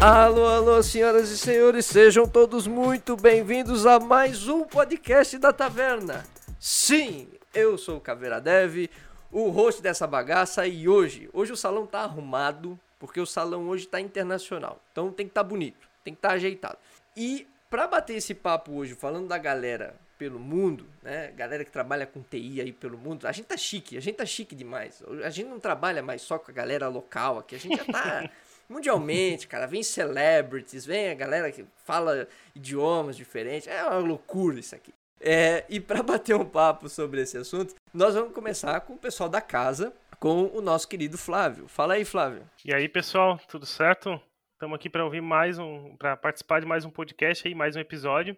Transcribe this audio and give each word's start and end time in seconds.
Alô, 0.00 0.46
alô, 0.46 0.80
senhoras 0.80 1.28
e 1.28 1.36
senhores, 1.36 1.84
sejam 1.84 2.24
todos 2.28 2.68
muito 2.68 3.16
bem-vindos 3.16 3.84
a 3.84 3.98
mais 3.98 4.46
um 4.46 4.62
podcast 4.62 5.36
da 5.38 5.52
Taverna. 5.52 6.24
Sim, 6.60 7.28
eu 7.52 7.76
sou 7.76 7.96
o 7.96 8.00
Caveira 8.00 8.40
Dev, 8.40 8.88
o 9.32 9.48
host 9.48 9.82
dessa 9.82 10.06
bagaça 10.06 10.68
e 10.68 10.88
hoje, 10.88 11.28
hoje 11.32 11.50
o 11.50 11.56
salão 11.56 11.84
tá 11.84 12.02
arrumado, 12.02 12.78
porque 12.96 13.20
o 13.20 13.26
salão 13.26 13.68
hoje 13.68 13.88
tá 13.88 14.00
internacional. 14.00 14.80
Então 14.92 15.10
tem 15.10 15.26
que 15.26 15.32
estar 15.32 15.42
tá 15.42 15.48
bonito, 15.48 15.88
tem 16.04 16.14
que 16.14 16.18
estar 16.18 16.28
tá 16.28 16.34
ajeitado. 16.36 16.78
E 17.16 17.48
para 17.68 17.88
bater 17.88 18.14
esse 18.14 18.34
papo 18.34 18.74
hoje, 18.74 18.94
falando 18.94 19.26
da 19.26 19.36
galera 19.36 19.96
pelo 20.16 20.38
mundo, 20.38 20.86
né? 21.02 21.32
Galera 21.36 21.64
que 21.64 21.72
trabalha 21.72 22.06
com 22.06 22.22
TI 22.22 22.60
aí 22.60 22.72
pelo 22.72 22.96
mundo. 22.96 23.26
A 23.26 23.32
gente 23.32 23.46
tá 23.46 23.56
chique, 23.56 23.96
a 23.96 24.00
gente 24.00 24.16
tá 24.16 24.26
chique 24.26 24.54
demais. 24.54 25.02
A 25.24 25.30
gente 25.30 25.48
não 25.48 25.58
trabalha 25.58 26.02
mais 26.02 26.22
só 26.22 26.38
com 26.38 26.50
a 26.50 26.54
galera 26.54 26.88
local 26.88 27.38
aqui, 27.38 27.56
a 27.56 27.58
gente 27.58 27.76
já 27.76 27.84
tá 27.84 28.30
mundialmente, 28.68 29.46
cara. 29.46 29.66
Vem 29.66 29.82
celebrities, 29.82 30.84
vem 30.84 31.10
a 31.10 31.14
galera 31.14 31.50
que 31.50 31.64
fala 31.84 32.28
idiomas 32.54 33.16
diferentes. 33.16 33.66
É 33.66 33.82
uma 33.84 33.98
loucura 33.98 34.60
isso 34.60 34.74
aqui. 34.74 34.92
É, 35.20 35.64
e 35.68 35.80
para 35.80 36.02
bater 36.02 36.36
um 36.36 36.44
papo 36.44 36.88
sobre 36.88 37.20
esse 37.22 37.36
assunto, 37.36 37.74
nós 37.92 38.14
vamos 38.14 38.32
começar 38.32 38.80
com 38.82 38.94
o 38.94 38.98
pessoal 38.98 39.28
da 39.28 39.40
casa, 39.40 39.92
com 40.20 40.44
o 40.54 40.60
nosso 40.60 40.86
querido 40.86 41.18
Flávio. 41.18 41.66
Fala 41.66 41.94
aí, 41.94 42.04
Flávio. 42.04 42.42
E 42.64 42.72
aí, 42.72 42.88
pessoal, 42.88 43.38
tudo 43.48 43.66
certo? 43.66 44.20
Estamos 44.52 44.76
aqui 44.76 44.90
para 44.90 45.04
ouvir 45.04 45.20
mais 45.20 45.58
um, 45.58 45.96
para 45.96 46.16
participar 46.16 46.60
de 46.60 46.66
mais 46.66 46.84
um 46.84 46.90
podcast 46.90 47.46
aí, 47.46 47.54
mais 47.54 47.76
um 47.76 47.80
episódio 47.80 48.36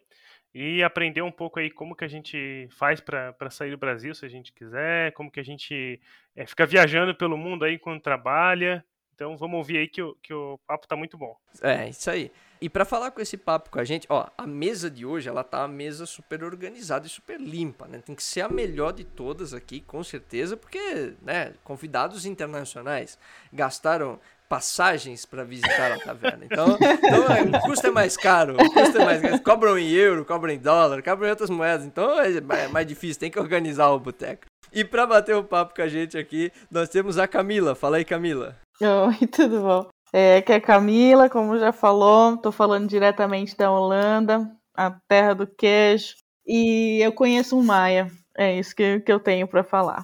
e 0.54 0.82
aprender 0.82 1.22
um 1.22 1.30
pouco 1.30 1.60
aí 1.60 1.70
como 1.70 1.94
que 1.94 2.04
a 2.04 2.08
gente 2.08 2.68
faz 2.72 3.00
para 3.00 3.50
sair 3.50 3.70
do 3.70 3.78
Brasil, 3.78 4.14
se 4.14 4.26
a 4.26 4.28
gente 4.28 4.52
quiser, 4.52 5.12
como 5.12 5.30
que 5.30 5.38
a 5.38 5.44
gente 5.44 6.00
é, 6.34 6.44
fica 6.44 6.66
viajando 6.66 7.14
pelo 7.14 7.38
mundo 7.38 7.64
aí 7.64 7.78
quando 7.78 8.00
trabalha 8.02 8.84
então 9.20 9.36
vamos 9.36 9.58
ouvir 9.58 9.76
aí 9.76 9.86
que 9.86 10.00
o, 10.00 10.16
que 10.22 10.32
o 10.32 10.58
papo 10.66 10.88
tá 10.88 10.96
muito 10.96 11.18
bom. 11.18 11.36
É, 11.60 11.90
isso 11.90 12.10
aí. 12.10 12.32
E 12.58 12.70
para 12.70 12.86
falar 12.86 13.10
com 13.10 13.20
esse 13.20 13.36
papo 13.36 13.68
com 13.68 13.78
a 13.78 13.84
gente, 13.84 14.06
ó, 14.08 14.26
a 14.36 14.46
mesa 14.46 14.90
de 14.90 15.04
hoje, 15.04 15.28
ela 15.28 15.44
tá 15.44 15.58
uma 15.58 15.68
mesa 15.68 16.06
super 16.06 16.42
organizada 16.42 17.06
e 17.06 17.10
super 17.10 17.38
limpa, 17.38 17.86
né? 17.86 17.98
Tem 17.98 18.14
que 18.14 18.22
ser 18.22 18.40
a 18.40 18.48
melhor 18.48 18.94
de 18.94 19.04
todas 19.04 19.52
aqui, 19.52 19.82
com 19.82 20.02
certeza, 20.02 20.56
porque, 20.56 21.12
né, 21.20 21.52
convidados 21.62 22.24
internacionais 22.24 23.18
gastaram 23.52 24.18
passagens 24.48 25.26
para 25.26 25.44
visitar 25.44 25.92
a 25.92 25.98
taverna. 25.98 26.46
Então, 26.46 26.78
então 26.80 27.24
é, 27.30 27.42
o 27.42 27.60
custo 27.60 27.86
é 27.86 27.90
mais 27.90 28.16
caro, 28.16 28.54
o 28.54 28.72
custo 28.72 28.98
é 28.98 29.04
mais 29.04 29.20
caro. 29.20 29.42
Cobram 29.42 29.78
em 29.78 29.90
euro, 29.90 30.24
cobram 30.24 30.52
em 30.52 30.58
dólar, 30.58 31.02
cobram 31.02 31.28
em 31.28 31.30
outras 31.30 31.50
moedas. 31.50 31.84
Então 31.84 32.18
é, 32.18 32.38
é 32.38 32.68
mais 32.68 32.86
difícil, 32.86 33.20
tem 33.20 33.30
que 33.30 33.38
organizar 33.38 33.90
o 33.90 34.00
boteco. 34.00 34.46
E 34.72 34.82
para 34.82 35.06
bater 35.06 35.34
o 35.34 35.40
um 35.40 35.44
papo 35.44 35.74
com 35.74 35.82
a 35.82 35.88
gente 35.88 36.16
aqui, 36.16 36.50
nós 36.70 36.88
temos 36.88 37.18
a 37.18 37.28
Camila. 37.28 37.74
Fala 37.74 37.98
aí, 37.98 38.04
Camila. 38.04 38.56
Oi, 38.82 39.26
tudo 39.28 39.60
bom? 39.60 39.88
É, 40.12 40.40
que 40.40 40.52
é 40.52 40.60
Camila, 40.60 41.28
como 41.28 41.58
já 41.58 41.70
falou, 41.70 42.34
estou 42.34 42.50
falando 42.50 42.88
diretamente 42.88 43.56
da 43.56 43.70
Holanda, 43.70 44.50
a 44.74 44.90
terra 45.06 45.34
do 45.34 45.46
queijo, 45.46 46.14
e 46.46 46.98
eu 47.04 47.12
conheço 47.12 47.58
o 47.58 47.62
Maia. 47.62 48.10
É 48.36 48.58
isso 48.58 48.74
que, 48.74 49.00
que 49.00 49.12
eu 49.12 49.20
tenho 49.20 49.46
para 49.46 49.62
falar. 49.62 50.02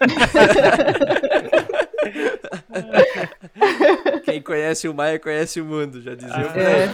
Quem 4.24 4.42
conhece 4.42 4.88
o 4.88 4.94
Maia 4.94 5.18
conhece 5.18 5.60
o 5.60 5.64
mundo, 5.64 6.02
já 6.02 6.14
dizia 6.14 6.36
o 6.36 6.58
é, 6.58 6.84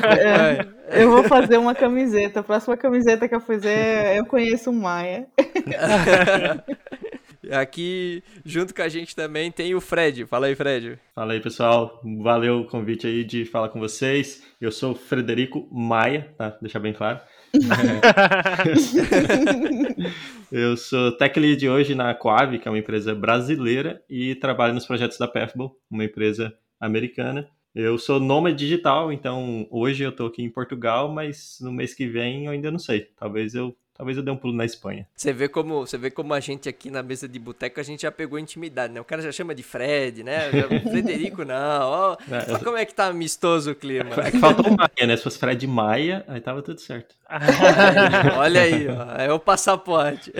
é, 0.90 1.02
Eu 1.02 1.10
vou 1.10 1.24
fazer 1.24 1.56
uma 1.56 1.74
camiseta. 1.74 2.40
A 2.40 2.42
próxima 2.42 2.76
camiseta 2.76 3.28
que 3.28 3.34
eu 3.34 3.40
fizer, 3.40 4.16
eu 4.16 4.26
conheço 4.26 4.70
o 4.70 4.74
Maia. 4.74 5.26
Aqui, 7.50 8.22
junto 8.44 8.74
com 8.74 8.82
a 8.82 8.88
gente 8.88 9.14
também, 9.14 9.50
tem 9.50 9.74
o 9.74 9.80
Fred. 9.80 10.26
Fala 10.26 10.46
aí, 10.46 10.54
Fred. 10.54 10.98
Fala 11.14 11.32
aí, 11.32 11.40
pessoal. 11.40 12.00
Valeu 12.22 12.60
o 12.60 12.66
convite 12.66 13.06
aí 13.06 13.24
de 13.24 13.44
falar 13.44 13.68
com 13.68 13.78
vocês. 13.78 14.42
Eu 14.60 14.72
sou 14.72 14.92
o 14.92 14.94
Frederico 14.94 15.68
Maia, 15.72 16.34
tá? 16.36 16.56
Deixar 16.60 16.80
bem 16.80 16.92
claro. 16.92 17.20
eu 20.50 20.76
sou 20.76 21.12
tech 21.12 21.38
lead 21.38 21.68
hoje 21.68 21.94
na 21.94 22.12
Coave, 22.14 22.58
que 22.58 22.66
é 22.66 22.70
uma 22.70 22.78
empresa 22.78 23.14
brasileira, 23.14 24.02
e 24.10 24.34
trabalho 24.34 24.74
nos 24.74 24.86
projetos 24.86 25.18
da 25.18 25.28
Pathball, 25.28 25.76
uma 25.90 26.04
empresa 26.04 26.52
americana. 26.80 27.48
Eu 27.74 27.98
sou 27.98 28.20
nômade 28.20 28.56
digital, 28.56 29.12
então 29.12 29.66
hoje 29.70 30.04
eu 30.04 30.10
estou 30.10 30.28
aqui 30.28 30.42
em 30.42 30.50
Portugal, 30.50 31.12
mas 31.12 31.58
no 31.60 31.72
mês 31.72 31.92
que 31.92 32.06
vem 32.06 32.46
eu 32.46 32.52
ainda 32.52 32.70
não 32.70 32.78
sei. 32.78 33.08
Talvez 33.16 33.54
eu 33.54 33.76
Talvez 33.96 34.18
eu 34.18 34.24
dê 34.24 34.30
um 34.30 34.36
pulo 34.36 34.52
na 34.52 34.64
Espanha. 34.64 35.06
Você 35.14 35.32
vê 35.32 35.48
como, 35.48 35.86
você 35.86 35.96
vê 35.96 36.10
como 36.10 36.34
a 36.34 36.40
gente 36.40 36.68
aqui 36.68 36.90
na 36.90 37.00
mesa 37.00 37.28
de 37.28 37.38
boteco, 37.38 37.78
a 37.78 37.82
gente 37.82 38.02
já 38.02 38.10
pegou 38.10 38.40
intimidade, 38.40 38.92
né? 38.92 39.00
O 39.00 39.04
cara 39.04 39.22
já 39.22 39.30
chama 39.30 39.54
de 39.54 39.62
Fred, 39.62 40.24
né? 40.24 40.50
Já, 40.50 40.66
Frederico 40.90 41.44
não. 41.44 41.82
Ó, 41.82 42.16
é, 42.28 42.52
eu... 42.52 42.58
como 42.58 42.76
é 42.76 42.84
que 42.84 42.92
tá 42.92 43.06
amistoso 43.06 43.70
o 43.70 43.74
clima. 43.74 44.10
É 44.16 44.30
que 44.32 44.38
faltou 44.40 44.64
Maia, 44.76 45.06
né? 45.06 45.16
Se 45.16 45.22
fosse 45.22 45.38
Fred 45.38 45.64
Maia, 45.68 46.24
aí 46.26 46.40
tava 46.40 46.60
tudo 46.60 46.80
certo. 46.80 47.14
Olha 48.36 48.62
aí, 48.62 48.88
ó. 48.88 49.22
É 49.22 49.32
o 49.32 49.38
passaporte. 49.38 50.32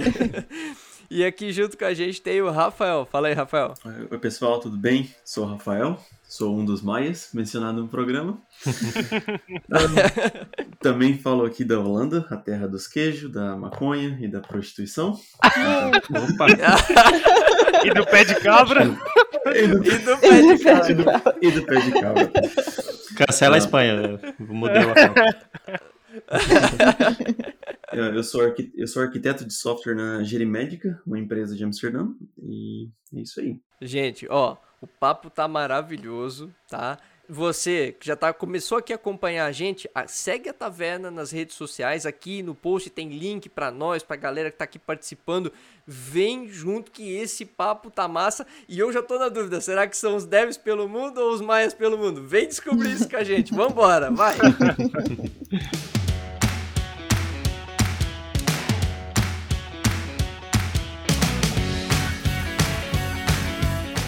E 1.09 1.25
aqui 1.25 1.53
junto 1.53 1.79
com 1.79 1.85
a 1.85 1.95
gente 1.95 2.21
tem 2.21 2.43
o 2.43 2.51
Rafael. 2.51 3.07
Fala 3.07 3.29
aí, 3.29 3.35
Rafael. 3.35 3.75
Oi, 4.11 4.19
pessoal, 4.19 4.59
tudo 4.59 4.77
bem? 4.77 5.15
Sou 5.25 5.45
o 5.45 5.49
Rafael, 5.49 5.97
sou 6.35 6.59
um 6.59 6.65
dos 6.65 6.83
maias 6.83 7.29
mencionado 7.33 7.81
no 7.81 7.87
programa. 7.87 8.43
Também 10.83 11.17
falo 11.17 11.45
aqui 11.45 11.65
da 11.65 11.79
Holanda, 11.79 12.27
a 12.29 12.37
terra 12.37 12.67
dos 12.67 12.89
queijos, 12.89 13.31
da 13.31 13.57
maconha 13.57 14.19
e 14.21 14.27
da 14.27 14.41
prostituição. 14.41 15.13
Opa! 15.13 16.47
e 17.87 17.95
do 17.95 18.05
pé 18.05 18.25
de 18.25 18.35
cabra. 18.41 18.83
E 19.55 19.69
do, 19.69 19.87
e 19.87 19.99
do 19.99 20.19
pé 20.19 20.43
de 20.43 20.59
cabra. 20.65 20.91
E 20.91 20.95
do, 20.95 21.05
e 21.41 21.53
do 21.53 21.65
pé 21.67 21.81
de 21.81 21.93
cabra. 21.93 22.33
Cancela 23.17 23.55
a 23.55 23.59
Espanha. 23.59 24.19
Mudei 24.41 24.83
o 24.83 24.93
eu, 27.93 28.25
sou 28.25 28.43
eu 28.75 28.89
sou 28.89 29.03
arquiteto 29.03 29.45
de 29.45 29.55
software 29.55 29.95
na 29.95 30.25
Gerimédica, 30.25 31.01
uma 31.07 31.19
empresa 31.19 31.57
de 31.57 31.65
Amsterdã, 31.65 32.09
e 32.41 32.89
é 33.15 33.21
isso 33.21 33.41
aí. 33.41 33.59
Gente, 33.81 34.27
ó, 34.29 34.57
o 34.85 34.87
papo 34.87 35.31
tá 35.31 35.49
maravilhoso, 35.49 36.55
tá? 36.69 36.99
Você 37.27 37.97
que 37.99 38.07
já 38.07 38.15
tá, 38.15 38.35
começou 38.35 38.77
aqui 38.77 38.93
a 38.93 38.97
acompanhar 38.97 39.47
a 39.47 39.53
gente, 39.53 39.89
segue 40.07 40.51
a 40.51 40.53
Taverna 40.53 41.11
nas 41.11 41.31
redes 41.31 41.57
sociais. 41.57 42.05
Aqui 42.05 42.43
no 42.43 42.55
post 42.55 42.91
tem 42.91 43.09
link 43.09 43.49
para 43.49 43.71
nós, 43.71 44.03
pra 44.03 44.15
galera 44.15 44.51
que 44.51 44.59
tá 44.59 44.65
aqui 44.65 44.79
participando. 44.79 45.51
Vem 45.87 46.49
junto 46.49 46.93
que 46.93 47.17
esse 47.17 47.47
papo 47.47 47.91
tá 47.91 48.07
massa. 48.07 48.47
E 48.69 48.79
eu 48.79 48.93
já 48.93 49.03
tô 49.03 49.19
na 49.19 49.31
dúvida: 49.31 49.59
será 49.63 49.87
que 49.87 49.97
são 49.97 50.17
os 50.17 50.27
devs 50.27 50.59
pelo 50.59 50.87
mundo 50.87 51.17
ou 51.17 51.33
os 51.33 51.41
maias 51.41 51.73
pelo 51.73 51.97
mundo? 51.97 52.23
Vem 52.23 52.47
descobrir 52.47 52.93
isso 52.93 53.09
com 53.09 53.17
a 53.17 53.25
gente. 53.25 53.55
Vambora, 53.55 54.11
vai! 54.11 54.37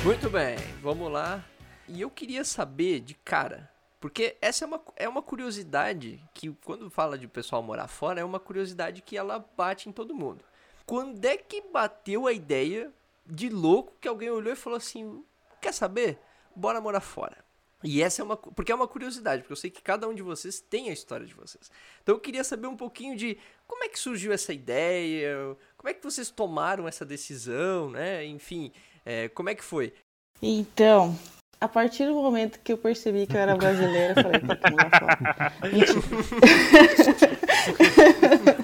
Muito 0.06 0.30
bem, 0.30 0.56
vamos 0.80 1.10
lá. 1.10 1.44
E 1.88 2.00
eu 2.00 2.08
queria 2.08 2.44
saber 2.44 3.00
de 3.00 3.12
cara, 3.12 3.68
porque 4.00 4.36
essa 4.40 4.64
é 4.64 4.68
uma, 4.68 4.80
é 4.94 5.08
uma 5.08 5.20
curiosidade 5.20 6.22
que, 6.32 6.56
quando 6.64 6.88
fala 6.88 7.18
de 7.18 7.26
pessoal 7.26 7.60
morar 7.60 7.88
fora, 7.88 8.20
é 8.20 8.24
uma 8.24 8.38
curiosidade 8.38 9.02
que 9.02 9.16
ela 9.16 9.44
bate 9.56 9.88
em 9.88 9.92
todo 9.92 10.14
mundo. 10.14 10.44
Quando 10.86 11.24
é 11.24 11.36
que 11.36 11.60
bateu 11.72 12.28
a 12.28 12.32
ideia 12.32 12.92
de 13.26 13.48
louco 13.48 13.94
que 14.00 14.06
alguém 14.06 14.30
olhou 14.30 14.52
e 14.52 14.56
falou 14.56 14.76
assim: 14.76 15.24
quer 15.60 15.74
saber? 15.74 16.20
Bora 16.54 16.80
morar 16.80 17.00
fora. 17.00 17.44
E 17.82 18.00
essa 18.00 18.22
é 18.22 18.24
uma. 18.24 18.36
Porque 18.36 18.70
é 18.70 18.74
uma 18.76 18.86
curiosidade, 18.86 19.42
porque 19.42 19.54
eu 19.54 19.56
sei 19.56 19.70
que 19.70 19.82
cada 19.82 20.08
um 20.08 20.14
de 20.14 20.22
vocês 20.22 20.60
tem 20.60 20.88
a 20.88 20.92
história 20.92 21.26
de 21.26 21.34
vocês. 21.34 21.68
Então 22.00 22.14
eu 22.14 22.20
queria 22.20 22.44
saber 22.44 22.68
um 22.68 22.76
pouquinho 22.76 23.16
de 23.16 23.36
como 23.66 23.82
é 23.82 23.88
que 23.88 23.98
surgiu 23.98 24.32
essa 24.32 24.52
ideia, 24.52 25.36
como 25.76 25.88
é 25.90 25.94
que 25.94 26.04
vocês 26.04 26.30
tomaram 26.30 26.86
essa 26.86 27.04
decisão, 27.04 27.90
né? 27.90 28.24
Enfim, 28.24 28.72
é, 29.06 29.28
como 29.28 29.48
é 29.48 29.54
que 29.54 29.62
foi? 29.62 29.94
Então, 30.42 31.16
a 31.60 31.66
partir 31.66 32.06
do 32.06 32.14
momento 32.14 32.60
que 32.62 32.72
eu 32.72 32.78
percebi 32.78 33.26
que 33.26 33.36
eu 33.36 33.40
era 33.40 33.56
brasileira, 33.56 34.14
eu 34.16 34.22
falei, 34.22 34.40
tá 34.40 34.52
aqui 34.52 34.74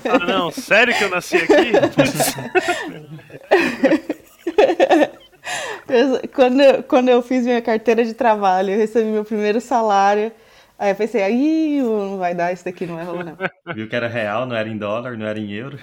Ah, 0.08 0.26
não, 0.26 0.50
sério 0.50 0.94
que 0.94 1.04
eu 1.04 1.10
nasci 1.10 1.36
aqui? 1.36 1.72
quando, 6.34 6.82
quando 6.84 7.08
eu 7.08 7.22
fiz 7.22 7.44
minha 7.44 7.62
carteira 7.62 8.04
de 8.04 8.14
trabalho, 8.14 8.70
eu 8.72 8.78
recebi 8.78 9.08
meu 9.10 9.25
primeiro 9.25 9.60
salário. 9.60 10.30
Aí 10.82 10.90
eu 10.90 10.96
pensei, 10.96 11.23
aí 11.23 11.81
não 11.81 12.19
vai 12.19 12.34
dar, 12.34 12.52
isso 12.52 12.64
daqui 12.64 12.87
não 12.87 12.99
é 12.99 13.05
rolar, 13.05 13.25
não. 13.25 13.37
Viu 13.73 13.88
que 13.88 13.94
era 13.94 14.08
real, 14.08 14.46
não 14.46 14.56
era 14.56 14.69
em 14.69 14.76
dólar, 14.76 15.17
não 15.17 15.25
era 15.25 15.38
em 15.38 15.52
euro. 15.52 15.79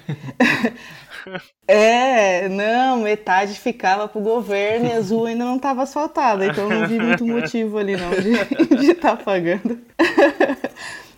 é, 1.65 2.49
não, 2.49 2.97
metade 2.97 3.53
ficava 3.53 4.09
pro 4.09 4.19
governo 4.19 4.87
e 4.87 4.91
a 4.91 4.97
azul 4.97 5.25
ainda 5.25 5.45
não 5.45 5.55
estava 5.55 5.83
asfaltada, 5.83 6.45
então 6.45 6.67
não 6.67 6.85
vi 6.85 6.99
muito 6.99 7.25
motivo 7.25 7.77
ali 7.77 7.95
não 7.95 8.09
de 8.09 8.91
estar 8.91 9.15
tá 9.15 9.23
pagando. 9.23 9.79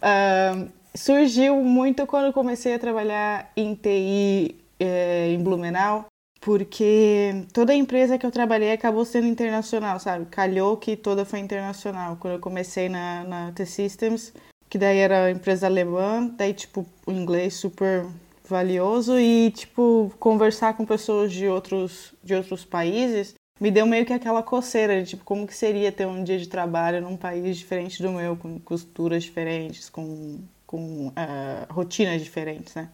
uh, 0.04 0.69
surgiu 0.94 1.56
muito 1.63 2.06
quando 2.06 2.31
comecei 2.31 2.75
a 2.75 2.80
trabalhar 2.80 3.51
em 3.57 3.74
TI 3.74 4.57
é, 4.80 5.31
em 5.31 5.42
Blumenau, 5.42 6.06
porque 6.41 7.45
toda 7.53 7.71
a 7.71 7.75
empresa 7.75 8.17
que 8.17 8.25
eu 8.25 8.31
trabalhei 8.31 8.71
acabou 8.71 9.05
sendo 9.05 9.27
internacional, 9.27 9.99
sabe? 9.99 10.25
Calhou 10.25 10.75
que 10.75 10.97
toda 10.97 11.23
foi 11.23 11.39
internacional. 11.39 12.17
Quando 12.19 12.33
eu 12.33 12.39
comecei 12.39 12.89
na, 12.89 13.23
na 13.23 13.51
T-Systems, 13.51 14.33
que 14.67 14.77
daí 14.77 14.97
era 14.97 15.29
empresa 15.29 15.67
alemã, 15.67 16.27
daí, 16.35 16.53
tipo, 16.53 16.85
o 17.05 17.11
inglês 17.11 17.53
super 17.53 18.07
valioso 18.43 19.19
e, 19.19 19.51
tipo, 19.51 20.11
conversar 20.19 20.75
com 20.75 20.83
pessoas 20.83 21.31
de 21.31 21.47
outros, 21.47 22.13
de 22.23 22.33
outros 22.33 22.65
países 22.65 23.35
me 23.59 23.69
deu 23.69 23.85
meio 23.85 24.07
que 24.07 24.11
aquela 24.11 24.41
coceira 24.41 24.99
de, 25.03 25.09
tipo, 25.11 25.23
como 25.23 25.45
que 25.45 25.55
seria 25.55 25.91
ter 25.91 26.07
um 26.07 26.23
dia 26.23 26.39
de 26.39 26.47
trabalho 26.47 26.99
num 26.99 27.15
país 27.15 27.55
diferente 27.55 28.01
do 28.01 28.11
meu, 28.11 28.35
com 28.35 28.59
culturas 28.59 29.21
diferentes, 29.21 29.88
com, 29.88 30.39
com 30.65 31.09
uh, 31.09 31.71
rotinas 31.71 32.23
diferentes, 32.23 32.73
né? 32.73 32.89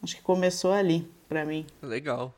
Acho 0.00 0.14
que 0.14 0.22
começou 0.22 0.70
ali, 0.70 1.10
para 1.28 1.44
mim. 1.44 1.66
Legal. 1.82 2.32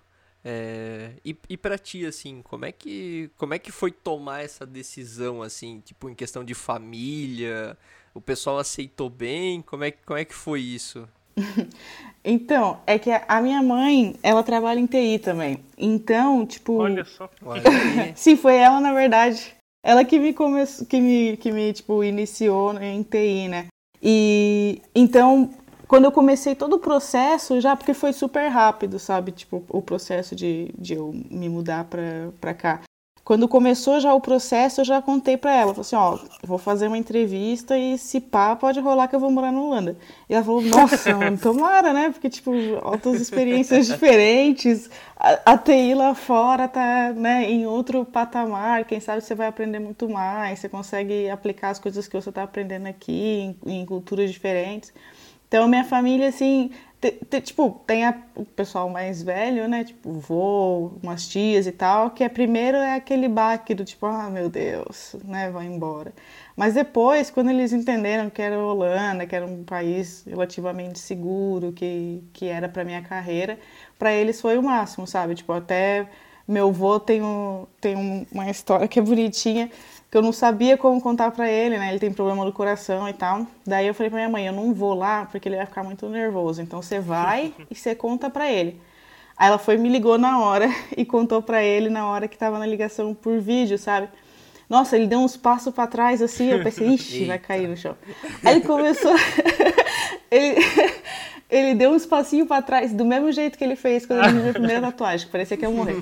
É, 0.44 1.10
e, 1.24 1.36
e 1.48 1.56
para 1.56 1.76
ti, 1.76 2.06
assim, 2.06 2.42
como 2.42 2.64
é, 2.64 2.72
que, 2.72 3.30
como 3.36 3.54
é 3.54 3.58
que 3.58 3.72
foi 3.72 3.90
tomar 3.90 4.44
essa 4.44 4.64
decisão, 4.64 5.42
assim, 5.42 5.80
tipo, 5.84 6.08
em 6.08 6.14
questão 6.14 6.44
de 6.44 6.54
família? 6.54 7.76
O 8.14 8.20
pessoal 8.20 8.58
aceitou 8.58 9.10
bem? 9.10 9.62
Como 9.62 9.84
é, 9.84 9.90
como 9.90 10.18
é 10.18 10.24
que 10.24 10.34
foi 10.34 10.60
isso? 10.60 11.08
então, 12.24 12.80
é 12.86 12.98
que 12.98 13.10
a 13.10 13.40
minha 13.40 13.62
mãe, 13.62 14.16
ela 14.22 14.42
trabalha 14.42 14.80
em 14.80 14.86
TI 14.86 15.18
também. 15.18 15.60
Então, 15.76 16.46
tipo. 16.46 16.78
Olha 16.78 17.04
só. 17.04 17.30
Sim, 18.14 18.36
foi 18.36 18.56
ela, 18.56 18.80
na 18.80 18.92
verdade. 18.92 19.54
Ela 19.84 20.04
que 20.04 20.18
me 20.18 20.32
começou, 20.32 20.86
que 20.86 21.00
me, 21.00 21.36
que 21.36 21.52
me, 21.52 21.72
tipo, 21.72 22.02
iniciou 22.02 22.78
em 22.80 23.02
TI, 23.02 23.48
né? 23.48 23.66
E 24.02 24.82
então, 24.94 25.50
quando 25.88 26.04
eu 26.04 26.12
comecei 26.12 26.54
todo 26.54 26.74
o 26.74 26.78
processo, 26.78 27.60
já 27.60 27.74
porque 27.74 27.94
foi 27.94 28.12
super 28.12 28.46
rápido, 28.48 28.98
sabe? 28.98 29.32
Tipo, 29.32 29.64
o 29.70 29.80
processo 29.80 30.36
de, 30.36 30.70
de 30.78 30.92
eu 30.94 31.14
me 31.30 31.48
mudar 31.48 31.84
pra, 31.84 32.28
pra 32.38 32.52
cá. 32.52 32.80
Quando 33.24 33.46
começou 33.46 34.00
já 34.00 34.14
o 34.14 34.22
processo, 34.22 34.80
eu 34.80 34.84
já 34.86 35.02
contei 35.02 35.36
para 35.36 35.54
ela, 35.54 35.74
falei 35.74 35.82
assim, 35.82 35.96
ó, 35.96 36.18
vou 36.42 36.56
fazer 36.56 36.86
uma 36.86 36.96
entrevista 36.96 37.76
e 37.76 37.98
se 37.98 38.22
pá, 38.22 38.56
pode 38.56 38.80
rolar 38.80 39.06
que 39.06 39.14
eu 39.14 39.20
vou 39.20 39.30
morar 39.30 39.52
na 39.52 39.60
Holanda. 39.60 39.98
E 40.30 40.34
ela 40.34 40.42
falou, 40.42 40.62
nossa, 40.62 41.14
mano, 41.14 41.36
tomara, 41.40 41.92
né? 41.92 42.08
Porque, 42.08 42.30
tipo, 42.30 42.50
outras 42.82 43.20
experiências 43.20 43.86
diferentes, 43.86 44.88
a, 45.14 45.52
a 45.52 45.58
TI 45.58 45.94
lá 45.94 46.14
fora 46.14 46.66
tá, 46.68 47.12
né, 47.12 47.44
em 47.50 47.66
outro 47.66 48.02
patamar, 48.02 48.86
quem 48.86 48.98
sabe 48.98 49.20
você 49.20 49.34
vai 49.34 49.46
aprender 49.46 49.78
muito 49.78 50.08
mais, 50.08 50.58
você 50.58 50.68
consegue 50.68 51.28
aplicar 51.28 51.68
as 51.68 51.78
coisas 51.78 52.08
que 52.08 52.18
você 52.18 52.32
tá 52.32 52.44
aprendendo 52.44 52.86
aqui 52.86 53.56
em, 53.66 53.80
em 53.80 53.84
culturas 53.84 54.30
diferentes. 54.30 54.90
Então, 55.48 55.66
minha 55.66 55.84
família, 55.84 56.28
assim, 56.28 56.70
te, 57.00 57.12
te, 57.12 57.40
tipo, 57.40 57.80
tem 57.86 58.04
a, 58.04 58.14
o 58.36 58.44
pessoal 58.44 58.88
mais 58.90 59.22
velho, 59.22 59.68
né? 59.68 59.84
Tipo, 59.84 60.12
vô, 60.12 60.92
umas 61.02 61.26
tias 61.28 61.66
e 61.66 61.72
tal, 61.72 62.10
que 62.10 62.24
é 62.24 62.28
primeiro 62.28 62.76
é 62.76 62.94
aquele 62.96 63.28
baque 63.28 63.74
do 63.74 63.84
tipo, 63.84 64.06
ah, 64.06 64.28
meu 64.30 64.48
Deus, 64.50 65.16
né? 65.24 65.50
Vai 65.50 65.66
embora. 65.66 66.12
Mas 66.56 66.74
depois, 66.74 67.30
quando 67.30 67.50
eles 67.50 67.72
entenderam 67.72 68.28
que 68.28 68.42
era 68.42 68.58
Holanda, 68.58 69.26
que 69.26 69.34
era 69.36 69.46
um 69.46 69.64
país 69.64 70.24
relativamente 70.26 70.98
seguro, 70.98 71.72
que, 71.72 72.22
que 72.32 72.46
era 72.46 72.68
para 72.68 72.84
minha 72.84 73.00
carreira, 73.02 73.58
para 73.98 74.12
eles 74.12 74.40
foi 74.40 74.58
o 74.58 74.62
máximo, 74.62 75.06
sabe? 75.06 75.34
Tipo, 75.34 75.52
até 75.52 76.08
meu 76.48 76.72
vô 76.72 76.98
tem, 76.98 77.22
um, 77.22 77.66
tem 77.80 78.26
uma 78.32 78.50
história 78.50 78.88
que 78.88 78.98
é 78.98 79.02
bonitinha 79.02 79.70
que 80.10 80.16
eu 80.16 80.22
não 80.22 80.32
sabia 80.32 80.76
como 80.76 81.00
contar 81.00 81.30
para 81.32 81.50
ele, 81.50 81.78
né? 81.78 81.90
Ele 81.90 81.98
tem 81.98 82.12
problema 82.12 82.44
do 82.44 82.52
coração 82.52 83.08
e 83.08 83.12
tal. 83.12 83.46
Daí 83.66 83.86
eu 83.86 83.94
falei 83.94 84.08
para 84.08 84.18
minha 84.18 84.28
mãe, 84.28 84.46
eu 84.46 84.52
não 84.52 84.72
vou 84.72 84.94
lá 84.94 85.26
porque 85.30 85.48
ele 85.48 85.56
vai 85.56 85.66
ficar 85.66 85.84
muito 85.84 86.08
nervoso. 86.08 86.62
Então 86.62 86.80
você 86.80 86.98
vai 86.98 87.52
e 87.70 87.74
você 87.74 87.94
conta 87.94 88.30
para 88.30 88.50
ele. 88.50 88.80
Aí 89.36 89.48
ela 89.48 89.58
foi 89.58 89.76
me 89.76 89.88
ligou 89.88 90.16
na 90.16 90.40
hora 90.40 90.68
e 90.96 91.04
contou 91.04 91.42
para 91.42 91.62
ele 91.62 91.90
na 91.90 92.06
hora 92.06 92.26
que 92.26 92.38
tava 92.38 92.58
na 92.58 92.66
ligação 92.66 93.14
por 93.14 93.38
vídeo, 93.38 93.76
sabe? 93.76 94.08
Nossa, 94.68 94.96
ele 94.96 95.06
deu 95.06 95.18
uns 95.20 95.36
passos 95.36 95.72
para 95.72 95.86
trás 95.86 96.20
assim, 96.20 96.50
eu 96.50 96.62
pensei, 96.62 96.88
ixi, 96.92 97.24
vai 97.24 97.38
cair 97.38 97.68
no 97.68 97.76
chão. 97.76 97.96
Aí 98.44 98.56
ele 98.56 98.64
começou 98.66 99.14
ele 100.30 100.56
ele 101.50 101.74
deu 101.74 101.92
uns 101.92 102.04
passinhos 102.04 102.46
para 102.46 102.60
trás, 102.60 102.92
do 102.92 103.06
mesmo 103.06 103.32
jeito 103.32 103.56
que 103.56 103.64
ele 103.64 103.76
fez 103.76 104.04
quando 104.04 104.22
ele 104.22 104.32
fez 104.32 104.48
a 104.50 104.52
primeira 104.52 104.82
tatuagem, 104.82 105.26
que 105.26 105.32
parecia 105.32 105.56
que 105.56 105.64
ia 105.64 105.70
morrer. 105.70 105.96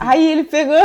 Aí 0.00 0.26
ele 0.32 0.42
pegou 0.42 0.76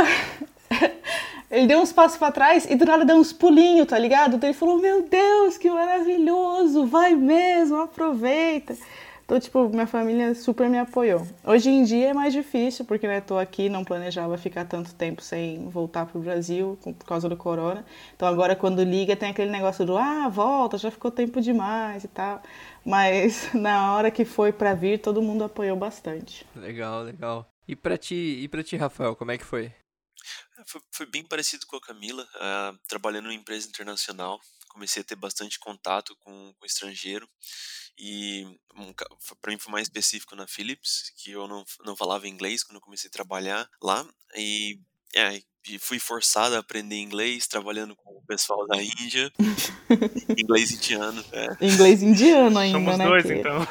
ele 1.54 1.68
deu 1.68 1.80
uns 1.80 1.92
passos 1.92 2.18
para 2.18 2.32
trás 2.32 2.66
e 2.68 2.74
do 2.74 2.84
nada 2.84 3.04
deu 3.04 3.16
uns 3.16 3.32
pulinhos, 3.32 3.86
tá 3.86 3.98
ligado? 3.98 4.36
Então 4.36 4.48
ele 4.48 4.58
falou: 4.58 4.78
Meu 4.80 5.02
Deus, 5.08 5.56
que 5.56 5.70
maravilhoso, 5.70 6.86
vai 6.86 7.14
mesmo, 7.14 7.76
aproveita. 7.76 8.76
Então, 9.24 9.40
tipo, 9.40 9.70
minha 9.70 9.86
família 9.86 10.34
super 10.34 10.68
me 10.68 10.78
apoiou. 10.78 11.26
Hoje 11.42 11.70
em 11.70 11.82
dia 11.82 12.10
é 12.10 12.12
mais 12.12 12.34
difícil, 12.34 12.84
porque 12.84 13.06
né, 13.06 13.22
tô 13.22 13.38
aqui, 13.38 13.70
não 13.70 13.82
planejava 13.82 14.36
ficar 14.36 14.66
tanto 14.66 14.94
tempo 14.94 15.22
sem 15.22 15.66
voltar 15.70 16.04
pro 16.04 16.20
Brasil 16.20 16.78
por 16.82 17.06
causa 17.06 17.26
do 17.26 17.36
corona. 17.36 17.86
Então 18.14 18.28
agora 18.28 18.54
quando 18.54 18.82
liga 18.82 19.16
tem 19.16 19.30
aquele 19.30 19.50
negócio 19.50 19.86
do 19.86 19.96
ah, 19.96 20.28
volta, 20.28 20.76
já 20.76 20.90
ficou 20.90 21.10
tempo 21.10 21.40
demais 21.40 22.04
e 22.04 22.08
tal. 22.08 22.42
Mas 22.84 23.48
na 23.54 23.94
hora 23.94 24.10
que 24.10 24.26
foi 24.26 24.52
para 24.52 24.74
vir, 24.74 24.98
todo 24.98 25.22
mundo 25.22 25.44
apoiou 25.44 25.76
bastante. 25.76 26.44
Legal, 26.54 27.02
legal. 27.02 27.46
E 27.66 27.74
para 27.74 27.96
ti, 27.96 28.40
e 28.42 28.46
para 28.46 28.62
ti, 28.62 28.76
Rafael, 28.76 29.16
como 29.16 29.30
é 29.30 29.38
que 29.38 29.44
foi? 29.44 29.72
Foi, 30.66 30.80
foi 30.92 31.06
bem 31.06 31.24
parecido 31.24 31.66
com 31.66 31.76
a 31.76 31.80
Camila, 31.80 32.22
uh, 32.22 32.78
trabalhando 32.88 33.30
em 33.30 33.36
empresa 33.36 33.68
internacional. 33.68 34.40
Comecei 34.68 35.02
a 35.02 35.04
ter 35.04 35.16
bastante 35.16 35.58
contato 35.58 36.16
com, 36.20 36.52
com 36.58 36.66
estrangeiro 36.66 37.28
e 37.96 38.44
um, 38.74 38.92
para 39.40 39.52
mim 39.52 39.58
foi 39.58 39.72
mais 39.72 39.86
específico 39.86 40.34
na 40.34 40.48
Philips, 40.48 41.12
que 41.16 41.30
eu 41.30 41.46
não, 41.46 41.64
não 41.84 41.94
falava 41.94 42.26
inglês 42.26 42.64
quando 42.64 42.80
comecei 42.80 43.08
a 43.08 43.12
trabalhar 43.12 43.70
lá 43.80 44.04
e, 44.36 44.80
é, 45.14 45.40
fui 45.78 45.98
forçado 45.98 46.56
a 46.56 46.58
aprender 46.58 46.96
inglês 46.96 47.46
trabalhando 47.46 47.94
com 47.96 48.10
o 48.10 48.22
pessoal 48.26 48.66
da 48.66 48.82
Índia, 48.82 49.32
inglês 50.36 50.72
indiano. 50.72 51.24
É. 51.32 51.64
Inglês 51.64 52.02
indiano 52.02 52.58
ainda, 52.58 52.78
Somos 52.78 52.98
né? 52.98 53.06
dois, 53.06 53.24
que... 53.24 53.34
então. 53.34 53.66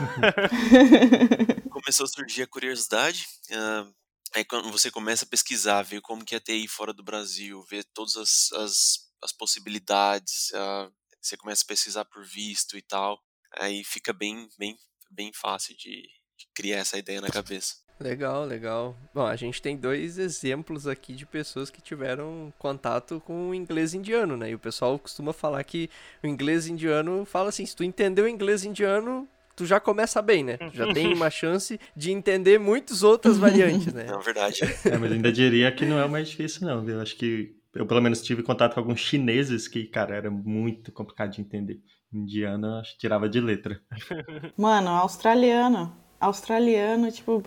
Começou 1.70 2.06
a 2.06 2.08
surgir 2.08 2.44
a 2.44 2.48
curiosidade. 2.48 3.28
Uh, 3.52 3.94
Aí 4.36 4.44
quando 4.44 4.72
você 4.72 4.90
começa 4.90 5.26
a 5.26 5.28
pesquisar, 5.28 5.84
ver 5.84 6.02
como 6.02 6.26
que 6.26 6.36
é 6.36 6.40
TI 6.40 6.68
fora 6.68 6.92
do 6.92 7.04
Brasil, 7.04 7.62
ver 7.70 7.84
todas 7.94 8.16
as, 8.16 8.52
as, 8.54 9.12
as 9.22 9.32
possibilidades, 9.32 10.50
uh, 10.52 10.92
você 11.22 11.38
começa 11.38 11.64
a 11.64 11.68
pesquisar 11.68 12.06
por 12.06 12.26
visto 12.26 12.78
e 12.78 12.82
tal, 12.82 13.22
aí 13.58 13.84
fica 13.84 14.12
bem, 14.12 14.50
bem, 14.58 14.76
bem 15.12 15.32
fácil 15.34 15.76
de, 15.78 16.02
de 16.38 16.48
criar 16.54 16.80
essa 16.80 16.98
ideia 16.98 17.22
na 17.22 17.30
cabeça. 17.30 17.84
Legal, 18.00 18.44
legal. 18.44 18.98
Bom, 19.14 19.26
a 19.26 19.36
gente 19.36 19.62
tem 19.62 19.78
dois 19.78 20.18
exemplos 20.18 20.88
aqui 20.88 21.14
de 21.14 21.26
pessoas 21.26 21.70
que 21.70 21.82
tiveram 21.82 22.52
contato 22.58 23.22
com 23.22 23.50
o 23.50 23.56
inglês 23.56 23.94
indiano, 23.94 24.36
né? 24.36 24.50
E 24.50 24.56
o 24.56 24.60
pessoal 24.60 24.98
costuma 24.98 25.32
falar 25.32 25.64
que 25.64 25.90
o 26.24 26.28
inglês 26.28 26.68
indiano 26.68 27.24
fala 27.24 27.50
assim: 27.50 27.66
se 27.66 27.76
tu 27.76 27.84
entendeu 27.84 28.26
o 28.26 28.28
inglês 28.28 28.66
indiano, 28.66 29.30
tu 29.56 29.66
já 29.66 29.80
começa 29.80 30.22
bem, 30.22 30.44
né? 30.44 30.58
Tu 30.58 30.76
já 30.76 30.94
tem 30.94 31.12
uma 31.14 31.30
chance 31.30 31.80
de 31.96 32.12
entender 32.12 32.60
muitas 32.60 33.04
outras 33.04 33.38
variantes, 33.38 33.94
né? 33.94 34.08
É 34.10 34.18
verdade. 34.18 34.62
É, 34.86 34.98
mas 34.98 35.12
ainda 35.12 35.32
diria 35.32 35.72
que 35.72 35.86
não 35.86 35.98
é 35.98 36.06
o 36.06 36.10
mais 36.10 36.30
difícil, 36.30 36.68
não. 36.68 36.88
Eu 36.88 37.02
acho 37.02 37.16
que 37.16 37.56
eu, 37.74 37.86
pelo 37.86 38.02
menos, 38.02 38.22
tive 38.22 38.44
contato 38.44 38.74
com 38.76 38.80
alguns 38.80 39.00
chineses 39.00 39.68
que, 39.68 39.86
cara, 39.86 40.16
era 40.16 40.30
muito 40.30 40.92
complicado 40.92 41.32
de 41.32 41.42
entender. 41.42 41.82
Indiana, 42.14 42.80
acho 42.80 42.94
que 42.94 43.00
tirava 43.00 43.28
de 43.28 43.42
letra. 43.42 43.82
Mano, 44.56 44.90
australiano. 44.90 45.96
Australiano, 46.20 47.12
tipo, 47.12 47.44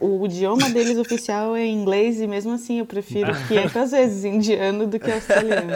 o, 0.00 0.22
o, 0.22 0.26
idioma 0.26 0.70
deles 0.70 0.96
oficial 0.96 1.54
é 1.54 1.66
inglês 1.66 2.20
e 2.20 2.26
mesmo 2.26 2.52
assim 2.52 2.78
eu 2.78 2.86
prefiro 2.86 3.30
500 3.46 3.90
vezes 3.90 4.24
indiano 4.24 4.86
do 4.86 4.98
que 4.98 5.10
australiano. 5.10 5.72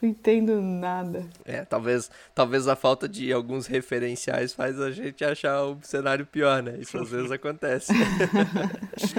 Não 0.00 0.08
entendo 0.08 0.60
nada. 0.60 1.28
É, 1.44 1.64
talvez, 1.64 2.10
talvez 2.34 2.68
a 2.68 2.76
falta 2.76 3.08
de 3.08 3.32
alguns 3.32 3.66
referenciais 3.66 4.52
faz 4.52 4.80
a 4.80 4.92
gente 4.92 5.24
achar 5.24 5.64
o 5.64 5.80
cenário 5.82 6.24
pior, 6.24 6.62
né? 6.62 6.78
Isso 6.78 6.96
às 6.96 7.10
vezes 7.10 7.30
acontece. 7.32 7.92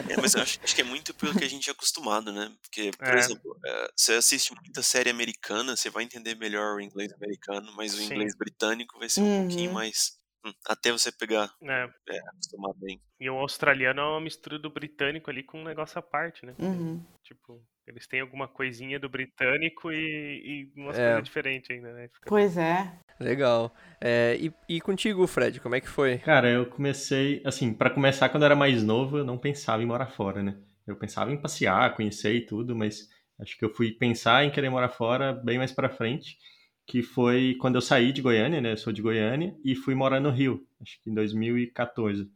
é, 0.10 0.22
mas 0.22 0.36
eu 0.36 0.42
acho, 0.42 0.60
acho, 0.64 0.76
que 0.76 0.82
é 0.82 0.86
muito 0.86 1.14
pelo 1.14 1.38
que 1.38 1.44
a 1.44 1.50
gente 1.50 1.70
é 1.70 1.74
acostumado, 1.74 2.32
né? 2.32 2.52
Porque, 2.62 2.92
por 2.98 3.08
é. 3.08 3.20
exemplo, 3.20 3.60
é, 3.66 3.92
você 3.94 4.14
assiste 4.14 4.54
muita 4.56 4.82
série 4.82 5.10
americana, 5.10 5.76
você 5.76 5.90
vai 5.90 6.04
entender 6.04 6.36
melhor 6.36 6.78
o 6.78 6.82
inglês 6.82 7.12
americano, 7.12 7.74
mas 7.76 7.94
o 7.94 7.98
Sim. 7.98 8.06
inglês 8.06 8.34
britânico 8.36 8.98
vai 8.98 9.10
ser 9.10 9.22
um 9.22 9.26
uhum. 9.26 9.48
pouquinho 9.48 9.74
mais 9.74 10.18
hum, 10.46 10.54
até 10.66 10.94
você 10.94 11.12
pegar, 11.12 11.54
é. 11.62 11.90
É, 12.10 12.20
acostumar 12.30 12.74
bem. 12.76 13.02
E 13.20 13.30
o 13.30 13.36
australiano 13.36 14.00
é 14.00 14.04
uma 14.06 14.22
mistura 14.22 14.58
do 14.58 14.70
britânico 14.70 15.30
ali 15.30 15.44
com 15.44 15.60
um 15.60 15.66
negócio 15.66 16.00
à 16.00 16.02
parte, 16.02 16.46
né? 16.46 16.56
Uhum. 16.58 17.04
Tipo, 17.22 17.62
eles 17.90 18.06
têm 18.08 18.22
alguma 18.22 18.48
coisinha 18.48 19.00
do 19.00 19.10
britânico 19.10 19.92
e, 19.92 20.70
e 20.76 20.80
umas 20.80 20.98
é. 20.98 21.08
coisas 21.08 21.24
diferentes 21.24 21.72
ainda, 21.72 21.92
né? 21.92 22.08
Fica... 22.08 22.30
Pois 22.30 22.56
é. 22.56 22.94
Legal. 23.20 23.76
É, 24.00 24.38
e, 24.40 24.54
e 24.70 24.80
contigo, 24.80 25.26
Fred, 25.26 25.60
como 25.60 25.76
é 25.76 25.82
que 25.82 25.90
foi? 25.90 26.20
Cara, 26.20 26.50
eu 26.50 26.68
comecei, 26.68 27.42
assim, 27.44 27.74
para 27.74 27.90
começar, 27.90 28.30
quando 28.30 28.44
eu 28.44 28.48
era 28.48 28.56
mais 28.56 28.84
novo, 28.84 29.18
eu 29.18 29.26
não 29.26 29.38
pensava 29.38 29.82
em 29.82 29.88
morar 29.88 30.06
fora, 30.08 30.44
né? 30.44 30.56
Eu 30.86 30.96
pensava 30.96 31.32
em 31.32 31.38
passear, 31.38 31.96
conhecer 31.96 32.34
e 32.36 32.46
tudo, 32.46 32.76
mas 32.76 33.10
acho 33.40 33.58
que 33.58 33.66
eu 33.66 33.74
fui 33.74 33.92
pensar 33.92 34.46
em 34.46 34.52
querer 34.52 34.70
morar 34.70 34.90
fora 34.90 35.34
bem 35.34 35.58
mais 35.58 35.72
para 35.72 35.90
frente, 35.90 36.38
que 36.86 37.02
foi 37.02 37.56
quando 37.60 37.76
eu 37.76 37.82
saí 37.82 38.14
de 38.14 38.22
Goiânia, 38.22 38.62
né? 38.62 38.74
Eu 38.74 38.78
sou 38.78 38.94
de 38.94 39.02
Goiânia 39.02 39.56
e 39.66 39.76
fui 39.76 39.96
morar 39.96 40.20
no 40.20 40.30
Rio, 40.30 40.64
acho 40.80 41.02
que 41.02 41.10
em 41.10 41.14
2014. 41.14 42.32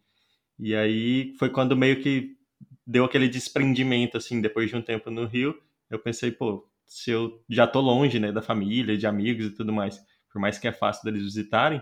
E 0.59 0.75
aí 0.75 1.33
foi 1.37 1.49
quando 1.49 1.77
meio 1.77 2.01
que 2.01 2.35
deu 2.85 3.05
aquele 3.05 3.27
desprendimento, 3.27 4.17
assim, 4.17 4.41
depois 4.41 4.69
de 4.69 4.75
um 4.75 4.81
tempo 4.81 5.09
no 5.09 5.25
Rio, 5.25 5.55
eu 5.89 5.99
pensei, 5.99 6.31
pô, 6.31 6.67
se 6.85 7.11
eu 7.11 7.43
já 7.49 7.65
tô 7.65 7.79
longe, 7.81 8.19
né, 8.19 8.31
da 8.31 8.41
família, 8.41 8.97
de 8.97 9.07
amigos 9.07 9.45
e 9.45 9.51
tudo 9.51 9.71
mais, 9.71 9.99
por 10.31 10.39
mais 10.39 10.57
que 10.57 10.67
é 10.67 10.71
fácil 10.71 11.03
deles 11.05 11.23
visitarem, 11.23 11.81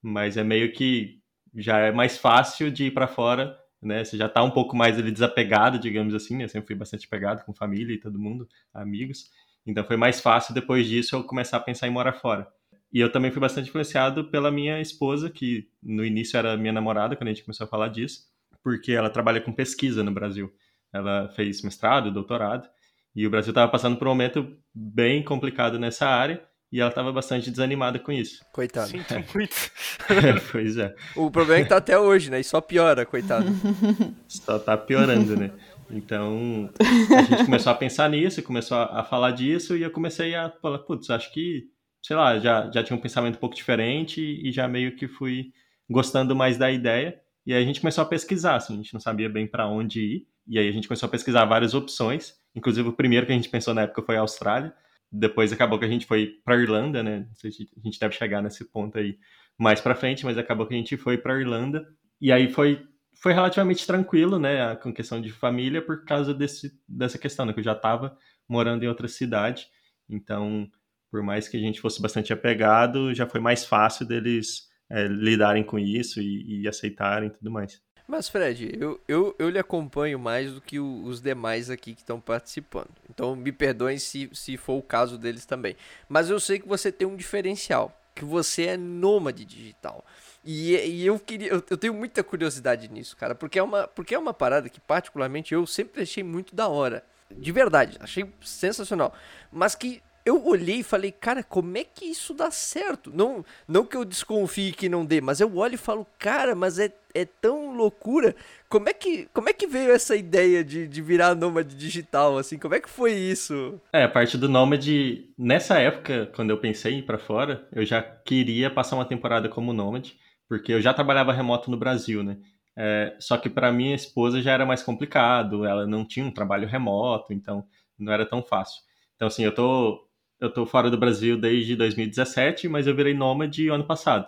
mas 0.00 0.36
é 0.36 0.44
meio 0.44 0.72
que 0.72 1.20
já 1.54 1.78
é 1.78 1.92
mais 1.92 2.18
fácil 2.18 2.70
de 2.70 2.86
ir 2.86 2.90
para 2.92 3.06
fora, 3.06 3.58
né, 3.80 4.04
você 4.04 4.16
já 4.16 4.28
tá 4.28 4.42
um 4.42 4.50
pouco 4.50 4.76
mais 4.76 4.98
ali 4.98 5.10
desapegado, 5.10 5.78
digamos 5.78 6.14
assim, 6.14 6.36
né, 6.36 6.44
eu 6.44 6.48
sempre 6.48 6.68
fui 6.68 6.76
bastante 6.76 7.08
pegado 7.08 7.44
com 7.44 7.52
família 7.52 7.94
e 7.94 7.98
todo 7.98 8.18
mundo, 8.18 8.48
amigos, 8.72 9.30
então 9.66 9.84
foi 9.84 9.96
mais 9.96 10.20
fácil 10.20 10.54
depois 10.54 10.86
disso 10.86 11.16
eu 11.16 11.24
começar 11.24 11.56
a 11.56 11.60
pensar 11.60 11.86
em 11.86 11.90
morar 11.90 12.14
fora. 12.14 12.48
E 12.92 13.00
eu 13.00 13.10
também 13.10 13.30
fui 13.30 13.40
bastante 13.40 13.70
influenciado 13.70 14.28
pela 14.28 14.50
minha 14.50 14.80
esposa, 14.80 15.30
que 15.30 15.66
no 15.82 16.04
início 16.04 16.36
era 16.36 16.56
minha 16.58 16.72
namorada, 16.72 17.16
quando 17.16 17.28
a 17.28 17.32
gente 17.32 17.44
começou 17.44 17.64
a 17.64 17.68
falar 17.68 17.88
disso, 17.88 18.26
porque 18.62 18.92
ela 18.92 19.10
trabalha 19.10 19.40
com 19.40 19.52
pesquisa 19.52 20.02
no 20.02 20.12
Brasil. 20.12 20.52
Ela 20.92 21.28
fez 21.30 21.62
mestrado, 21.62 22.12
doutorado, 22.12 22.68
e 23.14 23.26
o 23.26 23.30
Brasil 23.30 23.50
estava 23.50 23.70
passando 23.70 23.96
por 23.96 24.06
um 24.06 24.10
momento 24.10 24.56
bem 24.74 25.22
complicado 25.22 25.78
nessa 25.78 26.06
área, 26.06 26.42
e 26.72 26.80
ela 26.80 26.88
estava 26.88 27.12
bastante 27.12 27.50
desanimada 27.50 27.98
com 27.98 28.10
isso. 28.10 28.42
Coitado. 28.50 28.88
Sinto 28.88 29.14
muito. 29.34 29.54
pois 30.50 30.78
é. 30.78 30.94
O 31.14 31.30
problema 31.30 31.60
é 31.60 31.62
que 31.64 31.68
tá 31.68 31.76
até 31.76 31.98
hoje, 31.98 32.30
né? 32.30 32.40
E 32.40 32.44
só 32.44 32.62
piora, 32.62 33.04
coitado. 33.04 33.46
Só 34.26 34.58
tá 34.58 34.76
piorando, 34.78 35.36
né? 35.36 35.50
Então, 35.90 36.70
a 36.80 37.22
gente 37.22 37.44
começou 37.44 37.70
a 37.70 37.74
pensar 37.74 38.08
nisso, 38.08 38.42
começou 38.42 38.78
a, 38.78 39.04
falar 39.04 39.32
disso, 39.32 39.76
e 39.76 39.82
eu 39.82 39.90
comecei 39.90 40.34
a 40.34 40.50
falar, 40.50 40.78
putz, 40.78 41.10
acho 41.10 41.30
que, 41.34 41.64
sei 42.02 42.16
lá, 42.16 42.38
já, 42.38 42.70
já 42.70 42.82
tinha 42.82 42.96
um 42.96 43.00
pensamento 43.00 43.36
um 43.36 43.40
pouco 43.40 43.54
diferente, 43.54 44.22
e 44.22 44.50
já 44.50 44.66
meio 44.66 44.96
que 44.96 45.06
fui 45.06 45.52
gostando 45.90 46.34
mais 46.34 46.56
da 46.56 46.70
ideia. 46.72 47.20
E 47.44 47.52
aí 47.52 47.62
a 47.62 47.66
gente 47.66 47.80
começou 47.80 48.02
a 48.02 48.06
pesquisar, 48.06 48.56
assim, 48.56 48.74
a 48.74 48.76
gente 48.76 48.94
não 48.94 49.00
sabia 49.00 49.28
bem 49.28 49.46
para 49.46 49.66
onde 49.66 50.00
ir. 50.00 50.26
E 50.46 50.58
aí 50.58 50.68
a 50.68 50.72
gente 50.72 50.88
começou 50.88 51.06
a 51.06 51.10
pesquisar 51.10 51.44
várias 51.44 51.74
opções. 51.74 52.34
Inclusive 52.54 52.88
o 52.88 52.92
primeiro 52.92 53.26
que 53.26 53.32
a 53.32 53.34
gente 53.34 53.48
pensou 53.48 53.74
na 53.74 53.82
época 53.82 54.02
foi 54.02 54.16
a 54.16 54.20
Austrália. 54.20 54.74
Depois 55.10 55.52
acabou 55.52 55.78
que 55.78 55.84
a 55.84 55.88
gente 55.88 56.06
foi 56.06 56.38
para 56.44 56.56
Irlanda, 56.56 57.02
né? 57.02 57.26
Não 57.28 57.34
sei 57.34 57.50
se 57.50 57.68
a 57.76 57.80
gente 57.80 57.98
deve 57.98 58.14
chegar 58.14 58.42
nesse 58.42 58.64
ponto 58.64 58.96
aí 58.98 59.18
mais 59.58 59.80
para 59.80 59.94
frente, 59.94 60.24
mas 60.24 60.38
acabou 60.38 60.66
que 60.66 60.74
a 60.74 60.76
gente 60.76 60.96
foi 60.96 61.18
para 61.18 61.38
Irlanda. 61.38 61.86
E 62.20 62.32
aí 62.32 62.50
foi 62.50 62.86
foi 63.20 63.32
relativamente 63.32 63.86
tranquilo, 63.86 64.38
né, 64.38 64.74
com 64.76 64.92
questão 64.92 65.20
de 65.20 65.30
família 65.30 65.80
por 65.80 66.04
causa 66.04 66.34
desse 66.34 66.72
dessa 66.88 67.18
questão, 67.18 67.46
né, 67.46 67.52
que 67.52 67.60
eu 67.60 67.64
já 67.64 67.72
estava 67.72 68.16
morando 68.48 68.84
em 68.84 68.88
outra 68.88 69.06
cidade. 69.06 69.66
Então, 70.08 70.68
por 71.10 71.22
mais 71.22 71.46
que 71.46 71.56
a 71.56 71.60
gente 71.60 71.80
fosse 71.80 72.00
bastante 72.00 72.32
apegado, 72.32 73.14
já 73.14 73.26
foi 73.26 73.40
mais 73.40 73.64
fácil 73.64 74.06
deles 74.06 74.68
é, 74.92 75.08
lidarem 75.08 75.64
com 75.64 75.78
isso 75.78 76.20
e, 76.20 76.60
e 76.60 76.68
aceitarem 76.68 77.30
e 77.30 77.32
tudo 77.32 77.50
mais. 77.50 77.80
Mas, 78.06 78.28
Fred, 78.28 78.76
eu, 78.78 79.00
eu, 79.08 79.34
eu 79.38 79.48
lhe 79.48 79.58
acompanho 79.58 80.18
mais 80.18 80.52
do 80.52 80.60
que 80.60 80.78
o, 80.78 81.02
os 81.04 81.22
demais 81.22 81.70
aqui 81.70 81.94
que 81.94 82.02
estão 82.02 82.20
participando. 82.20 82.90
Então, 83.08 83.34
me 83.34 83.50
perdoem 83.50 83.98
se, 83.98 84.28
se 84.34 84.58
for 84.58 84.74
o 84.74 84.82
caso 84.82 85.16
deles 85.16 85.46
também. 85.46 85.76
Mas 86.08 86.28
eu 86.28 86.38
sei 86.38 86.58
que 86.58 86.68
você 86.68 86.92
tem 86.92 87.08
um 87.08 87.16
diferencial, 87.16 87.98
que 88.14 88.24
você 88.24 88.66
é 88.66 88.76
nômade 88.76 89.46
digital. 89.46 90.04
E, 90.44 90.74
e 90.76 91.06
eu 91.06 91.18
queria, 91.18 91.48
eu, 91.48 91.64
eu, 91.70 91.76
tenho 91.78 91.94
muita 91.94 92.22
curiosidade 92.22 92.86
nisso, 92.88 93.16
cara, 93.16 93.34
porque 93.34 93.58
é, 93.58 93.62
uma, 93.62 93.88
porque 93.88 94.14
é 94.14 94.18
uma 94.18 94.34
parada 94.34 94.68
que, 94.68 94.80
particularmente, 94.80 95.54
eu 95.54 95.66
sempre 95.66 96.02
achei 96.02 96.22
muito 96.22 96.54
da 96.54 96.68
hora. 96.68 97.02
De 97.30 97.50
verdade, 97.50 97.96
achei 97.98 98.30
sensacional. 98.42 99.14
Mas 99.50 99.74
que 99.74 100.02
eu 100.24 100.46
olhei 100.46 100.76
e 100.80 100.84
falei, 100.84 101.10
cara, 101.10 101.42
como 101.42 101.76
é 101.76 101.84
que 101.84 102.04
isso 102.04 102.32
dá 102.32 102.50
certo? 102.50 103.10
Não, 103.14 103.44
não 103.66 103.84
que 103.84 103.96
eu 103.96 104.04
desconfie 104.04 104.72
que 104.72 104.88
não 104.88 105.04
dê, 105.04 105.20
mas 105.20 105.40
eu 105.40 105.56
olho 105.56 105.74
e 105.74 105.78
falo, 105.78 106.06
cara, 106.18 106.54
mas 106.54 106.78
é, 106.78 106.92
é 107.14 107.24
tão 107.24 107.74
loucura. 107.74 108.34
Como 108.68 108.88
é 108.88 108.92
que, 108.92 109.28
como 109.34 109.48
é 109.48 109.52
que 109.52 109.66
veio 109.66 109.90
essa 109.90 110.14
ideia 110.14 110.62
de, 110.64 110.86
de 110.86 111.02
virar 111.02 111.34
nômade 111.34 111.74
digital, 111.76 112.38
assim? 112.38 112.58
Como 112.58 112.74
é 112.74 112.80
que 112.80 112.88
foi 112.88 113.12
isso? 113.12 113.80
É, 113.92 114.04
a 114.04 114.08
parte 114.08 114.38
do 114.38 114.48
nômade, 114.48 115.28
nessa 115.36 115.78
época, 115.78 116.30
quando 116.34 116.50
eu 116.50 116.58
pensei 116.58 116.94
em 116.94 116.98
ir 116.98 117.06
pra 117.06 117.18
fora, 117.18 117.66
eu 117.72 117.84
já 117.84 118.00
queria 118.00 118.70
passar 118.70 118.96
uma 118.96 119.04
temporada 119.04 119.48
como 119.48 119.72
nômade, 119.72 120.16
porque 120.48 120.72
eu 120.72 120.80
já 120.80 120.94
trabalhava 120.94 121.32
remoto 121.32 121.70
no 121.70 121.76
Brasil, 121.76 122.22
né? 122.22 122.38
É, 122.76 123.16
só 123.18 123.36
que 123.36 123.50
para 123.50 123.72
minha 123.72 123.94
esposa 123.94 124.40
já 124.40 124.52
era 124.52 124.64
mais 124.64 124.82
complicado, 124.82 125.66
ela 125.66 125.86
não 125.86 126.06
tinha 126.06 126.24
um 126.24 126.30
trabalho 126.30 126.66
remoto, 126.66 127.32
então 127.32 127.66
não 127.98 128.12
era 128.12 128.24
tão 128.24 128.42
fácil. 128.42 128.82
Então, 129.14 129.28
assim, 129.28 129.44
eu 129.44 129.54
tô 129.54 130.08
eu 130.42 130.52
tô 130.52 130.66
fora 130.66 130.90
do 130.90 130.98
Brasil 130.98 131.38
desde 131.38 131.76
2017, 131.76 132.66
mas 132.66 132.88
eu 132.88 132.96
virei 132.96 133.14
nômade 133.14 133.68
ano 133.68 133.86
passado. 133.86 134.26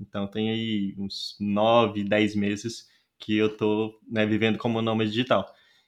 Então 0.00 0.26
tem 0.26 0.50
aí 0.50 0.94
uns 0.98 1.36
9, 1.38 2.02
10 2.02 2.34
meses 2.34 2.88
que 3.16 3.36
eu 3.36 3.56
tô 3.56 3.96
né, 4.10 4.26
vivendo 4.26 4.58
como 4.58 4.82
nômade 4.82 5.10
digital. 5.10 5.46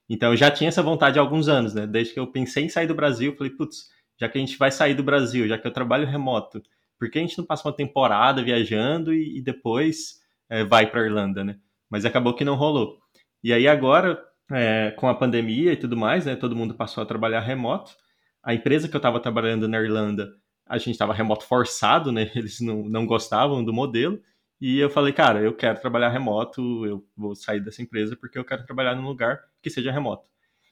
Então 0.09 0.31
eu 0.31 0.37
já 0.37 0.49
tinha 0.49 0.69
essa 0.69 0.81
vontade 0.81 1.19
há 1.19 1.23
alguns 1.23 1.49
anos, 1.49 1.75
né? 1.75 1.88
Desde 1.88 2.14
que 2.14 2.21
eu 2.21 2.28
pensei 2.28 2.64
em 2.64 2.69
sair 2.69 2.87
do 2.87 2.95
Brasil, 2.95 3.35
falei, 3.37 3.50
putz, 3.50 3.90
já 4.16 4.28
que 4.28 4.38
a 4.38 4.40
gente 4.40 4.57
vai 4.57 4.71
sair 4.71 4.95
do 4.95 5.02
Brasil, 5.02 5.49
já 5.49 5.59
que 5.59 5.66
eu 5.66 5.73
trabalho 5.73 6.07
remoto, 6.07 6.62
por 6.97 7.11
que 7.11 7.19
a 7.19 7.23
gente 7.23 7.37
não 7.37 7.45
passa 7.45 7.66
uma 7.66 7.75
temporada 7.75 8.45
viajando 8.45 9.12
e, 9.12 9.38
e 9.38 9.43
depois 9.43 10.21
é, 10.49 10.62
vai 10.62 10.88
para 10.88 11.04
Irlanda, 11.04 11.43
né? 11.43 11.59
Mas 11.90 12.04
acabou 12.04 12.35
que 12.35 12.45
não 12.45 12.54
rolou. 12.54 13.00
E 13.43 13.52
aí 13.52 13.66
agora, 13.66 14.23
é, 14.52 14.93
com 14.93 15.09
a 15.09 15.14
pandemia 15.16 15.73
e 15.73 15.76
tudo 15.76 15.97
mais, 15.97 16.26
né? 16.26 16.37
Todo 16.37 16.54
mundo 16.54 16.75
passou 16.75 17.02
a 17.02 17.07
trabalhar 17.07 17.40
remoto 17.40 18.03
a 18.45 18.55
empresa 18.55 18.89
que 18.89 18.95
eu 18.95 18.99
estava 18.99 19.19
trabalhando 19.19 19.67
na 19.67 19.81
Irlanda, 19.81 20.35
a 20.67 20.77
gente 20.79 20.93
estava 20.93 21.15
remoto 21.15 21.45
forçado, 21.45 22.13
né? 22.13 22.31
Eles 22.37 22.61
não, 22.61 22.85
não 22.85 23.07
gostavam 23.07 23.65
do 23.65 23.73
modelo. 23.73 24.21
E 24.61 24.79
eu 24.79 24.89
falei, 24.89 25.13
cara, 25.13 25.41
eu 25.41 25.55
quero 25.55 25.81
trabalhar 25.81 26.11
remoto, 26.11 26.87
eu 26.87 27.05
vou 27.17 27.35
sair 27.35 27.61
dessa 27.61 27.83
empresa 27.83 28.17
porque 28.17 28.39
eu 28.39 28.45
quero 28.45 28.65
trabalhar 28.65 28.95
num 28.95 29.07
lugar 29.07 29.41
que 29.63 29.71
seja 29.71 29.91
remoto. 29.91 30.29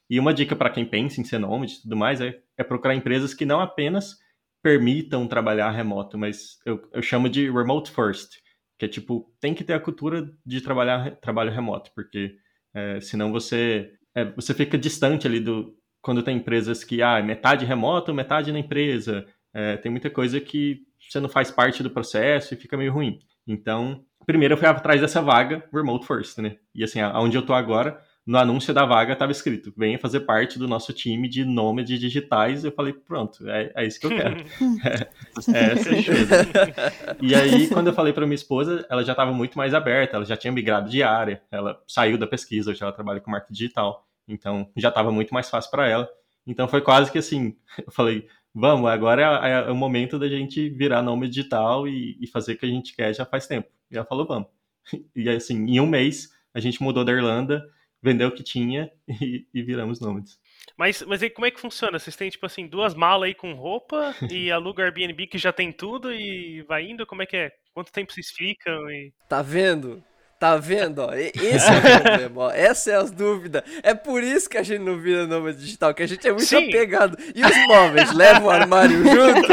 E 0.09 0.21
uma 0.21 0.33
dica 0.33 0.55
para 0.55 0.71
quem 0.71 0.85
pensa 0.85 1.21
em 1.21 1.25
ser 1.25 1.39
nômade 1.39 1.75
e 1.75 1.83
tudo 1.83 1.97
mais 1.97 2.21
é, 2.21 2.39
é 2.57 2.63
procurar 2.63 2.95
empresas 2.95 3.35
que 3.35 3.47
não 3.47 3.61
apenas 3.61 4.19
permitam 4.63 5.27
trabalhar 5.27 5.71
remoto, 5.71 6.17
mas 6.17 6.59
eu, 6.65 6.89
eu 6.93 7.03
chamo 7.03 7.29
de 7.29 7.51
remote 7.51 7.91
first, 7.91 8.37
que 8.79 8.85
é 8.85 8.89
tipo, 8.89 9.35
tem 9.41 9.55
que 9.55 9.65
ter 9.65 9.73
a 9.73 9.81
cultura 9.81 10.31
de 10.47 10.61
trabalhar 10.61 11.17
trabalho 11.17 11.51
remoto, 11.51 11.91
porque 11.95 12.37
é, 12.73 13.01
senão 13.01 13.33
você, 13.33 13.93
é, 14.15 14.25
você 14.25 14.55
fica 14.55 14.79
distante 14.79 15.27
ali 15.27 15.41
do, 15.41 15.77
quando 16.03 16.23
tem 16.23 16.37
empresas 16.37 16.83
que, 16.83 17.01
ah, 17.01 17.23
metade 17.23 17.65
remoto, 17.65 18.13
metade 18.13 18.53
na 18.53 18.59
empresa, 18.59 19.25
é, 19.55 19.77
tem 19.77 19.91
muita 19.91 20.11
coisa 20.11 20.41
que 20.41 20.81
você 21.09 21.21
não 21.21 21.29
faz 21.29 21.51
parte 21.51 21.83
do 21.83 21.91
processo 21.91 22.53
e 22.53 22.57
fica 22.57 22.77
meio 22.77 22.93
ruim. 22.93 23.21
Então, 23.47 24.05
primeiro 24.27 24.55
eu 24.55 24.59
fui 24.59 24.67
atrás 24.67 25.01
dessa 25.01 25.23
vaga 25.23 25.65
remote 25.73 26.07
first, 26.07 26.39
né? 26.39 26.57
E 26.75 26.83
assim, 26.83 27.01
aonde 27.01 27.37
eu 27.37 27.43
tô 27.47 27.55
agora, 27.55 28.01
no 28.27 28.39
anúncio 28.39 28.73
da 28.73 28.85
vaga 28.85 29.13
estava 29.13 29.33
escrito: 29.33 29.73
venha 29.77 29.99
fazer 29.99 30.21
parte 30.21 30.59
do 30.59 30.69
nosso 30.69 30.93
time 30.93 31.29
de 31.29 31.45
nômades 31.45 31.99
digitais. 31.99 32.65
Eu 32.65 32.73
falei: 32.73 32.93
pronto, 32.93 33.49
é, 33.49 33.73
é 33.75 33.87
isso 33.87 34.01
que 34.01 34.07
eu 34.07 34.11
quero. 34.11 34.37
é, 35.53 35.59
é 35.59 35.73
essa 35.73 35.91
é 35.91 37.17
E 37.21 37.35
aí, 37.35 37.69
quando 37.69 37.89
eu 37.89 37.93
falei 37.93 38.13
para 38.13 38.27
minha 38.27 38.35
esposa, 38.35 38.87
ela 38.89 39.05
já 39.05 39.13
estava 39.13 39.33
muito 39.33 39.59
mais 39.59 39.75
aberta, 39.75 40.17
ela 40.17 40.25
já 40.25 40.37
tinha 40.37 40.53
migrado 40.53 40.89
de 40.89 41.03
área, 41.03 41.43
ela 41.51 41.81
saiu 41.87 42.17
da 42.17 42.27
pesquisa, 42.27 42.71
hoje 42.71 42.83
ela 42.83 42.93
trabalha 42.93 43.21
com 43.21 43.31
marketing 43.31 43.55
digital. 43.55 44.07
Então 44.33 44.71
já 44.77 44.89
estava 44.89 45.13
muito 45.13 45.33
mais 45.33 45.49
fácil 45.49 45.71
para 45.71 45.89
ela. 45.89 46.09
Então 46.47 46.67
foi 46.67 46.81
quase 46.81 47.11
que 47.11 47.19
assim, 47.19 47.57
eu 47.87 47.93
falei, 47.93 48.27
vamos, 48.55 48.91
agora 48.91 49.23
é, 49.47 49.69
é, 49.69 49.71
o 49.71 49.77
momento 49.77 50.19
da 50.19 50.29
gente 50.29 50.69
virar 50.71 51.03
nome 51.03 51.29
digital 51.29 51.87
e, 51.87 52.17
e, 52.21 52.27
fazer 52.27 52.55
o 52.55 52.59
que 52.59 52.67
a 52.67 52.69
gente 52.69 52.95
quer 52.95 53.15
já 53.15 53.25
faz 53.25 53.47
tempo. 53.47 53.69
E 53.91 53.97
ela 53.97 54.07
falou, 54.07 54.27
vamos. 54.27 54.49
E 55.15 55.29
assim, 55.29 55.57
em 55.67 55.81
um 55.81 55.87
mês, 55.87 56.31
a 56.53 56.59
gente 56.59 56.83
mudou 56.83 57.05
da 57.05 57.13
Irlanda, 57.13 57.65
vendeu 58.03 58.29
o 58.29 58.33
que 58.33 58.43
tinha 58.43 58.91
e, 59.21 59.47
e 59.55 59.63
viramos 59.63 60.01
nômades. 60.01 60.41
Mas, 60.77 61.03
mas 61.03 61.23
aí 61.23 61.31
como 61.31 61.47
é 61.47 61.51
que 61.51 61.61
funciona? 61.61 61.99
Vocês 61.99 62.17
têm, 62.17 62.31
tipo 62.31 62.47
assim, 62.47 62.67
duas 62.67 62.95
malas 62.95 63.29
aí 63.29 63.35
com 63.35 63.53
roupa 63.53 64.15
e 64.31 64.51
aluga 64.51 64.85
Airbnb 64.85 65.27
que 65.27 65.39
já 65.39 65.53
tem 65.53 65.71
tudo 65.71 66.13
e 66.13 66.63
vai 66.63 66.89
indo? 66.89 67.07
Como 67.07 67.23
é 67.23 67.27
que 67.27 67.37
é? 67.37 67.53
Quanto 67.73 67.93
tempo 67.93 68.13
vocês 68.13 68.31
ficam? 68.31 68.91
E... 68.91 69.13
Tá 69.29 69.43
vendo? 69.43 70.03
Tá 70.43 70.57
vendo? 70.57 70.99
Ó? 71.03 71.15
Esse 71.15 71.71
é 71.71 71.79
o 71.79 72.01
problema, 72.03 72.41
ó. 72.43 72.51
Essa 72.51 72.91
é 72.91 72.97
as 72.97 73.13
dúvidas. 73.13 73.63
É 73.81 73.95
por 73.95 74.25
isso 74.25 74.51
que 74.51 74.59
a 74.59 74.63
gente 74.65 74.81
não 74.81 74.99
vira 74.99 75.25
nômade 75.25 75.59
digital, 75.59 75.95
que 75.95 76.03
a 76.03 76.07
gente 76.09 76.27
é 76.27 76.33
muito 76.33 76.45
Sim. 76.45 76.69
apegado. 76.69 77.17
E 77.33 77.45
os 77.45 77.57
móveis? 77.69 78.13
Leva 78.13 78.45
o 78.45 78.51
armário 78.51 79.05
junto? 79.05 79.53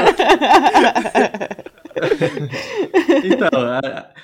então, 3.23 3.49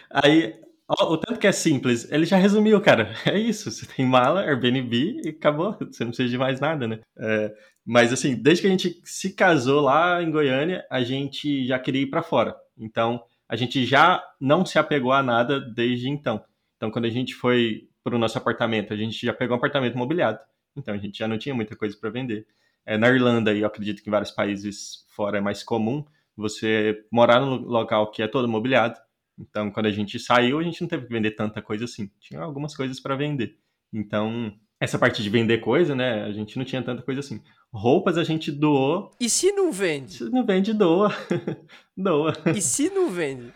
aí, 0.10 0.56
ó, 0.90 1.14
o 1.14 1.18
tanto 1.20 1.40
que 1.40 1.46
é 1.46 1.52
simples, 1.52 2.12
ele 2.12 2.26
já 2.26 2.38
resumiu, 2.38 2.82
cara. 2.82 3.14
É 3.28 3.38
isso, 3.38 3.70
você 3.70 3.86
tem 3.86 4.04
mala, 4.04 4.42
Airbnb 4.42 5.22
e 5.24 5.30
acabou. 5.30 5.74
Você 5.74 6.04
não 6.04 6.10
precisa 6.10 6.30
de 6.30 6.38
mais 6.40 6.60
nada, 6.60 6.88
né? 6.88 7.00
É, 7.16 7.54
mas 7.86 8.12
assim, 8.12 8.34
desde 8.34 8.64
que 8.64 8.68
a 8.68 8.72
gente 8.72 9.00
se 9.04 9.34
casou 9.34 9.82
lá 9.82 10.20
em 10.24 10.32
Goiânia, 10.32 10.84
a 10.90 11.04
gente 11.04 11.68
já 11.68 11.78
queria 11.78 12.02
ir 12.02 12.10
para 12.10 12.24
fora. 12.24 12.56
Então, 12.76 13.22
a 13.48 13.56
gente 13.56 13.86
já 13.86 14.24
não 14.42 14.66
se 14.66 14.80
apegou 14.80 15.12
a 15.12 15.22
nada 15.22 15.60
desde 15.60 16.10
então. 16.10 16.44
Então, 16.78 16.92
quando 16.92 17.06
a 17.06 17.10
gente 17.10 17.34
foi 17.34 17.88
para 18.04 18.16
o 18.16 18.20
nosso 18.20 18.38
apartamento, 18.38 18.94
a 18.94 18.98
gente 18.98 19.26
já 19.26 19.34
pegou 19.34 19.56
um 19.56 19.58
apartamento 19.58 19.98
mobiliado. 19.98 20.40
Então, 20.76 20.94
a 20.94 20.98
gente 20.98 21.18
já 21.18 21.28
não 21.28 21.38
tinha 21.38 21.56
muita 21.56 21.76
coisa 21.76 21.98
para 21.98 22.10
vender. 22.10 22.46
É, 22.86 22.98
na 22.98 23.10
Irlanda, 23.10 23.54
e 23.54 23.62
eu 23.62 23.68
acredito 23.68 24.04
que 24.04 24.10
em 24.10 24.12
vários 24.12 24.32
países 24.32 25.06
fora 25.16 25.38
é 25.38 25.42
mais 25.42 25.64
comum, 25.64 26.06
você 26.36 27.04
morar 27.12 27.40
num 27.40 27.56
local 27.56 28.12
que 28.12 28.22
é 28.22 28.28
todo 28.28 28.48
mobiliado. 28.48 29.00
Então, 29.38 29.72
quando 29.72 29.88
a 29.88 29.92
gente 29.92 30.20
saiu, 30.20 30.60
a 30.60 30.64
gente 30.64 30.82
não 30.82 30.88
teve 30.88 31.08
que 31.08 31.14
vender 31.14 31.32
tanta 31.32 31.62
coisa 31.62 31.86
assim. 31.86 32.10
Tinha 32.20 32.42
algumas 32.42 32.76
coisas 32.76 33.00
para 33.00 33.16
vender. 33.16 33.58
Então, 33.92 34.54
essa 34.80 35.00
parte 35.00 35.24
de 35.24 35.30
vender 35.30 35.60
coisa, 35.60 35.96
né? 35.96 36.24
A 36.24 36.32
gente 36.32 36.58
não 36.58 36.66
tinha 36.66 36.82
tanta 36.82 37.02
coisa 37.02 37.20
assim. 37.20 37.42
Roupas 37.72 38.18
a 38.18 38.24
gente 38.24 38.52
doou. 38.52 39.12
E 39.20 39.30
se 39.30 39.52
não 39.52 39.72
vende? 39.72 40.14
Se 40.14 40.30
não 40.30 40.46
vende, 40.46 40.74
doa. 40.74 41.14
doa. 41.96 42.34
E 42.56 42.62
se 42.62 42.90
não 42.90 43.10
vende? 43.10 43.52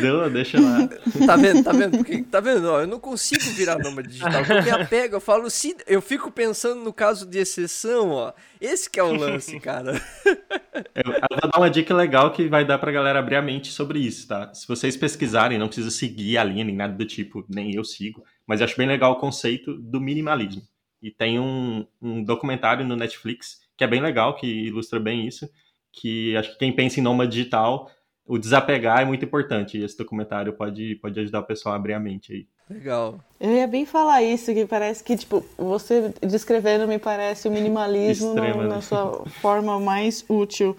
Doa, 0.00 0.30
deixa 0.30 0.60
lá. 0.60 0.88
Tá 1.26 1.36
vendo? 1.36 1.62
Tá 1.62 1.72
vendo? 1.72 1.96
Porque, 1.98 2.22
tá 2.22 2.40
vendo? 2.40 2.66
Ó, 2.66 2.80
eu 2.80 2.86
não 2.86 2.98
consigo 2.98 3.42
virar 3.54 3.78
nômade 3.78 4.08
digital. 4.08 4.44
Porque 4.44 4.70
apego, 4.70 5.16
eu 5.16 5.20
falo, 5.20 5.50
se, 5.50 5.76
eu 5.86 6.00
fico 6.00 6.30
pensando 6.30 6.82
no 6.82 6.92
caso 6.92 7.26
de 7.26 7.38
exceção, 7.38 8.10
ó. 8.10 8.32
Esse 8.60 8.88
que 8.88 8.98
é 8.98 9.02
o 9.02 9.14
lance, 9.14 9.58
cara. 9.60 10.00
Eu, 10.94 11.10
eu 11.10 11.40
vou 11.40 11.50
dar 11.50 11.58
uma 11.58 11.70
dica 11.70 11.94
legal 11.94 12.30
que 12.32 12.48
vai 12.48 12.62
dar 12.62 12.78
pra 12.78 12.92
galera 12.92 13.18
abrir 13.18 13.36
a 13.36 13.42
mente 13.42 13.72
sobre 13.72 13.98
isso, 13.98 14.28
tá? 14.28 14.52
Se 14.52 14.68
vocês 14.68 14.94
pesquisarem, 14.94 15.58
não 15.58 15.68
precisa 15.68 15.90
seguir 15.90 16.36
a 16.36 16.44
linha 16.44 16.64
nem 16.64 16.76
nada 16.76 16.92
do 16.92 17.04
tipo, 17.06 17.46
nem 17.48 17.74
eu 17.74 17.82
sigo, 17.82 18.22
mas 18.46 18.60
eu 18.60 18.66
acho 18.66 18.76
bem 18.76 18.86
legal 18.86 19.12
o 19.12 19.16
conceito 19.16 19.74
do 19.74 19.98
minimalismo. 19.98 20.62
E 21.02 21.10
tem 21.10 21.40
um, 21.40 21.86
um 22.00 22.22
documentário 22.22 22.84
no 22.84 22.94
Netflix 22.94 23.60
que 23.76 23.84
é 23.84 23.86
bem 23.86 24.00
legal, 24.00 24.34
que 24.36 24.46
ilustra 24.46 25.00
bem 25.00 25.26
isso, 25.26 25.48
que 25.92 26.36
acho 26.36 26.52
que 26.52 26.58
quem 26.58 26.72
pensa 26.72 27.00
em 27.00 27.02
nômade 27.02 27.32
digital 27.32 27.90
o 28.26 28.38
desapegar 28.38 29.00
é 29.00 29.04
muito 29.04 29.24
importante. 29.24 29.78
E 29.78 29.84
esse 29.84 29.96
documentário 29.96 30.52
pode, 30.52 30.96
pode 30.96 31.18
ajudar 31.20 31.40
o 31.40 31.44
pessoal 31.44 31.74
a 31.74 31.76
abrir 31.76 31.92
a 31.94 32.00
mente 32.00 32.32
aí. 32.32 32.46
Legal. 32.68 33.20
Eu 33.38 33.52
ia 33.52 33.66
bem 33.68 33.86
falar 33.86 34.22
isso, 34.24 34.52
que 34.52 34.66
parece 34.66 35.04
que, 35.04 35.16
tipo, 35.16 35.44
você 35.56 36.12
descrevendo 36.20 36.88
me 36.88 36.98
parece 36.98 37.46
o 37.46 37.50
minimalismo 37.52 38.30
Extrema, 38.30 38.56
no, 38.64 38.68
né? 38.68 38.74
na 38.74 38.80
sua 38.82 39.22
forma 39.40 39.78
mais 39.78 40.24
útil. 40.28 40.76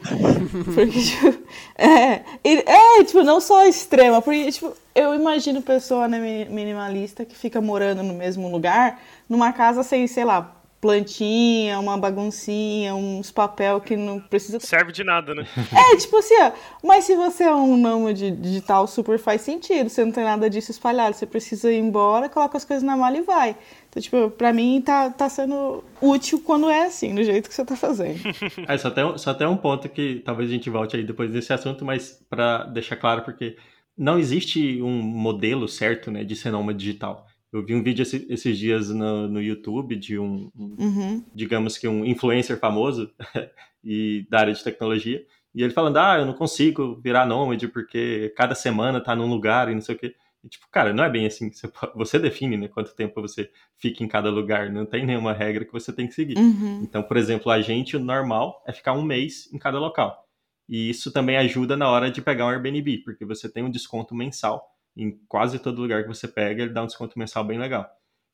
Porque, 0.76 1.00
tipo, 1.00 1.44
é, 1.78 2.24
e- 2.44 2.64
é, 2.66 3.04
tipo, 3.06 3.24
não 3.24 3.40
só 3.40 3.66
extrema, 3.66 4.22
porque, 4.22 4.52
tipo, 4.52 4.74
eu 4.94 5.16
imagino 5.16 5.62
pessoa 5.62 6.10
né, 6.10 6.20
mi- 6.20 6.54
minimalista 6.54 7.24
que 7.24 7.36
fica 7.38 7.62
morando 7.62 8.04
no 8.04 8.14
mesmo 8.14 8.52
lugar, 8.52 9.00
numa 9.30 9.54
casa 9.54 9.82
sem, 9.82 10.08
sei 10.08 10.26
lá, 10.26 10.57
plantinha, 10.80 11.80
uma 11.80 11.98
baguncinha, 11.98 12.96
uns 12.96 13.32
papel 13.32 13.82
que 13.82 13.96
não 13.96 14.20
precisa 14.20 14.60
Serve 14.60 14.92
de 14.92 15.04
nada, 15.04 15.34
né? 15.36 15.46
é, 15.94 15.98
tipo 15.98 16.18
assim, 16.18 16.36
ó. 16.42 16.52
Mas 16.84 17.06
se 17.06 17.16
você 17.16 17.44
é 17.44 17.54
um 17.54 17.76
nômade 17.78 18.32
digital, 18.32 18.88
super 18.88 19.18
faz 19.20 19.42
sentido. 19.42 19.90
Você 19.90 20.04
não 20.06 20.12
tem 20.12 20.24
nada 20.24 20.50
disso 20.50 20.72
espalhado. 20.72 21.16
Você 21.16 21.26
precisa 21.26 21.72
ir 21.72 21.80
embora, 21.80 22.30
coloca 22.30 22.58
as 22.58 22.64
coisas 22.66 22.84
na 22.84 22.96
mala 22.96 23.18
e 23.18 23.22
vai. 23.22 23.56
Então, 23.90 24.02
tipo, 24.02 24.30
pra 24.32 24.54
mim 24.54 24.82
tá, 24.82 25.10
tá 25.10 25.28
sendo 25.30 25.84
útil 26.02 26.42
quando 26.46 26.70
é 26.70 26.86
assim, 26.86 27.14
do 27.16 27.24
jeito 27.24 27.50
que 27.50 27.56
você 27.56 27.66
tá 27.66 27.76
fazendo. 27.76 28.20
Ah, 28.68 28.78
só, 28.80 28.90
tem, 28.92 29.04
um- 29.06 29.18
só 29.18 29.34
tem 29.34 29.48
um 29.48 29.58
ponto 29.58 29.90
que 29.90 30.22
talvez 30.26 30.50
a 30.50 30.54
gente 30.54 30.70
volte 30.70 30.96
aí 30.96 31.04
depois 31.04 31.32
desse 31.32 31.52
assunto, 31.54 31.84
mas 31.84 32.24
para 32.30 32.66
deixar 32.66 32.96
claro, 32.98 33.24
porque 33.24 33.58
não 33.98 34.20
existe 34.20 34.82
um 34.82 35.02
modelo 35.02 35.68
certo 35.68 36.12
né, 36.12 36.24
de 36.24 36.36
ser 36.36 36.52
nômade 36.52 36.78
digital. 36.80 37.26
Eu 37.52 37.64
vi 37.66 37.74
um 37.76 37.82
vídeo 37.84 38.04
esse- 38.04 38.26
esses 38.30 38.58
dias 38.58 38.90
no, 38.90 39.28
no 39.28 39.42
YouTube 39.42 39.96
de 39.96 40.20
um, 40.20 40.52
um, 40.56 40.76
Uhum. 40.80 41.24
digamos 41.34 41.78
que 41.78 41.88
um 41.88 42.04
influencer 42.06 42.60
famoso 42.60 43.12
e 43.84 44.26
da 44.30 44.40
área 44.40 44.54
de 44.54 44.64
tecnologia, 44.64 45.26
e 45.56 45.64
ele 45.64 45.74
falando, 45.74 45.98
ah, 45.98 46.18
eu 46.20 46.26
não 46.26 46.34
consigo 46.34 47.00
virar 47.02 47.26
nômade 47.26 47.68
porque 47.68 48.32
cada 48.36 48.54
semana 48.54 49.02
tá 49.02 49.16
num 49.16 49.28
lugar 49.30 49.70
e 49.72 49.74
não 49.74 49.82
sei 49.82 49.96
o 49.96 49.98
quê. 49.98 50.16
E, 50.44 50.50
tipo, 50.50 50.68
cara, 50.72 50.94
não 50.94 51.04
é 51.04 51.10
bem 51.10 51.26
assim. 51.26 51.52
Você, 51.52 51.68
você 51.96 52.20
define 52.20 52.58
né, 52.58 52.68
quanto 52.68 52.94
tempo 52.96 53.20
você 53.22 53.50
fica 53.76 54.04
em 54.04 54.08
cada 54.08 54.30
lugar, 54.30 54.70
não 54.72 54.86
tem 54.86 55.04
nenhuma 55.06 55.34
regra 55.34 55.66
que 55.66 55.74
você 55.74 55.92
tem 55.92 56.06
que 56.06 56.14
seguir. 56.14 56.38
Uhum. 56.38 56.82
Então, 56.84 57.02
por 57.02 57.18
exemplo, 57.18 57.52
a 57.52 57.60
gente, 57.60 57.96
o 57.98 58.00
normal 58.00 58.62
é 58.68 58.72
ficar 58.74 58.94
um 58.94 59.02
mês 59.02 59.52
em 59.52 59.58
cada 59.58 59.80
local. 59.80 60.26
E 60.70 60.90
isso 60.92 61.12
também 61.12 61.38
ajuda 61.38 61.76
na 61.76 61.90
hora 61.90 62.12
de 62.12 62.22
pegar 62.22 62.46
um 62.46 62.50
Airbnb, 62.50 63.00
porque 63.00 63.26
você 63.26 63.50
tem 63.52 63.64
um 63.64 63.72
desconto 63.72 64.14
mensal 64.14 64.64
em 64.98 65.12
quase 65.28 65.60
todo 65.60 65.82
lugar 65.82 66.04
que 66.04 66.10
você 66.10 66.28
pega, 66.28 66.64
ele 66.64 66.74
dá 66.74 66.84
um 66.84 66.88
desconto 66.88 67.18
mensal 67.18 67.44
bem 67.44 67.60
legal. 67.60 67.88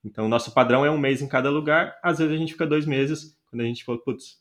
Então, 0.04 0.28
nosso 0.28 0.52
padrão 0.54 0.86
é 0.86 0.92
um 0.92 0.98
mês 0.98 1.22
em 1.22 1.28
cada 1.28 1.50
lugar, 1.50 1.98
às 2.02 2.18
vezes 2.18 2.34
a 2.34 2.38
gente 2.38 2.54
fica 2.54 2.66
dois 2.66 2.86
meses, 2.86 3.38
quando 3.50 3.62
a 3.62 3.66
gente 3.66 3.84
fala, 3.84 3.98
putz, 4.04 4.38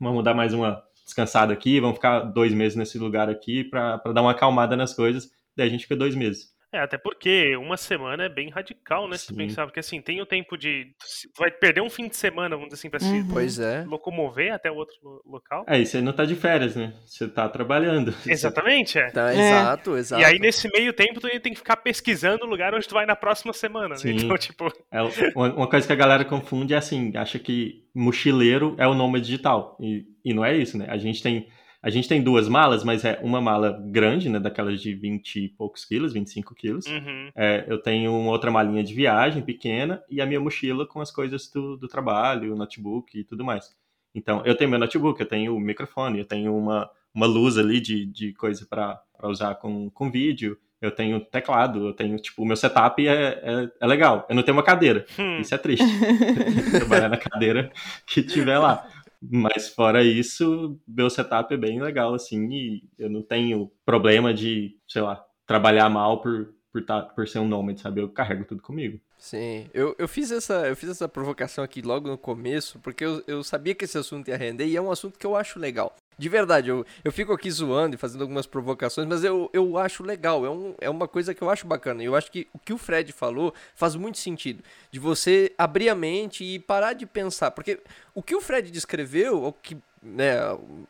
vamos 0.00 0.22
dar 0.22 0.34
mais 0.34 0.54
uma 0.54 0.82
descansada 1.04 1.52
aqui, 1.52 1.80
vamos 1.80 1.96
ficar 1.96 2.20
dois 2.20 2.52
meses 2.54 2.76
nesse 2.76 2.98
lugar 2.98 3.28
aqui 3.28 3.64
para 3.64 3.96
dar 4.12 4.22
uma 4.22 4.30
acalmada 4.30 4.76
nas 4.76 4.94
coisas, 4.94 5.30
daí 5.56 5.66
a 5.66 5.70
gente 5.70 5.82
fica 5.82 5.96
dois 5.96 6.14
meses. 6.14 6.52
É, 6.72 6.78
até 6.80 6.96
porque 6.96 7.54
uma 7.56 7.76
semana 7.76 8.24
é 8.24 8.28
bem 8.30 8.48
radical, 8.48 9.06
né? 9.06 9.18
Se 9.18 9.26
tu 9.26 9.34
Sim. 9.34 9.36
pensar, 9.36 9.66
porque 9.66 9.80
assim, 9.80 10.00
tem 10.00 10.22
o 10.22 10.26
tempo 10.26 10.56
de. 10.56 10.86
Tu 11.34 11.38
vai 11.38 11.50
perder 11.50 11.82
um 11.82 11.90
fim 11.90 12.08
de 12.08 12.16
semana, 12.16 12.56
vamos 12.56 12.70
dizer 12.70 12.80
assim, 12.80 12.88
pra 12.90 12.98
se 12.98 13.06
Uhum. 13.12 13.28
Pois 13.28 13.58
é. 13.58 13.84
locomover 13.86 14.54
até 14.54 14.70
outro 14.70 14.94
lo- 15.02 15.22
local. 15.26 15.64
É, 15.68 15.78
e 15.78 15.84
você 15.84 16.00
não 16.00 16.14
tá 16.14 16.24
de 16.24 16.34
férias, 16.34 16.74
né? 16.74 16.94
Você 17.04 17.28
tá 17.28 17.46
trabalhando. 17.48 18.14
Exatamente, 18.26 18.98
é. 18.98 19.10
Tá, 19.10 19.34
É. 19.34 19.36
Exato, 19.38 19.96
exato. 19.98 20.22
E 20.22 20.24
aí, 20.24 20.38
nesse 20.38 20.66
meio 20.72 20.94
tempo, 20.94 21.20
tu 21.20 21.28
tem 21.40 21.52
que 21.52 21.58
ficar 21.58 21.76
pesquisando 21.76 22.44
o 22.46 22.48
lugar 22.48 22.74
onde 22.74 22.88
tu 22.88 22.94
vai 22.94 23.04
na 23.04 23.14
próxima 23.16 23.52
semana, 23.52 23.90
né? 23.90 23.96
Sim. 23.96 24.16
Então, 24.16 24.38
tipo, 24.38 24.72
É, 24.90 25.02
uma, 25.36 25.52
uma 25.54 25.68
coisa 25.68 25.86
que 25.86 25.92
a 25.92 25.96
galera 25.96 26.24
confunde 26.24 26.72
é 26.72 26.78
assim, 26.78 27.12
acha 27.16 27.38
que 27.38 27.84
mochileiro 27.94 28.74
é 28.78 28.86
o 28.88 28.94
nômade 28.94 29.26
digital. 29.26 29.76
E, 29.78 30.06
e 30.24 30.32
não 30.32 30.42
é 30.42 30.56
isso, 30.56 30.78
né? 30.78 30.86
A 30.88 30.96
gente 30.96 31.22
tem. 31.22 31.46
A 31.82 31.90
gente 31.90 32.08
tem 32.08 32.22
duas 32.22 32.48
malas, 32.48 32.84
mas 32.84 33.04
é 33.04 33.18
uma 33.22 33.40
mala 33.40 33.76
grande, 33.90 34.28
né? 34.28 34.38
Daquelas 34.38 34.80
de 34.80 34.94
20 34.94 35.36
e 35.44 35.48
poucos 35.48 35.84
quilos, 35.84 36.12
25 36.12 36.54
quilos. 36.54 36.86
uhum. 36.86 37.30
É, 37.34 37.64
eu 37.66 37.76
tenho 37.82 38.14
uma 38.16 38.30
outra 38.30 38.50
malinha 38.52 38.84
de 38.84 38.94
viagem 38.94 39.42
pequena 39.42 40.00
e 40.08 40.20
a 40.20 40.26
minha 40.26 40.38
mochila 40.40 40.86
com 40.86 41.00
as 41.00 41.10
coisas 41.10 41.50
do, 41.50 41.76
do 41.76 41.88
trabalho, 41.88 42.52
o 42.54 42.56
notebook 42.56 43.18
e 43.18 43.24
tudo 43.24 43.44
mais. 43.44 43.74
Então, 44.14 44.42
eu 44.44 44.54
tenho 44.54 44.70
meu 44.70 44.78
notebook, 44.78 45.18
eu 45.20 45.26
tenho 45.26 45.56
o 45.56 45.60
microfone, 45.60 46.18
eu 46.20 46.24
tenho 46.24 46.56
uma, 46.56 46.88
uma 47.12 47.26
luz 47.26 47.58
ali 47.58 47.80
de, 47.80 48.06
de 48.06 48.32
coisa 48.34 48.64
para 48.64 49.00
usar 49.24 49.54
com, 49.56 49.90
com 49.90 50.10
vídeo, 50.10 50.56
eu 50.80 50.90
tenho 50.90 51.18
teclado, 51.20 51.86
eu 51.88 51.92
tenho, 51.92 52.16
tipo, 52.18 52.42
o 52.42 52.46
meu 52.46 52.56
setup 52.56 53.06
é, 53.06 53.12
é, 53.42 53.70
é 53.80 53.86
legal. 53.86 54.26
Eu 54.28 54.34
não 54.36 54.42
tenho 54.42 54.56
uma 54.56 54.62
cadeira, 54.64 55.04
Hum. 55.18 55.40
isso 55.40 55.54
é 55.54 55.58
triste. 55.58 55.84
Trabalhar 56.78 57.08
na 57.08 57.16
cadeira 57.16 57.72
que 58.06 58.22
tiver 58.22 58.58
lá. 58.58 58.86
Mas 59.30 59.68
fora 59.68 60.02
isso, 60.02 60.80
meu 60.86 61.08
setup 61.08 61.54
é 61.54 61.56
bem 61.56 61.80
legal, 61.80 62.14
assim, 62.14 62.50
e 62.50 62.82
eu 62.98 63.08
não 63.08 63.22
tenho 63.22 63.70
problema 63.84 64.34
de, 64.34 64.76
sei 64.88 65.02
lá, 65.02 65.24
trabalhar 65.46 65.88
mal 65.88 66.20
por, 66.20 66.52
por, 66.72 66.84
tá, 66.84 67.02
por 67.02 67.28
ser 67.28 67.38
um 67.38 67.46
nômade, 67.46 67.80
sabe? 67.80 68.00
Eu 68.00 68.08
carrego 68.08 68.44
tudo 68.44 68.60
comigo. 68.60 68.98
Sim, 69.16 69.68
eu, 69.72 69.94
eu, 69.98 70.08
fiz 70.08 70.32
essa, 70.32 70.66
eu 70.66 70.74
fiz 70.74 70.90
essa 70.90 71.08
provocação 71.08 71.62
aqui 71.62 71.80
logo 71.80 72.08
no 72.08 72.18
começo, 72.18 72.80
porque 72.80 73.04
eu, 73.04 73.22
eu 73.28 73.44
sabia 73.44 73.72
que 73.72 73.84
esse 73.84 73.96
assunto 73.96 74.26
ia 74.26 74.36
render 74.36 74.66
e 74.66 74.76
é 74.76 74.82
um 74.82 74.90
assunto 74.90 75.16
que 75.16 75.24
eu 75.24 75.36
acho 75.36 75.60
legal. 75.60 75.94
De 76.18 76.28
verdade, 76.28 76.68
eu, 76.68 76.84
eu 77.02 77.10
fico 77.12 77.32
aqui 77.32 77.50
zoando 77.50 77.94
e 77.94 77.98
fazendo 77.98 78.22
algumas 78.22 78.46
provocações, 78.46 79.08
mas 79.08 79.24
eu, 79.24 79.50
eu 79.52 79.78
acho 79.78 80.02
legal, 80.02 80.44
é, 80.44 80.50
um, 80.50 80.74
é 80.80 80.90
uma 80.90 81.08
coisa 81.08 81.34
que 81.34 81.42
eu 81.42 81.50
acho 81.50 81.66
bacana. 81.66 82.02
Eu 82.02 82.14
acho 82.14 82.30
que 82.30 82.46
o 82.52 82.58
que 82.58 82.72
o 82.72 82.78
Fred 82.78 83.12
falou 83.12 83.54
faz 83.74 83.96
muito 83.96 84.18
sentido, 84.18 84.62
de 84.90 84.98
você 84.98 85.52
abrir 85.56 85.88
a 85.88 85.94
mente 85.94 86.44
e 86.44 86.58
parar 86.58 86.92
de 86.92 87.06
pensar, 87.06 87.50
porque 87.50 87.80
o 88.14 88.22
que 88.22 88.34
o 88.34 88.40
Fred 88.40 88.70
descreveu, 88.70 89.42
o 89.42 89.52
que, 89.52 89.76
né, 90.02 90.36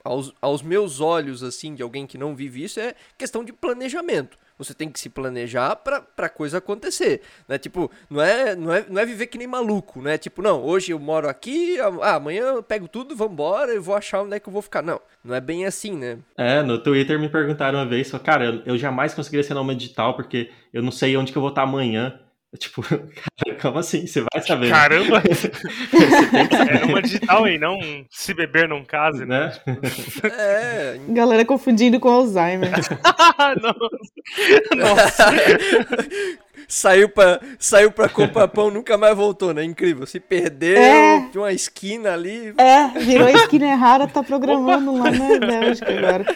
aos, 0.02 0.34
aos 0.40 0.62
meus 0.62 1.00
olhos, 1.00 1.42
assim, 1.42 1.74
de 1.74 1.82
alguém 1.82 2.06
que 2.06 2.18
não 2.18 2.34
vive 2.34 2.64
isso, 2.64 2.80
é 2.80 2.94
questão 3.16 3.44
de 3.44 3.52
planejamento. 3.52 4.36
Você 4.62 4.74
tem 4.74 4.90
que 4.90 5.00
se 5.00 5.08
planejar 5.08 5.76
pra, 5.76 6.28
coisa 6.28 6.58
acontecer, 6.58 7.22
né? 7.48 7.58
Tipo, 7.58 7.90
não 8.08 8.22
é, 8.22 8.54
não, 8.54 8.72
é, 8.72 8.84
não 8.88 9.00
é 9.00 9.06
viver 9.06 9.26
que 9.26 9.38
nem 9.38 9.46
maluco, 9.46 10.00
né? 10.00 10.18
Tipo, 10.18 10.42
não, 10.42 10.62
hoje 10.62 10.92
eu 10.92 10.98
moro 10.98 11.28
aqui, 11.28 11.78
ah, 11.80 12.14
amanhã 12.16 12.42
eu 12.44 12.62
pego 12.62 12.88
tudo, 12.88 13.16
vambora, 13.16 13.72
eu 13.72 13.82
vou 13.82 13.94
achar 13.94 14.22
onde 14.22 14.36
é 14.36 14.40
que 14.40 14.48
eu 14.48 14.52
vou 14.52 14.62
ficar. 14.62 14.82
Não, 14.82 15.00
não 15.24 15.34
é 15.34 15.40
bem 15.40 15.66
assim, 15.66 15.96
né? 15.96 16.18
É, 16.36 16.62
no 16.62 16.78
Twitter 16.78 17.18
me 17.18 17.28
perguntaram 17.28 17.78
uma 17.78 17.86
vez, 17.86 18.10
falou, 18.10 18.24
cara, 18.24 18.44
eu, 18.44 18.62
eu 18.66 18.78
jamais 18.78 19.14
conseguiria 19.14 19.44
ser 19.44 19.54
nômade 19.54 19.80
digital 19.80 20.14
porque 20.14 20.50
eu 20.72 20.82
não 20.82 20.90
sei 20.90 21.16
onde 21.16 21.32
que 21.32 21.38
eu 21.38 21.42
vou 21.42 21.50
estar 21.50 21.62
amanhã. 21.62 22.18
Tipo, 22.58 22.82
cara, 22.82 23.58
como 23.60 23.78
assim? 23.78 24.06
Você 24.06 24.20
vai 24.20 24.42
saber. 24.42 24.68
Caramba! 24.70 25.22
Você 25.32 25.48
tem 25.48 26.46
que 26.48 26.54
É 26.54 26.84
uma 26.84 27.00
digital 27.00 27.44
aí, 27.44 27.58
não 27.58 27.78
um 27.78 28.04
se 28.10 28.34
beber 28.34 28.68
não 28.68 28.84
case, 28.84 29.24
né? 29.24 29.52
né? 29.66 29.80
É. 30.36 31.00
Galera 31.08 31.44
confundindo 31.46 31.98
com 31.98 32.08
Alzheimer. 32.10 32.70
Não. 33.62 33.74
Nossa, 34.78 35.32
saiu 36.68 37.08
pra, 37.08 37.40
saiu 37.58 37.90
pra 37.90 38.08
comprar 38.08 38.48
pão, 38.48 38.70
nunca 38.70 38.98
mais 38.98 39.16
voltou, 39.16 39.54
né? 39.54 39.64
Incrível. 39.64 40.06
Se 40.06 40.20
perdeu 40.20 40.76
É. 40.76 41.28
de 41.32 41.38
uma 41.38 41.52
esquina 41.52 42.12
ali. 42.12 42.54
É, 42.58 42.88
virou 43.00 43.28
a 43.28 43.32
esquina 43.32 43.66
errada, 43.66 44.06
tá 44.06 44.22
programando 44.22 44.94
lá 44.94 45.10
na 45.10 45.38
Bélgica 45.38 45.90
agora. 45.90 46.26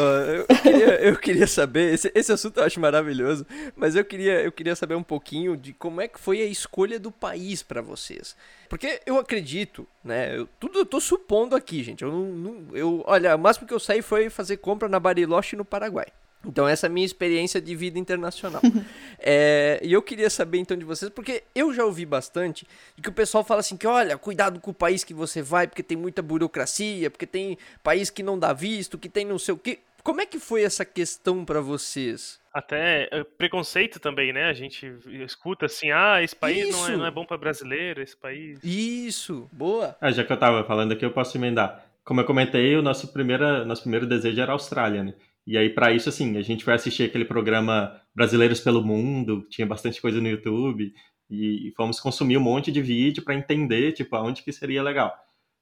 Eu, 0.00 0.46
queria, 0.62 1.00
eu 1.02 1.16
queria 1.16 1.46
saber, 1.46 1.94
esse, 1.94 2.10
esse 2.14 2.32
assunto 2.32 2.58
eu 2.58 2.64
acho 2.64 2.78
maravilhoso, 2.80 3.46
mas 3.74 3.94
eu 3.96 4.04
queria, 4.04 4.42
eu 4.42 4.52
queria 4.52 4.76
saber 4.76 4.94
um 4.94 5.02
pouquinho 5.02 5.56
de 5.56 5.72
como 5.72 6.00
é 6.00 6.08
que 6.08 6.18
foi 6.20 6.40
a 6.42 6.46
escolha 6.46 6.98
do 6.98 7.10
país 7.10 7.62
pra 7.62 7.80
vocês. 7.80 8.36
Porque 8.68 9.00
eu 9.06 9.18
acredito, 9.18 9.86
né? 10.04 10.36
Eu, 10.36 10.48
tudo 10.60 10.78
eu 10.80 10.86
tô 10.86 11.00
supondo 11.00 11.54
aqui, 11.54 11.82
gente. 11.82 12.02
Eu 12.02 12.10
não, 12.12 12.24
não- 12.26 12.76
eu, 12.76 13.02
olha, 13.06 13.34
o 13.36 13.38
máximo 13.38 13.66
que 13.66 13.74
eu 13.74 13.80
saí 13.80 14.02
foi 14.02 14.28
fazer 14.28 14.56
compra 14.58 14.88
na 14.88 14.98
Bariloche 15.00 15.56
no 15.56 15.64
Paraguai. 15.64 16.06
Então 16.46 16.66
essa 16.68 16.86
é 16.86 16.88
a 16.88 16.90
minha 16.90 17.04
experiência 17.04 17.60
de 17.60 17.74
vida 17.74 17.98
internacional. 17.98 18.62
É, 19.18 19.80
e 19.82 19.92
eu 19.92 20.02
queria 20.02 20.28
saber 20.28 20.58
então 20.58 20.76
de 20.76 20.84
vocês, 20.84 21.10
porque 21.10 21.42
eu 21.54 21.72
já 21.72 21.84
ouvi 21.84 22.04
bastante 22.04 22.66
de 22.94 23.02
que 23.02 23.08
o 23.08 23.12
pessoal 23.12 23.42
fala 23.42 23.60
assim 23.60 23.76
que 23.76 23.86
olha, 23.86 24.16
cuidado 24.16 24.60
com 24.60 24.70
o 24.70 24.74
país 24.74 25.02
que 25.02 25.14
você 25.14 25.42
vai, 25.42 25.66
porque 25.66 25.82
tem 25.82 25.96
muita 25.96 26.22
burocracia, 26.22 27.10
porque 27.10 27.26
tem 27.26 27.58
país 27.82 28.10
que 28.10 28.22
não 28.22 28.38
dá 28.38 28.52
visto, 28.52 28.98
que 28.98 29.08
tem 29.08 29.24
não 29.24 29.38
sei 29.38 29.54
o 29.54 29.58
quê. 29.58 29.80
Como 30.06 30.20
é 30.20 30.26
que 30.26 30.38
foi 30.38 30.62
essa 30.62 30.84
questão 30.84 31.44
para 31.44 31.60
vocês? 31.60 32.38
Até 32.54 33.10
uh, 33.12 33.24
preconceito 33.24 33.98
também, 33.98 34.32
né? 34.32 34.44
A 34.44 34.52
gente 34.52 34.86
escuta 35.24 35.66
assim, 35.66 35.90
ah, 35.90 36.22
esse 36.22 36.36
país 36.36 36.70
não 36.70 36.86
é, 36.86 36.96
não 36.96 37.06
é, 37.06 37.10
bom 37.10 37.24
para 37.24 37.36
brasileiro, 37.36 38.00
esse 38.00 38.16
país. 38.16 38.60
Isso, 38.62 39.48
boa. 39.50 39.96
Ah, 40.00 40.12
já 40.12 40.22
que 40.22 40.32
eu 40.32 40.36
tava 40.36 40.62
falando 40.62 40.92
aqui, 40.92 41.04
eu 41.04 41.10
posso 41.10 41.36
emendar. 41.36 41.84
Como 42.04 42.20
eu 42.20 42.24
comentei, 42.24 42.76
o 42.76 42.82
nosso, 42.82 43.12
primeira, 43.12 43.64
nosso 43.64 43.82
primeiro 43.82 44.06
desejo 44.06 44.40
era 44.40 44.52
a 44.52 44.54
Austrália, 44.54 45.02
né? 45.02 45.14
E 45.46 45.56
aí, 45.56 45.70
para 45.70 45.92
isso, 45.92 46.08
assim, 46.08 46.36
a 46.36 46.42
gente 46.42 46.64
foi 46.64 46.74
assistir 46.74 47.04
aquele 47.04 47.24
programa 47.24 48.00
Brasileiros 48.14 48.60
pelo 48.60 48.82
Mundo, 48.82 49.46
tinha 49.48 49.66
bastante 49.66 50.00
coisa 50.00 50.20
no 50.20 50.28
YouTube, 50.28 50.92
e 51.30 51.72
fomos 51.76 52.00
consumir 52.00 52.36
um 52.36 52.42
monte 52.42 52.72
de 52.72 52.82
vídeo 52.82 53.22
para 53.22 53.34
entender, 53.34 53.92
tipo, 53.92 54.14
aonde 54.16 54.42
que 54.42 54.52
seria 54.52 54.82
legal. 54.82 55.14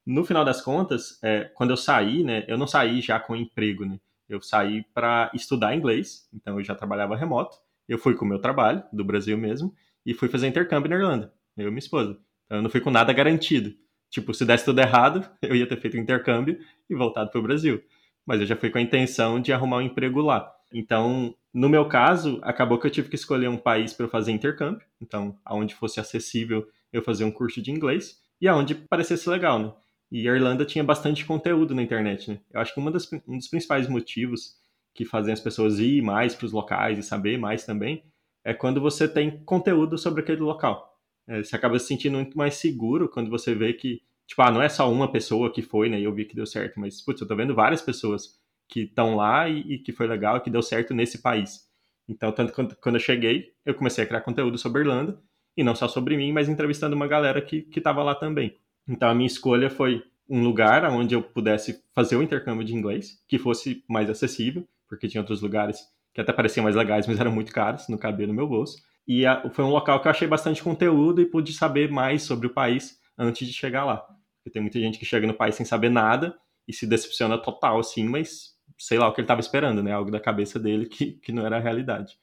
No 0.07 0.25
final 0.25 0.45
das 0.45 0.61
contas, 0.61 1.19
é, 1.23 1.45
quando 1.55 1.71
eu 1.71 1.77
saí, 1.77 2.23
né, 2.23 2.45
eu 2.47 2.59
não 2.59 2.67
saí 2.67 3.01
já 3.01 3.19
com 3.19 3.35
emprego, 3.35 3.85
né? 3.85 3.99
Eu 4.29 4.41
saí 4.41 4.85
para 4.95 5.31
estudar 5.35 5.75
inglês, 5.75 6.29
então 6.33 6.59
eu 6.59 6.65
já 6.65 6.75
trabalhava 6.75 7.17
remoto. 7.17 7.57
Eu 7.89 7.99
fui 7.99 8.15
com 8.15 8.25
o 8.25 8.29
meu 8.29 8.39
trabalho, 8.39 8.83
do 8.93 9.05
Brasil 9.05 9.37
mesmo, 9.37 9.75
e 10.05 10.15
fui 10.15 10.29
fazer 10.29 10.47
intercâmbio 10.47 10.91
na 10.91 10.97
Irlanda, 10.97 11.33
eu 11.57 11.69
e 11.69 11.71
minha 11.71 11.79
esposa. 11.79 12.19
Então 12.45 12.59
eu 12.59 12.63
não 12.63 12.71
fui 12.71 12.81
com 12.81 12.91
nada 12.91 13.13
garantido. 13.13 13.75
Tipo, 14.11 14.33
se 14.33 14.45
desse 14.45 14.65
tudo 14.65 14.81
errado, 14.81 15.29
eu 15.43 15.57
ia 15.57 15.67
ter 15.67 15.81
feito 15.81 15.97
intercâmbio 15.97 16.59
e 16.89 16.95
voltado 16.95 17.31
para 17.31 17.41
o 17.41 17.43
Brasil. 17.43 17.83
Mas 18.27 18.41
eu 18.41 18.47
já 18.47 18.57
fui 18.57 18.71
com 18.71 18.79
a 18.79 18.83
intenção 18.83 19.41
de 19.41 19.53
arrumar 19.53 19.79
um 19.79 19.83
emprego 19.83 20.21
lá. 20.21 20.51
Então, 20.73 21.35
no 21.53 21.69
meu 21.69 21.87
caso, 21.87 22.41
acabou 22.43 22.79
que 22.79 22.87
eu 22.87 22.91
tive 22.91 23.09
que 23.09 23.15
escolher 23.15 23.49
um 23.49 23.57
país 23.57 23.93
para 23.93 24.09
fazer 24.09 24.33
intercâmbio. 24.33 24.85
Então, 25.01 25.39
aonde 25.45 25.75
fosse 25.75 26.01
acessível 26.01 26.67
eu 26.93 27.03
fazer 27.03 27.25
um 27.25 27.31
curso 27.31 27.61
de 27.61 27.71
inglês 27.71 28.21
e 28.41 28.49
aonde 28.49 28.75
parecesse 28.75 29.29
legal, 29.29 29.59
né? 29.59 29.73
E 30.11 30.29
a 30.29 30.35
Irlanda 30.35 30.65
tinha 30.65 30.85
bastante 30.85 31.25
conteúdo 31.25 31.75
na 31.75 31.83
internet, 31.83 32.31
né? 32.31 32.41
Eu 32.53 32.61
acho 32.61 32.75
que 32.75 32.91
das, 32.91 33.11
um 33.27 33.39
dos 33.39 33.49
principais 33.49 33.89
motivos 33.89 34.57
que 34.95 35.05
fazem 35.05 35.33
as 35.33 35.41
pessoas 35.41 35.79
ir 35.79 36.03
mais 36.03 36.35
para 36.35 36.47
os 36.47 36.53
locais 36.53 36.99
e 36.99 37.03
saber 37.03 37.37
mais 37.37 37.65
também 37.65 38.05
é 38.45 38.55
quando 38.55 38.81
você 38.81 39.09
tem 39.09 39.43
conteúdo 39.45 39.99
sobre 39.99 40.23
aquele 40.23 40.41
local. 40.41 40.95
É, 41.27 41.43
você 41.43 41.57
acaba 41.57 41.79
se 41.79 41.87
sentindo 41.87 42.17
muito 42.17 42.37
mais 42.37 42.55
seguro 42.55 43.09
quando 43.09 43.31
você 43.31 43.55
vê 43.55 43.73
que, 43.73 44.03
tipo, 44.27 44.43
ah, 44.43 44.51
não 44.51 44.63
é 44.63 44.69
só 44.69 44.91
uma 44.91 45.11
pessoa 45.11 45.53
que 45.53 45.63
foi, 45.63 45.89
né, 45.89 46.01
e 46.01 46.05
eu 46.05 46.15
vi 46.15 46.25
que 46.25 46.37
deu 46.37 46.47
certo, 46.47 46.81
mas, 46.81 47.01
putz, 47.03 47.21
eu 47.21 47.29
tô 47.29 47.37
vendo 47.37 47.55
várias 47.55 47.83
pessoas 47.83 48.39
que 48.69 48.81
estão 48.81 49.17
lá 49.17 49.49
e, 49.49 49.61
e, 49.75 49.79
que 49.79 49.93
foi 49.93 50.07
legal, 50.07 50.41
que 50.41 50.51
deu 50.51 50.63
certo 50.63 50.95
nesse 50.95 51.21
país. 51.21 51.69
Então, 52.09 52.33
tanto 52.33 52.53
quando, 52.53 52.77
quando 52.77 52.97
eu 52.97 53.01
cheguei, 53.01 53.53
eu 53.65 53.75
comecei 53.75 54.05
a 54.05 54.07
criar 54.07 54.21
conteúdo 54.23 54.59
sobre 54.59 54.83
Irlanda, 54.83 55.21
e 55.57 55.63
não 55.63 55.75
só 55.75 55.89
sobre 55.89 56.17
mim, 56.17 56.33
mas 56.33 56.49
entrevistando 56.49 56.97
uma 56.97 57.07
galera 57.07 57.41
que, 57.41 57.63
que 57.63 57.81
tava 57.81 58.03
lá 58.03 58.15
também. 58.15 58.57
Então 58.87 59.09
a 59.09 59.15
minha 59.15 59.27
escolha 59.27 59.71
foi 59.71 60.03
um 60.29 60.43
lugar 60.43 60.85
onde 60.91 61.15
eu 61.15 61.23
pudesse 61.23 61.83
fazer 61.95 62.17
o 62.17 62.23
intercâmbio 62.23 62.65
de 62.65 62.75
inglês, 62.75 63.23
que 63.29 63.39
fosse 63.39 63.85
mais 63.89 64.09
acessível, 64.11 64.67
porque 64.89 65.09
tinha 65.09 65.21
outros 65.21 65.41
lugares 65.41 65.79
que 66.13 66.21
até 66.21 66.33
pareciam 66.33 66.65
mais 66.65 66.77
legais, 66.77 67.07
mas 67.07 67.19
eram 67.19 67.33
muito 67.33 67.53
caros, 67.53 67.89
não 67.89 67.99
cabia 67.99 68.27
no 68.27 68.35
meu 68.35 68.47
bolso. 68.47 68.79
E 69.07 69.27
a, 69.27 69.49
foi 69.51 69.65
um 69.65 69.71
local 69.71 70.01
que 70.01 70.09
eu 70.09 70.11
achei 70.11 70.27
bastante 70.27 70.63
conteúdo 70.63 71.21
e 71.21 71.27
pude 71.27 71.53
saber 71.53 71.91
mais 71.91 72.23
sobre 72.23 72.47
o 72.47 72.51
país 72.51 72.99
antes 73.19 73.47
de 73.47 73.53
chegar 73.53 73.85
lá. 73.85 74.05
Porque 74.45 74.53
tem 74.53 74.61
muita 74.61 74.79
gente 74.79 74.99
que 74.99 75.07
chega 75.07 75.27
no 75.27 75.35
país 75.35 75.55
sem 75.55 75.65
saber 75.65 75.89
nada 75.89 76.39
e 76.69 76.73
se 76.73 76.87
decepciona 76.87 77.41
total, 77.41 77.81
assim, 77.81 78.05
mas 78.05 78.55
sei 78.79 78.99
lá 78.99 79.09
o 79.09 79.15
que 79.15 79.23
ele 79.23 79.25
estava 79.25 79.41
esperando, 79.41 79.83
né? 79.83 79.93
Algo 79.93 80.11
da 80.11 80.21
cabeça 80.21 80.61
dele 80.61 80.87
que, 80.87 81.13
que 81.13 81.33
não 81.33 81.47
era 81.47 81.57
a 81.57 81.61
realidade 81.61 82.19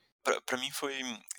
para 0.46 0.58
mim 0.58 0.70
foi 0.72 0.94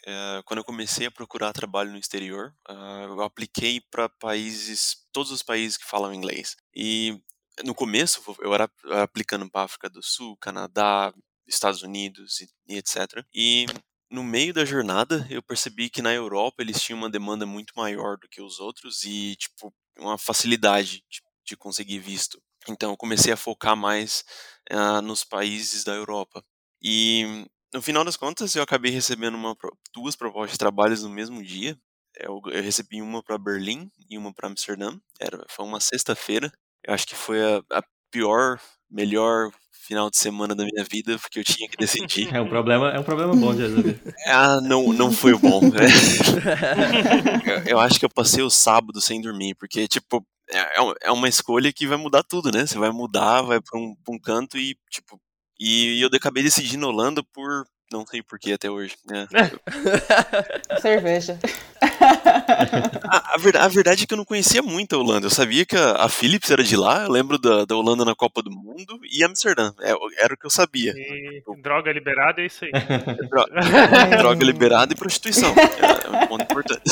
é, 0.04 0.42
quando 0.44 0.58
eu 0.58 0.64
comecei 0.64 1.06
a 1.06 1.10
procurar 1.10 1.52
trabalho 1.52 1.92
no 1.92 1.98
exterior, 1.98 2.54
uh, 2.68 3.04
eu 3.06 3.22
apliquei 3.22 3.80
para 3.80 4.08
países, 4.08 5.06
todos 5.12 5.30
os 5.30 5.42
países 5.42 5.76
que 5.76 5.86
falam 5.86 6.12
inglês. 6.12 6.56
E 6.74 7.20
no 7.64 7.74
começo 7.74 8.22
eu 8.40 8.52
era 8.52 8.68
aplicando 9.02 9.48
para 9.48 9.64
África 9.64 9.88
do 9.88 10.02
Sul, 10.02 10.36
Canadá, 10.38 11.14
Estados 11.46 11.82
Unidos 11.82 12.40
e, 12.40 12.48
e, 12.66 12.78
etc. 12.78 13.24
E 13.32 13.66
no 14.10 14.24
meio 14.24 14.52
da 14.52 14.64
jornada 14.64 15.26
eu 15.30 15.42
percebi 15.42 15.88
que 15.88 16.02
na 16.02 16.12
Europa 16.12 16.62
eles 16.62 16.82
tinham 16.82 16.98
uma 16.98 17.10
demanda 17.10 17.46
muito 17.46 17.72
maior 17.76 18.16
do 18.18 18.28
que 18.28 18.42
os 18.42 18.58
outros 18.58 19.04
e 19.04 19.36
tipo 19.36 19.72
uma 19.98 20.18
facilidade 20.18 21.04
de, 21.10 21.20
de 21.46 21.56
conseguir 21.56 21.98
visto. 21.98 22.40
Então 22.68 22.90
eu 22.90 22.96
comecei 22.96 23.32
a 23.32 23.36
focar 23.36 23.76
mais 23.76 24.24
uh, 24.70 25.02
nos 25.02 25.24
países 25.24 25.84
da 25.84 25.92
Europa. 25.92 26.44
E 26.82 27.46
no 27.72 27.80
final 27.80 28.04
das 28.04 28.16
contas, 28.16 28.54
eu 28.54 28.62
acabei 28.62 28.90
recebendo 28.90 29.34
uma, 29.34 29.56
duas 29.94 30.14
propostas 30.14 30.52
de 30.52 30.58
trabalhos 30.58 31.02
no 31.02 31.08
mesmo 31.10 31.42
dia. 31.42 31.78
Eu, 32.16 32.40
eu 32.46 32.62
recebi 32.62 33.00
uma 33.00 33.22
para 33.22 33.38
Berlim 33.38 33.90
e 34.10 34.18
uma 34.18 34.32
para 34.32 34.48
Amsterdã. 34.48 34.98
Era, 35.18 35.44
foi 35.48 35.64
uma 35.64 35.80
sexta-feira. 35.80 36.52
Eu 36.84 36.92
acho 36.92 37.06
que 37.06 37.14
foi 37.14 37.40
a, 37.42 37.62
a, 37.70 37.82
pior, 38.10 38.60
melhor 38.90 39.50
final 39.92 40.08
de 40.08 40.16
semana 40.16 40.54
da 40.54 40.64
minha 40.64 40.84
vida, 40.90 41.18
porque 41.18 41.38
eu 41.38 41.44
tinha 41.44 41.68
que 41.68 41.76
decidir. 41.76 42.34
É 42.34 42.40
um 42.40 42.48
problema, 42.48 42.90
é 42.90 42.98
um 42.98 43.02
problema 43.02 43.34
bom 43.34 43.54
de 43.54 43.60
resolver. 43.60 44.00
ah, 44.26 44.58
não, 44.62 44.90
não 44.92 45.12
foi 45.12 45.36
bom. 45.36 45.60
Né? 45.72 45.86
eu, 47.46 47.72
eu 47.72 47.80
acho 47.80 47.98
que 47.98 48.04
eu 48.04 48.10
passei 48.10 48.42
o 48.42 48.50
sábado 48.50 49.00
sem 49.00 49.20
dormir, 49.20 49.54
porque, 49.54 49.86
tipo, 49.86 50.26
é, 50.50 50.58
é, 50.58 50.94
é 51.04 51.12
uma 51.12 51.28
escolha 51.28 51.72
que 51.72 51.86
vai 51.86 51.96
mudar 51.96 52.22
tudo, 52.22 52.50
né? 52.50 52.66
Você 52.66 52.78
vai 52.78 52.90
mudar, 52.90 53.42
vai 53.42 53.60
para 53.60 53.78
um, 53.78 53.94
um 54.08 54.18
canto 54.18 54.58
e, 54.58 54.76
tipo, 54.90 55.20
e 55.60 56.02
eu 56.02 56.08
acabei 56.12 56.42
decidindo 56.42 56.88
Holanda 56.88 57.22
por. 57.32 57.64
Não 57.92 58.06
sei 58.06 58.22
porquê 58.22 58.52
até 58.52 58.70
hoje. 58.70 58.96
Né? 59.06 59.28
Cerveja. 60.80 61.38
A, 63.08 63.34
a, 63.34 63.38
verdade, 63.38 63.64
a, 63.64 63.68
verdade, 63.68 64.04
é 64.04 64.06
que 64.06 64.14
eu 64.14 64.18
não 64.18 64.24
conhecia 64.24 64.62
muito 64.62 64.96
a 64.96 64.98
Holanda. 64.98 65.26
Eu 65.26 65.30
sabia 65.30 65.66
que 65.66 65.76
a, 65.76 66.04
a 66.04 66.08
Philips 66.08 66.50
era 66.50 66.62
de 66.62 66.76
lá, 66.76 67.04
eu 67.04 67.10
lembro 67.10 67.38
da, 67.38 67.64
da 67.64 67.76
Holanda 67.76 68.04
na 68.04 68.14
Copa 68.14 68.42
do 68.42 68.50
Mundo 68.50 68.98
e 69.10 69.22
Amsterdã. 69.24 69.72
É, 69.80 69.92
era 70.18 70.34
o 70.34 70.36
que 70.36 70.46
eu 70.46 70.50
sabia. 70.50 70.92
E 70.96 71.42
droga 71.60 71.92
liberada 71.92 72.40
é 72.40 72.46
isso 72.46 72.64
aí. 72.64 72.72
Droga, 73.28 74.16
droga 74.18 74.44
liberada 74.44 74.92
e 74.92 74.96
prostituição. 74.96 75.54
É, 75.56 76.06
é 76.06 76.24
um 76.24 76.26
ponto 76.26 76.44
importante. 76.44 76.82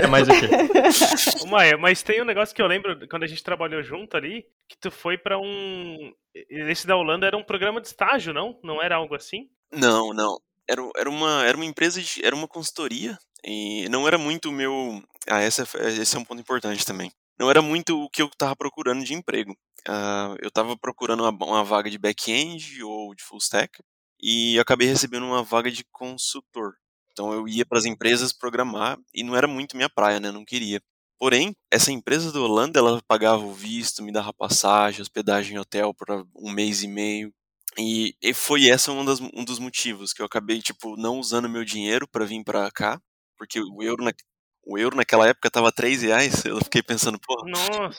É 0.00 0.06
mais 0.06 0.28
o 0.28 0.32
quê? 0.32 1.46
Maia, 1.48 1.76
mas 1.76 2.02
tem 2.02 2.22
um 2.22 2.26
negócio 2.26 2.54
que 2.54 2.62
eu 2.62 2.66
lembro 2.66 3.06
quando 3.08 3.24
a 3.24 3.26
gente 3.26 3.42
trabalhou 3.42 3.82
junto 3.82 4.16
ali, 4.16 4.44
que 4.68 4.76
tu 4.78 4.90
foi 4.90 5.18
para 5.18 5.38
um. 5.38 6.12
Esse 6.48 6.86
da 6.86 6.96
Holanda 6.96 7.26
era 7.26 7.36
um 7.36 7.44
programa 7.44 7.80
de 7.80 7.88
estágio, 7.88 8.32
não? 8.32 8.58
Não 8.62 8.82
era 8.82 8.96
algo 8.96 9.14
assim? 9.14 9.48
Não, 9.72 10.12
não. 10.12 10.38
Era, 10.68 10.82
era, 10.96 11.10
uma, 11.10 11.44
era 11.44 11.56
uma 11.56 11.64
empresa, 11.64 12.00
de, 12.00 12.24
era 12.24 12.34
uma 12.36 12.48
consultoria 12.48 13.18
e 13.44 13.88
não 13.88 14.06
era 14.06 14.18
muito 14.18 14.48
o 14.50 14.52
meu. 14.52 15.02
Ah, 15.28 15.40
essa, 15.40 15.66
esse 15.88 16.16
é 16.16 16.18
um 16.18 16.24
ponto 16.24 16.40
importante 16.40 16.84
também. 16.84 17.10
Não 17.38 17.50
era 17.50 17.62
muito 17.62 17.98
o 18.04 18.10
que 18.10 18.22
eu 18.22 18.26
estava 18.26 18.54
procurando 18.54 19.04
de 19.04 19.14
emprego. 19.14 19.52
Uh, 19.88 20.36
eu 20.40 20.48
estava 20.48 20.76
procurando 20.76 21.24
uma, 21.24 21.44
uma, 21.44 21.64
vaga 21.64 21.90
de 21.90 21.98
back-end 21.98 22.82
ou 22.84 23.14
de 23.14 23.24
full 23.24 23.38
stack 23.38 23.82
e 24.20 24.58
acabei 24.60 24.86
recebendo 24.86 25.26
uma 25.26 25.42
vaga 25.42 25.70
de 25.70 25.84
consultor. 25.90 26.74
Então 27.10 27.32
eu 27.32 27.48
ia 27.48 27.66
para 27.66 27.78
as 27.78 27.84
empresas 27.84 28.32
programar 28.32 28.98
e 29.12 29.24
não 29.24 29.34
era 29.36 29.48
muito 29.48 29.76
minha 29.76 29.90
praia, 29.90 30.20
né? 30.20 30.30
Não 30.30 30.44
queria. 30.44 30.80
Porém, 31.18 31.54
essa 31.70 31.92
empresa 31.92 32.32
do 32.32 32.42
Holanda, 32.44 32.78
ela 32.78 33.00
pagava 33.06 33.44
o 33.44 33.52
visto, 33.52 34.02
me 34.02 34.12
dava 34.12 34.32
passagem, 34.32 35.02
hospedagem 35.02 35.56
em 35.56 35.58
hotel 35.58 35.94
por 35.94 36.26
um 36.36 36.50
mês 36.50 36.82
e 36.82 36.88
meio. 36.88 37.32
E, 37.78 38.14
e 38.22 38.34
foi 38.34 38.68
essa 38.68 38.92
um, 38.92 39.04
das, 39.04 39.20
um 39.20 39.44
dos 39.44 39.58
motivos 39.58 40.12
que 40.12 40.20
eu 40.20 40.26
acabei, 40.26 40.60
tipo, 40.60 40.96
não 40.96 41.18
usando 41.18 41.48
meu 41.48 41.64
dinheiro 41.64 42.06
para 42.06 42.24
vir 42.24 42.42
para 42.44 42.70
cá 42.70 43.00
porque 43.42 43.60
o 43.60 43.82
euro, 43.82 44.04
na, 44.04 44.12
o 44.64 44.78
euro 44.78 44.96
naquela 44.96 45.26
época 45.26 45.50
tava 45.50 45.72
3 45.72 46.02
reais, 46.02 46.44
eu 46.44 46.58
fiquei 46.58 46.80
pensando, 46.80 47.18
pô. 47.18 47.34
Nossa, 47.44 47.98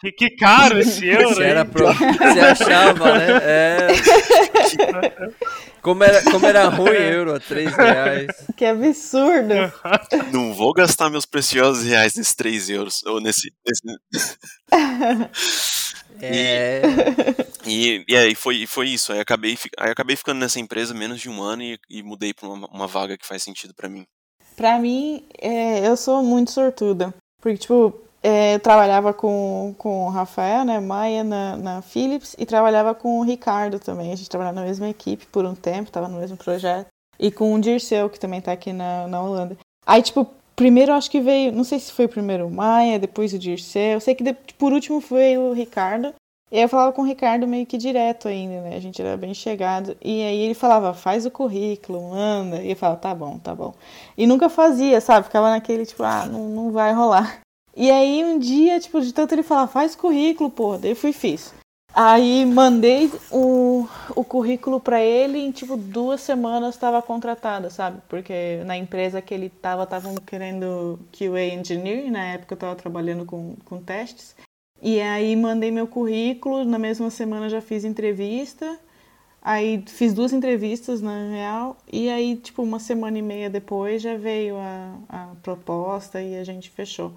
que, 0.00 0.12
que 0.12 0.30
caro 0.30 0.78
esse 0.78 1.04
euro, 1.12 1.34
Você, 1.34 1.42
era 1.42 1.62
pro... 1.62 1.86
Você 1.92 2.40
achava, 2.40 3.18
né? 3.18 3.26
É. 3.42 3.88
Como 5.82 6.02
era, 6.02 6.22
como 6.22 6.46
era 6.46 6.68
ruim 6.68 6.96
euro 6.96 7.34
a 7.34 7.38
3 7.38 7.76
reais. 7.76 8.28
Que 8.56 8.64
absurdo. 8.64 9.52
Não 10.32 10.54
vou 10.54 10.72
gastar 10.72 11.10
meus 11.10 11.26
preciosos 11.26 11.84
reais 11.84 12.14
nesses 12.14 12.34
3 12.34 12.70
euros, 12.70 13.02
ou 13.04 13.20
nesse... 13.20 13.52
nesse... 13.66 13.82
É. 16.20 16.82
E, 17.68 18.04
e, 18.06 18.16
aí 18.16 18.34
foi, 18.36 18.64
foi 18.64 18.90
isso. 18.90 19.12
Aí 19.12 19.18
acabei, 19.18 19.58
aí 19.76 19.90
acabei 19.90 20.14
ficando 20.14 20.38
nessa 20.38 20.60
empresa 20.60 20.94
menos 20.94 21.20
de 21.20 21.28
um 21.28 21.42
ano 21.42 21.64
e, 21.64 21.76
e 21.90 22.00
mudei 22.00 22.32
para 22.32 22.48
uma, 22.48 22.68
uma 22.68 22.86
vaga 22.86 23.18
que 23.18 23.26
faz 23.26 23.42
sentido 23.42 23.74
para 23.74 23.88
mim. 23.88 24.06
Pra 24.54 24.78
mim, 24.78 25.24
é, 25.36 25.84
eu 25.84 25.96
sou 25.96 26.22
muito 26.22 26.52
sortuda. 26.52 27.12
Porque, 27.40 27.58
tipo, 27.58 28.00
é, 28.22 28.54
eu 28.54 28.60
trabalhava 28.60 29.12
com, 29.12 29.74
com 29.78 30.06
o 30.06 30.08
Rafael, 30.08 30.64
né, 30.64 30.80
Maia, 30.80 31.22
na, 31.22 31.56
na 31.56 31.82
Philips, 31.82 32.34
e 32.38 32.46
trabalhava 32.46 32.94
com 32.94 33.20
o 33.20 33.22
Ricardo 33.22 33.78
também. 33.78 34.12
A 34.12 34.16
gente 34.16 34.30
trabalhava 34.30 34.60
na 34.60 34.66
mesma 34.66 34.88
equipe 34.88 35.26
por 35.26 35.44
um 35.44 35.54
tempo, 35.54 35.90
tava 35.90 36.08
no 36.08 36.18
mesmo 36.18 36.36
projeto. 36.36 36.86
E 37.18 37.30
com 37.30 37.54
o 37.54 37.60
Dirceu, 37.60 38.10
que 38.10 38.20
também 38.20 38.40
tá 38.40 38.52
aqui 38.52 38.72
na, 38.72 39.06
na 39.06 39.22
Holanda. 39.22 39.56
Aí, 39.86 40.02
tipo, 40.02 40.28
primeiro 40.56 40.92
acho 40.94 41.10
que 41.10 41.20
veio, 41.20 41.52
não 41.52 41.62
sei 41.62 41.78
se 41.78 41.92
foi 41.92 42.08
primeiro 42.08 42.46
o 42.46 42.50
Maia, 42.50 42.98
depois 42.98 43.32
o 43.32 43.38
Dirceu. 43.38 43.92
Eu 43.92 44.00
sei 44.00 44.14
que 44.14 44.24
de, 44.24 44.34
por 44.58 44.72
último 44.72 45.00
foi 45.00 45.36
o 45.36 45.52
Ricardo. 45.52 46.14
E 46.50 46.60
eu 46.60 46.68
falava 46.68 46.92
com 46.92 47.02
o 47.02 47.04
Ricardo 47.04 47.46
meio 47.46 47.66
que 47.66 47.76
direto 47.76 48.28
ainda, 48.28 48.62
né? 48.62 48.76
A 48.76 48.80
gente 48.80 49.02
era 49.02 49.16
bem 49.16 49.34
chegado. 49.34 49.96
E 50.00 50.22
aí 50.22 50.38
ele 50.38 50.54
falava, 50.54 50.94
faz 50.94 51.26
o 51.26 51.30
currículo, 51.30 52.10
manda. 52.10 52.62
E 52.62 52.70
eu 52.70 52.76
falava, 52.76 53.00
tá 53.00 53.14
bom, 53.14 53.38
tá 53.38 53.54
bom. 53.54 53.74
E 54.16 54.26
nunca 54.26 54.48
fazia, 54.48 55.00
sabe? 55.00 55.26
Ficava 55.26 55.50
naquele, 55.50 55.84
tipo, 55.84 56.04
ah, 56.04 56.24
não, 56.26 56.48
não 56.48 56.70
vai 56.70 56.92
rolar. 56.92 57.40
E 57.76 57.90
aí 57.90 58.24
um 58.24 58.38
dia, 58.38 58.80
tipo, 58.80 59.00
de 59.00 59.12
tanto 59.12 59.34
ele 59.34 59.42
falar, 59.42 59.66
faz 59.66 59.96
currículo, 59.96 60.48
porra. 60.48 60.78
Daí 60.78 60.92
eu 60.92 60.96
fui 60.96 61.10
e 61.10 61.12
fiz. 61.12 61.52
Aí 61.98 62.44
mandei 62.44 63.10
o, 63.32 63.88
o 64.14 64.22
currículo 64.22 64.78
para 64.78 65.00
ele 65.00 65.38
e 65.38 65.46
em 65.46 65.50
tipo 65.50 65.78
duas 65.78 66.20
semanas 66.20 66.74
estava 66.74 67.00
contratada, 67.00 67.70
sabe? 67.70 68.02
Porque 68.06 68.62
na 68.66 68.76
empresa 68.76 69.22
que 69.22 69.32
ele 69.32 69.46
estava 69.46 69.84
estavam 69.84 70.14
querendo 70.16 70.98
QA 71.10 71.42
engineer, 71.54 72.12
na 72.12 72.22
época 72.34 72.52
eu 72.52 72.56
estava 72.56 72.76
trabalhando 72.76 73.24
com, 73.24 73.56
com 73.64 73.80
testes. 73.82 74.36
E 74.82 75.00
aí 75.00 75.34
mandei 75.34 75.70
meu 75.70 75.86
currículo, 75.86 76.66
na 76.66 76.78
mesma 76.78 77.08
semana 77.08 77.48
já 77.48 77.62
fiz 77.62 77.82
entrevista. 77.82 78.78
Aí 79.40 79.82
fiz 79.86 80.12
duas 80.12 80.34
entrevistas 80.34 81.00
na 81.00 81.30
real 81.30 81.78
e 81.90 82.10
aí 82.10 82.36
tipo 82.36 82.62
uma 82.62 82.78
semana 82.78 83.18
e 83.18 83.22
meia 83.22 83.48
depois 83.48 84.02
já 84.02 84.18
veio 84.18 84.56
a, 84.58 84.98
a 85.08 85.28
proposta 85.42 86.20
e 86.20 86.36
a 86.36 86.44
gente 86.44 86.68
fechou. 86.68 87.14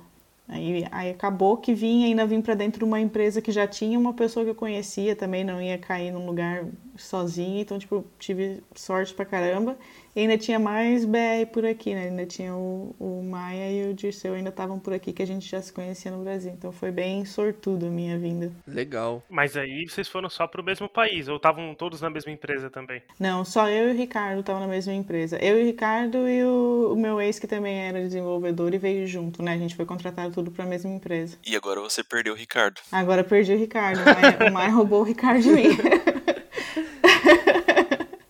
Aí, 0.49 0.83
aí 0.91 1.11
acabou 1.11 1.57
que 1.57 1.75
vim, 1.75 2.05
ainda 2.05 2.25
vim 2.25 2.41
para 2.41 2.55
dentro 2.55 2.79
de 2.79 2.85
uma 2.85 2.99
empresa 2.99 3.39
que 3.39 3.51
já 3.51 3.67
tinha 3.67 3.99
uma 3.99 4.13
pessoa 4.15 4.43
que 4.43 4.49
eu 4.49 4.55
conhecia 4.55 5.15
também, 5.15 5.43
não 5.43 5.61
ia 5.61 5.77
cair 5.77 6.11
num 6.11 6.25
lugar 6.25 6.65
sozinha, 6.97 7.61
então, 7.61 7.77
tipo, 7.77 8.03
tive 8.17 8.63
sorte 8.75 9.13
pra 9.13 9.25
caramba. 9.25 9.77
E 10.15 10.21
ainda 10.21 10.37
tinha 10.37 10.59
mais 10.59 11.05
BR 11.05 11.45
por 11.51 11.65
aqui, 11.65 11.93
né? 11.93 12.05
Ainda 12.05 12.25
tinha 12.25 12.53
o, 12.53 12.95
o 12.99 13.23
Maia 13.23 13.71
e 13.71 13.89
o 13.89 13.93
Dirceu 13.93 14.33
ainda 14.33 14.49
estavam 14.49 14.79
por 14.79 14.93
aqui, 14.93 15.13
que 15.13 15.21
a 15.21 15.27
gente 15.27 15.47
já 15.47 15.61
se 15.61 15.71
conhecia 15.71 16.11
no 16.11 16.23
Brasil. 16.23 16.51
Então 16.51 16.71
foi 16.71 16.91
bem 16.91 17.23
sortudo 17.25 17.85
a 17.85 17.89
minha 17.89 18.17
vinda. 18.17 18.51
Legal. 18.67 19.23
Mas 19.29 19.55
aí 19.55 19.87
vocês 19.87 20.07
foram 20.07 20.29
só 20.29 20.47
pro 20.47 20.63
mesmo 20.63 20.89
país, 20.89 21.27
ou 21.27 21.37
estavam 21.37 21.73
todos 21.75 22.01
na 22.01 22.09
mesma 22.09 22.31
empresa 22.31 22.69
também? 22.69 23.01
Não, 23.19 23.45
só 23.45 23.69
eu 23.69 23.89
e 23.89 23.93
o 23.93 23.97
Ricardo 23.97 24.39
estavam 24.39 24.61
na 24.61 24.67
mesma 24.67 24.93
empresa. 24.93 25.37
Eu 25.37 25.59
e 25.59 25.63
o 25.63 25.65
Ricardo 25.65 26.27
e 26.27 26.43
o, 26.43 26.93
o 26.93 26.95
meu 26.95 27.21
ex, 27.21 27.39
que 27.39 27.47
também 27.47 27.79
era 27.79 28.01
desenvolvedor, 28.01 28.73
e 28.73 28.77
veio 28.77 29.07
junto, 29.07 29.43
né? 29.43 29.53
A 29.53 29.57
gente 29.57 29.75
foi 29.75 29.85
contratado 29.85 30.33
tudo 30.33 30.51
pra 30.51 30.65
mesma 30.65 30.89
empresa. 30.89 31.37
E 31.45 31.55
agora 31.55 31.79
você 31.81 32.03
perdeu 32.03 32.33
o 32.33 32.37
Ricardo. 32.37 32.81
Agora 32.91 33.23
perdi 33.23 33.53
o 33.53 33.57
Ricardo. 33.57 33.99
O 34.01 34.05
Maia, 34.05 34.49
o 34.49 34.51
Maia 34.53 34.69
roubou 34.71 35.01
o 35.01 35.03
Ricardo 35.03 35.41
de 35.41 35.49
mim. 35.49 35.69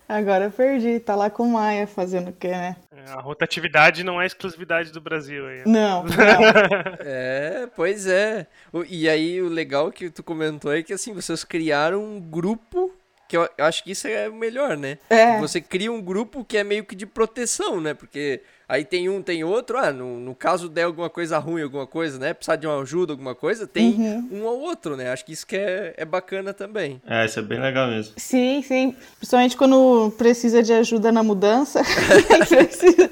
Agora 0.09 0.49
perdi, 0.49 0.99
tá 0.99 1.15
lá 1.15 1.29
com 1.29 1.43
o 1.43 1.51
Maia 1.51 1.85
fazendo 1.85 2.29
o 2.29 2.33
quê, 2.33 2.47
né? 2.47 2.75
A 3.09 3.21
rotatividade 3.21 4.03
não 4.03 4.19
é 4.19 4.25
exclusividade 4.25 4.91
do 4.91 4.99
Brasil 4.99 5.45
aí. 5.45 5.61
Não, 5.67 6.03
não. 6.03 6.09
É, 7.01 7.67
pois 7.75 8.07
é. 8.07 8.47
E 8.89 9.07
aí 9.07 9.39
o 9.39 9.47
legal 9.47 9.91
que 9.91 10.09
tu 10.09 10.23
comentou 10.23 10.73
é 10.73 10.81
que 10.81 10.93
assim, 10.93 11.13
vocês 11.13 11.43
criaram 11.43 12.03
um 12.03 12.19
grupo 12.19 12.91
que 13.27 13.37
eu 13.37 13.47
eu 13.55 13.65
acho 13.65 13.83
que 13.83 13.91
isso 13.91 14.07
é 14.07 14.27
o 14.27 14.33
melhor, 14.33 14.75
né? 14.75 14.97
É. 15.11 15.39
Você 15.39 15.61
cria 15.61 15.91
um 15.91 16.01
grupo 16.01 16.43
que 16.43 16.57
é 16.57 16.63
meio 16.63 16.83
que 16.83 16.95
de 16.95 17.05
proteção, 17.05 17.79
né? 17.79 17.93
Porque 17.93 18.41
aí 18.69 18.85
tem 18.85 19.09
um, 19.09 19.21
tem 19.21 19.43
outro, 19.43 19.77
ah, 19.77 19.91
no, 19.91 20.19
no 20.19 20.33
caso 20.35 20.69
der 20.69 20.83
alguma 20.83 21.09
coisa 21.09 21.37
ruim, 21.39 21.63
alguma 21.63 21.87
coisa, 21.87 22.17
né? 22.17 22.33
Precisar 22.33 22.55
de 22.55 22.67
uma 22.67 22.79
ajuda, 22.81 23.11
alguma 23.11 23.35
coisa, 23.35 23.67
tem 23.67 23.95
um 24.31 24.47
ao 24.47 24.57
outro, 24.59 24.95
né? 24.95 25.11
Acho 25.11 25.25
que 25.25 25.33
isso 25.33 25.45
que 25.45 25.57
é, 25.57 25.95
é 25.97 26.05
bacana 26.05 26.53
também. 26.53 27.01
É, 27.05 27.25
isso 27.25 27.39
é 27.39 27.41
bem 27.41 27.59
legal 27.59 27.87
mesmo. 27.89 28.13
Sim, 28.15 28.61
sim. 28.65 28.95
Principalmente 29.17 29.57
quando 29.57 30.13
precisa 30.17 30.61
de 30.63 30.71
ajuda 30.71 31.11
na 31.11 31.23
mudança. 31.23 31.81
Precisa- 32.47 33.09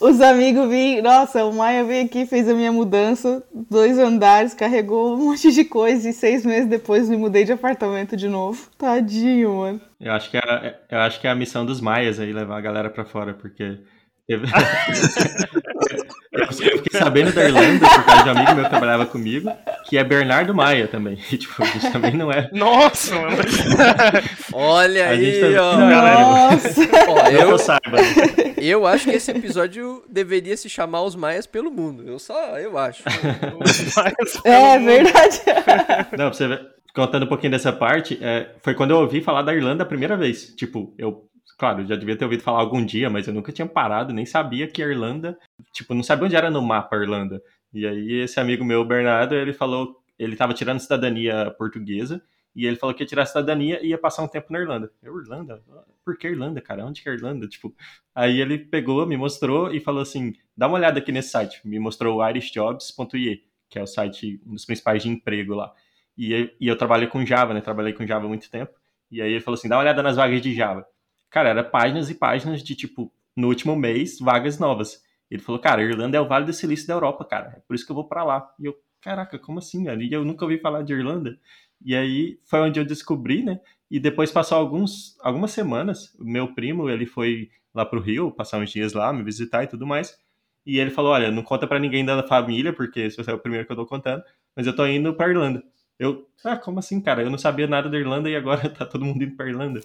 Os 0.00 0.20
amigos 0.20 0.68
vêm. 0.68 1.02
Nossa, 1.02 1.44
o 1.44 1.52
Maia 1.52 1.84
veio 1.84 2.04
aqui, 2.04 2.24
fez 2.24 2.48
a 2.48 2.54
minha 2.54 2.70
mudança, 2.70 3.42
dois 3.52 3.98
andares, 3.98 4.54
carregou 4.54 5.14
um 5.14 5.16
monte 5.30 5.50
de 5.52 5.64
coisa 5.64 6.08
e 6.08 6.12
seis 6.12 6.44
meses 6.46 6.68
depois 6.68 7.08
me 7.08 7.16
mudei 7.16 7.44
de 7.44 7.52
apartamento 7.52 8.16
de 8.16 8.28
novo. 8.28 8.68
Tadinho, 8.78 9.56
mano. 9.56 9.80
Eu 10.00 10.12
acho 10.12 10.30
que 10.30 10.36
é, 10.36 10.78
eu 10.90 10.98
acho 11.00 11.20
que 11.20 11.26
é 11.26 11.30
a 11.30 11.34
missão 11.34 11.66
dos 11.66 11.80
maias 11.80 12.20
aí, 12.20 12.32
levar 12.32 12.58
a 12.58 12.60
galera 12.60 12.88
pra 12.90 13.04
fora, 13.04 13.34
porque... 13.34 13.78
eu 16.32 16.46
fiquei 16.52 17.00
sabendo 17.00 17.32
da 17.32 17.44
Irlanda, 17.44 17.88
por 17.88 18.04
causa 18.04 18.22
de 18.22 18.28
um 18.28 18.32
amigo 18.32 18.54
meu 18.54 18.64
que 18.64 18.70
trabalhava 18.70 19.06
comigo, 19.06 19.50
que 19.88 19.96
é 19.96 20.04
Bernardo 20.04 20.54
Maia 20.54 20.86
também. 20.86 21.18
E, 21.32 21.36
tipo, 21.38 21.62
a 21.62 21.66
gente 21.66 21.90
também 21.90 22.14
não 22.14 22.30
é... 22.30 22.48
Nossa, 22.52 23.14
mano. 23.14 23.36
Olha 24.52 25.06
A 25.06 25.10
aí, 25.10 25.40
tá- 25.40 25.62
ó. 25.62 25.76
Nossa! 25.78 26.80
Ó, 27.08 27.28
Eu, 27.28 27.50
eu, 27.50 27.58
saiba. 27.58 27.98
eu 28.58 28.86
acho 28.86 29.04
que 29.04 29.10
esse 29.16 29.30
episódio 29.30 30.04
deveria 30.08 30.56
se 30.56 30.68
chamar 30.68 31.02
Os 31.02 31.14
Maias 31.16 31.46
pelo 31.46 31.70
Mundo. 31.70 32.04
Eu 32.06 32.18
só, 32.18 32.58
eu 32.58 32.76
acho. 32.78 33.02
Mas- 33.96 34.40
É 34.44 34.78
verdade. 34.78 35.40
Não, 36.12 36.28
pra 36.28 36.32
você 36.32 36.48
ver, 36.48 36.60
contando 36.94 37.24
um 37.24 37.28
pouquinho 37.28 37.52
dessa 37.52 37.72
parte, 37.72 38.18
é, 38.22 38.50
foi 38.62 38.74
quando 38.74 38.90
eu 38.90 38.98
ouvi 38.98 39.20
falar 39.20 39.42
da 39.42 39.54
Irlanda 39.54 39.82
a 39.82 39.86
primeira 39.86 40.16
vez. 40.16 40.54
Tipo, 40.56 40.94
eu, 40.98 41.24
claro, 41.58 41.86
já 41.86 41.96
devia 41.96 42.16
ter 42.16 42.24
ouvido 42.24 42.42
falar 42.42 42.60
algum 42.60 42.84
dia, 42.84 43.08
mas 43.10 43.26
eu 43.26 43.34
nunca 43.34 43.52
tinha 43.52 43.66
parado, 43.66 44.12
nem 44.12 44.26
sabia 44.26 44.66
que 44.68 44.82
a 44.82 44.86
Irlanda, 44.88 45.38
tipo, 45.72 45.94
não 45.94 46.02
sabia 46.02 46.26
onde 46.26 46.36
era 46.36 46.50
no 46.50 46.62
mapa 46.62 46.96
a 46.96 47.00
Irlanda. 47.02 47.42
E 47.72 47.86
aí 47.86 48.12
esse 48.20 48.38
amigo 48.40 48.64
meu, 48.64 48.84
Bernardo, 48.84 49.34
ele 49.34 49.52
falou, 49.52 50.02
ele 50.18 50.36
tava 50.36 50.54
tirando 50.54 50.80
cidadania 50.80 51.50
portuguesa, 51.58 52.22
e 52.54 52.66
ele 52.66 52.76
falou 52.76 52.94
que 52.94 53.02
ia 53.02 53.06
tirar 53.06 53.22
a 53.22 53.26
cidadania 53.26 53.80
e 53.84 53.88
ia 53.90 53.98
passar 53.98 54.22
um 54.22 54.28
tempo 54.28 54.52
na 54.52 54.58
Irlanda. 54.58 54.90
Eu, 55.02 55.16
Irlanda? 55.20 55.62
Por 56.04 56.16
que 56.18 56.26
Irlanda, 56.26 56.60
cara? 56.60 56.84
Onde 56.84 57.02
que 57.02 57.08
é 57.08 57.12
Irlanda? 57.12 57.46
Tipo, 57.46 57.72
aí 58.14 58.40
ele 58.40 58.58
pegou, 58.58 59.06
me 59.06 59.16
mostrou 59.16 59.72
e 59.72 59.78
falou 59.78 60.02
assim, 60.02 60.32
dá 60.56 60.66
uma 60.66 60.76
olhada 60.76 60.98
aqui 60.98 61.12
nesse 61.12 61.30
site. 61.30 61.60
Me 61.64 61.78
mostrou 61.78 62.18
o 62.18 62.28
irishjobs.ie, 62.28 63.44
que 63.68 63.78
é 63.78 63.82
o 63.82 63.86
site, 63.86 64.40
um 64.46 64.54
dos 64.54 64.64
principais 64.64 65.02
de 65.02 65.08
emprego 65.08 65.54
lá. 65.54 65.72
E, 66.16 66.32
eu- 66.32 66.50
e 66.60 66.66
eu 66.68 67.08
com 67.08 67.24
Java, 67.24 67.54
né? 67.54 67.60
Trabalhei 67.60 67.92
com 67.92 68.04
Java 68.06 68.24
há 68.26 68.28
muito 68.28 68.50
tempo. 68.50 68.72
E 69.10 69.22
aí 69.22 69.30
ele 69.32 69.40
falou 69.40 69.56
assim: 69.56 69.68
dá 69.68 69.76
uma 69.76 69.82
olhada 69.82 70.02
nas 70.02 70.16
vagas 70.16 70.42
de 70.42 70.54
Java. 70.54 70.84
Cara, 71.30 71.50
era 71.50 71.64
páginas 71.64 72.10
e 72.10 72.14
páginas 72.14 72.62
de 72.62 72.74
tipo, 72.74 73.12
no 73.36 73.48
último 73.48 73.76
mês, 73.76 74.18
vagas 74.18 74.58
novas. 74.58 75.02
Ele 75.30 75.42
falou, 75.42 75.60
cara, 75.60 75.82
Irlanda 75.82 76.16
é 76.16 76.20
o 76.20 76.26
Vale 76.26 76.46
do 76.46 76.52
Silício 76.52 76.86
da 76.86 76.94
Europa, 76.94 77.24
cara. 77.24 77.54
É 77.56 77.60
por 77.66 77.74
isso 77.74 77.84
que 77.84 77.92
eu 77.92 77.96
vou 77.96 78.08
pra 78.08 78.24
lá. 78.24 78.50
E 78.58 78.66
eu, 78.66 78.74
caraca, 79.00 79.38
como 79.38 79.58
assim, 79.58 79.84
velho? 79.84 80.02
E 80.02 80.12
eu 80.12 80.24
nunca 80.24 80.44
ouvi 80.44 80.58
falar 80.58 80.82
de 80.82 80.92
Irlanda. 80.92 81.38
E 81.84 81.94
aí 81.94 82.38
foi 82.44 82.60
onde 82.60 82.80
eu 82.80 82.84
descobri, 82.84 83.44
né? 83.44 83.60
E 83.90 84.00
depois 84.00 84.30
passou 84.30 84.58
alguns, 84.58 85.16
algumas 85.20 85.50
semanas. 85.50 86.16
Meu 86.18 86.54
primo, 86.54 86.88
ele 86.88 87.06
foi 87.06 87.50
lá 87.74 87.84
pro 87.84 88.00
Rio, 88.00 88.32
passar 88.32 88.58
uns 88.58 88.70
dias 88.70 88.92
lá, 88.92 89.12
me 89.12 89.22
visitar 89.22 89.64
e 89.64 89.66
tudo 89.66 89.86
mais. 89.86 90.18
E 90.66 90.78
ele 90.78 90.90
falou: 90.90 91.12
Olha, 91.12 91.30
não 91.30 91.42
conta 91.42 91.66
pra 91.66 91.78
ninguém 91.78 92.04
da 92.04 92.26
família, 92.26 92.72
porque 92.72 93.10
você 93.10 93.30
é 93.30 93.34
o 93.34 93.38
primeiro 93.38 93.66
que 93.66 93.72
eu 93.72 93.76
tô 93.76 93.86
contando, 93.86 94.22
mas 94.56 94.66
eu 94.66 94.74
tô 94.74 94.86
indo 94.86 95.14
pra 95.14 95.28
Irlanda. 95.28 95.62
Eu, 95.98 96.28
ah, 96.44 96.56
como 96.56 96.78
assim, 96.78 97.00
cara? 97.00 97.22
Eu 97.22 97.30
não 97.30 97.38
sabia 97.38 97.66
nada 97.66 97.88
da 97.90 97.98
Irlanda 97.98 98.30
e 98.30 98.36
agora 98.36 98.68
tá 98.70 98.86
todo 98.86 99.04
mundo 99.04 99.22
indo 99.22 99.36
pra 99.36 99.48
Irlanda. 99.48 99.80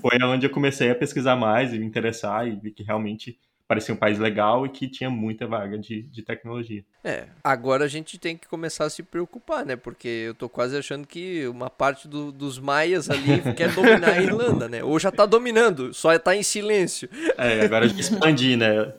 Foi 0.00 0.18
onde 0.22 0.46
eu 0.46 0.50
comecei 0.50 0.90
a 0.90 0.94
pesquisar 0.94 1.34
mais 1.36 1.72
e 1.72 1.78
me 1.78 1.86
interessar 1.86 2.46
e 2.46 2.56
vi 2.56 2.70
que 2.70 2.82
realmente 2.82 3.38
parecia 3.68 3.92
um 3.94 3.96
país 3.96 4.18
legal 4.18 4.64
e 4.64 4.68
que 4.68 4.88
tinha 4.88 5.10
muita 5.10 5.46
vaga 5.46 5.78
de, 5.78 6.02
de 6.02 6.22
tecnologia. 6.22 6.84
É, 7.02 7.24
agora 7.42 7.84
a 7.84 7.88
gente 7.88 8.18
tem 8.18 8.36
que 8.36 8.48
começar 8.48 8.84
a 8.84 8.90
se 8.90 9.02
preocupar, 9.02 9.64
né? 9.64 9.76
Porque 9.76 10.08
eu 10.08 10.34
tô 10.34 10.48
quase 10.48 10.76
achando 10.76 11.06
que 11.06 11.46
uma 11.46 11.70
parte 11.70 12.08
do- 12.08 12.32
dos 12.32 12.58
maias 12.58 13.08
ali 13.08 13.40
quer 13.56 13.72
dominar 13.72 14.10
a 14.10 14.20
Irlanda, 14.22 14.68
né? 14.68 14.82
Ou 14.82 14.98
já 14.98 15.10
tá 15.12 15.24
dominando, 15.24 15.94
só 15.94 16.16
tá 16.18 16.34
em 16.34 16.42
silêncio. 16.42 17.08
É, 17.38 17.60
agora 17.60 17.84
eu 17.84 17.88
já 17.90 17.96
expandi, 18.00 18.56
né? 18.56 18.92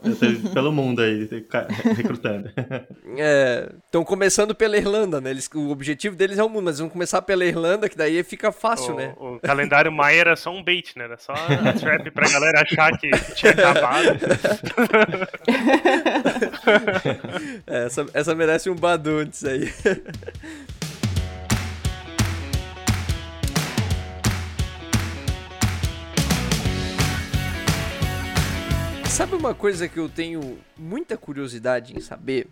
Pelo 0.53 0.71
mundo 0.71 1.01
aí, 1.01 1.27
recrutando. 1.95 2.49
Estão 3.85 4.03
começando 4.03 4.53
pela 4.55 4.77
Irlanda, 4.77 5.19
né? 5.19 5.29
Eles, 5.31 5.49
o 5.53 5.69
objetivo 5.69 6.15
deles 6.15 6.37
é 6.37 6.43
o 6.43 6.49
mundo, 6.49 6.65
mas 6.65 6.79
vão 6.79 6.89
começar 6.89 7.21
pela 7.21 7.45
Irlanda, 7.45 7.89
que 7.89 7.97
daí 7.97 8.23
fica 8.23 8.51
fácil, 8.51 8.95
né? 8.95 9.13
O, 9.17 9.35
o 9.35 9.39
calendário 9.39 9.91
Maia 9.91 10.19
era 10.21 10.35
só 10.35 10.51
um 10.51 10.63
bait, 10.63 10.93
né? 10.95 11.05
Era 11.05 11.17
só 11.17 11.33
a 11.33 11.73
trap 11.73 12.09
pra 12.11 12.29
galera 12.29 12.61
achar 12.61 12.97
que 12.97 13.09
tinha 13.35 13.51
acabado. 13.51 14.17
É, 17.65 17.85
essa, 17.85 18.05
essa 18.13 18.35
merece 18.35 18.69
um 18.69 18.75
baduntes 18.75 19.43
aí. 19.43 19.73
Sabe 29.17 29.35
uma 29.35 29.55
coisa 29.55 29.87
que 29.87 29.97
eu 29.97 30.07
tenho 30.07 30.59
muita 30.77 31.17
curiosidade 31.17 31.97
em 31.97 31.99
saber? 31.99 32.47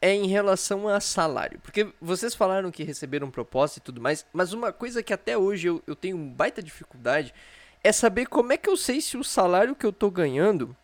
É 0.00 0.14
em 0.14 0.26
relação 0.26 0.88
a 0.88 1.00
salário. 1.00 1.60
Porque 1.62 1.86
vocês 2.00 2.34
falaram 2.34 2.70
que 2.70 2.82
receberam 2.82 3.30
proposta 3.30 3.78
e 3.78 3.82
tudo 3.82 4.00
mais, 4.00 4.24
mas 4.32 4.54
uma 4.54 4.72
coisa 4.72 5.02
que 5.02 5.12
até 5.12 5.36
hoje 5.36 5.68
eu, 5.68 5.82
eu 5.86 5.94
tenho 5.94 6.16
baita 6.16 6.62
dificuldade 6.62 7.34
é 7.84 7.92
saber 7.92 8.26
como 8.26 8.54
é 8.54 8.56
que 8.56 8.70
eu 8.70 8.76
sei 8.76 9.02
se 9.02 9.18
o 9.18 9.22
salário 9.22 9.76
que 9.76 9.84
eu 9.84 9.92
tô 9.92 10.10
ganhando 10.10 10.74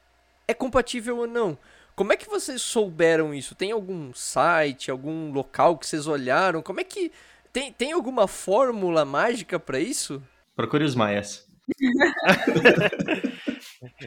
é 0.46 0.54
compatível 0.54 1.18
ou 1.18 1.26
não. 1.26 1.59
Como 1.94 2.12
é 2.12 2.16
que 2.16 2.28
vocês 2.28 2.61
souberam 2.61 3.33
isso? 3.33 3.54
Tem 3.54 3.70
algum 3.70 4.12
site, 4.12 4.90
algum 4.90 5.30
local 5.33 5.78
que 5.78 5.87
vocês 5.87 6.07
olharam? 6.07 6.61
Como 6.61 6.80
é 6.80 6.85
que. 6.85 7.12
Tem, 7.52 7.72
tem 7.72 7.92
alguma 7.92 8.26
fórmula 8.26 9.04
mágica 9.04 9.61
pra 9.61 9.78
isso? 9.78 10.20
Procure 10.57 10.85
os 10.85 10.94
maias. 10.94 11.48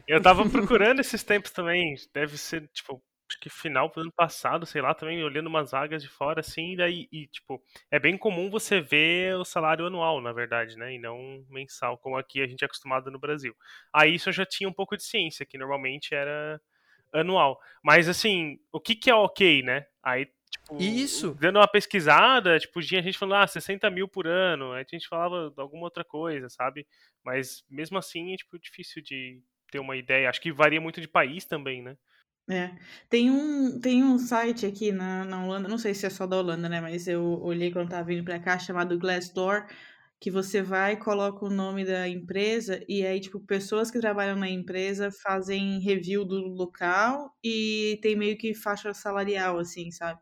Eu 0.07 0.21
tava 0.21 0.47
procurando 0.49 0.99
esses 0.99 1.23
tempos 1.23 1.51
também. 1.51 1.95
Deve 2.13 2.37
ser, 2.37 2.67
tipo, 2.73 3.01
acho 3.29 3.39
que 3.39 3.49
final 3.49 3.89
do 3.89 4.01
ano 4.01 4.11
passado, 4.11 4.65
sei 4.65 4.81
lá, 4.81 4.93
também 4.93 5.23
olhando 5.23 5.47
umas 5.47 5.71
vagas 5.71 6.01
de 6.01 6.07
fora, 6.07 6.39
assim, 6.39 6.73
e 6.73 6.77
daí, 6.77 7.07
e, 7.11 7.27
tipo, 7.27 7.61
é 7.91 7.99
bem 7.99 8.17
comum 8.17 8.49
você 8.49 8.79
ver 8.79 9.35
o 9.35 9.43
salário 9.43 9.85
anual, 9.85 10.21
na 10.21 10.31
verdade, 10.31 10.77
né? 10.77 10.93
E 10.93 10.99
não 10.99 11.45
mensal, 11.49 11.97
como 11.97 12.17
aqui 12.17 12.41
a 12.41 12.47
gente 12.47 12.63
é 12.63 12.65
acostumado 12.65 13.11
no 13.11 13.19
Brasil. 13.19 13.55
Aí 13.93 14.15
isso 14.15 14.29
eu 14.29 14.33
já 14.33 14.45
tinha 14.45 14.69
um 14.69 14.73
pouco 14.73 14.95
de 14.95 15.03
ciência, 15.03 15.45
que 15.45 15.57
normalmente 15.57 16.15
era 16.15 16.61
anual. 17.13 17.59
Mas 17.83 18.07
assim, 18.07 18.59
o 18.71 18.79
que 18.79 18.95
que 18.95 19.09
é 19.09 19.15
ok, 19.15 19.61
né? 19.63 19.85
Aí, 20.01 20.27
Tipo, 20.49 20.81
Isso. 20.81 21.35
Dando 21.35 21.59
uma 21.59 21.67
pesquisada, 21.67 22.57
tipo, 22.59 22.81
tinha 22.81 23.01
gente 23.01 23.17
falando, 23.17 23.41
ah, 23.43 23.47
60 23.47 23.89
mil 23.89 24.07
por 24.07 24.27
ano. 24.27 24.71
Aí 24.71 24.85
a 24.87 24.95
gente 24.95 25.07
falava 25.07 25.53
alguma 25.57 25.83
outra 25.83 26.03
coisa, 26.03 26.49
sabe? 26.49 26.87
Mas 27.23 27.63
mesmo 27.69 27.97
assim, 27.97 28.33
é 28.33 28.37
tipo, 28.37 28.57
difícil 28.57 29.01
de 29.01 29.41
ter 29.71 29.79
uma 29.79 29.95
ideia. 29.97 30.29
Acho 30.29 30.41
que 30.41 30.51
varia 30.51 30.79
muito 30.79 31.01
de 31.01 31.07
país 31.07 31.45
também, 31.45 31.81
né? 31.81 31.97
É. 32.49 32.71
Tem 33.09 33.29
um, 33.29 33.77
tem 33.79 34.03
um 34.03 34.17
site 34.17 34.65
aqui 34.65 34.91
na, 34.91 35.25
na 35.25 35.43
Holanda, 35.43 35.67
não 35.67 35.77
sei 35.77 35.93
se 35.93 36.05
é 36.05 36.09
só 36.09 36.25
da 36.25 36.37
Holanda, 36.37 36.69
né? 36.69 36.79
Mas 36.79 37.05
eu 37.07 37.21
olhei 37.41 37.71
quando 37.71 37.89
tava 37.89 38.05
vindo 38.05 38.23
pra 38.23 38.39
cá, 38.39 38.57
chamado 38.57 38.97
Glassdoor, 38.97 39.67
que 40.19 40.31
você 40.31 40.61
vai, 40.61 40.95
coloca 40.97 41.45
o 41.45 41.49
nome 41.49 41.83
da 41.85 42.07
empresa 42.07 42.81
e 42.87 43.05
aí, 43.05 43.19
tipo, 43.19 43.39
pessoas 43.41 43.91
que 43.91 43.99
trabalham 43.99 44.37
na 44.37 44.49
empresa 44.49 45.11
fazem 45.11 45.79
review 45.81 46.23
do 46.25 46.35
local 46.47 47.33
e 47.43 47.99
tem 48.01 48.15
meio 48.15 48.37
que 48.37 48.53
faixa 48.53 48.93
salarial, 48.93 49.59
assim, 49.59 49.91
sabe? 49.91 50.21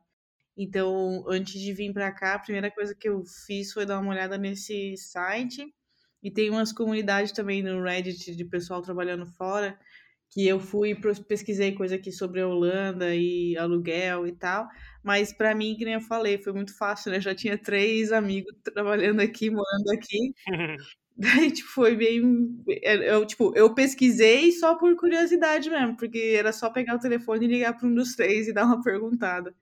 Então, 0.58 1.24
antes 1.28 1.60
de 1.62 1.74
vir 1.74 1.94
pra 1.94 2.12
cá, 2.14 2.36
a 2.36 2.40
primeira 2.40 2.72
coisa 2.72 2.96
que 2.96 3.10
eu 3.10 3.24
fiz 3.48 3.74
foi 3.74 3.86
dar 3.86 4.00
uma 4.00 4.12
olhada 4.12 4.38
nesse 4.38 4.96
site. 4.98 5.74
E 6.24 6.32
tem 6.32 6.50
umas 6.50 6.74
comunidades 6.74 7.32
também 7.32 7.62
no 7.64 7.84
Reddit 7.84 8.36
de 8.36 8.46
pessoal 8.46 8.82
trabalhando 8.82 9.26
fora 9.28 9.78
que 10.36 10.45
eu 10.45 10.60
fui 10.60 10.93
pesquisei 11.30 11.71
coisa 11.71 11.95
aqui 11.95 12.12
sobre 12.12 12.41
a 12.41 12.48
Holanda 12.48 13.15
e 13.15 13.58
aluguel 13.58 14.28
e 14.28 14.34
tal, 14.34 14.67
mas 15.02 15.32
para 15.32 15.56
mim, 15.56 15.78
que 15.78 15.86
nem 15.86 15.93
eu 15.93 16.02
falei, 16.02 16.38
foi 16.38 16.52
muito 16.52 16.78
fácil, 16.78 17.10
né? 17.13 17.21
Já 17.21 17.34
tinha 17.34 17.58
três 17.58 18.12
amigos 18.12 18.54
trabalhando 18.62 19.21
aqui, 19.21 19.50
morando 19.50 19.89
aqui. 19.93 20.34
Daí, 21.17 21.50
tipo, 21.50 21.69
foi 21.69 21.95
bem. 21.95 22.21
Eu, 22.67 23.26
tipo, 23.26 23.54
eu 23.56 23.74
pesquisei 23.74 24.52
só 24.52 24.76
por 24.76 24.93
curiosidade 24.98 25.69
mesmo, 25.69 25.95
porque 25.95 26.36
era 26.38 26.52
só 26.52 26.69
pegar 26.69 26.95
o 26.95 27.00
telefone 27.00 27.45
e 27.45 27.48
ligar 27.48 27.78
para 27.78 27.88
um 27.88 27.95
dos 27.95 28.13
três 28.13 28.50
e 28.50 28.54
dar 28.54 28.65
uma 28.65 28.84
perguntada. 28.84 29.56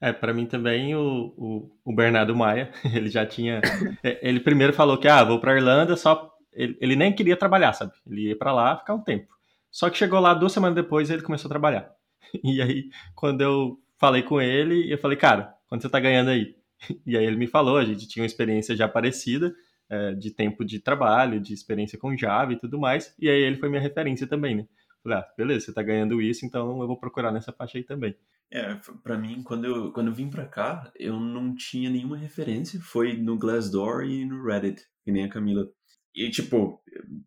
É, 0.00 0.12
para 0.12 0.34
mim 0.34 0.44
também 0.44 0.96
o, 0.96 1.32
o, 1.36 1.70
o, 1.84 1.94
Bernardo 1.94 2.34
Maia, 2.34 2.72
ele 2.92 3.08
já 3.08 3.24
tinha. 3.24 3.60
ele 4.20 4.40
primeiro 4.40 4.72
falou 4.72 4.98
que, 4.98 5.06
ah, 5.06 5.22
vou 5.22 5.38
pra 5.38 5.54
Irlanda 5.54 5.94
só. 5.94 6.34
Ele, 6.52 6.76
ele 6.80 6.96
nem 6.96 7.14
queria 7.14 7.36
trabalhar, 7.36 7.72
sabe? 7.74 7.92
Ele 8.04 8.30
ia 8.30 8.36
para 8.36 8.52
lá 8.52 8.76
ficar 8.76 8.94
um 8.94 9.04
tempo. 9.04 9.35
Só 9.76 9.90
que 9.90 9.98
chegou 9.98 10.18
lá 10.20 10.32
duas 10.32 10.52
semanas 10.52 10.74
depois 10.74 11.10
ele 11.10 11.20
começou 11.20 11.50
a 11.50 11.50
trabalhar. 11.50 11.90
E 12.42 12.62
aí, 12.62 12.88
quando 13.14 13.42
eu 13.42 13.78
falei 13.98 14.22
com 14.22 14.40
ele, 14.40 14.90
eu 14.90 14.96
falei, 14.96 15.18
cara, 15.18 15.54
quanto 15.68 15.82
você 15.82 15.90
tá 15.90 16.00
ganhando 16.00 16.30
aí? 16.30 16.56
E 17.04 17.14
aí 17.14 17.26
ele 17.26 17.36
me 17.36 17.46
falou, 17.46 17.76
a 17.76 17.84
gente 17.84 18.08
tinha 18.08 18.22
uma 18.22 18.26
experiência 18.26 18.74
já 18.74 18.88
parecida, 18.88 19.54
é, 19.90 20.14
de 20.14 20.30
tempo 20.30 20.64
de 20.64 20.80
trabalho, 20.80 21.38
de 21.38 21.52
experiência 21.52 21.98
com 21.98 22.16
Java 22.16 22.54
e 22.54 22.58
tudo 22.58 22.78
mais. 22.78 23.14
E 23.18 23.28
aí 23.28 23.42
ele 23.42 23.58
foi 23.58 23.68
minha 23.68 23.80
referência 23.82 24.26
também, 24.26 24.54
né? 24.56 24.66
Falei, 25.02 25.18
ah, 25.18 25.26
beleza, 25.36 25.66
você 25.66 25.74
tá 25.74 25.82
ganhando 25.82 26.22
isso, 26.22 26.46
então 26.46 26.80
eu 26.80 26.86
vou 26.86 26.98
procurar 26.98 27.30
nessa 27.30 27.52
faixa 27.52 27.76
aí 27.76 27.84
também. 27.84 28.16
É, 28.50 28.78
para 29.02 29.18
mim, 29.18 29.42
quando 29.42 29.66
eu, 29.66 29.92
quando 29.92 30.06
eu 30.06 30.14
vim 30.14 30.30
para 30.30 30.46
cá, 30.46 30.90
eu 30.98 31.20
não 31.20 31.54
tinha 31.54 31.90
nenhuma 31.90 32.16
referência. 32.16 32.80
Foi 32.80 33.14
no 33.14 33.36
Glassdoor 33.36 34.04
e 34.04 34.24
no 34.24 34.42
Reddit, 34.42 34.86
que 35.04 35.12
nem 35.12 35.24
a 35.24 35.28
Camila 35.28 35.68
e, 36.16 36.30
tipo, 36.30 36.80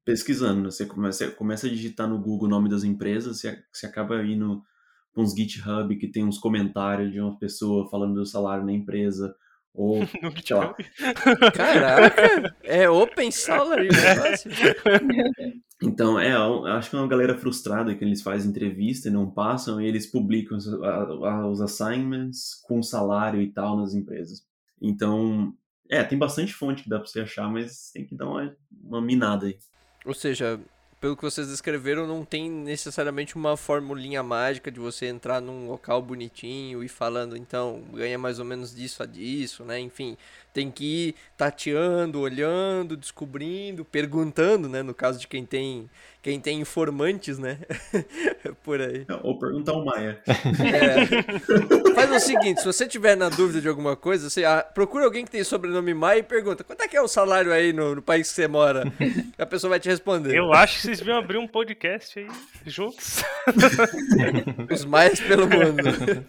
pesquisando, 0.04 0.64
né? 0.64 0.72
você 0.72 0.86
começa, 0.86 1.30
começa 1.32 1.68
a 1.68 1.70
digitar 1.70 2.10
no 2.10 2.20
Google 2.20 2.48
o 2.48 2.50
nome 2.50 2.68
das 2.68 2.84
empresas, 2.84 3.40
você, 3.40 3.64
você 3.72 3.86
acaba 3.86 4.24
indo 4.26 4.64
para 5.14 5.24
uns 5.24 5.34
GitHub 5.34 5.96
que 5.96 6.08
tem 6.08 6.24
uns 6.24 6.40
comentários 6.40 7.12
de 7.12 7.20
uma 7.20 7.38
pessoa 7.38 7.88
falando 7.90 8.16
do 8.16 8.26
salário 8.26 8.66
na 8.66 8.74
empresa, 8.74 9.36
ou, 9.74 10.00
no 10.24 10.32
GitHub? 10.36 10.74
Caraca, 11.54 12.56
é 12.64 12.90
open 12.90 13.30
salary 13.30 13.90
negócio. 13.90 14.52
Então, 15.82 16.20
é, 16.20 16.36
eu 16.36 16.66
acho 16.66 16.90
que 16.90 16.98
é 16.98 17.00
uma 17.00 17.08
galera 17.08 17.38
frustrada 17.38 17.96
que 17.96 18.04
eles 18.04 18.22
fazem 18.22 18.50
entrevista 18.50 19.08
e 19.08 19.12
não 19.12 19.32
passam, 19.32 19.80
e 19.80 19.88
eles 19.88 20.06
publicam 20.06 20.58
os, 20.58 20.68
os 20.68 21.62
assignments 21.62 22.62
com 22.68 22.84
salário 22.84 23.42
e 23.42 23.50
tal 23.50 23.78
nas 23.78 23.94
empresas. 23.94 24.46
Então, 24.82 25.54
é, 25.90 26.04
tem 26.04 26.18
bastante 26.18 26.54
fonte 26.54 26.84
que 26.84 26.90
dá 26.90 27.00
pra 27.00 27.08
você 27.08 27.22
achar, 27.22 27.50
mas 27.50 27.92
tem 27.92 28.06
que 28.06 28.16
dar 28.16 28.28
uma, 28.28 28.56
uma 28.84 29.02
minada 29.02 29.48
aí. 29.48 29.58
Ou 30.06 30.14
seja, 30.14 30.60
pelo 31.02 31.16
que 31.16 31.24
vocês 31.24 31.48
descreveram, 31.48 32.06
não 32.06 32.24
tem 32.24 32.50
necessariamente 32.50 33.36
uma 33.36 33.56
formulinha 33.58 34.22
mágica 34.22 34.70
de 34.70 34.80
você 34.80 35.08
entrar 35.08 35.42
num 35.42 35.68
local 35.68 36.02
bonitinho 36.02 36.84
e 36.84 36.88
falando, 36.88 37.36
então, 37.36 37.82
ganha 37.94 38.18
mais 38.20 38.38
ou 38.38 38.46
menos 38.46 38.76
disso 38.76 39.02
a 39.02 39.06
disso, 39.06 39.64
né? 39.64 39.80
Enfim, 39.80 40.18
tem 40.54 40.72
que 40.72 41.10
ir 41.10 41.16
tateando, 41.38 42.20
olhando, 42.20 42.98
descobrindo, 42.98 43.86
perguntando, 43.86 44.68
né? 44.68 44.82
No 44.82 44.94
caso 44.94 45.20
de 45.20 45.28
quem 45.28 45.46
tem 45.46 45.90
quem 46.22 46.40
tem 46.40 46.60
informantes, 46.60 47.40
né? 47.40 47.60
Por 48.64 48.82
aí. 48.82 49.06
Ou 49.24 49.40
perguntar 49.40 49.74
o 49.74 49.86
Maia. 49.86 50.22
É. 50.28 51.94
Faz 51.94 52.12
o 52.12 52.20
seguinte, 52.20 52.60
se 52.60 52.66
você 52.66 52.86
tiver 52.86 53.16
na 53.16 53.30
dúvida 53.30 53.62
de 53.62 53.70
alguma 53.70 53.96
coisa, 53.96 54.30
você 54.30 54.44
ah, 54.44 54.62
procura 54.62 55.06
alguém 55.06 55.24
que 55.24 55.32
tem 55.32 55.44
sobrenome 55.46 55.94
Maia 55.94 56.20
e 56.20 56.24
pergunta, 56.24 56.64
quanto 56.64 56.82
é 56.82 56.88
que 56.90 56.98
é 56.98 57.02
o 57.02 57.08
salário 57.08 57.54
aí 57.54 57.72
no, 57.72 57.96
no 57.96 58.02
país 58.02 58.30
que 58.30 58.36
você 58.36 58.48
mora? 58.48 58.92
a 59.38 59.46
pessoa 59.46 59.70
vai 59.70 59.80
te 59.80 59.88
responder. 59.88 60.36
Eu 60.36 60.54
acho 60.54 60.76
que 60.76 60.82
vocês 60.82 61.00
deviam 61.00 61.18
abrir 61.18 61.38
um 61.38 61.48
podcast 61.48 62.20
aí 62.20 62.28
juntos. 62.66 63.24
Os 64.70 64.84
Maias 64.84 65.22
pelo 65.22 65.48
mundo. 65.48 66.26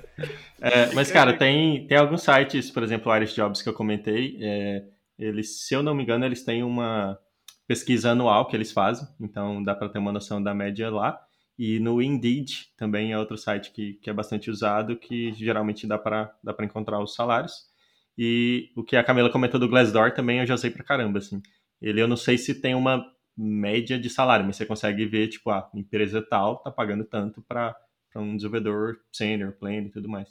É, 0.60 0.92
mas, 0.94 1.10
cara, 1.10 1.32
tem, 1.32 1.86
tem 1.86 1.96
alguns 1.96 2.22
sites, 2.22 2.70
por 2.70 2.82
exemplo, 2.82 3.10
o 3.10 3.24
Jobs 3.24 3.62
que 3.62 3.68
eu 3.68 3.72
comentei, 3.72 4.19
é, 4.40 4.84
eles, 5.18 5.66
se 5.66 5.74
eu 5.74 5.82
não 5.82 5.94
me 5.94 6.02
engano, 6.02 6.24
eles 6.24 6.44
têm 6.44 6.62
uma 6.62 7.18
pesquisa 7.66 8.10
anual 8.10 8.48
que 8.48 8.56
eles 8.56 8.72
fazem, 8.72 9.06
então 9.20 9.62
dá 9.62 9.74
para 9.74 9.88
ter 9.88 9.98
uma 9.98 10.12
noção 10.12 10.42
da 10.42 10.54
média 10.54 10.90
lá. 10.90 11.20
E 11.58 11.78
no 11.78 12.00
Indeed 12.00 12.68
também 12.76 13.12
é 13.12 13.18
outro 13.18 13.36
site 13.36 13.70
que, 13.70 13.94
que 13.94 14.08
é 14.08 14.12
bastante 14.12 14.50
usado, 14.50 14.96
que 14.96 15.32
geralmente 15.34 15.86
dá 15.86 15.98
para 15.98 16.34
dá 16.42 16.56
encontrar 16.64 17.02
os 17.02 17.14
salários. 17.14 17.52
E 18.16 18.70
o 18.74 18.82
que 18.82 18.96
a 18.96 19.04
Camila 19.04 19.30
comentou 19.30 19.60
do 19.60 19.68
Glassdoor 19.68 20.12
também 20.12 20.40
eu 20.40 20.46
já 20.46 20.56
sei 20.56 20.70
pra 20.70 20.82
caramba, 20.82 21.18
assim. 21.18 21.42
Ele 21.80 22.00
eu 22.00 22.08
não 22.08 22.16
sei 22.16 22.38
se 22.38 22.60
tem 22.60 22.74
uma 22.74 23.04
média 23.36 23.98
de 23.98 24.10
salário, 24.10 24.44
mas 24.44 24.56
você 24.56 24.66
consegue 24.66 25.06
ver, 25.06 25.28
tipo, 25.28 25.50
a 25.50 25.70
empresa 25.74 26.20
tal 26.22 26.58
tá 26.58 26.70
pagando 26.70 27.04
tanto 27.04 27.42
para 27.42 27.76
um 28.16 28.36
desenvolvedor 28.36 28.98
senior, 29.12 29.52
pleno 29.52 29.88
e 29.88 29.90
tudo 29.90 30.08
mais. 30.08 30.28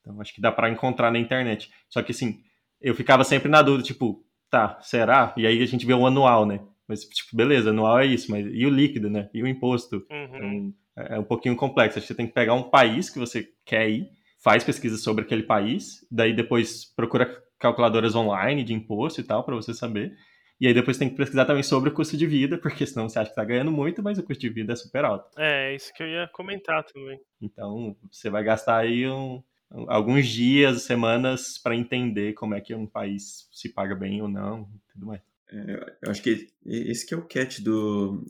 Então 0.00 0.20
acho 0.20 0.34
que 0.34 0.40
dá 0.40 0.50
para 0.50 0.70
encontrar 0.70 1.10
na 1.12 1.18
internet. 1.18 1.70
Só 1.88 2.02
que 2.02 2.12
assim, 2.12 2.42
eu 2.82 2.94
ficava 2.94 3.24
sempre 3.24 3.48
na 3.48 3.62
dúvida, 3.62 3.84
tipo, 3.84 4.24
tá, 4.50 4.78
será? 4.80 5.32
E 5.36 5.46
aí 5.46 5.62
a 5.62 5.66
gente 5.66 5.86
vê 5.86 5.94
o 5.94 6.06
anual, 6.06 6.44
né? 6.44 6.60
Mas, 6.86 7.04
tipo, 7.04 7.36
beleza, 7.36 7.70
anual 7.70 8.00
é 8.00 8.06
isso, 8.06 8.30
mas 8.30 8.46
e 8.46 8.66
o 8.66 8.70
líquido, 8.70 9.08
né? 9.08 9.30
E 9.32 9.42
o 9.42 9.46
imposto? 9.46 10.04
Uhum. 10.10 10.74
Então, 10.94 11.06
é 11.06 11.18
um 11.18 11.24
pouquinho 11.24 11.56
complexo. 11.56 12.00
Você 12.00 12.14
tem 12.14 12.26
que 12.26 12.34
pegar 12.34 12.54
um 12.54 12.64
país 12.64 13.08
que 13.08 13.18
você 13.18 13.48
quer 13.64 13.88
ir, 13.88 14.10
faz 14.42 14.62
pesquisa 14.62 14.96
sobre 14.96 15.24
aquele 15.24 15.44
país, 15.44 16.06
daí 16.10 16.34
depois 16.34 16.84
procura 16.94 17.42
calculadoras 17.58 18.14
online 18.14 18.64
de 18.64 18.74
imposto 18.74 19.20
e 19.20 19.24
tal, 19.24 19.44
para 19.44 19.54
você 19.54 19.72
saber. 19.72 20.12
E 20.60 20.66
aí 20.66 20.74
depois 20.74 20.98
tem 20.98 21.08
que 21.08 21.16
pesquisar 21.16 21.44
também 21.44 21.62
sobre 21.62 21.90
o 21.90 21.92
custo 21.92 22.16
de 22.16 22.26
vida, 22.26 22.58
porque 22.62 22.86
senão 22.86 23.08
você 23.08 23.18
acha 23.18 23.30
que 23.30 23.32
está 23.32 23.44
ganhando 23.44 23.72
muito, 23.72 24.02
mas 24.02 24.18
o 24.18 24.22
custo 24.22 24.40
de 24.40 24.48
vida 24.48 24.72
é 24.72 24.76
super 24.76 25.04
alto. 25.04 25.28
É, 25.38 25.74
isso 25.74 25.92
que 25.94 26.02
eu 26.02 26.08
ia 26.08 26.28
comentar 26.28 26.84
também. 26.84 27.18
Então, 27.40 27.96
você 28.10 28.28
vai 28.28 28.44
gastar 28.44 28.78
aí 28.78 29.08
um, 29.08 29.42
alguns 29.88 30.28
dias, 30.28 30.82
semanas 30.82 31.58
para 31.58 31.76
entender 31.76 32.34
como 32.34 32.54
é 32.54 32.60
que 32.60 32.74
um 32.74 32.86
país 32.86 33.48
se 33.52 33.68
paga 33.68 33.94
bem 33.94 34.20
ou 34.20 34.28
não, 34.28 34.68
tudo 34.92 35.06
mais. 35.06 35.22
É, 35.50 35.96
eu 36.02 36.10
acho 36.10 36.22
que 36.22 36.48
esse 36.64 37.06
que 37.06 37.14
é 37.14 37.16
o 37.16 37.26
catch 37.26 37.60
do, 37.60 38.24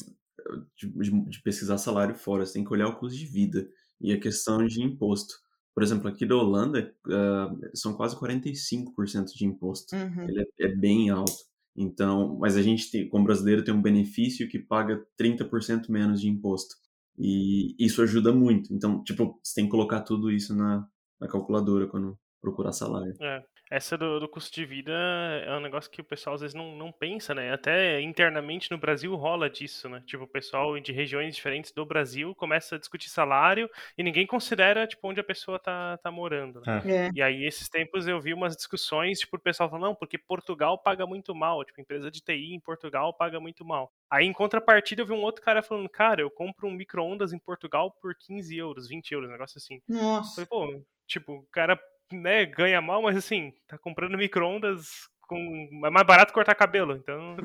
de, 0.77 0.89
de, 1.29 1.43
pesquisar 1.43 1.79
salário 1.79 2.15
fora. 2.15 2.45
Você 2.45 2.55
tem 2.55 2.65
que 2.65 2.73
olhar 2.73 2.89
o 2.89 2.97
custo 2.97 3.19
de 3.19 3.27
vida 3.27 3.69
e 4.01 4.13
a 4.13 4.21
questão 4.21 4.67
de 4.67 4.83
imposto. 4.83 5.35
Por 5.75 5.83
exemplo, 5.83 6.09
aqui 6.09 6.27
da 6.27 6.37
Holanda 6.37 6.95
uh, 7.07 7.71
são 7.75 7.95
quase 7.95 8.17
45% 8.17 9.33
de 9.35 9.47
imposto. 9.47 9.97
Uhum. 9.97 10.29
Ele 10.29 10.41
é, 10.41 10.67
é, 10.67 10.69
bem 10.69 11.11
alto. 11.11 11.51
Então, 11.75 12.37
mas 12.39 12.57
a 12.57 12.63
gente, 12.63 12.91
tem, 12.91 13.09
como 13.09 13.25
brasileiro, 13.25 13.65
tem 13.65 13.73
um 13.73 13.81
benefício 13.81 14.49
que 14.49 14.59
paga 14.59 15.03
30% 15.19 15.89
menos 15.89 16.21
de 16.21 16.29
imposto. 16.29 16.75
E 17.19 17.75
isso 17.79 18.03
ajuda 18.03 18.33
muito. 18.33 18.75
Então, 18.75 19.03
tipo, 19.03 19.39
você 19.43 19.55
tem 19.55 19.65
que 19.65 19.71
colocar 19.71 20.01
tudo 20.01 20.31
isso 20.31 20.55
na, 20.55 20.87
na 21.23 21.29
calculadora 21.29 21.87
quando 21.87 22.19
procurar 22.41 22.73
salário. 22.73 23.15
É 23.21 23.40
essa 23.73 23.96
do, 23.96 24.20
do, 24.20 24.29
custo 24.29 24.54
de 24.54 24.66
vida 24.66 24.92
é 25.46 25.56
um 25.56 25.60
negócio 25.60 25.90
que 25.90 26.02
o 26.02 26.04
pessoal 26.04 26.35
às 26.35 26.42
vezes 26.42 26.54
não, 26.54 26.77
não 26.77 26.92
pensa, 26.92 27.35
né? 27.35 27.54
Até 27.54 28.02
internamente 28.02 28.70
no 28.70 28.77
Brasil 28.77 29.14
rola 29.16 29.48
disso, 29.48 29.88
né? 29.88 30.02
Tipo, 30.04 30.25
o 30.25 30.29
pessoal 30.29 30.79
de 30.79 30.92
regiões 30.92 31.35
diferentes 31.35 31.73
do 31.73 31.87
Brasil 31.87 32.35
começa 32.35 32.77
a 32.77 32.79
discutir 32.79 33.08
salário 33.08 33.70
e 33.96 34.02
ninguém 34.02 34.27
considera, 34.27 34.87
tipo, 34.87 35.08
onde 35.08 35.20
a 35.20 35.25
pessoa 35.25 35.58
tá, 35.58 35.96
tá 35.96 36.10
morando. 36.10 36.60
Né? 36.66 36.83
É. 36.85 37.10
E 37.14 37.23
aí, 37.23 37.46
esses 37.46 37.66
tempos 37.70 38.06
eu 38.06 38.20
vi 38.20 38.35
umas 38.35 38.54
discussões, 38.54 39.20
tipo, 39.20 39.37
o 39.37 39.40
pessoal 39.40 39.70
falando, 39.70 39.87
não, 39.87 39.94
porque 39.94 40.18
Portugal 40.18 40.77
paga 40.77 41.06
muito 41.06 41.35
mal, 41.35 41.64
tipo, 41.64 41.81
empresa 41.81 42.10
de 42.10 42.20
TI 42.20 42.54
em 42.54 42.60
Portugal 42.60 43.14
paga 43.14 43.40
muito 43.40 43.64
mal. 43.64 43.90
Aí, 44.10 44.27
em 44.27 44.35
contrapartida, 44.35 45.00
eu 45.00 45.06
vi 45.06 45.12
um 45.14 45.23
outro 45.23 45.42
cara 45.42 45.62
falando, 45.62 45.88
cara, 45.88 46.20
eu 46.20 46.31
compro 46.31 46.68
um 46.68 46.73
micro-ondas 46.73 47.33
em 47.33 47.38
Portugal 47.38 47.90
por 48.02 48.14
15 48.14 48.54
euros, 48.54 48.87
20 48.87 49.12
euros, 49.12 49.31
um 49.31 49.33
negócio 49.33 49.56
assim. 49.56 49.81
Nossa. 49.88 50.42
Eu 50.42 50.46
falei, 50.46 50.77
pô, 50.77 50.85
tipo, 51.06 51.33
o 51.33 51.46
cara 51.50 51.81
né, 52.13 52.46
ganha 52.46 52.81
mal, 52.81 53.02
mas 53.02 53.17
assim, 53.17 53.52
tá 53.67 53.77
comprando 53.79 54.17
micro-ondas 54.17 55.08
com... 55.27 55.81
é 55.85 55.90
mais 55.90 56.06
barato 56.06 56.33
cortar 56.33 56.54
cabelo, 56.54 56.94
então. 56.96 57.37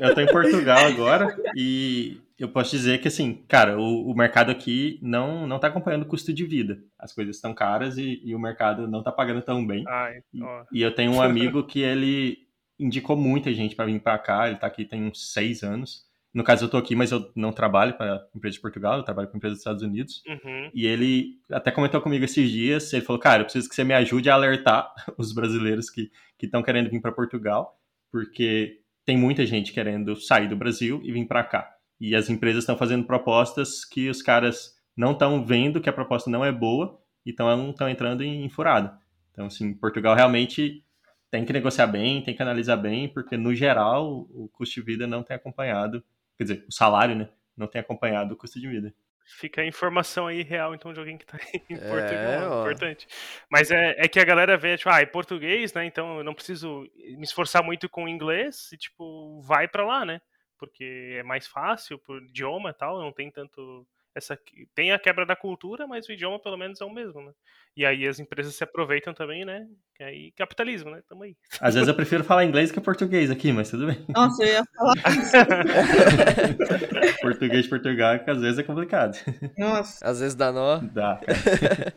eu 0.00 0.14
tô 0.14 0.20
em 0.20 0.26
Portugal 0.26 0.86
agora 0.86 1.36
e 1.56 2.20
eu 2.38 2.48
posso 2.48 2.70
dizer 2.70 2.98
que, 2.98 3.06
assim, 3.08 3.44
cara, 3.46 3.78
o, 3.78 4.10
o 4.10 4.16
mercado 4.16 4.50
aqui 4.50 4.98
não, 5.02 5.46
não 5.46 5.60
tá 5.60 5.68
acompanhando 5.68 6.02
o 6.02 6.06
custo 6.06 6.32
de 6.32 6.44
vida. 6.44 6.82
As 6.98 7.12
coisas 7.12 7.36
estão 7.36 7.54
caras 7.54 7.98
e, 7.98 8.20
e, 8.24 8.34
o 8.34 8.38
mercado 8.38 8.88
não 8.88 9.02
tá 9.02 9.12
pagando 9.12 9.42
tão 9.42 9.64
bem. 9.64 9.84
Ai, 9.86 10.18
e, 10.34 10.40
e, 10.72 10.82
eu 10.82 10.92
tenho 10.94 11.12
um 11.12 11.22
amigo 11.22 11.64
que 11.64 11.80
ele 11.80 12.38
indicou 12.78 13.16
muita 13.16 13.52
gente 13.52 13.76
para 13.76 13.86
vir 13.86 14.00
para 14.00 14.18
cá, 14.18 14.48
ele 14.48 14.56
tá 14.56 14.66
aqui 14.66 14.84
tem 14.84 15.04
uns 15.04 15.32
seis 15.32 15.62
anos. 15.62 16.10
No 16.34 16.42
caso, 16.42 16.64
eu 16.64 16.68
tô 16.68 16.78
aqui, 16.78 16.96
mas 16.96 17.12
eu 17.12 17.30
não 17.36 17.52
trabalho 17.52 17.94
para 17.94 18.26
empresa 18.34 18.54
de 18.54 18.60
Portugal, 18.60 18.96
eu 18.96 19.02
trabalho 19.02 19.28
para 19.28 19.36
empresa 19.36 19.54
dos 19.54 19.60
Estados 19.60 19.82
Unidos. 19.82 20.22
Uhum. 20.26 20.70
E 20.72 20.86
ele 20.86 21.38
até 21.50 21.70
comentou 21.70 22.00
comigo 22.00 22.24
esses 22.24 22.50
dias, 22.50 22.90
ele 22.92 23.04
falou, 23.04 23.20
cara, 23.20 23.42
eu 23.42 23.44
preciso 23.44 23.68
que 23.68 23.74
você 23.74 23.84
me 23.84 23.92
ajude 23.92 24.30
a 24.30 24.34
alertar 24.34 24.90
os 25.18 25.32
brasileiros 25.32 25.90
que 25.90 26.10
estão 26.42 26.62
querendo 26.62 26.90
vir 26.90 27.00
para 27.00 27.12
Portugal, 27.12 27.78
porque 28.10 28.80
tem 29.04 29.16
muita 29.16 29.44
gente 29.44 29.72
querendo 29.72 30.16
sair 30.16 30.48
do 30.48 30.56
Brasil 30.56 31.00
e 31.04 31.12
vir 31.12 31.26
para 31.26 31.44
cá. 31.44 31.70
E 32.00 32.16
as 32.16 32.30
empresas 32.30 32.62
estão 32.62 32.76
fazendo 32.76 33.04
propostas 33.04 33.84
que 33.84 34.08
os 34.08 34.22
caras 34.22 34.74
não 34.96 35.12
estão 35.12 35.44
vendo 35.44 35.80
que 35.80 35.88
a 35.88 35.92
proposta 35.92 36.30
não 36.30 36.44
é 36.44 36.50
boa 36.50 36.98
e 37.24 37.30
estão 37.30 37.88
entrando 37.88 38.22
em, 38.22 38.44
em 38.44 38.48
furada. 38.48 38.98
Então, 39.32 39.46
assim, 39.46 39.74
Portugal 39.74 40.14
realmente 40.14 40.84
tem 41.30 41.44
que 41.44 41.52
negociar 41.52 41.86
bem, 41.86 42.22
tem 42.22 42.34
que 42.34 42.42
analisar 42.42 42.76
bem, 42.76 43.08
porque 43.08 43.36
no 43.36 43.54
geral 43.54 44.26
o 44.30 44.48
custo 44.52 44.74
de 44.74 44.86
vida 44.86 45.06
não 45.06 45.22
tem 45.22 45.36
acompanhado 45.36 46.02
quer 46.44 46.54
dizer, 46.54 46.66
o 46.68 46.72
salário, 46.72 47.14
né, 47.14 47.28
não 47.56 47.66
tem 47.66 47.80
acompanhado 47.80 48.34
o 48.34 48.36
custo 48.36 48.60
de 48.60 48.68
vida. 48.68 48.94
Fica 49.24 49.62
a 49.62 49.66
informação 49.66 50.26
aí 50.26 50.42
real, 50.42 50.74
então, 50.74 50.92
de 50.92 50.98
alguém 50.98 51.16
que 51.16 51.24
tá 51.24 51.38
em 51.70 51.74
é, 51.74 51.88
Portugal. 51.88 52.60
Importante. 52.60 53.06
Mas 53.48 53.70
é, 53.70 53.94
é 53.96 54.08
que 54.08 54.18
a 54.20 54.24
galera 54.24 54.56
vê, 54.56 54.76
tipo, 54.76 54.90
ah, 54.90 55.00
é 55.00 55.06
português, 55.06 55.72
né? 55.72 55.84
Então 55.84 56.18
eu 56.18 56.24
não 56.24 56.34
preciso 56.34 56.88
me 56.96 57.22
esforçar 57.22 57.62
muito 57.62 57.88
com 57.88 58.08
inglês 58.08 58.70
e, 58.72 58.76
tipo, 58.76 59.40
vai 59.42 59.68
para 59.68 59.86
lá, 59.86 60.04
né? 60.04 60.20
Porque 60.58 61.16
é 61.18 61.22
mais 61.22 61.46
fácil 61.46 61.98
por 61.98 62.22
idioma 62.22 62.70
e 62.70 62.74
tal, 62.74 63.00
não 63.00 63.12
tem 63.12 63.30
tanto 63.30 63.86
essa 64.14 64.38
tem 64.74 64.92
a 64.92 64.98
quebra 64.98 65.24
da 65.24 65.34
cultura, 65.34 65.86
mas 65.86 66.08
o 66.08 66.12
idioma 66.12 66.40
pelo 66.40 66.56
menos 66.56 66.80
é 66.80 66.84
o 66.84 66.92
mesmo, 66.92 67.22
né? 67.22 67.32
E 67.76 67.86
aí 67.86 68.06
as 68.06 68.20
empresas 68.20 68.54
se 68.54 68.62
aproveitam 68.62 69.14
também, 69.14 69.44
né? 69.44 69.66
Que 69.96 70.04
aí 70.04 70.32
capitalismo, 70.32 70.90
né? 70.90 71.02
Tamo 71.08 71.22
aí. 71.22 71.34
Às 71.60 71.74
vezes 71.74 71.88
eu 71.88 71.94
prefiro 71.94 72.22
falar 72.22 72.44
inglês 72.44 72.70
que 72.70 72.80
português 72.80 73.30
aqui, 73.30 73.52
mas 73.52 73.70
tudo 73.70 73.86
bem. 73.86 74.04
Nossa, 74.08 74.44
eu 74.44 74.48
ia 74.48 74.64
falar 74.76 74.94
português 77.22 77.64
de 77.64 77.70
Portugal, 77.70 78.18
que 78.18 78.30
às 78.30 78.40
vezes 78.40 78.58
é 78.58 78.62
complicado. 78.62 79.16
Nossa. 79.56 80.04
Às 80.04 80.20
vezes 80.20 80.34
dá 80.34 80.52
nó. 80.52 80.78
Dá. 80.78 81.20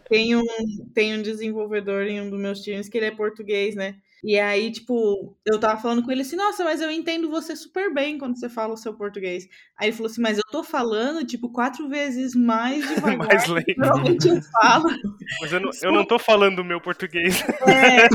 tem 0.08 0.36
um 0.36 0.46
tem 0.94 1.18
um 1.18 1.22
desenvolvedor 1.22 2.04
em 2.04 2.22
um 2.22 2.30
dos 2.30 2.40
meus 2.40 2.62
times 2.62 2.88
que 2.88 2.98
ele 2.98 3.08
é 3.08 3.12
português, 3.12 3.76
né? 3.76 3.96
E 4.24 4.40
aí, 4.40 4.72
tipo, 4.72 5.38
eu 5.46 5.60
tava 5.60 5.80
falando 5.80 6.04
com 6.04 6.12
ele 6.12 6.22
assim, 6.22 6.36
nossa, 6.36 6.64
mas 6.64 6.82
eu 6.82 6.90
entendo 6.90 7.30
você 7.30 7.56
super 7.56 7.94
bem 7.94 8.18
quando 8.18 8.40
você 8.40 8.50
fala 8.50 8.74
o 8.74 8.78
seu 8.78 8.94
português. 8.94 9.48
Aí 9.78 9.90
ele 9.90 9.96
falou 9.96 10.10
assim, 10.10 10.22
mas 10.22 10.38
eu 10.38 10.44
tô 10.52 10.64
falando, 10.64 11.26
tipo, 11.26 11.50
quatro 11.50 11.88
vezes 11.88 12.34
mais 12.34 12.86
devagar. 12.90 13.18
mais 13.18 13.48
lento. 13.48 13.78
Normalmente 13.78 14.28
eu 14.28 14.42
falo. 14.42 14.90
Mas 15.42 15.52
eu 15.52 15.60
não, 15.60 15.72
eu 15.82 15.92
não 15.92 16.06
tô 16.06 16.20
falando 16.20 16.60
o 16.60 16.64
meu 16.64 16.80
português. 16.80 17.44
É, 17.68 18.06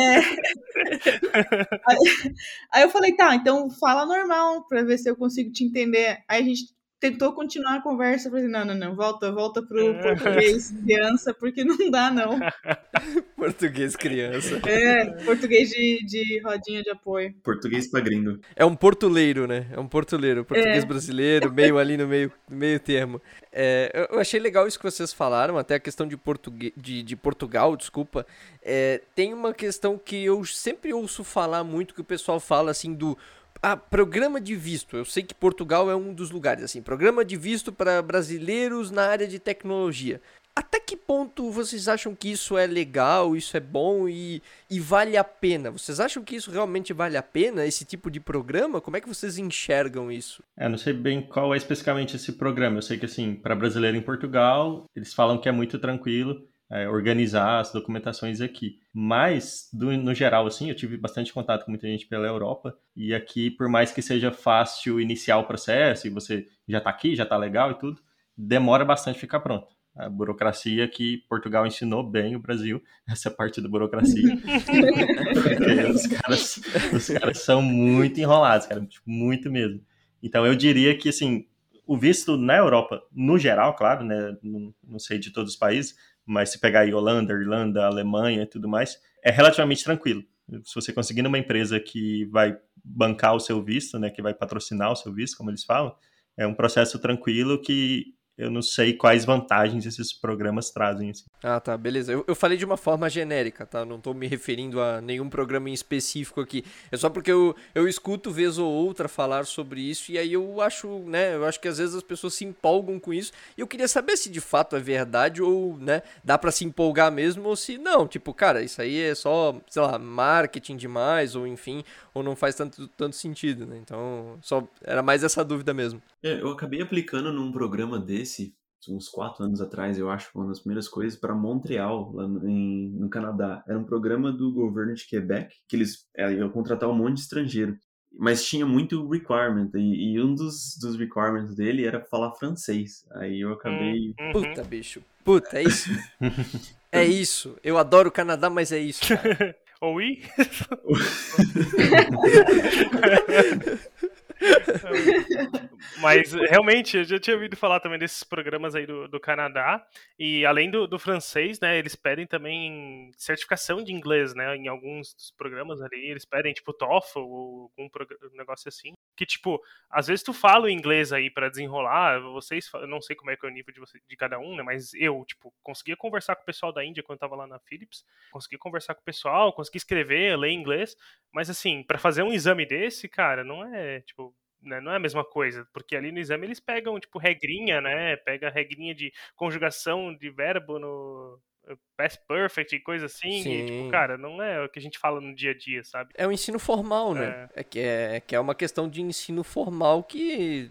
é. 0.00 0.20
Aí, 1.86 2.34
aí 2.72 2.82
eu 2.82 2.90
falei, 2.90 3.14
tá, 3.14 3.34
então 3.34 3.70
fala 3.70 4.06
normal, 4.06 4.66
pra 4.66 4.82
ver 4.82 4.98
se 4.98 5.08
eu 5.08 5.16
consigo 5.16 5.50
te 5.52 5.64
entender. 5.64 6.18
Aí 6.28 6.42
a 6.42 6.44
gente 6.44 6.64
tentou 7.04 7.34
continuar 7.34 7.76
a 7.76 7.82
conversa, 7.82 8.30
falei, 8.30 8.48
não, 8.48 8.64
não, 8.64 8.74
não, 8.74 8.94
volta, 8.94 9.30
volta 9.30 9.62
pro 9.62 9.90
é. 9.90 10.02
português 10.14 10.70
criança, 10.70 11.34
porque 11.34 11.62
não 11.62 11.90
dá, 11.90 12.10
não. 12.10 12.40
português 13.36 13.94
criança. 13.94 14.58
É, 14.66 15.04
português 15.22 15.68
de, 15.68 16.02
de 16.06 16.40
rodinha 16.40 16.82
de 16.82 16.88
apoio. 16.88 17.34
Português 17.42 17.90
pra 17.90 18.00
gringo. 18.00 18.40
É 18.56 18.64
um 18.64 18.74
portuleiro, 18.74 19.46
né? 19.46 19.66
É 19.70 19.78
um 19.78 19.86
portuleiro, 19.86 20.46
português 20.46 20.82
é. 20.82 20.86
brasileiro, 20.86 21.52
meio 21.52 21.76
ali 21.76 21.98
no 21.98 22.08
meio, 22.08 22.32
meio 22.48 22.80
termo. 22.80 23.20
É, 23.52 24.08
eu 24.10 24.18
achei 24.18 24.40
legal 24.40 24.66
isso 24.66 24.78
que 24.78 24.90
vocês 24.90 25.12
falaram, 25.12 25.58
até 25.58 25.74
a 25.74 25.80
questão 25.80 26.08
de, 26.08 26.16
português, 26.16 26.72
de, 26.74 27.02
de 27.02 27.16
Portugal, 27.16 27.76
desculpa. 27.76 28.26
É, 28.62 29.02
tem 29.14 29.34
uma 29.34 29.52
questão 29.52 29.98
que 29.98 30.24
eu 30.24 30.42
sempre 30.46 30.94
ouço 30.94 31.22
falar 31.22 31.62
muito, 31.64 31.94
que 31.94 32.00
o 32.00 32.04
pessoal 32.04 32.40
fala 32.40 32.70
assim 32.70 32.94
do 32.94 33.18
ah, 33.62 33.76
programa 33.76 34.40
de 34.40 34.54
visto. 34.54 34.96
Eu 34.96 35.04
sei 35.04 35.22
que 35.22 35.34
Portugal 35.34 35.90
é 35.90 35.96
um 35.96 36.12
dos 36.12 36.30
lugares, 36.30 36.64
assim. 36.64 36.82
Programa 36.82 37.24
de 37.24 37.36
visto 37.36 37.72
para 37.72 38.02
brasileiros 38.02 38.90
na 38.90 39.06
área 39.06 39.26
de 39.26 39.38
tecnologia. 39.38 40.20
Até 40.56 40.78
que 40.78 40.96
ponto 40.96 41.50
vocês 41.50 41.88
acham 41.88 42.14
que 42.14 42.30
isso 42.30 42.56
é 42.56 42.64
legal, 42.64 43.34
isso 43.34 43.56
é 43.56 43.60
bom 43.60 44.08
e, 44.08 44.40
e 44.70 44.78
vale 44.78 45.16
a 45.16 45.24
pena? 45.24 45.68
Vocês 45.72 45.98
acham 45.98 46.22
que 46.22 46.36
isso 46.36 46.48
realmente 46.48 46.92
vale 46.92 47.16
a 47.16 47.22
pena, 47.22 47.66
esse 47.66 47.84
tipo 47.84 48.08
de 48.08 48.20
programa? 48.20 48.80
Como 48.80 48.96
é 48.96 49.00
que 49.00 49.08
vocês 49.08 49.36
enxergam 49.36 50.12
isso? 50.12 50.44
Eu 50.56 50.70
não 50.70 50.78
sei 50.78 50.92
bem 50.92 51.22
qual 51.22 51.52
é 51.52 51.56
especificamente 51.56 52.14
esse 52.14 52.32
programa. 52.32 52.78
Eu 52.78 52.82
sei 52.82 52.96
que, 52.96 53.06
assim, 53.06 53.34
para 53.34 53.56
brasileiro 53.56 53.96
em 53.96 54.02
Portugal, 54.02 54.84
eles 54.94 55.12
falam 55.12 55.38
que 55.38 55.48
é 55.48 55.52
muito 55.52 55.76
tranquilo 55.76 56.46
é, 56.74 56.88
organizar 56.88 57.60
as 57.60 57.72
documentações 57.72 58.40
aqui. 58.40 58.80
Mas, 58.92 59.68
do, 59.72 59.96
no 59.96 60.12
geral, 60.12 60.44
assim, 60.44 60.68
eu 60.68 60.74
tive 60.74 60.96
bastante 60.96 61.32
contato 61.32 61.64
com 61.64 61.70
muita 61.70 61.86
gente 61.86 62.04
pela 62.04 62.26
Europa, 62.26 62.76
e 62.96 63.14
aqui, 63.14 63.48
por 63.48 63.68
mais 63.68 63.92
que 63.92 64.02
seja 64.02 64.32
fácil 64.32 65.00
iniciar 65.00 65.38
o 65.38 65.44
processo, 65.44 66.08
e 66.08 66.10
você 66.10 66.48
já 66.68 66.78
está 66.78 66.90
aqui, 66.90 67.14
já 67.14 67.22
está 67.22 67.36
legal 67.36 67.70
e 67.70 67.78
tudo, 67.78 68.02
demora 68.36 68.84
bastante 68.84 69.20
ficar 69.20 69.38
pronto. 69.38 69.68
A 69.94 70.10
burocracia 70.10 70.88
que 70.88 71.18
Portugal 71.28 71.64
ensinou 71.64 72.02
bem 72.02 72.34
o 72.34 72.40
Brasil, 72.40 72.82
essa 73.08 73.30
parte 73.30 73.60
da 73.60 73.68
burocracia. 73.68 74.34
Os 75.94 76.06
caras, 76.08 76.60
os 76.92 77.06
caras 77.08 77.38
são 77.38 77.62
muito 77.62 78.18
enrolados, 78.18 78.66
cara, 78.66 78.84
tipo, 78.84 79.08
muito 79.08 79.48
mesmo. 79.48 79.80
Então 80.20 80.44
eu 80.44 80.56
diria 80.56 80.96
que, 80.98 81.08
assim, 81.08 81.46
o 81.86 81.96
visto 81.96 82.36
na 82.36 82.56
Europa, 82.56 83.02
no 83.12 83.38
geral, 83.38 83.76
claro, 83.76 84.04
né, 84.04 84.36
não, 84.42 84.74
não 84.82 84.98
sei 84.98 85.18
de 85.18 85.30
todos 85.30 85.52
os 85.52 85.58
países, 85.58 85.94
mas 86.26 86.50
se 86.50 86.60
pegar 86.60 86.80
aí 86.80 86.94
Holanda, 86.94 87.32
Irlanda, 87.32 87.84
Alemanha 87.84 88.42
e 88.42 88.46
tudo 88.46 88.68
mais, 88.68 88.98
é 89.22 89.30
relativamente 89.30 89.84
tranquilo. 89.84 90.22
Se 90.62 90.74
você 90.74 90.92
conseguir 90.92 91.22
numa 91.22 91.38
empresa 91.38 91.80
que 91.80 92.26
vai 92.26 92.56
bancar 92.84 93.34
o 93.34 93.40
seu 93.40 93.62
visto, 93.62 93.98
né, 93.98 94.10
que 94.10 94.20
vai 94.20 94.34
patrocinar 94.34 94.92
o 94.92 94.96
seu 94.96 95.12
visto, 95.12 95.36
como 95.36 95.50
eles 95.50 95.64
falam, 95.64 95.94
é 96.36 96.46
um 96.46 96.54
processo 96.54 96.98
tranquilo 96.98 97.60
que 97.60 98.14
eu 98.36 98.50
não 98.50 98.62
sei 98.62 98.92
quais 98.92 99.24
vantagens 99.24 99.86
esses 99.86 100.12
programas 100.12 100.70
trazem. 100.70 101.10
Assim. 101.10 101.24
Ah, 101.42 101.60
tá, 101.60 101.76
beleza. 101.76 102.12
Eu, 102.12 102.24
eu 102.26 102.34
falei 102.34 102.58
de 102.58 102.64
uma 102.64 102.76
forma 102.76 103.08
genérica, 103.08 103.64
tá? 103.64 103.84
Não 103.84 104.00
tô 104.00 104.12
me 104.12 104.26
referindo 104.26 104.80
a 104.80 105.00
nenhum 105.00 105.28
programa 105.28 105.70
em 105.70 105.72
específico 105.72 106.40
aqui. 106.40 106.64
É 106.90 106.96
só 106.96 107.08
porque 107.08 107.30
eu, 107.30 107.54
eu 107.74 107.86
escuto 107.86 108.32
vez 108.32 108.58
ou 108.58 108.70
outra 108.70 109.08
falar 109.08 109.46
sobre 109.46 109.80
isso 109.80 110.10
e 110.10 110.18
aí 110.18 110.32
eu 110.32 110.60
acho, 110.60 110.88
né? 111.06 111.34
Eu 111.36 111.44
acho 111.44 111.60
que 111.60 111.68
às 111.68 111.78
vezes 111.78 111.94
as 111.94 112.02
pessoas 112.02 112.34
se 112.34 112.44
empolgam 112.44 112.98
com 112.98 113.12
isso 113.12 113.32
e 113.56 113.60
eu 113.60 113.68
queria 113.68 113.86
saber 113.86 114.16
se 114.16 114.28
de 114.28 114.40
fato 114.40 114.74
é 114.74 114.80
verdade 114.80 115.40
ou, 115.40 115.76
né? 115.78 116.02
Dá 116.24 116.36
para 116.36 116.50
se 116.50 116.64
empolgar 116.64 117.12
mesmo 117.12 117.48
ou 117.48 117.54
se 117.54 117.78
não. 117.78 118.08
Tipo, 118.08 118.34
cara, 118.34 118.62
isso 118.62 118.82
aí 118.82 119.00
é 119.00 119.14
só, 119.14 119.54
sei 119.68 119.82
lá, 119.82 119.96
marketing 119.96 120.76
demais 120.76 121.36
ou 121.36 121.46
enfim, 121.46 121.84
ou 122.12 122.22
não 122.22 122.34
faz 122.34 122.56
tanto, 122.56 122.88
tanto 122.88 123.14
sentido, 123.14 123.64
né? 123.64 123.78
Então, 123.80 124.38
só 124.42 124.66
era 124.82 125.02
mais 125.02 125.22
essa 125.22 125.44
dúvida 125.44 125.72
mesmo. 125.72 126.02
É, 126.24 126.40
eu 126.40 126.50
acabei 126.50 126.80
aplicando 126.80 127.30
num 127.30 127.52
programa 127.52 127.98
desse, 127.98 128.54
uns 128.88 129.10
quatro 129.10 129.44
anos 129.44 129.60
atrás, 129.60 129.98
eu 129.98 130.10
acho, 130.10 130.30
uma 130.34 130.48
das 130.48 130.60
primeiras 130.60 130.88
coisas, 130.88 131.20
para 131.20 131.34
Montreal, 131.34 132.10
lá 132.14 132.26
no, 132.26 132.48
em, 132.48 132.88
no 132.98 133.10
Canadá. 133.10 133.62
Era 133.68 133.78
um 133.78 133.84
programa 133.84 134.32
do 134.32 134.50
governo 134.50 134.94
de 134.94 135.06
Quebec, 135.06 135.54
que 135.68 135.76
eles 135.76 136.08
é, 136.16 136.32
iam 136.32 136.48
contratar 136.48 136.88
um 136.88 136.94
monte 136.94 137.16
de 137.16 137.20
estrangeiro. 137.20 137.76
Mas 138.16 138.42
tinha 138.42 138.64
muito 138.64 139.06
requirement, 139.06 139.70
e, 139.74 140.14
e 140.14 140.22
um 140.22 140.34
dos, 140.34 140.78
dos 140.80 140.96
requirements 140.96 141.54
dele 141.54 141.84
era 141.84 142.00
falar 142.00 142.32
francês. 142.36 143.04
Aí 143.16 143.42
eu 143.42 143.52
acabei. 143.52 144.14
Uhum. 144.18 144.32
Puta, 144.32 144.64
bicho. 144.64 145.02
Puta, 145.22 145.58
é 145.58 145.64
isso. 145.64 145.90
é 146.90 147.04
isso. 147.04 147.54
Eu 147.62 147.76
adoro 147.76 148.08
o 148.08 148.12
Canadá, 148.12 148.48
mas 148.48 148.72
é 148.72 148.78
isso. 148.78 149.12
Oi? 149.82 150.22
Mas 156.00 156.32
realmente, 156.32 156.98
eu 156.98 157.04
já 157.04 157.18
tinha 157.18 157.34
ouvido 157.34 157.56
falar 157.56 157.80
também 157.80 157.98
desses 157.98 158.22
programas 158.22 158.74
aí 158.74 158.86
do, 158.86 159.08
do 159.08 159.20
Canadá. 159.20 159.84
E 160.18 160.44
além 160.44 160.70
do, 160.70 160.86
do, 160.86 160.98
francês, 160.98 161.60
né, 161.60 161.78
eles 161.78 161.94
pedem 161.94 162.26
também 162.26 163.10
certificação 163.16 163.82
de 163.82 163.92
inglês, 163.92 164.34
né? 164.34 164.56
Em 164.56 164.68
alguns 164.68 165.14
dos 165.14 165.30
programas 165.30 165.80
ali, 165.80 166.10
eles 166.10 166.24
pedem, 166.24 166.52
tipo, 166.52 166.72
TOEFL 166.72 167.20
ou 167.20 167.72
algum 167.78 167.88
negócio 168.34 168.68
assim. 168.68 168.92
Que, 169.16 169.24
tipo, 169.24 169.60
às 169.90 170.06
vezes 170.08 170.24
tu 170.24 170.32
fala 170.32 170.64
o 170.64 170.70
inglês 170.70 171.12
aí 171.12 171.30
para 171.30 171.48
desenrolar, 171.48 172.20
vocês, 172.20 172.68
eu 172.74 172.86
não 172.86 173.00
sei 173.00 173.14
como 173.14 173.30
é 173.30 173.36
que 173.36 173.46
é 173.46 173.48
o 173.48 173.52
nível 173.52 173.72
de, 173.72 173.80
você, 173.80 173.98
de 174.08 174.16
cada 174.16 174.38
um, 174.38 174.56
né? 174.56 174.62
Mas 174.62 174.92
eu, 174.94 175.24
tipo, 175.24 175.52
conseguia 175.62 175.96
conversar 175.96 176.36
com 176.36 176.42
o 176.42 176.46
pessoal 176.46 176.72
da 176.72 176.84
Índia 176.84 177.02
quando 177.02 177.16
eu 177.16 177.20
tava 177.20 177.36
lá 177.36 177.46
na 177.46 177.58
Philips, 177.60 178.04
conseguia 178.32 178.58
conversar 178.58 178.94
com 178.94 179.00
o 179.00 179.04
pessoal, 179.04 179.52
conseguia 179.52 179.78
escrever, 179.78 180.36
ler 180.36 180.50
inglês, 180.50 180.96
mas 181.32 181.48
assim, 181.48 181.82
para 181.82 181.98
fazer 181.98 182.22
um 182.22 182.32
exame 182.32 182.66
desse, 182.66 183.08
cara, 183.08 183.44
não 183.44 183.64
é, 183.74 184.00
tipo, 184.00 184.33
né, 184.64 184.80
não 184.80 184.92
é 184.92 184.96
a 184.96 185.00
mesma 185.00 185.24
coisa, 185.24 185.66
porque 185.72 185.96
ali 185.96 186.10
no 186.10 186.18
exame 186.18 186.46
eles 186.46 186.60
pegam, 186.60 186.98
tipo, 186.98 187.18
regrinha, 187.18 187.80
né? 187.80 188.16
Pega 188.16 188.50
regrinha 188.50 188.94
de 188.94 189.12
conjugação 189.36 190.14
de 190.14 190.30
verbo 190.30 190.78
no 190.78 191.38
eh, 191.68 191.76
past 191.96 192.20
perfect 192.26 192.74
e 192.74 192.80
coisa 192.80 193.06
assim. 193.06 193.48
E, 193.48 193.66
tipo, 193.66 193.90
cara, 193.90 194.16
não 194.16 194.42
é 194.42 194.64
o 194.64 194.68
que 194.68 194.78
a 194.78 194.82
gente 194.82 194.98
fala 194.98 195.20
no 195.20 195.34
dia 195.34 195.52
a 195.52 195.56
dia, 195.56 195.84
sabe? 195.84 196.12
É 196.14 196.26
o 196.26 196.32
ensino 196.32 196.58
formal, 196.58 197.14
né? 197.14 197.48
É, 197.54 197.60
é 197.60 197.64
que, 197.64 197.78
é, 197.78 198.16
é 198.16 198.20
que 198.20 198.34
é 198.34 198.40
uma 198.40 198.54
questão 198.54 198.88
de 198.88 199.00
ensino 199.02 199.44
formal 199.44 200.02
que 200.02 200.70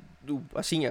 assim, 0.55 0.83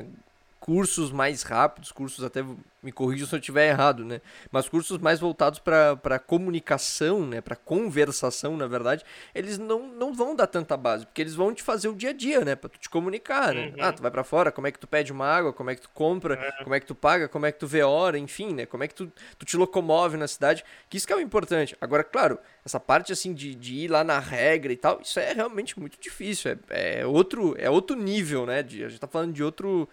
cursos 0.60 1.10
mais 1.10 1.42
rápidos, 1.42 1.90
cursos 1.90 2.24
até 2.24 2.44
me 2.82 2.90
corrijam 2.90 3.26
se 3.28 3.34
eu 3.34 3.38
estiver 3.38 3.68
errado, 3.68 4.04
né? 4.04 4.20
Mas 4.50 4.68
cursos 4.68 4.98
mais 4.98 5.20
voltados 5.20 5.60
para 5.60 6.18
comunicação, 6.18 7.24
né? 7.24 7.40
Para 7.40 7.54
conversação, 7.54 8.56
na 8.56 8.66
verdade, 8.66 9.04
eles 9.34 9.56
não, 9.56 9.86
não 9.86 10.12
vão 10.12 10.34
dar 10.34 10.48
tanta 10.48 10.76
base, 10.76 11.06
porque 11.06 11.22
eles 11.22 11.34
vão 11.34 11.54
te 11.54 11.62
fazer 11.62 11.88
o 11.88 11.94
dia 11.94 12.10
a 12.10 12.12
dia, 12.12 12.44
né? 12.44 12.56
Para 12.56 12.70
tu 12.70 12.78
te 12.78 12.90
comunicar, 12.90 13.54
né? 13.54 13.68
Uhum. 13.68 13.84
Ah, 13.84 13.92
tu 13.92 14.02
vai 14.02 14.10
para 14.10 14.24
fora, 14.24 14.50
como 14.50 14.66
é 14.66 14.72
que 14.72 14.78
tu 14.78 14.88
pede 14.88 15.12
uma 15.12 15.26
água, 15.26 15.52
como 15.52 15.70
é 15.70 15.76
que 15.76 15.82
tu 15.82 15.90
compra, 15.90 16.34
é. 16.34 16.64
como 16.64 16.74
é 16.74 16.80
que 16.80 16.86
tu 16.86 16.94
paga, 16.94 17.28
como 17.28 17.46
é 17.46 17.52
que 17.52 17.58
tu 17.58 17.66
vê 17.68 17.82
hora, 17.82 18.18
enfim, 18.18 18.52
né? 18.52 18.66
Como 18.66 18.82
é 18.82 18.88
que 18.88 18.94
tu, 18.94 19.12
tu 19.38 19.46
te 19.46 19.56
locomove 19.56 20.16
na 20.16 20.26
cidade, 20.26 20.64
que 20.88 20.96
isso 20.96 21.06
que 21.06 21.12
é 21.12 21.16
o 21.16 21.20
importante. 21.20 21.76
Agora, 21.80 22.02
claro, 22.02 22.38
essa 22.64 22.80
parte 22.80 23.12
assim 23.12 23.32
de, 23.32 23.54
de 23.54 23.74
ir 23.74 23.88
lá 23.88 24.02
na 24.02 24.18
regra 24.18 24.72
e 24.72 24.76
tal, 24.76 25.00
isso 25.00 25.20
é 25.20 25.32
realmente 25.32 25.78
muito 25.78 26.00
difícil, 26.00 26.58
é, 26.68 27.00
é 27.00 27.06
outro 27.06 27.54
é 27.58 27.70
outro 27.70 27.96
nível, 27.96 28.44
né? 28.44 28.62
De, 28.62 28.84
a 28.84 28.88
gente 28.88 29.00
tá 29.00 29.06
falando 29.06 29.32
de 29.32 29.44
outro 29.44 29.88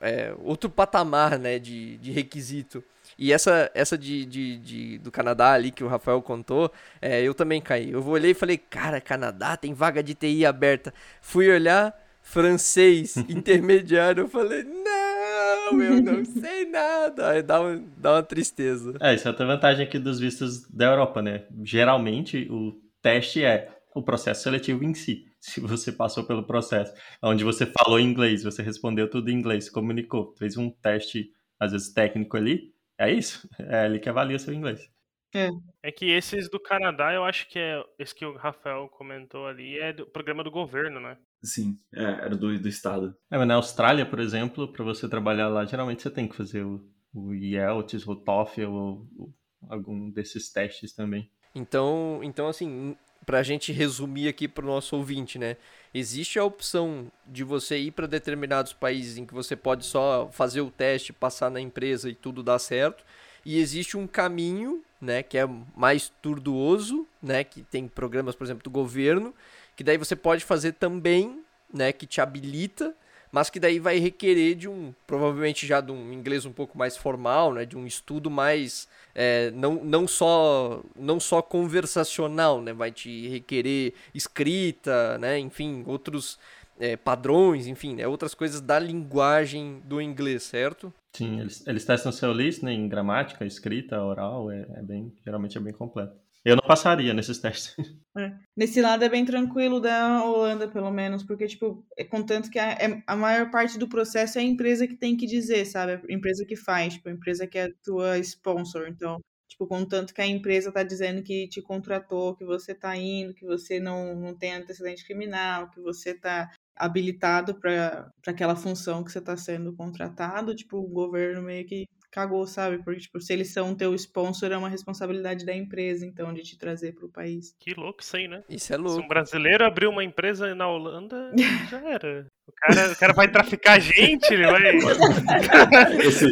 é, 0.00 0.34
outro 0.42 0.70
patamar 0.70 1.38
né, 1.38 1.58
de, 1.58 1.98
de 1.98 2.10
requisito. 2.10 2.82
E 3.18 3.32
essa, 3.32 3.70
essa 3.74 3.98
de, 3.98 4.24
de, 4.24 4.56
de, 4.58 4.98
do 4.98 5.10
Canadá 5.10 5.52
ali 5.52 5.70
que 5.70 5.84
o 5.84 5.88
Rafael 5.88 6.22
contou, 6.22 6.72
é, 7.02 7.20
eu 7.20 7.34
também 7.34 7.60
caí. 7.60 7.90
Eu 7.90 8.06
olhei 8.06 8.30
e 8.30 8.34
falei, 8.34 8.56
cara, 8.56 9.00
Canadá 9.00 9.56
tem 9.58 9.74
vaga 9.74 10.02
de 10.02 10.14
TI 10.14 10.46
aberta. 10.46 10.94
Fui 11.20 11.50
olhar, 11.50 11.94
francês, 12.22 13.18
intermediário. 13.28 14.22
Eu 14.22 14.28
falei, 14.28 14.64
não, 14.64 15.82
eu 15.82 16.02
não 16.02 16.24
sei 16.24 16.64
nada. 16.64 17.30
Aí 17.30 17.42
dá, 17.42 17.58
dá 17.98 18.12
uma 18.14 18.22
tristeza. 18.22 18.94
É, 19.00 19.14
isso 19.14 19.28
é 19.28 19.30
outra 19.30 19.46
vantagem 19.46 19.84
aqui 19.84 19.98
dos 19.98 20.18
vistos 20.18 20.66
da 20.68 20.86
Europa, 20.86 21.20
né? 21.20 21.44
Geralmente 21.62 22.48
o 22.50 22.80
teste 23.02 23.44
é 23.44 23.68
o 23.94 24.02
processo 24.02 24.44
seletivo 24.44 24.82
em 24.82 24.94
si 24.94 25.29
se 25.40 25.60
você 25.60 25.90
passou 25.90 26.24
pelo 26.24 26.46
processo, 26.46 26.92
onde 27.22 27.42
você 27.42 27.66
falou 27.66 27.98
inglês, 27.98 28.44
você 28.44 28.62
respondeu 28.62 29.08
tudo 29.08 29.30
em 29.30 29.34
inglês, 29.34 29.70
comunicou, 29.70 30.34
fez 30.36 30.56
um 30.56 30.70
teste, 30.70 31.32
às 31.58 31.72
vezes 31.72 31.92
técnico 31.92 32.36
ali, 32.36 32.74
é 32.98 33.10
isso, 33.10 33.48
é 33.58 33.84
ali 33.86 33.98
que 33.98 34.08
avalia 34.08 34.38
seu 34.38 34.52
inglês. 34.52 34.88
É. 35.32 35.48
é 35.84 35.92
que 35.92 36.10
esses 36.10 36.50
do 36.50 36.58
Canadá, 36.58 37.14
eu 37.14 37.24
acho 37.24 37.48
que 37.48 37.58
é 37.58 37.82
esse 37.98 38.14
que 38.14 38.26
o 38.26 38.36
Rafael 38.36 38.88
comentou 38.88 39.46
ali, 39.46 39.78
é 39.78 39.92
do 39.92 40.04
programa 40.04 40.42
do 40.42 40.50
governo, 40.50 41.00
né? 41.00 41.16
Sim, 41.42 41.76
é, 41.94 42.02
era 42.02 42.36
do, 42.36 42.58
do 42.58 42.68
estado. 42.68 43.16
É, 43.30 43.38
mas 43.38 43.46
na 43.46 43.54
Austrália, 43.54 44.04
por 44.04 44.18
exemplo, 44.18 44.70
para 44.72 44.84
você 44.84 45.08
trabalhar 45.08 45.48
lá, 45.48 45.64
geralmente 45.64 46.02
você 46.02 46.10
tem 46.10 46.28
que 46.28 46.36
fazer 46.36 46.64
o, 46.64 46.84
o 47.14 47.32
IELTS, 47.32 48.06
o 48.06 48.16
TOEFL, 48.16 48.72
ou, 48.72 49.06
ou 49.16 49.34
algum 49.68 50.10
desses 50.10 50.50
testes 50.52 50.94
também. 50.94 51.30
Então, 51.54 52.20
então 52.22 52.48
assim, 52.48 52.96
para 53.24 53.38
a 53.38 53.42
gente 53.42 53.72
resumir 53.72 54.28
aqui 54.28 54.48
para 54.48 54.64
o 54.64 54.68
nosso 54.68 54.96
ouvinte, 54.96 55.38
né? 55.38 55.56
Existe 55.92 56.38
a 56.38 56.44
opção 56.44 57.10
de 57.26 57.44
você 57.44 57.76
ir 57.78 57.90
para 57.90 58.06
determinados 58.06 58.72
países 58.72 59.16
em 59.16 59.26
que 59.26 59.34
você 59.34 59.56
pode 59.56 59.84
só 59.84 60.28
fazer 60.32 60.60
o 60.60 60.70
teste, 60.70 61.12
passar 61.12 61.50
na 61.50 61.60
empresa 61.60 62.08
e 62.08 62.14
tudo 62.14 62.42
dar 62.42 62.58
certo. 62.58 63.04
E 63.44 63.58
existe 63.58 63.96
um 63.96 64.06
caminho, 64.06 64.82
né, 65.00 65.22
que 65.22 65.38
é 65.38 65.48
mais 65.76 66.12
tortuoso, 66.20 67.06
né, 67.22 67.42
que 67.42 67.62
tem 67.62 67.88
programas, 67.88 68.34
por 68.34 68.44
exemplo, 68.44 68.62
do 68.62 68.70
governo, 68.70 69.34
que 69.74 69.82
daí 69.82 69.96
você 69.96 70.14
pode 70.14 70.44
fazer 70.44 70.72
também, 70.72 71.42
né, 71.72 71.92
que 71.92 72.06
te 72.06 72.20
habilita 72.20 72.94
mas 73.32 73.48
que 73.48 73.60
daí 73.60 73.78
vai 73.78 73.98
requerer 73.98 74.54
de 74.54 74.68
um, 74.68 74.92
provavelmente 75.06 75.66
já 75.66 75.80
de 75.80 75.92
um 75.92 76.12
inglês 76.12 76.44
um 76.44 76.52
pouco 76.52 76.76
mais 76.76 76.96
formal, 76.96 77.54
né, 77.54 77.64
de 77.64 77.76
um 77.76 77.86
estudo 77.86 78.30
mais, 78.30 78.88
é, 79.14 79.50
não, 79.52 79.74
não, 79.84 80.08
só, 80.08 80.82
não 80.96 81.20
só 81.20 81.40
conversacional, 81.40 82.60
né, 82.60 82.72
vai 82.72 82.90
te 82.90 83.28
requerer 83.28 83.94
escrita, 84.14 85.18
né, 85.18 85.38
enfim, 85.38 85.84
outros 85.86 86.38
é, 86.78 86.96
padrões, 86.96 87.66
enfim, 87.66 87.94
né, 87.94 88.06
outras 88.06 88.34
coisas 88.34 88.60
da 88.60 88.78
linguagem 88.78 89.80
do 89.84 90.00
inglês, 90.00 90.42
certo? 90.42 90.92
Sim, 91.12 91.40
eles, 91.40 91.66
eles 91.66 91.84
testam 91.84 92.12
seu 92.12 92.32
listening, 92.32 92.88
gramática, 92.88 93.44
escrita, 93.44 94.02
oral, 94.02 94.50
é, 94.50 94.66
é 94.74 94.82
bem, 94.82 95.12
geralmente 95.24 95.56
é 95.56 95.60
bem 95.60 95.72
completo. 95.72 96.14
Eu 96.44 96.56
não 96.56 96.66
passaria 96.66 97.12
nesses 97.12 97.38
testes. 97.38 97.74
É. 98.18 98.34
Nesse 98.56 98.82
lado 98.82 99.04
é 99.04 99.08
bem 99.08 99.24
tranquilo 99.24 99.78
da 99.78 100.24
Holanda, 100.24 100.66
pelo 100.66 100.90
menos, 100.90 101.22
porque, 101.22 101.46
tipo, 101.46 101.86
é 101.96 102.02
contanto 102.02 102.50
que 102.50 102.58
a, 102.58 102.72
é, 102.72 103.00
a 103.06 103.14
maior 103.14 103.52
parte 103.52 103.78
do 103.78 103.88
processo 103.88 104.36
é 104.36 104.42
a 104.42 104.44
empresa 104.44 104.84
que 104.84 104.96
tem 104.96 105.16
que 105.16 105.26
dizer, 105.26 105.64
sabe? 105.64 105.92
A 105.92 106.12
empresa 106.12 106.44
que 106.44 106.56
faz, 106.56 106.94
tipo, 106.94 107.08
a 107.08 107.12
empresa 107.12 107.46
que 107.46 107.56
é 107.56 107.66
a 107.66 107.72
tua 107.84 108.18
sponsor. 108.18 108.88
Então, 108.88 109.20
tipo, 109.48 109.64
contanto 109.64 110.12
que 110.12 110.20
a 110.20 110.26
empresa 110.26 110.72
tá 110.72 110.82
dizendo 110.82 111.22
que 111.22 111.46
te 111.46 111.62
contratou, 111.62 112.34
que 112.34 112.44
você 112.44 112.74
tá 112.74 112.96
indo, 112.96 113.32
que 113.32 113.44
você 113.44 113.78
não, 113.78 114.16
não 114.16 114.36
tem 114.36 114.54
antecedente 114.54 115.04
criminal, 115.04 115.70
que 115.70 115.80
você 115.80 116.12
tá 116.12 116.50
habilitado 116.74 117.54
para 117.60 118.10
aquela 118.26 118.56
função 118.56 119.04
que 119.04 119.12
você 119.12 119.20
está 119.20 119.36
sendo 119.36 119.72
contratado, 119.76 120.54
tipo, 120.56 120.78
o 120.78 120.88
governo 120.88 121.42
meio 121.42 121.64
que 121.64 121.86
cagou, 122.10 122.46
sabe? 122.46 122.82
Porque, 122.82 123.00
tipo, 123.00 123.20
se 123.20 123.32
eles 123.32 123.52
são 123.52 123.74
teu 123.74 123.94
sponsor, 123.94 124.50
é 124.52 124.56
uma 124.56 124.68
responsabilidade 124.68 125.44
da 125.44 125.54
empresa, 125.54 126.04
então, 126.04 126.32
de 126.32 126.42
te 126.42 126.58
trazer 126.58 126.94
pro 126.94 127.08
país. 127.08 127.54
Que 127.58 127.74
louco 127.74 128.02
isso 128.02 128.16
aí, 128.16 128.28
né? 128.28 128.42
Isso 128.48 128.72
é 128.72 128.76
louco. 128.76 129.00
Se 129.00 129.04
um 129.04 129.08
brasileiro 129.08 129.64
abriu 129.64 129.90
uma 129.90 130.04
empresa 130.04 130.54
na 130.54 130.68
Holanda, 130.68 131.32
já 131.70 131.80
era. 131.88 132.26
O 132.50 132.52
cara, 132.60 132.92
o 132.92 132.96
cara 132.96 133.12
vai 133.12 133.28
traficar 133.28 133.80
gente, 133.80 134.32
ele 134.32 134.44
vai. 134.44 134.60
Esse, 136.04 136.26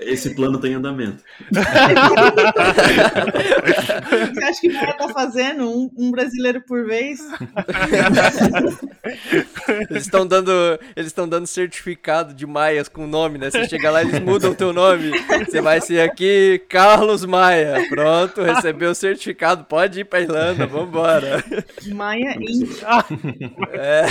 esse 0.00 0.34
plano 0.34 0.58
tem 0.58 0.74
andamento. 0.74 1.22
Você 4.32 4.44
acha 4.44 4.60
que 4.60 4.68
o 4.68 4.72
cara 4.72 4.92
tá 4.94 5.08
fazendo 5.08 5.70
um, 5.70 5.90
um 5.96 6.10
brasileiro 6.10 6.60
por 6.62 6.84
vez? 6.84 7.20
Eles 9.90 10.04
estão 10.04 10.26
dando, 10.26 10.50
eles 10.96 11.06
estão 11.06 11.28
dando 11.28 11.46
certificado 11.46 12.34
de 12.34 12.46
Maias 12.46 12.88
com 12.88 13.06
nome, 13.06 13.38
né? 13.38 13.50
Você 13.50 13.68
chega 13.68 13.90
lá, 13.90 14.02
eles 14.02 14.18
mudam 14.20 14.50
o 14.50 14.54
teu 14.54 14.72
nome. 14.72 15.10
Você 15.46 15.60
vai 15.60 15.80
ser 15.80 16.00
aqui 16.00 16.62
Carlos 16.68 17.24
Maia. 17.24 17.86
Pronto, 17.88 18.42
recebeu 18.42 18.90
o 18.90 18.94
certificado, 18.94 19.64
pode 19.64 20.00
ir 20.00 20.04
pra 20.04 20.20
Irlanda, 20.20 20.66
vambora. 20.66 21.44
Maia 21.94 22.36
Inc. 22.38 22.82
É. 23.72 24.06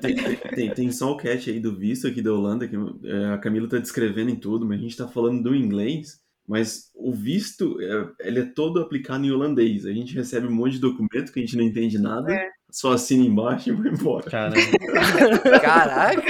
Tem, 0.00 0.14
tem, 0.14 0.36
tem, 0.36 0.63
tem 0.70 0.90
só 0.90 1.12
o 1.12 1.16
cat 1.16 1.50
aí 1.50 1.58
do 1.58 1.76
visto 1.76 2.06
aqui 2.06 2.22
da 2.22 2.32
Holanda, 2.32 2.68
que 2.68 2.76
é, 3.04 3.26
a 3.32 3.38
Camila 3.38 3.68
tá 3.68 3.78
descrevendo 3.78 4.30
em 4.30 4.36
tudo, 4.36 4.66
mas 4.66 4.78
a 4.78 4.82
gente 4.82 4.96
tá 4.96 5.08
falando 5.08 5.42
do 5.42 5.54
inglês, 5.54 6.20
mas 6.46 6.90
o 6.94 7.12
visto, 7.12 7.80
é, 7.80 8.28
ele 8.28 8.40
é 8.40 8.44
todo 8.44 8.80
aplicado 8.80 9.24
em 9.24 9.30
holandês. 9.30 9.86
A 9.86 9.92
gente 9.92 10.14
recebe 10.14 10.46
um 10.46 10.54
monte 10.54 10.72
de 10.72 10.80
documento 10.80 11.32
que 11.32 11.40
a 11.40 11.42
gente 11.42 11.56
não 11.56 11.64
entende 11.64 11.98
nada, 11.98 12.32
é. 12.32 12.50
só 12.70 12.92
assina 12.92 13.24
embaixo 13.24 13.70
e 13.70 13.72
vai 13.72 13.88
embora. 13.88 14.30
Caraca! 15.60 16.22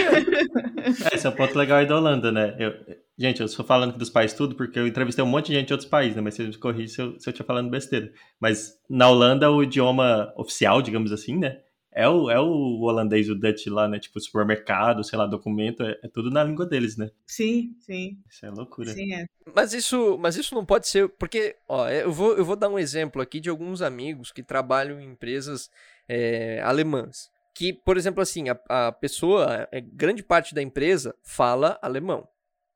Esse 1.12 1.26
é 1.26 1.30
o 1.30 1.34
ponto 1.34 1.58
legal 1.58 1.78
aí 1.78 1.86
da 1.86 1.96
Holanda, 1.96 2.30
né? 2.30 2.54
Eu, 2.58 2.72
gente, 3.18 3.40
eu 3.40 3.46
estou 3.46 3.64
falando 3.64 3.98
dos 3.98 4.10
países 4.10 4.36
tudo 4.36 4.54
porque 4.54 4.78
eu 4.78 4.86
entrevistei 4.86 5.24
um 5.24 5.28
monte 5.28 5.48
de 5.48 5.54
gente 5.54 5.66
de 5.66 5.72
outros 5.72 5.90
países, 5.90 6.14
né? 6.14 6.22
Mas 6.22 6.34
você 6.34 6.44
me 6.44 6.56
corrige 6.56 6.94
se 6.94 7.02
eu, 7.02 7.18
se 7.18 7.28
eu 7.28 7.32
estiver 7.32 7.46
falando 7.46 7.70
besteira. 7.70 8.12
Mas 8.40 8.74
na 8.88 9.08
Holanda, 9.08 9.50
o 9.50 9.62
idioma 9.62 10.32
oficial, 10.36 10.80
digamos 10.80 11.10
assim, 11.10 11.36
né? 11.36 11.58
É 11.94 12.08
o, 12.08 12.28
é 12.28 12.40
o 12.40 12.80
holandês, 12.80 13.30
o 13.30 13.36
Dutch 13.36 13.66
lá, 13.68 13.86
né? 13.86 14.00
Tipo, 14.00 14.20
supermercado, 14.20 15.04
sei 15.04 15.16
lá, 15.16 15.26
documento, 15.26 15.84
é, 15.84 15.98
é, 16.02 16.08
tudo 16.08 16.28
na 16.28 16.42
língua 16.42 16.66
deles, 16.66 16.96
né? 16.96 17.10
Sim, 17.24 17.76
sim. 17.78 18.18
Isso 18.28 18.44
é 18.44 18.50
loucura. 18.50 18.90
Sim, 18.92 19.14
é. 19.14 19.26
Mas 19.54 19.72
isso, 19.72 20.18
mas 20.18 20.36
isso 20.36 20.54
não 20.54 20.66
pode 20.66 20.88
ser, 20.88 21.08
porque, 21.10 21.54
ó, 21.68 21.88
eu 21.88 22.12
vou, 22.12 22.36
eu 22.36 22.44
vou 22.44 22.56
dar 22.56 22.68
um 22.68 22.78
exemplo 22.78 23.22
aqui 23.22 23.38
de 23.38 23.48
alguns 23.48 23.80
amigos 23.80 24.32
que 24.32 24.42
trabalham 24.42 25.00
em 25.00 25.12
empresas 25.12 25.70
é, 26.08 26.60
alemãs. 26.62 27.30
Que, 27.54 27.72
por 27.72 27.96
exemplo, 27.96 28.20
assim, 28.20 28.48
a, 28.48 28.58
a 28.68 28.90
pessoa, 28.90 29.68
a 29.72 29.80
grande 29.80 30.24
parte 30.24 30.52
da 30.52 30.60
empresa 30.60 31.14
fala 31.22 31.78
alemão. 31.80 32.26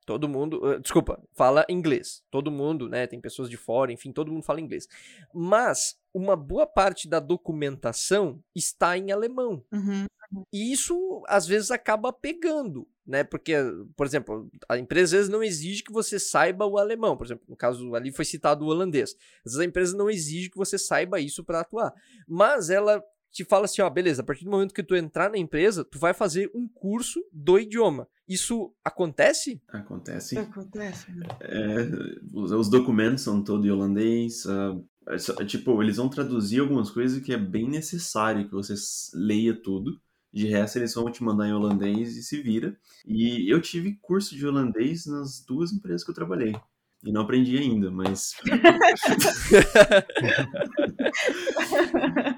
Todo 0.09 0.27
mundo, 0.27 0.59
uh, 0.65 0.79
desculpa, 0.79 1.21
fala 1.33 1.63
inglês. 1.69 2.23
Todo 2.31 2.49
mundo, 2.49 2.89
né? 2.89 3.05
Tem 3.05 3.21
pessoas 3.21 3.47
de 3.47 3.55
fora, 3.55 3.91
enfim, 3.91 4.11
todo 4.11 4.31
mundo 4.31 4.41
fala 4.41 4.59
inglês. 4.59 4.87
Mas 5.31 5.99
uma 6.11 6.35
boa 6.35 6.65
parte 6.65 7.07
da 7.07 7.19
documentação 7.19 8.43
está 8.55 8.97
em 8.97 9.11
alemão. 9.11 9.63
Uhum. 9.71 10.07
E 10.51 10.71
isso 10.71 11.23
às 11.27 11.45
vezes 11.45 11.69
acaba 11.69 12.11
pegando, 12.11 12.87
né? 13.05 13.23
Porque, 13.23 13.53
por 13.95 14.07
exemplo, 14.07 14.49
a 14.67 14.79
empresa 14.79 15.05
às 15.05 15.11
vezes 15.11 15.29
não 15.29 15.43
exige 15.43 15.83
que 15.83 15.93
você 15.93 16.17
saiba 16.17 16.65
o 16.65 16.79
alemão. 16.79 17.15
Por 17.15 17.27
exemplo, 17.27 17.45
no 17.47 17.55
caso 17.55 17.93
ali 17.93 18.11
foi 18.11 18.25
citado 18.25 18.65
o 18.65 18.69
holandês. 18.69 19.15
Às 19.45 19.51
vezes 19.51 19.59
a 19.59 19.65
empresa 19.65 19.95
não 19.95 20.09
exige 20.09 20.49
que 20.49 20.57
você 20.57 20.79
saiba 20.79 21.19
isso 21.19 21.43
para 21.43 21.59
atuar. 21.59 21.93
Mas 22.27 22.71
ela 22.71 22.99
te 23.31 23.45
fala 23.45 23.65
assim, 23.65 23.81
ó, 23.81 23.89
beleza, 23.89 24.21
a 24.21 24.25
partir 24.25 24.43
do 24.43 24.51
momento 24.51 24.73
que 24.73 24.83
tu 24.83 24.95
entrar 24.95 25.29
na 25.29 25.37
empresa, 25.37 25.83
tu 25.83 25.99
vai 25.99 26.13
fazer 26.13 26.51
um 26.53 26.67
curso 26.67 27.23
do 27.31 27.59
idioma. 27.59 28.07
Isso 28.27 28.73
acontece? 28.83 29.61
Acontece. 29.67 30.37
Acontece. 30.37 31.11
Né? 31.11 31.25
É, 31.41 31.87
os, 32.33 32.51
os, 32.51 32.69
documentos 32.69 33.23
são 33.23 33.43
todos 33.43 33.65
em 33.65 33.71
holandês. 33.71 34.45
Uh, 34.45 34.85
é, 35.07 35.45
tipo, 35.45 35.81
eles 35.81 35.97
vão 35.97 36.09
traduzir 36.09 36.59
algumas 36.59 36.91
coisas 36.91 37.21
que 37.21 37.33
é 37.33 37.37
bem 37.37 37.67
necessário 37.67 38.47
que 38.47 38.53
você 38.53 38.75
leia 39.13 39.53
tudo. 39.53 39.99
De 40.31 40.47
resto, 40.47 40.77
eles 40.77 40.93
vão 40.93 41.11
te 41.11 41.23
mandar 41.23 41.47
em 41.47 41.53
holandês 41.53 42.15
e 42.15 42.21
se 42.21 42.39
vira. 42.41 42.77
E 43.03 43.51
eu 43.51 43.59
tive 43.59 43.97
curso 43.99 44.35
de 44.35 44.45
holandês 44.45 45.07
nas 45.07 45.43
duas 45.43 45.71
empresas 45.71 46.03
que 46.03 46.11
eu 46.11 46.15
trabalhei. 46.15 46.55
E 47.03 47.11
não 47.11 47.21
aprendi 47.21 47.57
ainda, 47.57 47.89
mas. 47.89 48.35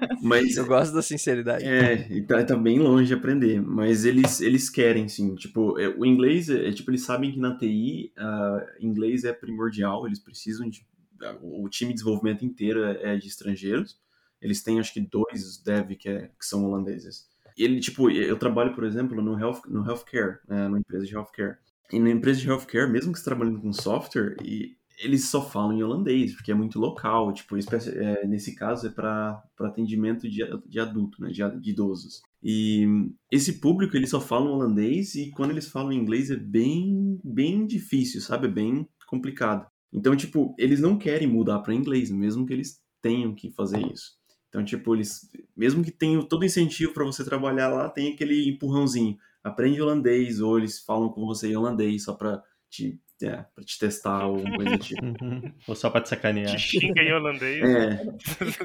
mas 0.22 0.56
Eu 0.56 0.66
gosto 0.66 0.94
da 0.94 1.02
sinceridade. 1.02 1.64
é, 1.64 2.06
e 2.10 2.22
tá, 2.22 2.42
tá 2.44 2.56
bem 2.56 2.78
longe 2.78 3.06
de 3.08 3.14
aprender, 3.14 3.60
mas 3.60 4.04
eles, 4.04 4.40
eles 4.40 4.70
querem, 4.70 5.08
sim. 5.08 5.34
Tipo, 5.34 5.78
é, 5.78 5.88
o 5.88 6.04
inglês, 6.06 6.48
é, 6.48 6.68
é, 6.68 6.72
tipo, 6.72 6.90
eles 6.90 7.02
sabem 7.04 7.32
que 7.32 7.38
na 7.38 7.56
TI, 7.56 8.12
ah, 8.16 8.66
inglês 8.80 9.24
é 9.24 9.32
primordial, 9.32 10.06
eles 10.06 10.18
precisam 10.18 10.68
de. 10.68 10.86
ah, 11.22 11.36
O 11.42 11.68
time 11.68 11.90
de 11.92 11.98
desenvolvimento 11.98 12.44
inteiro 12.44 12.84
é, 12.84 13.14
é 13.14 13.16
de 13.16 13.26
estrangeiros. 13.28 13.98
Eles 14.40 14.62
têm, 14.62 14.80
acho 14.80 14.92
que, 14.92 15.00
dois 15.00 15.58
dev 15.64 15.90
que, 15.96 16.08
é- 16.08 16.28
que 16.38 16.44
são 16.44 16.64
holandeses. 16.64 17.26
E 17.56 17.62
ele, 17.64 17.78
tipo, 17.80 18.10
eu 18.10 18.36
trabalho, 18.36 18.74
por 18.74 18.82
exemplo, 18.84 19.20
no, 19.22 19.38
health, 19.38 19.60
no 19.68 19.86
healthcare, 19.86 20.38
né, 20.48 20.64
numa 20.66 20.78
empresa 20.78 21.04
de 21.06 21.14
healthcare. 21.14 21.56
E 21.92 21.98
na 22.00 22.10
empresa 22.10 22.40
de 22.40 22.48
healthcare, 22.48 22.90
mesmo 22.90 23.12
que 23.12 23.18
você 23.18 23.24
trabalhando 23.24 23.60
com 23.60 23.72
software, 23.72 24.36
e 24.42 24.76
eles 25.02 25.28
só 25.28 25.42
falam 25.42 25.76
em 25.76 25.82
holandês, 25.82 26.34
porque 26.34 26.52
é 26.52 26.54
muito 26.54 26.78
local. 26.78 27.32
Tipo, 27.32 27.56
é, 27.56 28.26
nesse 28.26 28.54
caso 28.54 28.86
é 28.86 28.90
para 28.90 29.42
atendimento 29.60 30.28
de, 30.28 30.42
de 30.66 30.80
adulto, 30.80 31.20
né, 31.20 31.30
de, 31.30 31.60
de 31.60 31.70
idosos. 31.70 32.22
E 32.42 32.86
esse 33.30 33.60
público, 33.60 33.96
eles 33.96 34.10
só 34.10 34.20
falam 34.20 34.52
holandês 34.52 35.14
e 35.14 35.30
quando 35.30 35.50
eles 35.50 35.68
falam 35.68 35.92
inglês 35.92 36.30
é 36.30 36.36
bem, 36.36 37.20
bem 37.22 37.66
difícil, 37.66 38.20
sabe? 38.20 38.46
É 38.46 38.50
bem 38.50 38.88
complicado. 39.06 39.66
Então, 39.92 40.16
tipo, 40.16 40.54
eles 40.58 40.80
não 40.80 40.96
querem 40.96 41.28
mudar 41.28 41.58
para 41.58 41.74
inglês, 41.74 42.10
mesmo 42.10 42.46
que 42.46 42.52
eles 42.52 42.80
tenham 43.00 43.34
que 43.34 43.50
fazer 43.50 43.84
isso. 43.92 44.16
Então, 44.48 44.64
tipo, 44.64 44.94
eles, 44.94 45.30
mesmo 45.56 45.82
que 45.82 45.90
tenham 45.90 46.22
todo 46.22 46.44
incentivo 46.44 46.92
para 46.92 47.04
você 47.04 47.24
trabalhar 47.24 47.68
lá, 47.68 47.88
tem 47.88 48.12
aquele 48.12 48.48
empurrãozinho. 48.48 49.16
Aprende 49.42 49.82
holandês, 49.82 50.40
ou 50.40 50.58
eles 50.58 50.78
falam 50.78 51.08
com 51.08 51.26
você 51.26 51.48
em 51.48 51.56
holandês 51.56 52.04
só 52.04 52.14
para 52.14 52.42
te, 52.70 53.00
é, 53.22 53.44
pra 53.54 53.64
te 53.64 53.78
testar 53.78 54.26
ou 54.26 54.36
alguma 54.36 54.56
coisa 54.56 54.70
do 54.76 54.78
tipo. 54.78 55.04
Uhum. 55.04 55.52
Ou 55.66 55.74
só 55.74 55.90
pra 55.90 56.00
te 56.00 56.08
sacanear. 56.08 56.50
Te 56.54 56.58
xinga 56.58 57.02
em 57.02 57.12
holandês. 57.12 57.62
É, 57.62 58.04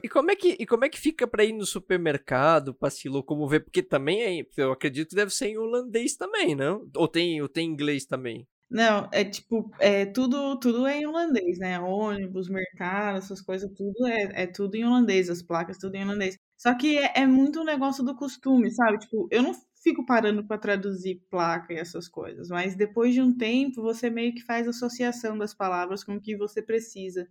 E 0.04 0.10
como 0.10 0.32
é 0.32 0.36
que, 0.36 0.58
e 0.60 0.66
como 0.66 0.86
é 0.86 0.90
que 0.90 1.00
fica 1.00 1.28
pra 1.28 1.44
ir 1.44 1.54
no 1.54 1.66
supermercado, 1.66 2.74
pra 2.74 2.90
se 2.90 3.08
locomover? 3.10 3.64
Porque 3.64 3.82
também 3.82 4.22
é, 4.42 4.46
eu 4.58 4.72
acredito 4.72 5.10
que 5.10 5.16
deve 5.16 5.34
ser 5.34 5.48
em 5.48 5.58
holandês 5.58 6.16
também, 6.16 6.56
não? 6.56 6.88
Ou 6.96 7.08
tem, 7.08 7.42
ou 7.42 7.48
tem 7.50 7.68
inglês 7.70 8.06
também? 8.06 8.48
Não, 8.70 9.10
é 9.14 9.24
tipo, 9.24 9.72
é 9.80 10.06
tudo, 10.06 10.60
tudo 10.60 10.86
é 10.86 10.98
em 11.00 11.06
holandês, 11.08 11.58
né? 11.58 11.80
Ônibus, 11.80 12.50
mercado, 12.50 13.18
essas 13.18 13.42
coisas, 13.42 13.72
tudo 13.74 14.06
é, 14.06 14.44
é 14.44 14.48
tudo 14.48 14.76
em 14.76 14.84
holandês, 14.86 15.30
as 15.30 15.42
placas, 15.42 15.78
tudo 15.78 15.96
em 15.96 16.04
holandês. 16.04 16.38
Só 16.58 16.76
que 16.76 16.98
é, 16.98 17.14
é 17.22 17.26
muito 17.26 17.62
um 17.62 17.64
negócio 17.64 18.04
do 18.04 18.16
costume, 18.16 18.70
sabe? 18.72 19.00
Tipo, 19.00 19.28
eu 19.32 19.42
não 19.42 19.54
fico 19.88 20.06
parando 20.06 20.46
para 20.46 20.58
traduzir 20.58 21.24
placa 21.30 21.74
e 21.74 21.78
essas 21.78 22.10
coisas, 22.10 22.50
mas 22.50 22.76
depois 22.76 23.14
de 23.14 23.22
um 23.22 23.36
tempo 23.36 23.82
você 23.82 24.10
meio 24.10 24.34
que 24.34 24.44
faz 24.44 24.68
associação 24.68 25.38
das 25.38 25.54
palavras 25.54 26.04
com 26.04 26.16
o 26.16 26.22
que 26.22 26.36
você 26.36 26.62
precisa. 26.62 27.30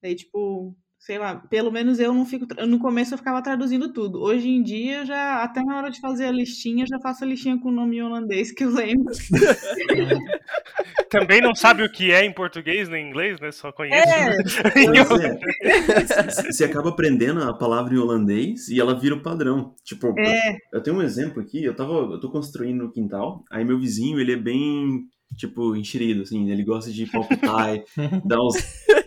Daí, 0.00 0.14
tipo, 0.14 0.76
sei 0.98 1.18
lá, 1.18 1.36
pelo 1.36 1.70
menos 1.70 1.98
eu 1.98 2.12
não 2.12 2.24
fico. 2.24 2.46
No 2.66 2.78
começo 2.78 3.14
eu 3.14 3.18
ficava 3.18 3.42
traduzindo 3.42 3.92
tudo. 3.92 4.20
Hoje 4.20 4.48
em 4.48 4.62
dia, 4.62 5.00
eu 5.00 5.06
já, 5.06 5.42
até 5.42 5.62
na 5.62 5.76
hora 5.76 5.90
de 5.90 6.00
fazer 6.00 6.26
a 6.26 6.32
listinha, 6.32 6.82
eu 6.84 6.88
já 6.88 6.98
faço 7.00 7.24
a 7.24 7.26
listinha 7.26 7.58
com 7.60 7.68
o 7.68 7.72
nome 7.72 7.96
em 7.96 8.02
holandês 8.02 8.50
que 8.52 8.64
eu 8.64 8.70
lembro. 8.70 9.12
Também 11.08 11.40
não 11.40 11.54
sabe 11.54 11.84
o 11.84 11.90
que 11.90 12.10
é 12.10 12.24
em 12.24 12.32
português 12.32 12.88
nem 12.88 13.06
em 13.06 13.10
inglês, 13.10 13.38
né? 13.40 13.52
Só 13.52 13.70
conhece. 13.70 14.12
É, 14.12 14.36
Pois 15.86 16.10
é. 16.10 16.52
Você 16.52 16.64
acaba 16.64 16.90
aprendendo 16.90 17.42
a 17.42 17.54
palavra 17.54 17.94
em 17.94 17.98
holandês 17.98 18.68
e 18.68 18.80
ela 18.80 18.98
vira 18.98 19.14
o 19.14 19.22
padrão. 19.22 19.74
Tipo, 19.84 20.12
é. 20.18 20.56
eu 20.72 20.82
tenho 20.82 20.96
um 20.96 21.02
exemplo 21.02 21.40
aqui, 21.40 21.64
eu 21.64 21.74
tava, 21.74 21.92
eu 21.92 22.20
tô 22.20 22.30
construindo 22.30 22.84
no 22.84 22.92
quintal, 22.92 23.44
aí 23.50 23.64
meu 23.64 23.78
vizinho, 23.78 24.18
ele 24.18 24.32
é 24.32 24.36
bem, 24.36 25.06
tipo, 25.36 25.74
enxerido, 25.74 26.22
assim, 26.22 26.50
ele 26.50 26.62
gosta 26.62 26.90
de 26.92 27.06
palpitar, 27.06 27.82
dar 28.24 28.40
uns... 28.40 28.56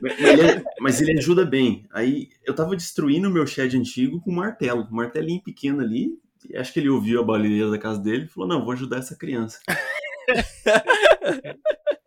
Mas 0.02 0.20
ele, 0.20 0.42
é- 0.42 0.64
mas 0.80 1.02
ele 1.02 1.18
ajuda 1.18 1.46
bem. 1.46 1.86
Aí 1.92 2.30
eu 2.46 2.56
tava 2.56 2.76
destruindo 2.76 3.28
o 3.30 3.32
meu 3.32 3.46
shed 3.48 3.76
antigo 3.78 4.20
com 4.22 4.32
um 4.32 4.36
martelo, 4.36 4.88
um 4.92 4.96
martelinho 4.96 5.42
pequeno 5.44 5.82
ali, 5.82 6.12
e 6.50 6.56
acho 6.58 6.72
que 6.74 6.80
ele 6.80 6.90
ouviu 6.90 7.22
a 7.22 7.26
balileira 7.26 7.70
da 7.70 7.78
casa 7.78 8.00
dele 8.00 8.26
e 8.26 8.28
falou, 8.28 8.48
não, 8.50 8.64
vou 8.64 8.72
ajudar 8.74 8.98
essa 8.98 9.16
criança. 9.16 9.60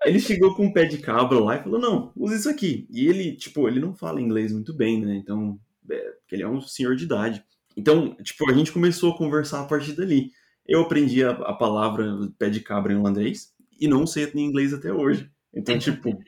Ele 0.05 0.19
chegou 0.19 0.55
com 0.55 0.67
um 0.67 0.73
pé 0.73 0.85
de 0.85 0.99
cabra 0.99 1.39
lá 1.39 1.57
e 1.57 1.63
falou, 1.63 1.81
não, 1.81 2.13
usa 2.17 2.35
isso 2.37 2.49
aqui. 2.49 2.87
E 2.91 3.07
ele, 3.07 3.37
tipo, 3.37 3.69
ele 3.69 3.79
não 3.81 3.95
fala 3.95 4.21
inglês 4.21 4.53
muito 4.53 4.75
bem, 4.75 5.01
né? 5.01 5.15
Então, 5.17 5.59
é, 5.89 5.97
porque 5.97 6.35
ele 6.35 6.43
é 6.43 6.49
um 6.49 6.61
senhor 6.61 6.97
de 6.97 7.05
idade. 7.05 7.45
Então, 7.77 8.15
tipo, 8.17 8.51
a 8.51 8.53
gente 8.53 8.73
começou 8.73 9.13
a 9.13 9.17
conversar 9.17 9.61
a 9.61 9.67
partir 9.67 9.93
dali. 9.93 10.31
Eu 10.67 10.83
aprendi 10.83 11.23
a, 11.25 11.31
a 11.31 11.55
palavra 11.55 12.17
pé 12.39 12.51
de 12.51 12.61
cabra 12.61 12.93
em 12.93 12.97
holandês 12.97 13.52
e 13.83 13.89
não 13.89 14.07
sei 14.07 14.31
em 14.35 14.45
inglês 14.45 14.73
até 14.73 14.93
hoje. 14.93 15.29
Então, 15.53 15.79
tipo, 15.79 16.09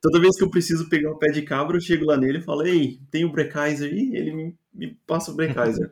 toda 0.00 0.20
vez 0.20 0.36
que 0.36 0.44
eu 0.44 0.50
preciso 0.50 0.88
pegar 0.88 1.10
o 1.10 1.18
pé 1.18 1.28
de 1.28 1.42
cabra, 1.42 1.76
eu 1.76 1.80
chego 1.80 2.04
lá 2.04 2.16
nele 2.16 2.38
e 2.38 2.42
falo, 2.42 2.66
ei, 2.66 3.00
tem 3.10 3.24
o 3.24 3.32
Brecaiser 3.32 3.90
aí? 3.90 4.10
Ele 4.14 4.32
me, 4.32 4.54
me 4.72 4.94
passa 5.06 5.30
o 5.32 5.34
Brecaiser. 5.34 5.90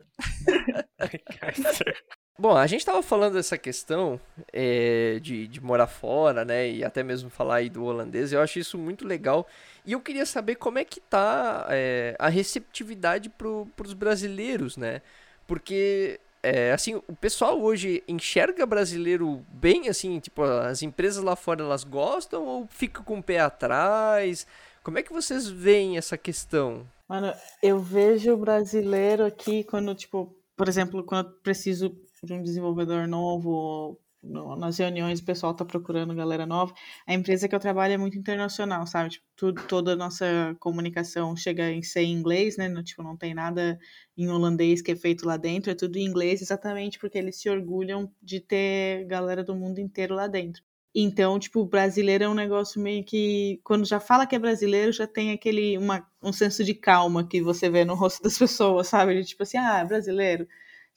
Bom, 2.39 2.55
a 2.57 2.65
gente 2.65 2.85
tava 2.85 3.03
falando 3.03 3.33
dessa 3.33 3.57
questão 3.57 4.19
é, 4.51 5.19
de, 5.21 5.47
de 5.47 5.61
morar 5.61 5.85
fora, 5.85 6.43
né? 6.43 6.71
E 6.71 6.83
até 6.83 7.03
mesmo 7.03 7.29
falar 7.29 7.57
aí 7.57 7.69
do 7.69 7.83
holandês. 7.83 8.33
Eu 8.33 8.41
acho 8.41 8.57
isso 8.57 8.77
muito 8.77 9.05
legal. 9.05 9.47
E 9.85 9.91
eu 9.91 9.99
queria 9.99 10.25
saber 10.25 10.55
como 10.55 10.79
é 10.79 10.85
que 10.85 10.99
tá 10.99 11.67
é, 11.69 12.15
a 12.17 12.29
receptividade 12.29 13.29
pro, 13.29 13.67
pros 13.75 13.93
brasileiros, 13.93 14.75
né? 14.75 15.01
Porque, 15.45 16.19
é, 16.43 16.71
assim, 16.71 16.95
o 16.95 17.15
pessoal 17.15 17.61
hoje 17.61 18.03
enxerga 18.07 18.65
brasileiro 18.65 19.45
bem, 19.49 19.87
assim, 19.87 20.19
tipo, 20.19 20.43
as 20.43 20.81
empresas 20.81 21.23
lá 21.23 21.35
fora 21.35 21.61
elas 21.61 21.83
gostam 21.83 22.45
ou 22.45 22.67
fica 22.67 23.03
com 23.03 23.19
o 23.19 23.23
pé 23.23 23.39
atrás? 23.39 24.47
Como 24.83 24.97
é 24.97 25.03
que 25.03 25.13
vocês 25.13 25.47
veem 25.47 25.97
essa 25.97 26.17
questão? 26.17 26.87
Mano, 27.07 27.33
eu 27.61 27.79
vejo 27.79 28.33
o 28.33 28.37
brasileiro 28.37 29.25
aqui 29.25 29.63
quando, 29.63 29.93
tipo, 29.93 30.35
por 30.55 30.67
exemplo, 30.67 31.03
quando 31.03 31.27
eu 31.27 31.33
preciso 31.43 31.95
de 32.23 32.33
um 32.33 32.41
desenvolvedor 32.41 33.07
novo, 33.07 33.99
no- 34.23 34.55
nas 34.55 34.77
reuniões 34.77 35.19
o 35.19 35.25
pessoal 35.25 35.53
tá 35.55 35.65
procurando 35.65 36.13
galera 36.15 36.45
nova. 36.45 36.73
A 37.07 37.13
empresa 37.13 37.47
que 37.47 37.55
eu 37.55 37.59
trabalho 37.59 37.93
é 37.93 37.97
muito 37.97 38.17
internacional, 38.17 38.85
sabe? 38.87 39.09
Tipo, 39.11 39.53
toda 39.67 39.93
a 39.93 39.95
nossa 39.95 40.55
comunicação 40.59 41.35
chega 41.35 41.71
em 41.71 41.81
ser 41.83 42.01
em 42.01 42.13
inglês, 42.13 42.57
né? 42.57 42.67
Não, 42.69 42.83
tipo, 42.83 43.03
não 43.03 43.17
tem 43.17 43.33
nada 43.33 43.79
em 44.17 44.29
holandês 44.29 44.81
que 44.81 44.91
é 44.91 44.95
feito 44.95 45.25
lá 45.25 45.37
dentro, 45.37 45.71
é 45.71 45.75
tudo 45.75 45.97
em 45.97 46.05
inglês, 46.05 46.41
exatamente 46.41 46.99
porque 46.99 47.17
eles 47.17 47.39
se 47.39 47.49
orgulham 47.49 48.11
de 48.21 48.39
ter 48.39 49.05
galera 49.05 49.43
do 49.43 49.55
mundo 49.55 49.79
inteiro 49.79 50.15
lá 50.15 50.27
dentro. 50.27 50.61
Então, 50.93 51.39
tipo, 51.39 51.65
brasileiro 51.65 52.25
é 52.25 52.29
um 52.29 52.33
negócio 52.33 52.81
meio 52.81 53.03
que. 53.05 53.61
Quando 53.63 53.85
já 53.85 53.99
fala 53.99 54.27
que 54.27 54.35
é 54.35 54.39
brasileiro, 54.39 54.91
já 54.91 55.07
tem 55.07 55.31
aquele. 55.31 55.77
Uma, 55.77 56.05
um 56.21 56.33
senso 56.33 56.63
de 56.65 56.73
calma 56.73 57.25
que 57.27 57.41
você 57.41 57.69
vê 57.69 57.85
no 57.85 57.95
rosto 57.95 58.21
das 58.21 58.37
pessoas, 58.37 58.87
sabe? 58.89 59.23
Tipo 59.23 59.43
assim, 59.43 59.57
ah, 59.57 59.79
é 59.79 59.85
brasileiro. 59.85 60.47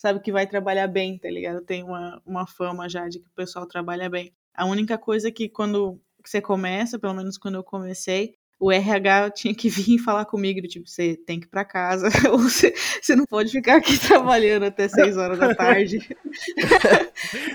Sabe 0.05 0.21
que 0.21 0.31
vai 0.31 0.47
trabalhar 0.47 0.87
bem, 0.87 1.17
tá 1.17 1.31
ligado? 1.31 1.63
Tem 1.63 1.83
uma, 1.83 2.21
uma 2.27 2.47
fama 2.47 2.87
já 2.91 3.09
de 3.09 3.21
que 3.21 3.27
o 3.27 3.35
pessoal 3.35 3.67
trabalha 3.67 4.11
bem. 4.11 4.35
A 4.53 4.67
única 4.67 4.99
coisa 4.99 5.33
que 5.33 5.49
quando 5.49 5.99
você 6.23 6.43
começa, 6.43 6.99
pelo 6.99 7.15
menos 7.15 7.39
quando 7.39 7.55
eu 7.55 7.65
comecei, 7.65 8.35
o 8.61 8.71
RH 8.71 9.31
tinha 9.31 9.55
que 9.55 9.71
vir 9.73 9.99
falar 9.99 10.27
comigo, 10.27 10.61
tipo, 10.69 10.87
você 10.87 11.17
tem 11.17 11.41
que 11.41 11.47
ir 11.47 11.49
pra 11.49 11.65
casa, 11.65 12.09
ou 12.31 12.39
você, 12.39 12.75
você 13.01 13.17
não 13.17 13.25
pode 13.25 13.51
ficar 13.51 13.77
aqui 13.77 13.97
trabalhando 14.07 14.65
até 14.65 14.89
6 14.89 15.17
horas 15.17 15.39
da 15.39 15.55
tarde. 15.55 15.99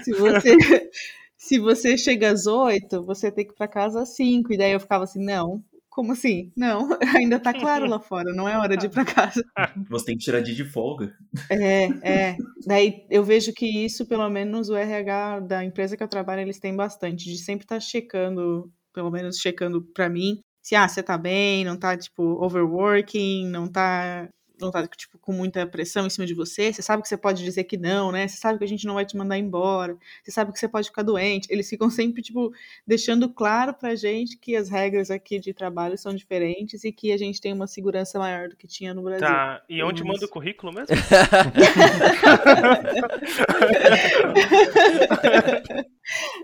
se 0.04 0.12
você 0.14 0.89
se 1.38 1.60
você 1.60 1.95
chega 2.00 2.32
às 2.32 2.47
8, 2.47 3.04
você 3.04 3.32
tem 3.32 3.45
que 3.45 3.54
ir 3.54 3.56
pra 3.56 3.68
casa 3.68 4.02
às 4.02 4.10
5. 4.16 4.52
E 4.52 4.58
daí 4.58 4.72
eu 4.72 4.80
ficava 4.80 5.04
assim, 5.04 5.24
não, 5.24 5.64
como 6.00 6.14
assim? 6.14 6.50
Não, 6.56 6.88
ainda 7.14 7.38
tá 7.38 7.54
claro 7.54 7.86
lá 7.86 8.00
fora, 8.00 8.32
não 8.34 8.47
é 8.47 8.58
hora 8.58 8.78
de 8.78 8.86
ir 8.86 8.89
pra 8.89 9.04
casa. 9.04 9.43
Você 9.89 10.06
tem 10.06 10.18
que 10.18 10.24
tirar 10.24 10.39
dia 10.39 10.56
de 10.56 10.64
folga. 10.64 11.14
É, 11.52 11.88
é. 12.02 12.38
Daí 12.66 13.06
eu 13.10 13.22
vejo 13.22 13.52
que 13.52 13.66
isso, 13.66 14.06
pelo 14.06 14.30
menos 14.30 14.70
o 14.70 14.78
RH 14.78 15.41
da 15.41 15.62
empresa 15.62 15.97
que 15.97 16.04
eu 16.04 16.08
trabalho, 16.08 16.39
eles 16.39 16.58
têm 16.58 16.74
bastante, 16.74 17.26
de 17.26 17.38
sempre 17.38 17.66
estar 17.66 17.82
checando, 17.82 18.72
pelo 18.93 19.12
menos 19.12 19.39
checando 19.39 19.82
pra 19.93 20.08
mim, 20.08 20.39
se 20.64 20.74
ah, 20.74 20.88
você 20.88 21.04
tá 21.04 21.18
bem, 21.18 21.66
não 21.66 21.78
tá 21.78 21.97
tipo 21.97 22.24
overworking, 22.41 23.50
não 23.50 23.68
tá 23.68 24.30
não 24.60 24.72
tá 24.72 24.86
tipo 24.88 25.18
com 25.18 25.32
muita 25.32 25.66
pressão 25.66 26.05
em 26.05 26.10
cima 26.10 26.26
de 26.26 26.34
você, 26.34 26.72
você 26.72 26.82
sabe 26.82 27.03
que 27.03 27.10
você 27.10 27.18
pode 27.18 27.43
dizer 27.43 27.64
que 27.66 27.78
não, 27.78 28.12
né? 28.12 28.28
Você 28.28 28.38
sabe 28.38 28.57
que 28.57 28.64
a 28.64 28.68
gente 28.68 28.86
não 28.86 28.95
vai 28.95 29.05
te 29.05 29.18
mandar 29.18 29.38
embora, 29.38 29.97
você 30.24 30.32
sabe 30.32 30.51
que 30.51 30.60
você 30.60 30.68
pode 30.68 30.88
ficar 30.88 31.03
doente. 31.03 31.47
Eles 31.51 31.70
ficam 31.70 31.89
sempre 31.89 32.22
tipo 32.22 32.51
deixando 32.86 33.30
claro 33.30 33.74
pra 33.74 33.95
gente 33.95 34.38
que 34.38 34.55
as 34.55 34.70
regras 34.70 35.12
aqui 35.12 35.39
de 35.39 35.53
trabalho 35.53 35.97
são 35.97 36.14
diferentes 36.14 36.84
e 36.84 36.91
que 36.91 37.12
a 37.12 37.18
gente 37.18 37.41
tem 37.41 37.53
uma 37.53 37.68
segurança 37.68 38.20
maior 38.20 38.49
do 38.49 38.55
que 38.55 38.68
tinha 38.68 38.93
no 38.93 39.01
Brasil. 39.01 39.28
Tá, 39.28 39.62
e 39.70 39.82
onde 39.84 40.03
manda 40.03 40.26
o 40.26 40.30
currículo 40.30 40.74
mesmo? 40.74 40.89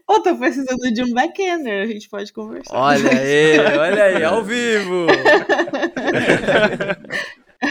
Ô, 0.07 0.20
tô 0.20 0.38
precisando 0.38 0.93
de 0.93 1.03
um 1.03 1.13
backender, 1.13 1.84
a 1.84 1.88
gente 1.88 2.07
pode 2.07 2.32
conversar. 2.32 2.76
Olha 2.76 3.09
aí, 3.09 3.59
olha 3.59 4.03
aí, 4.03 4.24
ao 4.24 4.41
vivo! 4.45 5.07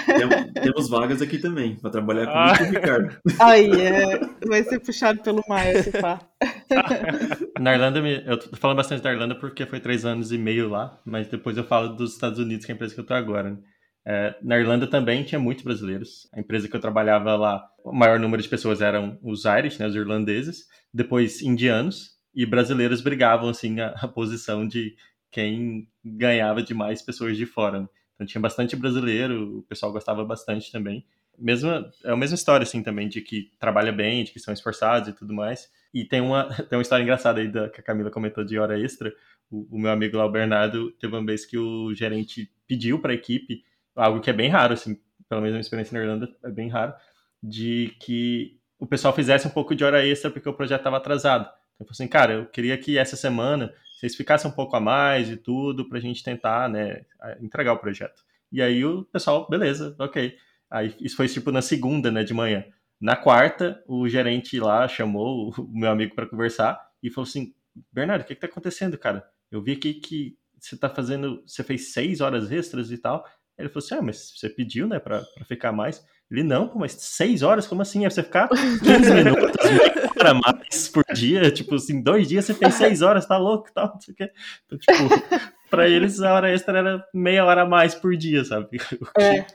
Tem- 0.07 0.53
temos 0.62 0.88
vagas 0.88 1.20
aqui 1.22 1.38
também, 1.38 1.76
para 1.76 1.90
trabalhar 1.90 2.28
Ah. 2.28 2.57
comigo 2.57 2.64
e 2.64 2.66
com 2.66 2.72
o 2.78 2.80
Ricardo. 2.80 3.16
Aí, 3.40 3.70
é, 3.80 4.20
vai 4.47 4.62
ser 4.62 4.80
puxado 4.80 5.20
pelo 5.22 5.42
Maia, 5.49 5.82
se 5.82 5.90
pá. 5.90 6.20
Na 7.61 7.72
Irlanda, 7.74 8.01
eu 8.01 8.38
tô 8.38 8.57
falando 8.57 8.76
bastante 8.76 9.03
da 9.03 9.12
Irlanda 9.12 9.34
porque 9.34 9.66
foi 9.66 9.80
três 9.80 10.05
anos 10.05 10.32
e 10.32 10.38
meio 10.38 10.68
lá, 10.68 10.99
mas 11.05 11.28
depois 11.28 11.57
eu 11.57 11.64
falo 11.64 11.88
dos 11.88 12.14
Estados 12.14 12.38
Unidos, 12.38 12.64
que 12.66 12.72
é 12.72 12.74
a 12.74 12.76
empresa 12.76 12.95
que 12.95 13.01
eu 13.01 13.07
tô 13.07 13.14
agora. 13.14 13.51
Né? 13.51 13.59
É, 14.07 14.34
na 14.42 14.59
Irlanda 14.59 14.86
também 14.86 15.22
tinha 15.24 15.38
muitos 15.38 15.64
brasileiros. 15.64 16.28
A 16.34 16.40
empresa 16.40 16.68
que 16.68 16.76
eu 16.76 16.80
trabalhava 16.80 17.34
lá, 17.36 17.64
o 17.84 17.92
maior 17.92 18.18
número 18.20 18.42
de 18.42 18.49
pessoas 18.49 18.80
eram 18.82 19.18
os 19.22 19.45
Irish, 19.45 19.78
né, 19.78 19.86
os 19.86 19.95
irlandeses, 19.95 20.66
depois 20.92 21.40
indianos, 21.42 22.11
e 22.34 22.45
brasileiros 22.45 23.01
brigavam 23.01 23.49
assim 23.49 23.80
a, 23.80 23.88
a 23.97 24.09
posição 24.09 24.66
de 24.66 24.95
quem 25.30 25.88
ganhava 26.05 26.62
de 26.62 26.74
mais 26.74 27.01
pessoas 27.01 27.36
de 27.36 27.47
fora. 27.47 27.80
Né? 27.80 27.86
Então 28.15 28.27
tinha 28.27 28.41
bastante 28.41 28.77
brasileiro, 28.77 29.59
o 29.59 29.62
pessoal 29.62 29.93
gostava 29.93 30.25
bastante 30.25 30.71
também. 30.71 31.05
Mesma, 31.37 31.91
é 32.05 32.12
a 32.12 32.17
mesma 32.17 32.37
história 32.37 32.62
assim 32.62 32.83
também, 32.83 33.09
de 33.09 33.21
que 33.21 33.51
trabalha 33.59 33.93
bem, 33.93 34.23
de 34.23 34.33
que 34.33 34.39
são 34.39 34.55
esforçados 34.55 35.09
e 35.09 35.12
tudo 35.12 35.35
mais. 35.35 35.69
E 35.93 36.05
tem 36.05 36.21
uma, 36.21 36.45
tem 36.69 36.77
uma 36.77 36.83
história 36.83 37.03
engraçada 37.03 37.41
aí 37.41 37.49
da, 37.49 37.69
que 37.69 37.81
a 37.81 37.85
Camila 37.85 38.11
comentou 38.11 38.45
de 38.45 38.59
hora 38.59 38.79
extra. 38.79 39.12
O, 39.51 39.77
o 39.77 39.79
meu 39.79 39.91
amigo 39.91 40.17
lá, 40.17 40.25
o 40.25 40.31
Bernardo, 40.31 40.93
teve 40.93 41.15
uma 41.15 41.25
vez 41.25 41.45
que 41.45 41.59
o 41.59 41.93
gerente 41.95 42.51
pediu 42.67 43.01
para 43.01 43.12
a 43.12 43.15
equipe 43.15 43.62
algo 43.95 44.21
que 44.21 44.31
é 44.31 44.33
bem 44.33 44.49
raro, 44.49 44.75
assim, 44.75 44.99
pelo 45.29 45.41
menos 45.41 45.55
a 45.55 45.57
minha 45.57 45.61
experiência 45.61 45.97
na 45.97 46.05
Irlanda 46.05 46.37
é 46.43 46.51
bem 46.51 46.69
raro, 46.69 46.95
de 47.43 47.95
que 48.01 48.59
o 48.79 48.87
pessoal 48.87 49.15
fizesse 49.15 49.47
um 49.47 49.51
pouco 49.51 49.75
de 49.75 49.85
hora 49.85 50.05
extra 50.05 50.31
porque 50.31 50.49
o 50.49 50.55
projeto 50.55 50.81
estava 50.81 50.97
atrasado. 50.97 51.45
Então, 51.45 51.81
eu 51.81 51.87
falei 51.87 51.93
assim, 51.93 52.09
cara, 52.09 52.33
eu 52.35 52.47
queria 52.47 52.77
que 52.77 52.99
essa 52.99 53.17
semana 53.17 53.73
vocês 53.95 54.14
ficassem 54.14 54.51
um 54.51 54.55
pouco 54.55 54.76
a 54.76 54.80
mais 54.80 55.30
e 55.30 55.36
tudo 55.36 55.88
para 55.88 55.99
a 55.99 56.01
gente 56.01 56.22
tentar, 56.22 56.68
né, 56.68 57.05
entregar 57.40 57.72
o 57.72 57.78
projeto. 57.78 58.22
E 58.51 58.61
aí 58.61 58.84
o 58.84 59.05
pessoal, 59.05 59.49
beleza, 59.49 59.95
ok. 59.99 60.36
Aí 60.70 60.95
isso 61.01 61.16
foi 61.16 61.28
tipo 61.28 61.51
na 61.51 61.62
segunda, 61.62 62.11
né, 62.11 62.24
de 62.24 62.34
manhã. 62.34 62.64
Na 63.01 63.16
quarta, 63.16 63.82
o 63.86 64.09
gerente 64.09 64.59
lá 64.59 64.86
chamou 64.88 65.51
o 65.51 65.68
meu 65.72 65.90
amigo 65.90 66.14
para 66.14 66.26
conversar 66.26 66.80
e 67.03 67.11
falou 67.11 67.28
assim: 67.28 67.55
Bernardo, 67.92 68.22
o 68.22 68.24
que, 68.24 68.34
que 68.34 68.40
tá 68.40 68.47
acontecendo, 68.47 68.97
cara? 68.97 69.28
Eu 69.51 69.62
vi 69.62 69.72
aqui 69.72 69.95
que 69.95 70.36
você 70.59 70.76
tá 70.76 70.88
fazendo, 70.88 71.42
você 71.47 71.62
fez 71.62 71.92
seis 71.92 72.20
horas 72.20 72.51
extras 72.51 72.90
e 72.90 72.99
tal. 72.99 73.24
Ele 73.59 73.68
falou 73.68 73.84
assim: 73.84 73.95
Ah, 73.95 74.03
mas 74.03 74.32
você 74.36 74.49
pediu, 74.49 74.86
né, 74.86 74.99
pra 74.99 75.22
ficar 75.47 75.72
mais. 75.72 76.05
Ele, 76.35 76.43
não, 76.43 76.66
pô, 76.66 76.80
mas 76.80 76.93
seis 76.93 77.43
horas? 77.43 77.64
Como 77.64 77.80
assim? 77.80 78.01
É 78.05 78.09
pra 78.09 78.14
você 78.14 78.22
ficar 78.24 78.49
15 78.82 79.14
minutos, 79.14 79.70
meia 79.70 80.12
hora 80.18 80.35
mais 80.35 80.89
por 80.89 81.05
dia? 81.14 81.51
Tipo, 81.53 81.76
assim, 81.76 82.03
dois 82.03 82.26
dias 82.26 82.45
você 82.45 82.55
fez 82.55 82.74
seis 82.74 83.03
horas, 83.03 83.24
tá 83.24 83.39
louco 83.39 83.70
tal, 83.72 83.93
não 83.95 84.01
sei 84.01 84.12
o 84.12 84.16
quê. 84.16 84.30
Então, 84.66 84.76
tipo, 84.78 84.93
pra 85.70 85.89
eles 85.89 86.20
a 86.20 86.35
hora 86.35 86.53
extra 86.53 86.78
era 86.78 87.05
meia 87.14 87.45
hora 87.45 87.62
a 87.62 87.66
mais 87.66 87.95
por 87.95 88.16
dia, 88.16 88.45
sabe? 88.45 88.66
O 89.01 89.20
é, 89.20 89.47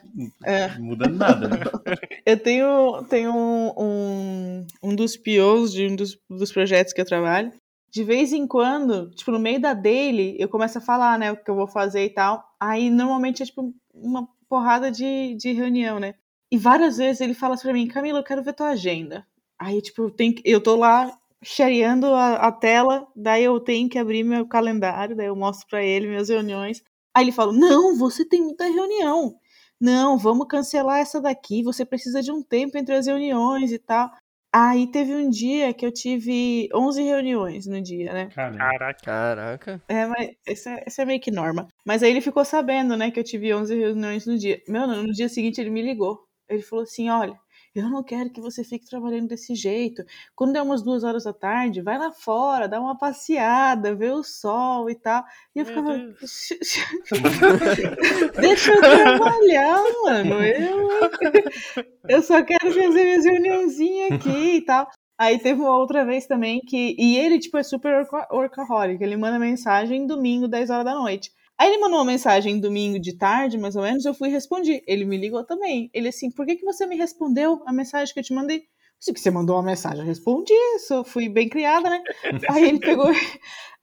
é. 0.45 0.67
Não 0.77 0.85
muda 0.85 1.09
nada, 1.09 1.49
né? 1.49 1.57
Eu 2.25 2.39
tenho, 2.39 3.03
tenho 3.09 3.33
um, 3.35 3.73
um, 3.77 4.67
um 4.83 4.95
dos 4.95 5.17
POs 5.17 5.73
de 5.73 5.87
um 5.87 5.95
dos, 5.97 6.17
dos 6.29 6.51
projetos 6.51 6.93
que 6.93 7.01
eu 7.01 7.05
trabalho. 7.05 7.51
De 7.91 8.03
vez 8.03 8.31
em 8.31 8.47
quando, 8.47 9.09
tipo, 9.11 9.31
no 9.31 9.39
meio 9.39 9.59
da 9.59 9.73
daily, 9.73 10.37
eu 10.39 10.47
começo 10.47 10.77
a 10.77 10.81
falar, 10.81 11.17
né, 11.19 11.31
o 11.31 11.37
que 11.37 11.49
eu 11.49 11.55
vou 11.55 11.67
fazer 11.67 12.05
e 12.05 12.09
tal. 12.09 12.43
Aí, 12.59 12.89
normalmente, 12.89 13.43
é, 13.43 13.45
tipo, 13.45 13.73
uma 13.93 14.27
porrada 14.47 14.91
de, 14.91 15.35
de 15.35 15.51
reunião, 15.51 15.99
né? 15.99 16.13
E 16.51 16.57
várias 16.57 16.97
vezes 16.97 17.21
ele 17.21 17.33
fala 17.33 17.53
assim 17.53 17.63
pra 17.63 17.73
mim, 17.73 17.87
Camila, 17.87 18.19
eu 18.19 18.23
quero 18.23 18.43
ver 18.43 18.53
tua 18.53 18.69
agenda. 18.69 19.25
Aí, 19.57 19.81
tipo, 19.81 20.03
eu, 20.03 20.11
tenho, 20.11 20.35
eu 20.43 20.61
tô 20.61 20.75
lá 20.75 21.15
shareando 21.43 22.07
a, 22.07 22.35
a, 22.35 22.51
tela, 22.51 23.07
daí 23.15 23.43
eu 23.43 23.59
tenho 23.59 23.89
que 23.89 23.99
abrir 23.99 24.23
meu 24.23 24.47
calendário, 24.47 25.15
daí 25.15 25.27
eu 25.27 25.35
mostro 25.35 25.67
para 25.67 25.83
ele 25.83 26.07
minhas 26.07 26.29
reuniões. 26.29 26.83
Aí 27.13 27.25
ele 27.25 27.31
fala: 27.31 27.53
Não, 27.53 27.97
você 27.97 28.25
tem 28.25 28.41
muita 28.41 28.65
reunião. 28.65 29.35
Não, 29.79 30.17
vamos 30.17 30.47
cancelar 30.47 30.99
essa 30.99 31.21
daqui. 31.21 31.63
Você 31.63 31.85
precisa 31.85 32.21
de 32.21 32.31
um 32.31 32.43
tempo 32.43 32.77
entre 32.77 32.95
as 32.95 33.07
reuniões 33.07 33.71
e 33.71 33.79
tal. 33.79 34.11
Aí 34.51 34.87
teve 34.91 35.13
um 35.13 35.29
dia 35.29 35.73
que 35.73 35.85
eu 35.85 35.91
tive 35.91 36.67
11 36.73 37.03
reuniões 37.03 37.67
no 37.67 37.79
dia, 37.81 38.11
né? 38.11 38.29
Caraca. 38.33 38.93
Caraca. 39.05 39.81
É, 39.87 40.07
mas 40.07 40.31
isso 40.47 40.69
é, 40.69 40.83
isso 40.87 41.01
é 41.01 41.05
meio 41.05 41.21
que 41.21 41.29
norma. 41.29 41.67
Mas 41.85 42.01
aí 42.01 42.09
ele 42.09 42.19
ficou 42.19 42.43
sabendo, 42.43 42.97
né, 42.97 43.11
que 43.11 43.19
eu 43.19 43.23
tive 43.23 43.53
11 43.53 43.77
reuniões 43.77 44.25
no 44.25 44.37
dia. 44.37 44.59
Meu, 44.67 44.87
no 44.87 45.11
dia 45.13 45.29
seguinte 45.29 45.61
ele 45.61 45.69
me 45.69 45.83
ligou. 45.83 46.28
Ele 46.49 46.61
falou 46.61 46.83
assim: 46.83 47.09
Olha, 47.09 47.39
eu 47.75 47.89
não 47.89 48.03
quero 48.03 48.31
que 48.31 48.41
você 48.41 48.63
fique 48.63 48.89
trabalhando 48.89 49.27
desse 49.27 49.53
jeito. 49.53 50.03
Quando 50.35 50.55
é 50.55 50.61
umas 50.61 50.81
duas 50.81 51.03
horas 51.03 51.23
da 51.23 51.33
tarde, 51.33 51.81
vai 51.81 51.97
lá 51.97 52.11
fora, 52.11 52.67
dá 52.67 52.81
uma 52.81 52.97
passeada, 52.97 53.95
vê 53.95 54.11
o 54.11 54.23
sol 54.23 54.89
e 54.89 54.95
tal. 54.95 55.23
E 55.55 55.59
eu 55.59 55.65
ficava. 55.65 55.95
Deixa 58.41 58.73
eu 58.73 58.81
trabalhar, 58.81 59.83
mano. 60.03 60.43
Eu, 60.43 60.89
eu 62.09 62.21
só 62.23 62.41
quero 62.43 62.73
fazer 62.73 63.03
minhas 63.03 63.25
reuniãozinhas 63.25 64.11
aqui 64.13 64.55
e 64.57 64.61
tal. 64.61 64.89
Aí 65.17 65.37
teve 65.37 65.61
uma 65.61 65.77
outra 65.77 66.03
vez 66.03 66.25
também 66.25 66.61
que. 66.61 66.95
E 66.97 67.17
ele, 67.17 67.39
tipo, 67.39 67.57
é 67.57 67.63
super 67.63 68.07
workaholic. 68.31 69.03
Ele 69.03 69.15
manda 69.15 69.37
mensagem 69.37 70.07
domingo, 70.07 70.47
10 70.47 70.71
horas 70.71 70.85
da 70.85 70.95
noite. 70.95 71.31
Aí 71.59 71.67
ele 71.67 71.81
mandou 71.81 71.99
uma 71.99 72.05
mensagem 72.05 72.57
domingo 72.57 72.97
de 72.97 73.17
tarde, 73.17 73.57
mais 73.57 73.75
ou 73.75 73.83
menos, 73.83 74.05
eu 74.05 74.13
fui 74.13 74.29
responder. 74.29 74.81
Ele 74.87 75.03
me 75.03 75.17
ligou 75.17 75.43
também. 75.43 75.89
Ele 75.93 76.07
assim, 76.07 76.31
por 76.31 76.45
que, 76.45 76.55
que 76.55 76.63
você 76.63 76.87
me 76.87 76.95
respondeu 76.95 77.61
a 77.65 77.73
mensagem 77.73 78.13
que 78.13 78.19
eu 78.21 78.23
te 78.23 78.33
mandei? 78.33 78.63
Se 78.97 79.11
você 79.11 79.29
mandou 79.29 79.57
uma 79.57 79.63
mensagem, 79.63 79.99
eu 79.99 80.05
respondi. 80.05 80.53
Eu 80.89 81.03
fui 81.03 81.27
bem 81.27 81.49
criada, 81.49 81.89
né? 81.89 82.01
Aí 82.49 82.63
ele 82.63 82.79
pegou, 82.79 83.11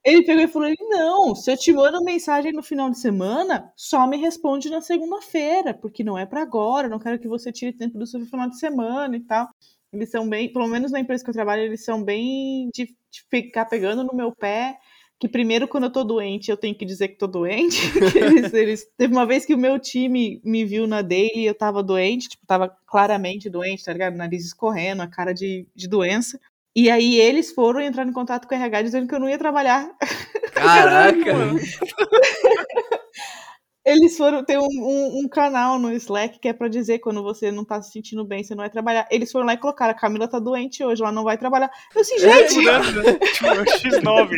ele 0.02 0.24
pegou 0.24 0.42
e 0.42 0.48
falou: 0.48 0.72
não, 0.88 1.34
se 1.34 1.52
eu 1.52 1.56
te 1.56 1.70
mando 1.70 2.02
mensagem 2.02 2.50
no 2.50 2.62
final 2.62 2.88
de 2.88 2.98
semana, 2.98 3.70
só 3.76 4.06
me 4.06 4.16
responde 4.16 4.70
na 4.70 4.80
segunda-feira, 4.80 5.74
porque 5.74 6.02
não 6.02 6.16
é 6.16 6.24
para 6.24 6.40
agora. 6.40 6.88
Não 6.88 6.98
quero 6.98 7.18
que 7.18 7.28
você 7.28 7.52
tire 7.52 7.76
tempo 7.76 7.98
do 7.98 8.06
seu 8.06 8.24
final 8.24 8.48
de 8.48 8.58
semana 8.58 9.14
e 9.14 9.20
tal. 9.20 9.48
Eles 9.92 10.10
são 10.10 10.26
bem, 10.26 10.50
pelo 10.50 10.66
menos 10.66 10.90
na 10.90 11.00
empresa 11.00 11.22
que 11.22 11.28
eu 11.28 11.34
trabalho, 11.34 11.62
eles 11.62 11.84
são 11.84 12.02
bem 12.02 12.70
de, 12.74 12.86
de 12.86 13.24
ficar 13.30 13.66
pegando 13.66 14.02
no 14.02 14.14
meu 14.14 14.34
pé 14.34 14.78
que 15.18 15.28
primeiro 15.28 15.66
quando 15.66 15.84
eu 15.84 15.92
tô 15.92 16.04
doente 16.04 16.50
eu 16.50 16.56
tenho 16.56 16.74
que 16.74 16.84
dizer 16.84 17.08
que 17.08 17.18
tô 17.18 17.26
doente. 17.26 17.80
eles, 18.14 18.52
eles, 18.52 18.86
teve 18.96 19.12
uma 19.12 19.26
vez 19.26 19.44
que 19.44 19.54
o 19.54 19.58
meu 19.58 19.78
time 19.78 20.40
me 20.44 20.64
viu 20.64 20.86
na 20.86 21.02
daily 21.02 21.40
e 21.40 21.46
eu 21.46 21.54
tava 21.54 21.82
doente, 21.82 22.28
tipo, 22.28 22.46
tava 22.46 22.74
claramente 22.86 23.50
doente, 23.50 23.84
tá 23.84 23.92
ligado? 23.92 24.16
Nariz 24.16 24.44
escorrendo, 24.44 25.02
a 25.02 25.06
cara 25.06 25.32
de, 25.32 25.66
de 25.74 25.88
doença. 25.88 26.38
E 26.74 26.90
aí 26.90 27.18
eles 27.18 27.52
foram 27.52 27.80
entrar 27.80 28.06
em 28.06 28.12
contato 28.12 28.46
com 28.46 28.54
o 28.54 28.58
RH 28.58 28.82
dizendo 28.82 29.08
que 29.08 29.14
eu 29.14 29.20
não 29.20 29.28
ia 29.28 29.38
trabalhar. 29.38 29.90
Caraca! 30.52 31.16
Eles 33.86 34.16
foram 34.16 34.44
ter 34.44 34.58
um, 34.58 34.66
um, 34.66 35.20
um, 35.20 35.28
canal 35.28 35.78
no 35.78 35.92
Slack 35.92 36.40
que 36.40 36.48
é 36.48 36.52
para 36.52 36.66
dizer 36.66 36.98
quando 36.98 37.22
você 37.22 37.52
não 37.52 37.64
tá 37.64 37.80
se 37.80 37.92
sentindo 37.92 38.24
bem, 38.24 38.42
você 38.42 38.52
não 38.52 38.62
vai 38.62 38.68
trabalhar. 38.68 39.06
Eles 39.12 39.30
foram 39.30 39.46
lá 39.46 39.54
e 39.54 39.58
colocaram: 39.58 39.92
a 39.92 39.94
Camila 39.94 40.26
tá 40.26 40.40
doente 40.40 40.82
hoje, 40.82 41.00
ela 41.00 41.12
não 41.12 41.22
vai 41.22 41.38
trabalhar. 41.38 41.70
Eu 41.94 42.00
assim, 42.00 42.18
gente. 42.18 42.28
É, 42.28 42.44
tipo, 42.44 43.48
X9. 43.78 44.30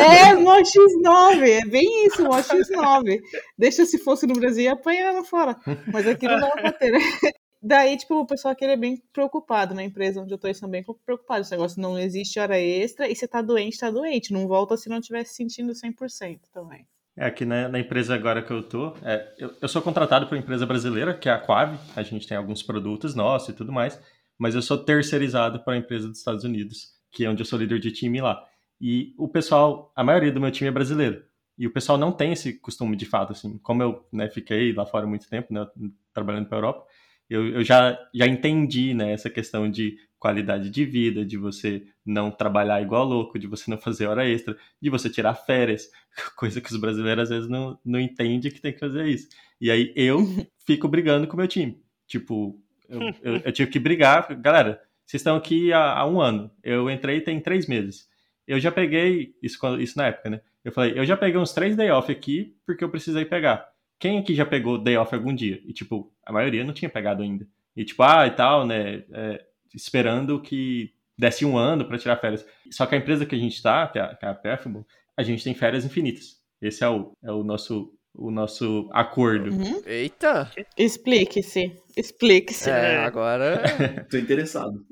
É, 0.00 0.34
mó 0.36 0.56
X9, 0.58 1.48
é 1.50 1.66
bem 1.68 2.06
isso, 2.06 2.24
mó 2.24 2.38
X9. 2.38 3.20
Deixa 3.58 3.84
se 3.84 3.98
fosse 3.98 4.26
no 4.26 4.32
Brasil 4.32 4.72
apanhando 4.72 5.22
fora. 5.22 5.54
Mas 5.92 6.08
aqui 6.08 6.26
não 6.26 6.40
dá 6.40 6.48
pra 6.48 6.72
ter, 6.72 6.90
né? 6.90 6.98
Daí, 7.62 7.98
tipo, 7.98 8.14
o 8.14 8.26
pessoal 8.26 8.52
aqui 8.52 8.64
é 8.64 8.76
bem 8.76 9.02
preocupado 9.12 9.74
na 9.74 9.84
empresa 9.84 10.20
onde 10.20 10.32
eu 10.32 10.38
tô, 10.38 10.46
eles 10.46 10.58
são 10.58 10.68
bem 10.68 10.82
preocupados. 11.04 11.46
Esse 11.46 11.56
negócio 11.56 11.80
não 11.80 11.98
existe 11.98 12.40
hora 12.40 12.58
extra 12.58 13.06
e 13.06 13.14
você 13.14 13.28
tá 13.28 13.42
doente, 13.42 13.78
tá 13.78 13.90
doente. 13.90 14.32
Não 14.32 14.48
volta 14.48 14.78
se 14.78 14.88
não 14.88 14.98
estiver 14.98 15.24
se 15.24 15.34
sentindo 15.34 15.72
100% 15.72 16.40
também. 16.50 16.86
É, 17.16 17.26
aqui 17.26 17.44
na, 17.44 17.68
na, 17.68 17.78
empresa 17.78 18.14
agora 18.14 18.42
que 18.42 18.50
eu 18.50 18.62
tô, 18.62 18.92
é, 19.02 19.34
eu, 19.38 19.54
eu, 19.60 19.68
sou 19.68 19.80
contratado 19.80 20.26
por 20.26 20.34
uma 20.34 20.40
empresa 20.40 20.66
brasileira, 20.66 21.14
que 21.14 21.28
é 21.28 21.32
a 21.32 21.38
Quave, 21.38 21.78
a 21.94 22.02
gente 22.02 22.26
tem 22.26 22.36
alguns 22.36 22.60
produtos 22.62 23.14
nossos 23.14 23.50
e 23.50 23.52
tudo 23.52 23.72
mais, 23.72 24.00
mas 24.36 24.56
eu 24.56 24.62
sou 24.62 24.76
terceirizado 24.76 25.60
para 25.60 25.74
a 25.74 25.76
empresa 25.76 26.08
dos 26.08 26.18
Estados 26.18 26.42
Unidos, 26.42 26.92
que 27.12 27.24
é 27.24 27.30
onde 27.30 27.40
eu 27.40 27.46
sou 27.46 27.58
líder 27.58 27.78
de 27.78 27.92
time 27.92 28.20
lá. 28.20 28.44
E 28.80 29.14
o 29.16 29.28
pessoal, 29.28 29.92
a 29.94 30.02
maioria 30.02 30.32
do 30.32 30.40
meu 30.40 30.50
time 30.50 30.68
é 30.68 30.72
brasileiro, 30.72 31.24
e 31.56 31.68
o 31.68 31.72
pessoal 31.72 31.96
não 31.96 32.10
tem 32.10 32.32
esse 32.32 32.54
costume 32.54 32.96
de 32.96 33.06
fato, 33.06 33.30
assim, 33.30 33.58
como 33.58 33.80
eu 33.80 34.04
né, 34.12 34.28
fiquei 34.28 34.72
lá 34.72 34.84
fora 34.84 35.06
muito 35.06 35.28
tempo, 35.28 35.54
né, 35.54 35.64
trabalhando 36.12 36.48
para 36.48 36.58
a 36.58 36.60
Europa, 36.60 36.86
eu, 37.28 37.48
eu 37.48 37.64
já, 37.64 37.98
já 38.14 38.26
entendi 38.26 38.94
né, 38.94 39.12
essa 39.12 39.30
questão 39.30 39.70
de 39.70 39.98
qualidade 40.18 40.70
de 40.70 40.84
vida, 40.84 41.24
de 41.24 41.36
você 41.36 41.86
não 42.04 42.30
trabalhar 42.30 42.80
igual 42.80 43.04
louco, 43.04 43.38
de 43.38 43.46
você 43.46 43.70
não 43.70 43.76
fazer 43.76 44.06
hora 44.06 44.26
extra, 44.28 44.56
de 44.80 44.88
você 44.88 45.10
tirar 45.10 45.34
férias, 45.34 45.90
coisa 46.36 46.60
que 46.60 46.70
os 46.70 46.80
brasileiros 46.80 47.24
às 47.24 47.28
vezes 47.28 47.48
não, 47.48 47.78
não 47.84 48.00
entendem 48.00 48.50
que 48.50 48.60
tem 48.60 48.72
que 48.72 48.78
fazer 48.78 49.06
isso. 49.06 49.28
E 49.60 49.70
aí 49.70 49.92
eu 49.94 50.20
fico 50.66 50.88
brigando 50.88 51.26
com 51.26 51.34
o 51.34 51.36
meu 51.36 51.48
time. 51.48 51.78
Tipo, 52.06 52.58
eu, 52.88 53.00
eu, 53.22 53.36
eu 53.44 53.52
tive 53.52 53.70
que 53.70 53.78
brigar. 53.78 54.34
Galera, 54.40 54.80
vocês 55.04 55.20
estão 55.20 55.36
aqui 55.36 55.72
há, 55.72 55.92
há, 55.92 56.06
um 56.06 56.20
ano. 56.20 56.50
Eu 56.62 56.90
entrei 56.90 57.20
tem 57.20 57.40
três 57.40 57.66
meses. 57.66 58.08
Eu 58.46 58.58
já 58.58 58.70
peguei, 58.70 59.34
isso, 59.42 59.58
isso 59.78 59.98
na 59.98 60.06
época, 60.06 60.30
né? 60.30 60.40
Eu 60.64 60.72
falei, 60.72 60.98
eu 60.98 61.04
já 61.04 61.16
peguei 61.16 61.38
uns 61.38 61.52
três 61.52 61.76
day 61.76 61.90
off 61.90 62.10
aqui 62.10 62.56
porque 62.64 62.82
eu 62.82 62.88
precisei 62.88 63.24
pegar. 63.24 63.73
Quem 63.98 64.18
aqui 64.18 64.34
já 64.34 64.44
pegou 64.44 64.78
day 64.78 64.96
off 64.96 65.14
algum 65.14 65.34
dia? 65.34 65.60
E, 65.64 65.72
tipo, 65.72 66.12
a 66.24 66.32
maioria 66.32 66.64
não 66.64 66.74
tinha 66.74 66.88
pegado 66.88 67.22
ainda. 67.22 67.46
E, 67.76 67.84
tipo, 67.84 68.02
ah, 68.02 68.26
e 68.26 68.30
tal, 68.30 68.66
né? 68.66 69.04
É, 69.12 69.44
esperando 69.74 70.40
que 70.40 70.92
desse 71.16 71.44
um 71.44 71.56
ano 71.56 71.86
para 71.86 71.98
tirar 71.98 72.16
férias. 72.16 72.46
Só 72.70 72.86
que 72.86 72.94
a 72.94 72.98
empresa 72.98 73.26
que 73.26 73.34
a 73.34 73.38
gente 73.38 73.54
está, 73.54 73.86
que 73.88 73.98
é 73.98 74.02
a, 74.02 74.18
é 74.22 74.52
a 74.52 74.84
a 75.16 75.22
gente 75.22 75.44
tem 75.44 75.54
férias 75.54 75.84
infinitas. 75.84 76.40
Esse 76.60 76.82
é 76.82 76.88
o, 76.88 77.12
é 77.22 77.30
o 77.30 77.42
nosso 77.44 77.92
o 78.14 78.30
nosso 78.30 78.88
acordo. 78.92 79.50
Uhum. 79.50 79.82
Eita! 79.84 80.50
Explique-se. 80.78 81.72
Explique-se. 81.96 82.70
É, 82.70 82.92
É. 82.92 82.96
agora. 82.98 83.60
Tô 84.08 84.16
interessado. 84.16 84.86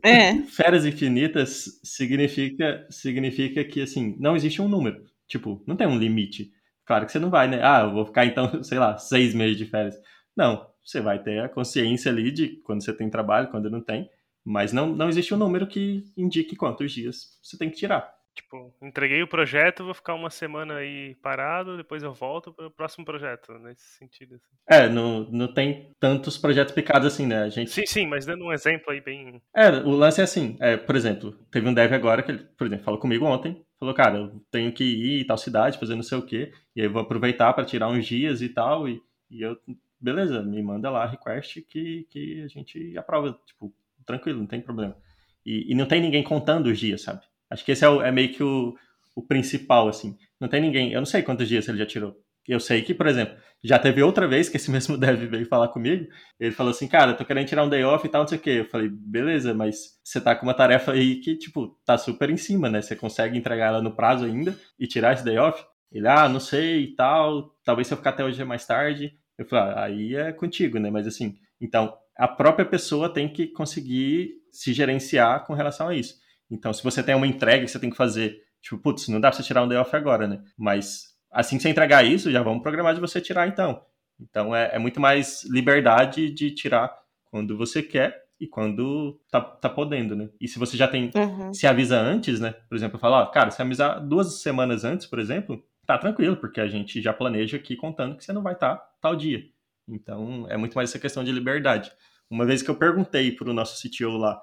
Férias 0.48 0.84
infinitas 0.84 1.80
significa, 1.84 2.84
significa 2.90 3.64
que, 3.64 3.80
assim, 3.80 4.16
não 4.18 4.34
existe 4.34 4.61
um 4.61 4.68
número. 4.68 5.05
Tipo, 5.28 5.62
não 5.66 5.76
tem 5.76 5.86
um 5.86 5.98
limite. 5.98 6.50
Claro 6.84 7.06
que 7.06 7.12
você 7.12 7.18
não 7.18 7.30
vai, 7.30 7.48
né? 7.48 7.60
Ah, 7.62 7.82
eu 7.82 7.92
vou 7.92 8.04
ficar, 8.04 8.26
então, 8.26 8.62
sei 8.64 8.78
lá, 8.78 8.96
seis 8.98 9.34
meses 9.34 9.56
de 9.56 9.66
férias. 9.66 9.96
Não, 10.36 10.66
você 10.84 11.00
vai 11.00 11.22
ter 11.22 11.40
a 11.40 11.48
consciência 11.48 12.10
ali 12.10 12.30
de 12.30 12.60
quando 12.62 12.84
você 12.84 12.92
tem 12.92 13.10
trabalho, 13.10 13.50
quando 13.50 13.70
não 13.70 13.80
tem. 13.80 14.08
Mas 14.44 14.72
não, 14.72 14.86
não 14.86 15.08
existe 15.08 15.32
um 15.32 15.38
número 15.38 15.66
que 15.66 16.04
indique 16.16 16.56
quantos 16.56 16.90
dias 16.90 17.38
você 17.42 17.56
tem 17.56 17.70
que 17.70 17.76
tirar. 17.76 18.12
Tipo, 18.34 18.74
entreguei 18.80 19.22
o 19.22 19.28
projeto, 19.28 19.84
vou 19.84 19.92
ficar 19.92 20.14
uma 20.14 20.30
semana 20.30 20.76
aí 20.76 21.14
parado, 21.16 21.76
depois 21.76 22.02
eu 22.02 22.14
volto 22.14 22.50
para 22.50 22.66
o 22.66 22.70
próximo 22.70 23.04
projeto, 23.04 23.52
nesse 23.58 23.84
sentido. 23.98 24.36
assim. 24.36 24.56
É, 24.66 24.88
não, 24.88 25.24
não 25.30 25.52
tem 25.52 25.94
tantos 26.00 26.38
projetos 26.38 26.74
picados 26.74 27.12
assim, 27.12 27.26
né? 27.26 27.42
A 27.42 27.50
gente 27.50 27.70
Sim, 27.70 27.84
sim, 27.86 28.06
mas 28.06 28.24
dando 28.24 28.46
um 28.46 28.52
exemplo 28.52 28.90
aí 28.90 29.02
bem. 29.02 29.42
É, 29.54 29.68
o 29.68 29.90
lance 29.90 30.22
é 30.22 30.24
assim, 30.24 30.56
é, 30.60 30.78
por 30.78 30.96
exemplo, 30.96 31.32
teve 31.50 31.68
um 31.68 31.74
dev 31.74 31.92
agora 31.92 32.22
que 32.22 32.30
ele, 32.30 32.44
por 32.56 32.66
exemplo, 32.66 32.84
falou 32.86 32.98
comigo 32.98 33.26
ontem, 33.26 33.62
falou, 33.78 33.94
cara, 33.94 34.16
eu 34.16 34.42
tenho 34.50 34.72
que 34.72 34.82
ir 34.82 35.22
em 35.22 35.26
tal 35.26 35.36
cidade, 35.36 35.78
fazer 35.78 35.94
não 35.94 36.02
sei 36.02 36.16
o 36.16 36.24
quê, 36.24 36.52
e 36.76 36.80
aí 36.80 36.86
eu 36.86 36.92
vou 36.92 37.02
aproveitar 37.02 37.52
para 37.52 37.64
tirar 37.64 37.88
uns 37.88 38.06
dias 38.06 38.42
e 38.42 38.48
tal, 38.48 38.88
e, 38.88 39.00
e 39.30 39.42
eu, 39.42 39.56
beleza, 40.00 40.42
me 40.42 40.62
manda 40.62 40.90
lá 40.90 41.06
request 41.06 41.62
que, 41.62 42.06
que 42.10 42.42
a 42.42 42.48
gente 42.48 42.96
aprova, 42.98 43.38
tipo, 43.46 43.72
tranquilo, 44.06 44.40
não 44.40 44.46
tem 44.46 44.60
problema. 44.60 44.96
E, 45.44 45.72
e 45.72 45.74
não 45.74 45.86
tem 45.86 46.00
ninguém 46.00 46.22
contando 46.22 46.66
os 46.66 46.78
dias, 46.78 47.02
sabe? 47.02 47.20
Acho 47.50 47.64
que 47.64 47.72
esse 47.72 47.84
é, 47.84 47.88
o- 47.88 48.02
é 48.02 48.10
meio 48.12 48.32
que 48.32 48.42
o, 48.42 48.74
o 49.14 49.22
principal, 49.22 49.88
assim. 49.88 50.16
Não 50.40 50.48
tem 50.48 50.60
ninguém, 50.60 50.92
eu 50.92 51.00
não 51.00 51.06
sei 51.06 51.22
quantos 51.22 51.48
dias 51.48 51.68
ele 51.68 51.78
já 51.78 51.86
tirou. 51.86 52.16
Eu 52.46 52.58
sei 52.58 52.82
que, 52.82 52.92
por 52.94 53.06
exemplo, 53.06 53.36
já 53.62 53.78
teve 53.78 54.02
outra 54.02 54.26
vez 54.26 54.48
que 54.48 54.56
esse 54.56 54.70
mesmo 54.70 54.96
dev 54.96 55.26
veio 55.28 55.46
falar 55.46 55.68
comigo, 55.68 56.06
ele 56.38 56.52
falou 56.52 56.70
assim, 56.70 56.88
cara, 56.88 57.14
tô 57.14 57.24
querendo 57.24 57.46
tirar 57.46 57.64
um 57.64 57.68
day 57.68 57.84
off 57.84 58.06
e 58.06 58.10
tal, 58.10 58.22
não 58.22 58.28
sei 58.28 58.38
o 58.38 58.40
quê. 58.40 58.50
Eu 58.60 58.64
falei, 58.68 58.88
beleza, 58.88 59.54
mas 59.54 59.98
você 60.02 60.20
tá 60.20 60.34
com 60.34 60.46
uma 60.46 60.54
tarefa 60.54 60.92
aí 60.92 61.16
que, 61.20 61.36
tipo, 61.36 61.78
tá 61.84 61.96
super 61.98 62.30
em 62.30 62.36
cima, 62.36 62.68
né? 62.68 62.80
Você 62.82 62.96
consegue 62.96 63.36
entregar 63.38 63.68
ela 63.68 63.82
no 63.82 63.94
prazo 63.94 64.24
ainda 64.24 64.56
e 64.78 64.86
tirar 64.86 65.12
esse 65.14 65.24
day 65.24 65.38
off? 65.38 65.62
Ele, 65.93 66.09
ah, 66.09 66.28
não 66.28 66.40
sei 66.40 66.84
e 66.84 66.95
tal, 66.95 67.55
talvez 67.64 67.86
se 67.88 67.95
eu 67.95 67.99
ficar 67.99 68.11
até 68.11 68.24
hoje 68.24 68.43
mais 68.45 68.66
tarde. 68.66 69.16
Eu 69.38 69.47
falei, 69.47 69.74
ah, 69.74 69.84
aí 69.84 70.14
é 70.14 70.32
contigo, 70.32 70.78
né? 70.78 70.90
Mas 70.90 71.07
assim, 71.07 71.36
então, 71.61 71.97
a 72.16 72.26
própria 72.28 72.64
pessoa 72.64 73.09
tem 73.12 73.28
que 73.28 73.47
conseguir 73.47 74.32
se 74.51 74.72
gerenciar 74.72 75.45
com 75.47 75.55
relação 75.55 75.88
a 75.88 75.95
isso. 75.95 76.14
Então, 76.51 76.72
se 76.72 76.82
você 76.82 77.03
tem 77.03 77.14
uma 77.14 77.26
entrega 77.26 77.64
que 77.64 77.70
você 77.70 77.78
tem 77.78 77.90
que 77.90 77.97
fazer, 77.97 78.36
tipo, 78.61 78.78
putz, 78.78 79.09
não 79.09 79.20
dá 79.20 79.28
pra 79.30 79.36
você 79.36 79.43
tirar 79.43 79.62
um 79.62 79.68
day 79.68 79.78
off 79.78 79.95
agora, 79.97 80.26
né? 80.26 80.43
Mas 80.57 81.12
assim 81.30 81.57
que 81.57 81.62
você 81.62 81.68
entregar 81.70 82.05
isso, 82.05 82.30
já 82.30 82.43
vamos 82.43 82.62
programar 82.62 82.95
de 82.95 83.01
você 83.01 83.20
tirar 83.20 83.49
então. 83.49 83.82
Então 84.20 84.55
é, 84.55 84.70
é 84.74 84.78
muito 84.78 85.01
mais 85.01 85.45
liberdade 85.45 86.30
de 86.30 86.51
tirar 86.51 86.95
quando 87.30 87.57
você 87.57 87.82
quer 87.82 88.22
e 88.38 88.47
quando 88.47 89.18
tá, 89.30 89.40
tá 89.40 89.68
podendo, 89.68 90.14
né? 90.14 90.28
E 90.40 90.47
se 90.47 90.59
você 90.59 90.76
já 90.76 90.86
tem, 90.86 91.11
Uhum. 91.14 91.55
se 91.55 91.66
avisa 91.66 91.99
antes, 91.99 92.38
né? 92.40 92.53
Por 92.68 92.76
exemplo, 92.76 92.99
falar, 92.99 93.22
ó, 93.22 93.26
cara, 93.26 93.51
se 93.51 93.62
avisar 93.62 94.01
duas 94.07 94.43
semanas 94.43 94.84
antes, 94.84 95.07
por 95.07 95.18
exemplo, 95.18 95.64
tá 95.86 95.98
tranquilo, 95.98 96.36
porque 96.36 96.60
a 96.60 96.68
gente 96.68 97.00
já 97.00 97.12
planeja 97.12 97.56
aqui 97.56 97.76
contando 97.76 98.16
que 98.16 98.24
você 98.24 98.32
não 98.32 98.42
vai 98.42 98.54
estar 98.54 98.76
tal 99.00 99.16
dia. 99.16 99.44
Então 99.88 100.46
é 100.48 100.56
muito 100.56 100.74
mais 100.74 100.90
essa 100.90 100.98
questão 100.98 101.24
de 101.24 101.32
liberdade. 101.32 101.92
Uma 102.30 102.46
vez 102.46 102.62
que 102.62 102.70
eu 102.70 102.76
perguntei 102.76 103.32
pro 103.32 103.52
nosso 103.52 103.80
CTO 103.80 104.16
lá, 104.16 104.40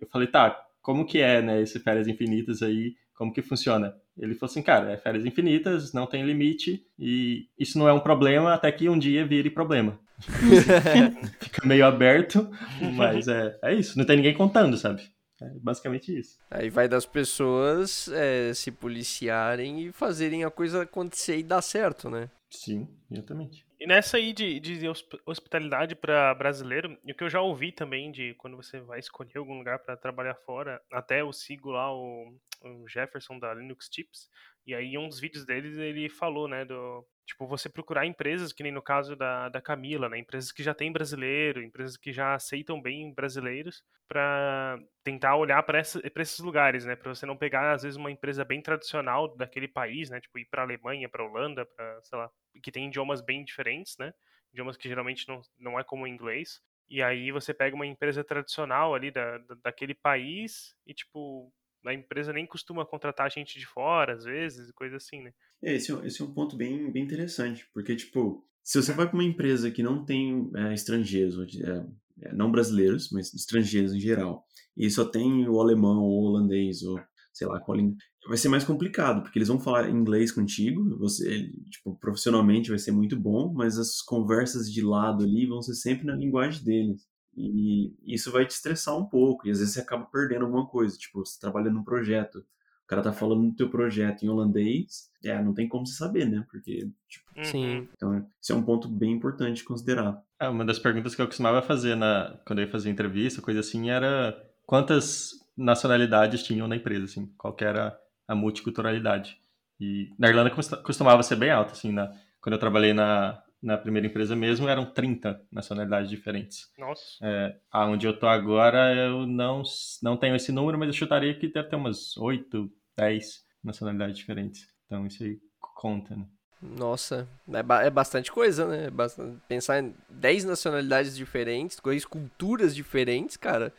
eu 0.00 0.06
falei, 0.08 0.28
tá, 0.28 0.64
como 0.80 1.06
que 1.06 1.18
é, 1.18 1.42
né, 1.42 1.60
esse 1.60 1.78
férias 1.80 2.06
infinitas 2.06 2.62
aí, 2.62 2.94
como 3.14 3.32
que 3.32 3.42
funciona? 3.42 3.94
Ele 4.18 4.34
falou 4.34 4.50
assim, 4.50 4.62
cara, 4.62 4.92
é 4.92 4.96
férias 4.96 5.24
infinitas, 5.24 5.92
não 5.92 6.06
tem 6.06 6.24
limite, 6.24 6.84
e 6.98 7.48
isso 7.58 7.78
não 7.78 7.88
é 7.88 7.92
um 7.92 8.00
problema 8.00 8.52
até 8.52 8.70
que 8.70 8.88
um 8.88 8.98
dia 8.98 9.26
vire 9.26 9.48
problema. 9.48 9.98
Fica 11.40 11.66
meio 11.66 11.86
aberto, 11.86 12.48
mas 12.94 13.26
é, 13.26 13.58
é 13.62 13.74
isso, 13.74 13.98
não 13.98 14.04
tem 14.04 14.16
ninguém 14.16 14.34
contando, 14.34 14.76
sabe? 14.76 15.02
É 15.42 15.58
basicamente 15.58 16.18
isso. 16.18 16.38
Aí 16.50 16.70
vai 16.70 16.88
das 16.88 17.06
pessoas 17.06 18.08
é, 18.08 18.54
se 18.54 18.70
policiarem 18.70 19.86
e 19.86 19.92
fazerem 19.92 20.44
a 20.44 20.50
coisa 20.50 20.82
acontecer 20.82 21.38
e 21.38 21.42
dar 21.42 21.62
certo, 21.62 22.08
né? 22.08 22.30
Sim, 22.50 22.88
exatamente. 23.10 23.66
E 23.80 23.86
nessa 23.86 24.16
aí 24.16 24.32
de, 24.32 24.60
de 24.60 24.86
hosp- 24.86 25.20
hospitalidade 25.26 25.96
para 25.96 26.34
brasileiro, 26.34 26.96
e 27.04 27.10
o 27.10 27.14
que 27.16 27.24
eu 27.24 27.30
já 27.30 27.40
ouvi 27.40 27.72
também 27.72 28.12
de 28.12 28.34
quando 28.34 28.56
você 28.56 28.78
vai 28.78 29.00
escolher 29.00 29.38
algum 29.38 29.58
lugar 29.58 29.80
para 29.80 29.96
trabalhar 29.96 30.36
fora, 30.46 30.80
até 30.92 31.22
eu 31.22 31.32
sigo 31.32 31.70
lá 31.70 31.92
o, 31.92 32.32
o 32.62 32.88
Jefferson 32.88 33.38
da 33.38 33.52
Linux 33.54 33.88
Tips, 33.88 34.28
e 34.64 34.74
aí 34.74 34.94
em 34.94 34.98
um 34.98 35.08
dos 35.08 35.18
vídeos 35.18 35.44
deles 35.44 35.76
ele 35.78 36.08
falou, 36.08 36.46
né, 36.46 36.64
do 36.64 37.04
tipo 37.26 37.46
você 37.46 37.68
procurar 37.68 38.06
empresas 38.06 38.52
que 38.52 38.62
nem 38.62 38.72
no 38.72 38.82
caso 38.82 39.14
da, 39.16 39.48
da 39.48 39.60
Camila, 39.62 40.08
né, 40.08 40.18
empresas 40.18 40.52
que 40.52 40.62
já 40.62 40.74
têm 40.74 40.92
brasileiro, 40.92 41.62
empresas 41.62 41.96
que 41.96 42.12
já 42.12 42.34
aceitam 42.34 42.80
bem 42.80 43.12
brasileiros, 43.14 43.82
para 44.08 44.78
tentar 45.04 45.36
olhar 45.36 45.62
para 45.62 45.80
esses 45.80 46.38
lugares, 46.40 46.84
né, 46.84 46.94
para 46.96 47.14
você 47.14 47.24
não 47.26 47.36
pegar 47.36 47.72
às 47.72 47.82
vezes 47.82 47.96
uma 47.96 48.10
empresa 48.10 48.44
bem 48.44 48.60
tradicional 48.60 49.34
daquele 49.36 49.68
país, 49.68 50.10
né, 50.10 50.20
tipo 50.20 50.38
ir 50.38 50.46
para 50.46 50.62
Alemanha, 50.62 51.08
para 51.08 51.24
Holanda, 51.24 51.64
para 51.66 52.00
sei 52.02 52.18
lá, 52.18 52.30
que 52.62 52.70
tem 52.72 52.86
idiomas 52.88 53.20
bem 53.20 53.44
diferentes, 53.44 53.96
né? 53.98 54.12
Idiomas 54.52 54.76
que 54.76 54.88
geralmente 54.88 55.26
não, 55.28 55.40
não 55.58 55.78
é 55.80 55.84
como 55.84 56.04
o 56.04 56.06
inglês. 56.06 56.60
E 56.88 57.02
aí 57.02 57.30
você 57.32 57.54
pega 57.54 57.74
uma 57.74 57.86
empresa 57.86 58.22
tradicional 58.22 58.94
ali 58.94 59.10
da, 59.10 59.38
da- 59.38 59.54
daquele 59.64 59.94
país 59.94 60.74
e, 60.86 60.92
tipo, 60.92 61.52
a 61.84 61.94
empresa 61.94 62.32
nem 62.32 62.46
costuma 62.46 62.86
contratar 62.86 63.30
gente 63.30 63.58
de 63.58 63.66
fora, 63.66 64.14
às 64.14 64.24
vezes, 64.24 64.70
coisa 64.72 64.96
assim, 64.96 65.22
né? 65.22 65.32
É, 65.62 65.74
esse, 65.74 65.92
esse 66.06 66.22
é 66.22 66.24
um 66.24 66.32
ponto 66.32 66.56
bem, 66.56 66.90
bem 66.90 67.04
interessante, 67.04 67.68
porque, 67.72 67.96
tipo, 67.96 68.44
se 68.62 68.80
você 68.80 68.92
vai 68.92 69.06
para 69.06 69.14
uma 69.14 69.24
empresa 69.24 69.70
que 69.70 69.82
não 69.82 70.04
tem 70.04 70.50
é, 70.56 70.74
estrangeiros, 70.74 71.36
é, 71.60 71.86
é, 72.22 72.34
não 72.34 72.50
brasileiros, 72.50 73.10
mas 73.10 73.32
estrangeiros 73.34 73.92
em 73.94 74.00
geral, 74.00 74.44
e 74.76 74.88
só 74.90 75.04
tem 75.04 75.48
o 75.48 75.60
alemão, 75.60 76.02
ou 76.02 76.22
o 76.22 76.24
holandês, 76.26 76.82
ou 76.82 77.00
sei 77.32 77.46
lá 77.46 77.58
qual 77.60 77.76
língua, 77.76 77.96
vai 78.28 78.36
ser 78.36 78.48
mais 78.48 78.62
complicado, 78.62 79.22
porque 79.22 79.38
eles 79.38 79.48
vão 79.48 79.58
falar 79.58 79.88
inglês 79.90 80.30
contigo, 80.30 80.96
você, 80.98 81.50
tipo, 81.70 81.96
profissionalmente 81.98 82.70
vai 82.70 82.78
ser 82.78 82.92
muito 82.92 83.18
bom, 83.18 83.52
mas 83.52 83.78
as 83.78 84.00
conversas 84.00 84.70
de 84.70 84.82
lado 84.82 85.24
ali 85.24 85.46
vão 85.46 85.62
ser 85.62 85.74
sempre 85.74 86.06
na 86.06 86.14
linguagem 86.14 86.62
deles. 86.62 87.02
E 87.36 87.94
isso 88.04 88.30
vai 88.30 88.46
te 88.46 88.50
estressar 88.50 88.96
um 88.96 89.06
pouco, 89.06 89.46
e 89.46 89.50
às 89.50 89.58
vezes 89.58 89.74
você 89.74 89.80
acaba 89.80 90.04
perdendo 90.04 90.44
alguma 90.44 90.66
coisa, 90.66 90.96
tipo, 90.96 91.24
você 91.24 91.40
trabalha 91.40 91.70
num 91.70 91.82
projeto, 91.82 92.38
o 92.84 92.86
cara 92.86 93.02
tá 93.02 93.12
falando 93.12 93.48
do 93.48 93.56
teu 93.56 93.70
projeto 93.70 94.22
em 94.22 94.28
holandês, 94.28 95.10
é, 95.24 95.42
não 95.42 95.54
tem 95.54 95.66
como 95.66 95.86
você 95.86 95.94
saber, 95.94 96.28
né? 96.28 96.44
Porque, 96.50 96.90
tipo, 97.08 97.32
Uhum. 97.36 97.44
Sim. 97.44 97.88
então, 97.96 98.26
esse 98.40 98.52
é 98.52 98.54
um 98.54 98.62
ponto 98.62 98.88
bem 98.88 99.12
importante 99.12 99.58
de 99.58 99.64
considerar. 99.64 100.22
É, 100.38 100.48
uma 100.48 100.64
das 100.64 100.78
perguntas 100.78 101.14
que 101.14 101.22
eu 101.22 101.26
costumava 101.26 101.62
fazer 101.62 101.94
na, 101.94 102.38
quando 102.46 102.58
eu 102.58 102.66
ia 102.66 102.70
fazer 102.70 102.90
entrevista, 102.90 103.40
coisa 103.40 103.60
assim, 103.60 103.90
era 103.90 104.38
quantas 104.66 105.32
nacionalidades 105.56 106.42
tinham 106.42 106.68
na 106.68 106.76
empresa, 106.76 107.04
assim, 107.04 107.26
qual 107.38 107.54
que 107.54 107.64
era 107.64 107.98
a 108.28 108.34
multiculturalidade. 108.34 109.40
E 109.80 110.10
na 110.18 110.28
Irlanda 110.28 110.50
costumava 110.50 111.22
ser 111.22 111.36
bem 111.36 111.50
alta, 111.50 111.72
assim, 111.72 111.92
na, 111.92 112.12
quando 112.40 112.54
eu 112.54 112.58
trabalhei 112.58 112.92
na, 112.92 113.42
na 113.62 113.78
primeira 113.78 114.06
empresa 114.06 114.34
mesmo, 114.34 114.68
eram 114.68 114.84
30 114.84 115.40
nacionalidades 115.50 116.10
diferentes. 116.10 116.68
Nossa. 116.76 117.02
É, 117.22 117.56
aonde 117.70 118.06
eu 118.06 118.18
tô 118.18 118.26
agora, 118.26 118.94
eu 118.94 119.26
não, 119.26 119.62
não 120.02 120.16
tenho 120.16 120.34
esse 120.34 120.50
número, 120.50 120.78
mas 120.78 120.88
eu 120.88 120.94
chutaria 120.94 121.34
que 121.38 121.46
deve 121.48 121.68
ter 121.68 121.76
umas 121.76 122.16
8, 122.16 122.70
10 122.96 123.44
nacionalidades 123.62 124.16
diferentes. 124.18 124.66
Então 124.86 125.06
isso 125.06 125.22
aí 125.22 125.38
conta, 125.60 126.16
né? 126.16 126.26
Nossa, 126.60 127.28
é, 127.52 127.62
ba- 127.62 127.82
é 127.82 127.90
bastante 127.90 128.30
coisa, 128.30 128.66
né? 128.66 128.84
É 128.86 128.90
bastante- 128.90 129.40
Pensar 129.48 129.80
em 129.82 129.94
10 130.08 130.44
nacionalidades 130.44 131.16
diferentes, 131.16 131.80
10 131.84 132.04
culturas 132.04 132.74
diferentes, 132.74 133.36
cara. 133.36 133.72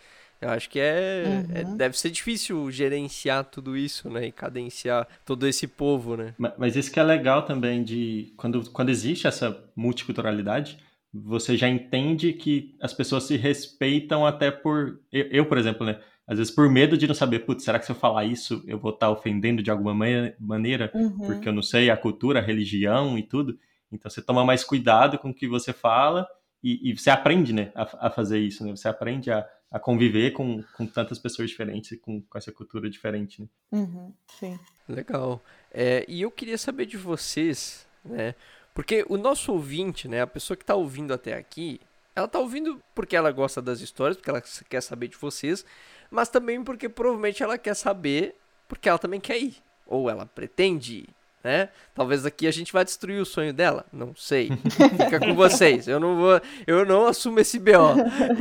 Eu 0.44 0.50
acho 0.50 0.70
que 0.70 0.80
é, 0.80 1.44
é- 1.54 1.64
Uhum. 1.64 1.78
Deve 1.78 1.98
ser 1.98 2.10
difícil 2.12 2.70
gerenciar 2.70 3.46
tudo 3.46 3.76
isso, 3.78 4.10
né? 4.10 4.28
E 4.28 4.32
cadenciar 4.32 5.08
todo 5.26 5.48
esse 5.48 5.68
povo, 5.68 6.16
né? 6.18 6.34
Ma- 6.38 6.54
Mas 6.58 6.76
isso 6.76 6.92
que 6.92 7.00
é 7.00 7.04
legal 7.04 7.44
também 7.44 7.84
de 7.84 8.34
quando, 8.38 8.70
quando 8.72 8.90
existe 8.90 9.26
essa 9.28 9.64
multiculturalidade, 9.76 10.78
você 11.14 11.56
já 11.56 11.68
entende 11.70 12.34
que 12.34 12.76
as 12.82 12.94
pessoas 12.94 13.24
se 13.24 13.38
respeitam 13.38 14.26
até 14.26 14.52
por. 14.52 15.00
Eu, 15.12 15.26
eu, 15.32 15.46
por 15.46 15.58
exemplo, 15.58 15.86
né? 15.86 16.00
Às 16.26 16.38
vezes 16.38 16.54
por 16.54 16.70
medo 16.70 16.98
de 16.98 17.06
não 17.06 17.14
saber, 17.14 17.40
putz, 17.40 17.64
será 17.66 17.78
que 17.78 17.86
se 17.86 17.92
eu 17.92 17.96
falar 17.96 18.24
isso 18.26 18.64
eu 18.66 18.80
vou 18.80 18.92
estar 18.92 19.10
ofendendo 19.10 19.62
de 19.62 19.70
alguma 19.70 19.94
mane- 19.94 20.34
maneira? 20.40 20.90
Uhum. 20.94 21.18
Porque 21.18 21.48
eu 21.50 21.54
não 21.54 21.62
sei 21.62 21.90
a 21.90 21.98
cultura, 21.98 22.40
a 22.40 22.42
religião 22.42 23.18
e 23.18 23.24
tudo. 23.24 23.58
Então 23.92 24.10
você 24.10 24.22
toma 24.22 24.44
mais 24.46 24.64
cuidado 24.64 25.18
com 25.20 25.30
o 25.30 25.34
que 25.34 25.48
você 25.48 25.72
fala 25.74 26.26
e, 26.64 26.90
e 26.92 26.98
você 26.98 27.10
aprende, 27.10 27.52
né, 27.54 27.72
a, 27.76 28.08
a 28.08 28.10
fazer 28.10 28.40
isso, 28.40 28.66
né? 28.66 28.72
Você 28.72 28.88
aprende 28.88 29.30
a, 29.30 29.46
a 29.74 29.80
conviver 29.80 30.32
com, 30.32 30.64
com 30.78 30.86
tantas 30.86 31.18
pessoas 31.18 31.50
diferentes 31.50 31.94
e 31.94 31.98
com, 31.98 32.22
com 32.22 32.38
essa 32.38 32.52
cultura 32.52 32.88
diferente, 32.88 33.42
né? 33.42 33.48
Uhum. 33.72 34.14
Sim. 34.40 34.60
Legal. 34.88 35.44
É, 35.72 36.06
e 36.08 36.22
eu 36.22 36.30
queria 36.30 36.60
saber 36.60 36.86
de 36.86 36.96
vocês, 36.96 37.88
né? 38.06 38.36
Porque 38.72 39.04
o 39.10 39.18
nosso 39.18 39.52
ouvinte, 39.52 40.08
né? 40.08 40.22
A 40.22 40.28
pessoa 40.28 40.56
que 40.56 40.64
tá 40.64 40.76
ouvindo 40.76 41.12
até 41.12 41.34
aqui, 41.34 41.82
ela 42.16 42.28
tá 42.28 42.38
ouvindo 42.38 42.80
porque 42.94 43.16
ela 43.16 43.32
gosta 43.32 43.64
das 43.64 43.82
histórias, 43.82 44.16
porque 44.16 44.30
ela 44.30 44.44
quer 44.70 44.82
saber 44.82 45.08
de 45.08 45.18
vocês, 45.18 45.66
mas 46.12 46.30
também 46.30 46.64
porque 46.64 46.88
provavelmente 46.88 47.42
ela 47.42 47.58
quer 47.58 47.74
saber 47.74 48.36
porque 48.68 48.88
ela 48.88 49.00
também 49.00 49.20
quer 49.20 49.40
ir. 49.40 49.56
Ou 49.88 50.08
ela 50.08 50.28
pretende 50.28 51.00
ir, 51.00 51.10
né? 51.44 51.70
Talvez 51.94 52.26
aqui 52.26 52.48
a 52.48 52.52
gente 52.52 52.72
vai 52.72 52.86
destruir 52.86 53.22
o 53.22 53.26
sonho 53.26 53.54
dela, 53.54 53.86
não 53.92 54.16
sei. 54.16 54.50
Fica 54.98 55.20
com 55.20 55.36
vocês. 55.36 55.88
Eu 55.88 56.00
não 56.00 56.16
vou, 56.16 56.42
eu 56.66 56.86
não 56.86 57.06
assumo 57.06 57.40
esse 57.40 57.60
BO. 57.60 57.96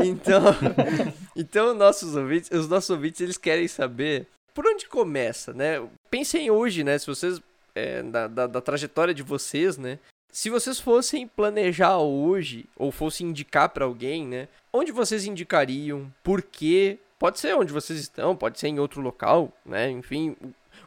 Então, 0.05 0.43
então 1.37 1.75
nossos 1.75 2.15
ouvintes, 2.15 2.51
os 2.51 2.69
nossos 2.69 2.91
ouvintes, 2.91 3.21
eles 3.21 3.37
querem 3.37 3.67
saber 3.67 4.27
por 4.55 4.67
onde 4.67 4.87
começa, 4.87 5.53
né? 5.53 5.83
Pensem 6.11 6.51
hoje, 6.51 6.85
né? 6.85 6.97
Se 6.99 7.07
vocês 7.07 7.41
é, 7.75 8.03
da, 8.03 8.29
da, 8.29 8.47
da 8.47 8.61
trajetória 8.61 9.15
de 9.15 9.23
vocês, 9.23 9.77
né? 9.77 9.99
Se 10.31 10.49
vocês 10.49 10.81
fossem 10.81 11.27
planejar 11.27 11.99
hoje 11.99 12.65
ou 12.77 12.91
fossem 12.91 13.29
indicar 13.29 13.69
para 13.69 13.85
alguém, 13.85 14.27
né? 14.27 14.49
Onde 14.73 14.93
vocês 14.93 15.27
indicariam? 15.27 16.11
Por 16.23 16.41
quê? 16.41 16.99
Pode 17.19 17.39
ser 17.39 17.55
onde 17.55 17.73
vocês 17.73 18.01
estão, 18.01 18.35
pode 18.35 18.59
ser 18.59 18.69
em 18.69 18.79
outro 18.79 19.01
local, 19.01 19.53
né? 19.65 19.91
Enfim, 19.91 20.35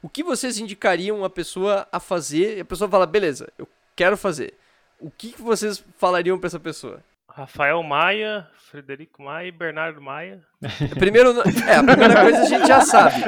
o 0.02 0.10
que 0.10 0.24
vocês 0.24 0.60
indicariam 0.60 1.24
a 1.24 1.30
pessoa 1.30 1.88
a 1.92 2.00
fazer? 2.00 2.58
E 2.58 2.62
a 2.62 2.66
pessoa 2.66 2.90
fala, 2.90 3.06
beleza, 3.06 3.52
eu 3.58 3.68
quero 3.96 4.18
fazer. 4.18 4.54
O 5.00 5.12
que 5.12 5.36
vocês 5.42 5.84
falariam 5.98 6.40
para 6.40 6.48
essa 6.48 6.60
pessoa? 6.60 7.04
Rafael 7.28 7.84
Maia, 7.84 8.50
Frederico 8.58 9.22
Maia 9.22 9.48
e 9.48 9.52
Bernardo 9.52 10.02
Maia. 10.02 10.42
Primeiro, 10.98 11.34
é, 11.68 11.76
a 11.76 11.84
primeira 11.84 12.22
coisa 12.22 12.42
a 12.42 12.46
gente 12.46 12.68
já 12.68 12.82
sabe. 12.82 13.24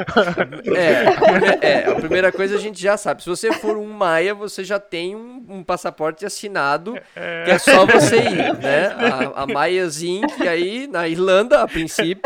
É 0.74 1.06
a, 1.06 1.20
primeira, 1.20 1.58
é, 1.60 1.90
a 1.90 1.94
primeira 1.94 2.32
coisa 2.32 2.56
a 2.56 2.58
gente 2.58 2.80
já 2.80 2.96
sabe. 2.96 3.22
Se 3.22 3.28
você 3.28 3.52
for 3.52 3.76
um 3.76 3.86
Maia, 3.86 4.34
você 4.34 4.64
já 4.64 4.78
tem 4.78 5.14
um, 5.14 5.44
um 5.48 5.64
passaporte 5.64 6.24
assinado, 6.24 6.98
é... 7.14 7.44
que 7.44 7.50
é 7.50 7.58
só 7.58 7.84
você 7.86 8.16
ir, 8.16 8.58
né? 8.58 8.86
A, 8.88 9.42
a 9.42 9.46
Maia 9.46 9.88
Zink, 9.88 10.46
aí, 10.46 10.86
na 10.86 11.08
Irlanda, 11.08 11.62
a 11.62 11.68
princípio, 11.68 12.22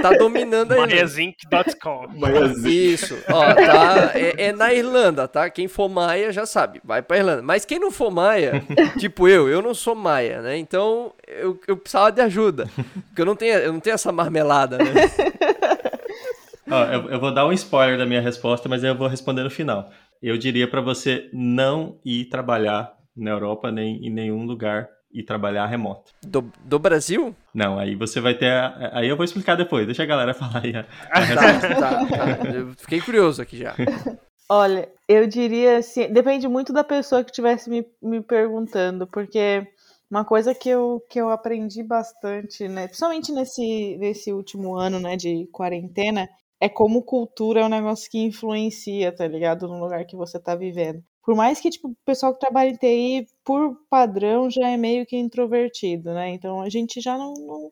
tá 0.00 0.10
dominando 0.12 0.72
a 0.72 0.76
Irlanda. 0.76 0.94
MaiaZink.com 0.94 2.08
Isso, 2.66 3.18
ó, 3.28 3.54
tá, 3.54 4.12
é, 4.14 4.48
é, 4.48 4.52
na 4.52 4.72
Irlanda, 4.72 5.26
tá? 5.26 5.48
Quem 5.50 5.68
for 5.68 5.88
Maia 5.88 6.32
já 6.32 6.46
sabe, 6.46 6.80
vai 6.84 7.02
pra 7.02 7.16
Irlanda. 7.16 7.42
Mas 7.42 7.64
quem 7.64 7.78
não 7.78 7.90
for 7.90 8.10
Maia, 8.10 8.62
tipo 8.98 9.28
eu, 9.28 9.48
eu 9.48 9.62
não 9.62 9.74
sou 9.74 9.94
Maia, 9.94 10.42
né? 10.42 10.56
Então, 10.56 11.12
eu, 11.26 11.58
eu 11.66 11.76
precisava 11.76 12.12
de 12.12 12.20
ajuda. 12.20 12.68
Porque 13.08 13.22
eu 13.22 13.26
não 13.26 13.36
tenho, 13.36 13.54
eu 13.54 13.72
não 13.72 13.80
tenho 13.80 13.94
essa 13.94 14.12
marmelada, 14.12 14.41
né? 14.44 14.84
Ó, 16.70 16.84
eu, 16.84 17.10
eu, 17.10 17.20
vou 17.20 17.34
dar 17.34 17.46
um 17.46 17.52
spoiler 17.52 17.98
da 17.98 18.06
minha 18.06 18.20
resposta, 18.20 18.68
mas 18.68 18.82
eu 18.82 18.94
vou 18.94 19.08
responder 19.08 19.42
no 19.42 19.50
final. 19.50 19.90
Eu 20.22 20.38
diria 20.38 20.68
para 20.68 20.80
você 20.80 21.28
não 21.32 21.98
ir 22.04 22.26
trabalhar 22.26 22.94
na 23.16 23.30
Europa 23.30 23.70
nem 23.70 24.06
em 24.06 24.10
nenhum 24.10 24.44
lugar 24.44 24.88
e 25.12 25.22
trabalhar 25.22 25.66
remoto. 25.66 26.12
Do, 26.22 26.50
do 26.64 26.78
Brasil? 26.78 27.34
Não, 27.52 27.78
aí 27.78 27.94
você 27.94 28.20
vai 28.20 28.34
ter. 28.34 28.50
A, 28.50 28.90
aí 28.94 29.08
eu 29.08 29.16
vou 29.16 29.24
explicar 29.24 29.56
depois, 29.56 29.84
deixa 29.84 30.02
a 30.02 30.06
galera 30.06 30.32
falar 30.32 30.62
aí. 30.64 30.74
A, 30.74 30.86
a 31.10 31.34
tá, 31.34 31.60
tá, 31.60 32.06
tá. 32.06 32.48
Eu 32.48 32.72
fiquei 32.78 33.00
curioso 33.00 33.42
aqui 33.42 33.58
já. 33.58 33.74
Olha, 34.48 34.88
eu 35.08 35.26
diria 35.26 35.78
assim, 35.78 36.12
depende 36.12 36.46
muito 36.46 36.72
da 36.72 36.84
pessoa 36.84 37.24
que 37.24 37.30
estivesse 37.30 37.70
me, 37.70 37.86
me 38.02 38.20
perguntando, 38.20 39.06
porque 39.06 39.66
uma 40.12 40.26
coisa 40.26 40.54
que 40.54 40.68
eu, 40.68 41.02
que 41.08 41.18
eu 41.18 41.30
aprendi 41.30 41.82
bastante, 41.82 42.68
né, 42.68 42.86
principalmente 42.86 43.32
nesse, 43.32 43.96
nesse 43.96 44.30
último 44.30 44.76
ano, 44.76 45.00
né, 45.00 45.16
de 45.16 45.46
quarentena, 45.50 46.28
é 46.60 46.68
como 46.68 47.02
cultura 47.02 47.62
é 47.62 47.64
um 47.64 47.68
negócio 47.70 48.10
que 48.10 48.18
influencia, 48.18 49.10
tá 49.10 49.26
ligado? 49.26 49.66
No 49.66 49.80
lugar 49.80 50.04
que 50.04 50.14
você 50.14 50.38
tá 50.38 50.54
vivendo. 50.54 51.02
Por 51.24 51.34
mais 51.34 51.60
que, 51.60 51.70
tipo, 51.70 51.88
o 51.88 51.96
pessoal 52.04 52.34
que 52.34 52.40
trabalha 52.40 52.68
em 52.68 52.76
TI, 52.76 53.26
por 53.42 53.74
padrão, 53.88 54.50
já 54.50 54.68
é 54.68 54.76
meio 54.76 55.06
que 55.06 55.16
introvertido, 55.16 56.12
né? 56.12 56.28
Então 56.28 56.60
a 56.60 56.68
gente 56.68 57.00
já 57.00 57.16
não, 57.16 57.32
não, 57.34 57.70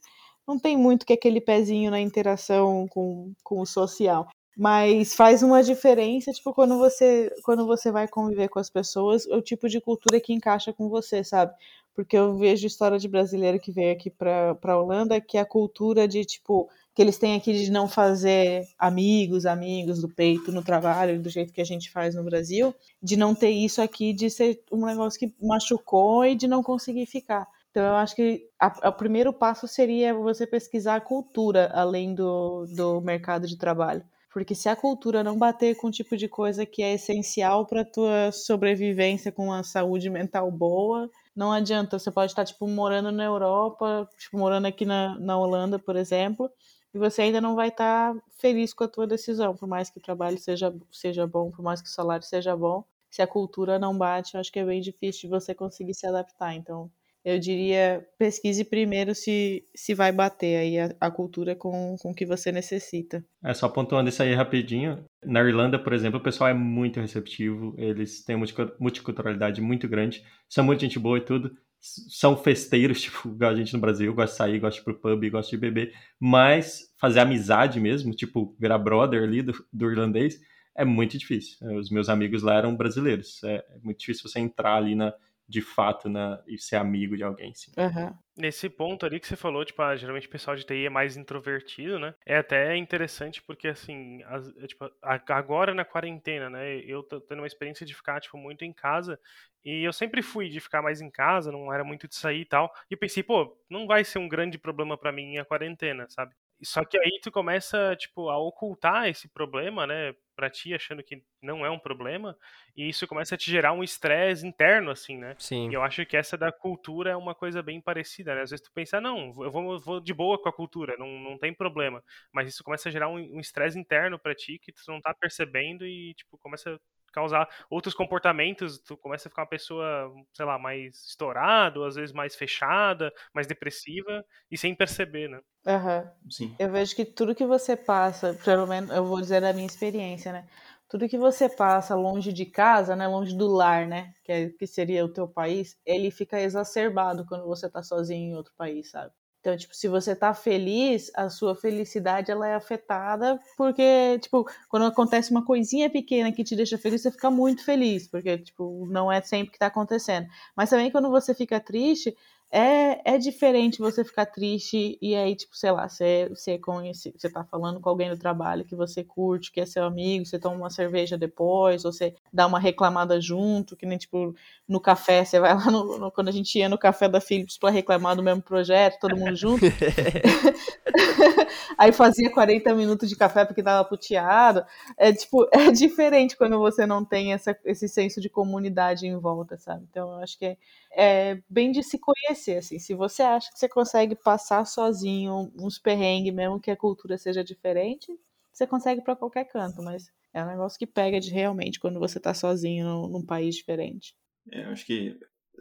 não 0.48 0.58
tem 0.58 0.78
muito 0.78 1.04
que 1.04 1.12
aquele 1.12 1.42
pezinho 1.42 1.90
na 1.90 2.00
interação 2.00 2.86
com, 2.88 3.32
com 3.44 3.60
o 3.60 3.66
social. 3.66 4.26
Mas 4.56 5.14
faz 5.14 5.42
uma 5.42 5.62
diferença, 5.62 6.32
tipo, 6.32 6.52
quando 6.52 6.76
você, 6.76 7.30
quando 7.44 7.66
você 7.66 7.90
vai 7.90 8.06
conviver 8.08 8.48
com 8.48 8.58
as 8.58 8.68
pessoas, 8.68 9.26
o 9.26 9.40
tipo 9.40 9.68
de 9.68 9.80
cultura 9.80 10.20
que 10.20 10.32
encaixa 10.32 10.72
com 10.72 10.88
você, 10.88 11.24
sabe? 11.24 11.54
porque 11.94 12.16
eu 12.16 12.36
vejo 12.36 12.66
história 12.66 12.98
de 12.98 13.08
brasileiro 13.08 13.60
que 13.60 13.70
veio 13.70 13.92
aqui 13.92 14.10
para 14.10 14.56
a 14.62 14.76
Holanda, 14.78 15.20
que 15.20 15.36
a 15.36 15.44
cultura 15.44 16.06
de, 16.08 16.24
tipo, 16.24 16.68
que 16.94 17.02
eles 17.02 17.18
têm 17.18 17.36
aqui 17.36 17.52
de 17.52 17.70
não 17.70 17.88
fazer 17.88 18.66
amigos, 18.78 19.44
amigos 19.44 20.00
do 20.00 20.08
peito 20.08 20.50
no 20.52 20.62
trabalho, 20.62 21.20
do 21.20 21.28
jeito 21.28 21.52
que 21.52 21.60
a 21.60 21.64
gente 21.64 21.90
faz 21.90 22.14
no 22.14 22.24
Brasil, 22.24 22.74
de 23.02 23.16
não 23.16 23.34
ter 23.34 23.50
isso 23.50 23.82
aqui, 23.82 24.12
de 24.12 24.30
ser 24.30 24.62
um 24.72 24.86
negócio 24.86 25.18
que 25.18 25.34
machucou 25.42 26.24
e 26.24 26.34
de 26.34 26.48
não 26.48 26.62
conseguir 26.62 27.06
ficar. 27.06 27.46
Então, 27.70 27.84
eu 27.84 27.94
acho 27.96 28.16
que 28.16 28.48
o 28.82 28.92
primeiro 28.92 29.32
passo 29.32 29.68
seria 29.68 30.14
você 30.14 30.46
pesquisar 30.46 30.96
a 30.96 31.00
cultura 31.00 31.70
além 31.72 32.14
do, 32.14 32.66
do 32.66 33.00
mercado 33.00 33.46
de 33.46 33.56
trabalho. 33.56 34.04
Porque 34.32 34.54
se 34.54 34.68
a 34.68 34.76
cultura 34.76 35.24
não 35.24 35.36
bater 35.36 35.76
com 35.76 35.88
o 35.88 35.90
tipo 35.90 36.16
de 36.16 36.28
coisa 36.28 36.64
que 36.64 36.82
é 36.82 36.94
essencial 36.94 37.66
para 37.66 37.84
tua 37.84 38.30
sobrevivência 38.32 39.32
com 39.32 39.46
uma 39.46 39.64
saúde 39.64 40.08
mental 40.08 40.50
boa, 40.50 41.10
não 41.34 41.52
adianta. 41.52 41.98
Você 41.98 42.10
pode 42.12 42.30
estar, 42.32 42.44
tipo, 42.44 42.66
morando 42.68 43.10
na 43.10 43.24
Europa, 43.24 44.08
tipo, 44.18 44.38
morando 44.38 44.66
aqui 44.66 44.84
na, 44.86 45.18
na 45.18 45.36
Holanda, 45.36 45.78
por 45.78 45.96
exemplo, 45.96 46.50
e 46.94 46.98
você 46.98 47.22
ainda 47.22 47.40
não 47.40 47.54
vai 47.56 47.68
estar 47.68 48.14
feliz 48.38 48.72
com 48.72 48.84
a 48.84 48.88
tua 48.88 49.06
decisão, 49.06 49.54
por 49.56 49.68
mais 49.68 49.90
que 49.90 49.98
o 49.98 50.02
trabalho 50.02 50.38
seja, 50.38 50.74
seja 50.92 51.26
bom, 51.26 51.50
por 51.50 51.62
mais 51.62 51.80
que 51.82 51.88
o 51.88 51.92
salário 51.92 52.24
seja 52.24 52.56
bom. 52.56 52.84
Se 53.10 53.22
a 53.22 53.26
cultura 53.26 53.78
não 53.78 53.96
bate, 53.96 54.34
eu 54.34 54.40
acho 54.40 54.52
que 54.52 54.58
é 54.60 54.64
bem 54.64 54.80
difícil 54.80 55.22
de 55.22 55.28
você 55.28 55.54
conseguir 55.54 55.94
se 55.94 56.06
adaptar. 56.06 56.54
Então, 56.54 56.90
eu 57.24 57.38
diria, 57.38 58.06
pesquise 58.18 58.64
primeiro 58.64 59.14
se, 59.14 59.64
se 59.74 59.94
vai 59.94 60.10
bater 60.10 60.56
aí 60.56 60.78
a, 60.78 60.94
a 61.00 61.10
cultura 61.10 61.54
com, 61.54 61.94
o 62.02 62.14
que 62.14 62.24
você 62.24 62.50
necessita. 62.50 63.24
É, 63.44 63.52
só 63.52 63.68
pontuando 63.68 64.08
isso 64.08 64.22
aí 64.22 64.34
rapidinho. 64.34 65.04
Na 65.24 65.40
Irlanda, 65.40 65.78
por 65.78 65.92
exemplo, 65.92 66.18
o 66.18 66.22
pessoal 66.22 66.48
é 66.48 66.54
muito 66.54 67.00
receptivo, 67.00 67.74
eles 67.76 68.24
têm 68.24 68.36
uma 68.36 68.46
multiculturalidade 68.78 69.60
muito 69.60 69.86
grande, 69.86 70.24
são 70.48 70.64
muito 70.64 70.80
gente 70.80 70.98
boa 70.98 71.18
e 71.18 71.20
tudo, 71.20 71.54
são 71.78 72.36
festeiros, 72.36 73.00
tipo, 73.02 73.36
a 73.44 73.54
gente 73.54 73.74
no 73.74 73.80
Brasil, 73.80 74.14
gosta 74.14 74.32
de 74.32 74.36
sair, 74.38 74.58
gosta 74.58 74.76
de 74.76 74.82
ir 74.82 74.84
pro 74.84 75.00
pub, 75.00 75.30
gosta 75.30 75.50
de 75.50 75.56
beber, 75.58 75.94
mas 76.18 76.90
fazer 76.98 77.20
amizade 77.20 77.78
mesmo, 77.80 78.14
tipo, 78.14 78.56
virar 78.58 78.78
brother 78.78 79.22
ali 79.22 79.42
do, 79.42 79.52
do 79.70 79.90
irlandês, 79.90 80.40
é 80.74 80.84
muito 80.84 81.18
difícil. 81.18 81.58
Os 81.78 81.90
meus 81.90 82.08
amigos 82.08 82.42
lá 82.42 82.56
eram 82.56 82.74
brasileiros, 82.74 83.42
é, 83.44 83.56
é 83.56 83.78
muito 83.82 83.98
difícil 83.98 84.26
você 84.26 84.40
entrar 84.40 84.76
ali 84.76 84.94
na 84.94 85.12
de 85.50 85.60
fato 85.60 86.08
na, 86.08 86.40
e 86.46 86.56
ser 86.56 86.76
amigo 86.76 87.16
de 87.16 87.24
alguém, 87.24 87.52
sim. 87.54 87.72
Uhum. 87.76 88.14
Nesse 88.36 88.70
ponto 88.70 89.04
ali 89.04 89.18
que 89.18 89.26
você 89.26 89.34
falou, 89.36 89.64
tipo, 89.64 89.82
ah, 89.82 89.96
geralmente 89.96 90.28
o 90.28 90.30
pessoal 90.30 90.56
de 90.56 90.64
TI 90.64 90.86
é 90.86 90.90
mais 90.90 91.16
introvertido, 91.16 91.98
né? 91.98 92.14
É 92.24 92.36
até 92.36 92.76
interessante 92.76 93.42
porque, 93.42 93.66
assim, 93.66 94.22
as, 94.22 94.48
é, 94.56 94.66
tipo, 94.68 94.88
agora 95.02 95.74
na 95.74 95.84
quarentena, 95.84 96.48
né? 96.48 96.76
Eu 96.78 97.02
tô 97.02 97.20
tendo 97.20 97.40
uma 97.40 97.46
experiência 97.46 97.84
de 97.84 97.92
ficar, 97.92 98.20
tipo, 98.20 98.38
muito 98.38 98.64
em 98.64 98.72
casa 98.72 99.18
e 99.64 99.82
eu 99.84 99.92
sempre 99.92 100.22
fui 100.22 100.48
de 100.48 100.60
ficar 100.60 100.80
mais 100.80 101.00
em 101.00 101.10
casa, 101.10 101.50
não 101.50 101.72
era 101.72 101.82
muito 101.82 102.06
de 102.06 102.14
sair 102.14 102.42
e 102.42 102.46
tal. 102.46 102.72
E 102.88 102.96
pensei, 102.96 103.22
pô, 103.22 103.58
não 103.68 103.86
vai 103.86 104.04
ser 104.04 104.18
um 104.20 104.28
grande 104.28 104.56
problema 104.56 104.96
para 104.96 105.12
mim 105.12 105.36
a 105.36 105.44
quarentena, 105.44 106.06
sabe? 106.08 106.32
Só 106.62 106.84
que 106.84 106.98
aí 106.98 107.20
tu 107.22 107.30
começa, 107.30 107.94
tipo, 107.96 108.28
a 108.28 108.38
ocultar 108.38 109.08
esse 109.08 109.28
problema, 109.28 109.86
né, 109.86 110.14
pra 110.36 110.48
ti, 110.50 110.72
achando 110.74 111.02
que 111.02 111.22
não 111.42 111.64
é 111.64 111.70
um 111.70 111.78
problema, 111.78 112.36
e 112.76 112.88
isso 112.88 113.06
começa 113.06 113.34
a 113.34 113.38
te 113.38 113.50
gerar 113.50 113.72
um 113.72 113.82
estresse 113.82 114.46
interno, 114.46 114.90
assim, 114.90 115.18
né? 115.18 115.34
Sim. 115.38 115.68
E 115.70 115.74
eu 115.74 115.82
acho 115.82 116.04
que 116.06 116.16
essa 116.16 116.36
da 116.36 116.50
cultura 116.50 117.10
é 117.10 117.16
uma 117.16 117.34
coisa 117.34 117.62
bem 117.62 117.80
parecida, 117.80 118.34
né? 118.34 118.42
Às 118.42 118.50
vezes 118.50 118.64
tu 118.64 118.72
pensa, 118.72 119.00
não, 119.00 119.34
eu 119.42 119.50
vou, 119.50 119.78
vou 119.80 120.00
de 120.00 120.14
boa 120.14 120.40
com 120.40 120.48
a 120.48 120.52
cultura, 120.52 120.96
não, 120.98 121.08
não 121.18 121.38
tem 121.38 121.52
problema. 121.52 122.02
Mas 122.32 122.48
isso 122.48 122.64
começa 122.64 122.88
a 122.88 122.92
gerar 122.92 123.08
um 123.08 123.38
estresse 123.40 123.76
um 123.76 123.80
interno 123.80 124.18
pra 124.18 124.34
ti 124.34 124.58
que 124.58 124.72
tu 124.72 124.82
não 124.88 125.00
tá 125.00 125.14
percebendo 125.14 125.86
e, 125.86 126.14
tipo, 126.14 126.38
começa 126.38 126.80
causar 127.12 127.48
outros 127.68 127.94
comportamentos, 127.94 128.78
tu 128.78 128.96
começa 128.96 129.28
a 129.28 129.30
ficar 129.30 129.42
uma 129.42 129.48
pessoa, 129.48 130.12
sei 130.32 130.44
lá, 130.44 130.58
mais 130.58 131.06
estourada, 131.06 131.78
ou 131.80 131.86
às 131.86 131.94
vezes 131.94 132.12
mais 132.12 132.34
fechada, 132.34 133.12
mais 133.34 133.46
depressiva, 133.46 134.24
e 134.50 134.56
sem 134.56 134.74
perceber, 134.74 135.28
né? 135.28 135.40
Uhum. 135.66 136.30
Sim. 136.30 136.56
Eu 136.58 136.70
vejo 136.70 136.94
que 136.96 137.04
tudo 137.04 137.34
que 137.34 137.44
você 137.44 137.76
passa, 137.76 138.34
pelo 138.44 138.66
menos 138.66 138.90
eu 138.90 139.04
vou 139.04 139.20
dizer 139.20 139.40
da 139.40 139.52
minha 139.52 139.66
experiência, 139.66 140.32
né? 140.32 140.46
Tudo 140.88 141.08
que 141.08 141.18
você 141.18 141.48
passa 141.48 141.94
longe 141.94 142.32
de 142.32 142.44
casa, 142.46 142.96
né, 142.96 143.06
longe 143.06 143.36
do 143.36 143.46
lar, 143.46 143.86
né, 143.86 144.12
que, 144.24 144.32
é, 144.32 144.48
que 144.50 144.66
seria 144.66 145.04
o 145.04 145.08
teu 145.12 145.28
país, 145.28 145.78
ele 145.86 146.10
fica 146.10 146.40
exacerbado 146.40 147.24
quando 147.26 147.46
você 147.46 147.70
tá 147.70 147.80
sozinho 147.80 148.32
em 148.32 148.34
outro 148.34 148.52
país, 148.56 148.90
sabe? 148.90 149.12
Então, 149.40 149.56
tipo, 149.56 149.74
se 149.74 149.88
você 149.88 150.14
tá 150.14 150.34
feliz, 150.34 151.10
a 151.16 151.30
sua 151.30 151.54
felicidade 151.54 152.30
ela 152.30 152.46
é 152.46 152.54
afetada 152.54 153.40
porque, 153.56 154.18
tipo, 154.20 154.46
quando 154.68 154.84
acontece 154.84 155.30
uma 155.30 155.44
coisinha 155.44 155.88
pequena 155.88 156.30
que 156.30 156.44
te 156.44 156.54
deixa 156.54 156.76
feliz, 156.76 157.00
você 157.00 157.10
fica 157.10 157.30
muito 157.30 157.64
feliz, 157.64 158.06
porque, 158.06 158.36
tipo, 158.38 158.86
não 158.86 159.10
é 159.10 159.22
sempre 159.22 159.52
que 159.52 159.58
tá 159.58 159.66
acontecendo. 159.66 160.26
Mas 160.54 160.68
também 160.68 160.90
quando 160.90 161.10
você 161.10 161.34
fica 161.34 161.58
triste, 161.58 162.14
é, 162.52 163.14
é 163.14 163.18
diferente 163.18 163.78
você 163.78 164.04
ficar 164.04 164.26
triste 164.26 164.98
e 165.00 165.14
aí, 165.14 165.36
tipo, 165.36 165.56
sei 165.56 165.70
lá, 165.70 165.88
você, 165.88 166.28
você, 166.28 166.58
conhece, 166.58 167.14
você 167.16 167.30
tá 167.30 167.44
falando 167.44 167.80
com 167.80 167.88
alguém 167.88 168.10
do 168.10 168.18
trabalho 168.18 168.64
que 168.64 168.74
você 168.74 169.04
curte, 169.04 169.52
que 169.52 169.60
é 169.60 169.66
seu 169.66 169.84
amigo, 169.84 170.26
você 170.26 170.38
toma 170.38 170.56
uma 170.56 170.70
cerveja 170.70 171.16
depois, 171.16 171.84
ou 171.84 171.92
você 171.92 172.12
dá 172.32 172.48
uma 172.48 172.58
reclamada 172.58 173.20
junto, 173.20 173.76
que 173.76 173.86
nem, 173.86 173.96
tipo, 173.96 174.34
no 174.68 174.80
café, 174.80 175.24
você 175.24 175.38
vai 175.38 175.54
lá 175.54 175.70
no, 175.70 175.98
no, 175.98 176.10
quando 176.10 176.28
a 176.28 176.32
gente 176.32 176.58
ia 176.58 176.68
no 176.68 176.78
café 176.78 177.08
da 177.08 177.20
Philips 177.20 177.56
para 177.56 177.70
reclamar 177.70 178.16
do 178.16 178.22
mesmo 178.22 178.42
projeto, 178.42 178.98
todo 178.98 179.16
mundo 179.16 179.36
junto. 179.36 179.66
aí 181.78 181.92
fazia 181.92 182.30
40 182.30 182.74
minutos 182.74 183.08
de 183.08 183.16
café 183.16 183.44
porque 183.44 183.62
tava 183.62 183.88
puteado. 183.88 184.64
É, 184.96 185.12
tipo, 185.12 185.48
é 185.52 185.70
diferente 185.70 186.36
quando 186.36 186.58
você 186.58 186.84
não 186.84 187.04
tem 187.04 187.32
essa, 187.32 187.56
esse 187.64 187.88
senso 187.88 188.20
de 188.20 188.28
comunidade 188.28 189.06
em 189.06 189.16
volta, 189.16 189.56
sabe? 189.56 189.86
Então, 189.88 190.14
eu 190.14 190.22
acho 190.22 190.38
que 190.38 190.44
é, 190.44 190.56
é 190.92 191.40
bem 191.48 191.70
de 191.70 191.82
se 191.82 191.98
conhecer, 191.98 192.58
assim. 192.58 192.78
Se 192.78 192.94
você 192.94 193.22
acha 193.22 193.50
que 193.50 193.58
você 193.58 193.68
consegue 193.68 194.14
passar 194.14 194.64
sozinho 194.66 195.52
uns 195.56 195.78
perrengues, 195.78 196.34
mesmo 196.34 196.60
que 196.60 196.70
a 196.70 196.76
cultura 196.76 197.16
seja 197.16 197.44
diferente, 197.44 198.18
você 198.52 198.66
consegue 198.66 199.02
para 199.02 199.16
qualquer 199.16 199.44
canto, 199.44 199.82
mas 199.82 200.12
é 200.32 200.42
um 200.42 200.48
negócio 200.48 200.78
que 200.78 200.86
pega 200.86 201.20
de 201.20 201.30
realmente 201.30 201.80
quando 201.80 201.98
você 201.98 202.18
tá 202.18 202.34
sozinho 202.34 202.84
num, 202.84 203.08
num 203.08 203.24
país 203.24 203.54
diferente. 203.54 204.14
É, 204.52 204.64
eu 204.64 204.70
acho 204.70 204.84
que 204.84 205.18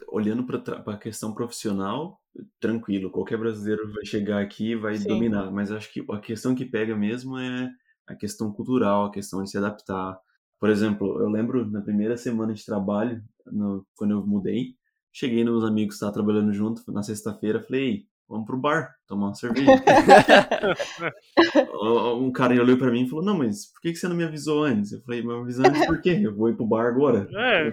olhando 0.08 0.44
para 0.44 0.58
a 0.94 0.98
questão 0.98 1.34
profissional, 1.34 2.20
tranquilo, 2.58 3.10
qualquer 3.10 3.38
brasileiro 3.38 3.92
vai 3.92 4.04
chegar 4.04 4.42
aqui 4.42 4.72
e 4.72 4.76
vai 4.76 4.96
Sim. 4.96 5.08
dominar, 5.08 5.50
mas 5.50 5.70
acho 5.70 5.92
que 5.92 6.04
a 6.10 6.18
questão 6.18 6.54
que 6.54 6.64
pega 6.64 6.96
mesmo 6.96 7.38
é 7.38 7.70
a 8.06 8.14
questão 8.14 8.52
cultural, 8.52 9.06
a 9.06 9.12
questão 9.12 9.42
de 9.42 9.50
se 9.50 9.58
adaptar. 9.58 10.18
Por 10.58 10.68
exemplo, 10.68 11.20
eu 11.20 11.28
lembro 11.28 11.70
na 11.70 11.80
primeira 11.80 12.16
semana 12.16 12.52
de 12.52 12.64
trabalho, 12.64 13.22
no, 13.46 13.86
quando 13.94 14.12
eu 14.12 14.26
mudei, 14.26 14.76
cheguei 15.12 15.44
nos 15.44 15.64
amigos 15.64 15.94
que 15.94 15.96
estavam 15.96 16.14
trabalhando 16.14 16.52
junto 16.52 16.82
na 16.92 17.02
sexta-feira, 17.02 17.62
falei, 17.62 18.04
vamos 18.28 18.46
pro 18.46 18.56
bar, 18.56 18.94
tomar 19.06 19.26
uma 19.26 19.34
cerveja. 19.34 19.70
um 22.16 22.30
cara 22.30 22.60
olhou 22.60 22.76
para 22.76 22.92
mim 22.92 23.02
e 23.02 23.08
falou, 23.08 23.24
não, 23.24 23.36
mas 23.36 23.66
por 23.72 23.80
que 23.80 23.94
você 23.94 24.06
não 24.06 24.16
me 24.16 24.24
avisou 24.24 24.62
antes? 24.62 24.92
Eu 24.92 25.02
falei, 25.02 25.22
me 25.22 25.32
avisou 25.32 25.66
antes 25.66 25.84
por 25.84 26.00
quê? 26.00 26.20
Eu 26.22 26.34
vou 26.34 26.48
ir 26.48 26.56
pro 26.56 26.66
bar 26.66 26.86
agora. 26.86 27.28
É. 27.34 27.72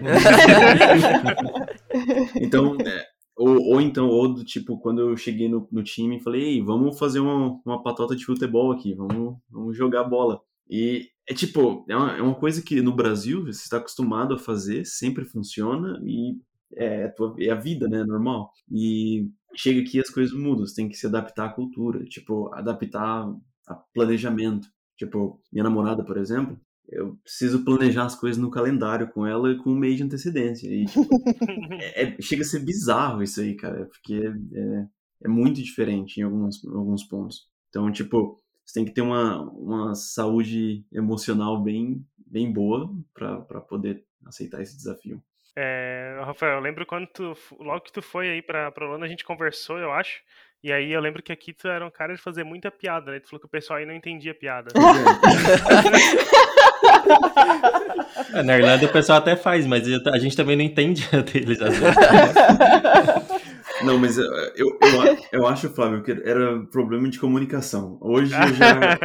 então, 2.42 2.76
é, 2.80 3.06
ou, 3.36 3.62
ou 3.62 3.80
então, 3.80 4.08
ou 4.08 4.34
do 4.34 4.44
tipo, 4.44 4.80
quando 4.80 5.00
eu 5.00 5.16
cheguei 5.16 5.48
no, 5.48 5.68
no 5.70 5.84
time, 5.84 6.20
falei, 6.20 6.42
Ei, 6.42 6.60
vamos 6.60 6.98
fazer 6.98 7.20
uma, 7.20 7.60
uma 7.64 7.82
patota 7.82 8.16
de 8.16 8.24
futebol 8.24 8.72
aqui, 8.72 8.94
vamos, 8.94 9.36
vamos 9.48 9.76
jogar 9.76 10.02
bola. 10.02 10.40
E 10.68 11.08
é 11.26 11.32
tipo, 11.32 11.86
é 11.88 11.96
uma, 11.96 12.16
é 12.16 12.22
uma 12.22 12.34
coisa 12.34 12.60
que 12.60 12.82
no 12.82 12.94
Brasil 12.94 13.44
você 13.44 13.62
está 13.62 13.76
acostumado 13.76 14.34
a 14.34 14.38
fazer, 14.38 14.84
sempre 14.84 15.24
funciona 15.24 16.00
e 16.04 16.36
é, 16.76 17.04
a, 17.04 17.12
tua, 17.12 17.34
é 17.38 17.50
a 17.50 17.54
vida, 17.54 17.88
né, 17.88 18.04
normal. 18.04 18.52
E 18.70 19.28
chega 19.54 19.80
aqui 19.80 20.00
as 20.00 20.10
coisas 20.10 20.34
mudam, 20.36 20.66
você 20.66 20.74
tem 20.76 20.88
que 20.88 20.96
se 20.96 21.06
adaptar 21.06 21.46
à 21.46 21.52
cultura, 21.52 22.04
tipo, 22.04 22.52
adaptar 22.54 23.28
a 23.66 23.74
planejamento. 23.94 24.68
Tipo, 24.96 25.40
minha 25.52 25.64
namorada, 25.64 26.04
por 26.04 26.16
exemplo, 26.16 26.58
eu 26.88 27.16
preciso 27.22 27.64
planejar 27.64 28.04
as 28.04 28.14
coisas 28.14 28.40
no 28.40 28.50
calendário 28.50 29.08
com 29.12 29.26
ela 29.26 29.54
com 29.56 29.70
um 29.70 29.78
mês 29.78 29.96
de 29.96 30.02
antecedência. 30.02 30.68
E, 30.68 30.86
tipo, 30.86 31.08
é, 31.80 32.02
é, 32.02 32.16
chega 32.20 32.42
a 32.42 32.46
ser 32.46 32.60
bizarro 32.60 33.22
isso 33.22 33.40
aí, 33.40 33.54
cara, 33.54 33.86
porque 33.86 34.14
é, 34.54 34.86
é 35.24 35.28
muito 35.28 35.62
diferente 35.62 36.18
em 36.18 36.22
alguns, 36.22 36.64
em 36.64 36.74
alguns 36.74 37.04
pontos. 37.04 37.46
Então, 37.68 37.92
tipo, 37.92 38.40
você 38.64 38.74
tem 38.74 38.84
que 38.84 38.92
ter 38.92 39.02
uma, 39.02 39.42
uma 39.50 39.94
saúde 39.94 40.84
emocional 40.92 41.62
bem, 41.62 42.04
bem 42.26 42.52
boa 42.52 42.94
para 43.14 43.60
poder 43.60 44.04
aceitar 44.24 44.62
esse 44.62 44.76
desafio. 44.76 45.22
É, 45.60 46.20
Rafael, 46.24 46.54
eu 46.54 46.60
lembro 46.60 46.86
quando 46.86 47.08
tu, 47.08 47.36
logo 47.58 47.80
que 47.80 47.90
tu 47.90 48.00
foi 48.00 48.30
aí 48.30 48.40
pra, 48.40 48.70
pra 48.70 48.86
Holanda, 48.86 49.04
a 49.04 49.08
gente 49.08 49.24
conversou, 49.24 49.76
eu 49.76 49.92
acho. 49.92 50.20
E 50.62 50.72
aí 50.72 50.92
eu 50.92 51.00
lembro 51.00 51.20
que 51.20 51.32
aqui 51.32 51.52
tu 51.52 51.66
era 51.66 51.84
um 51.84 51.90
cara 51.90 52.14
de 52.14 52.22
fazer 52.22 52.44
muita 52.44 52.70
piada, 52.70 53.10
né? 53.10 53.18
Tu 53.18 53.28
falou 53.28 53.40
que 53.40 53.46
o 53.46 53.50
pessoal 53.50 53.80
aí 53.80 53.84
não 53.84 53.92
entendia 53.92 54.32
piada. 54.32 54.70
é, 58.34 58.42
na 58.44 58.56
Irlanda 58.56 58.86
o 58.86 58.92
pessoal 58.92 59.18
até 59.18 59.34
faz, 59.34 59.66
mas 59.66 59.82
a 60.06 60.18
gente 60.18 60.36
também 60.36 60.54
não 60.54 60.62
entende 60.62 61.08
a 61.12 61.22
deles 61.22 61.60
às 61.60 61.76
vezes. 61.76 61.96
Não, 63.84 63.98
mas 63.98 64.18
eu, 64.18 64.24
eu, 64.56 64.78
eu, 64.80 65.18
eu, 65.32 65.46
acho, 65.46 65.68
Flávio, 65.70 66.02
que 66.02 66.10
era 66.10 66.60
problema 66.66 67.08
de 67.08 67.18
comunicação. 67.18 67.98
Hoje 68.00 68.32
eu 68.34 68.54
já, 68.54 68.98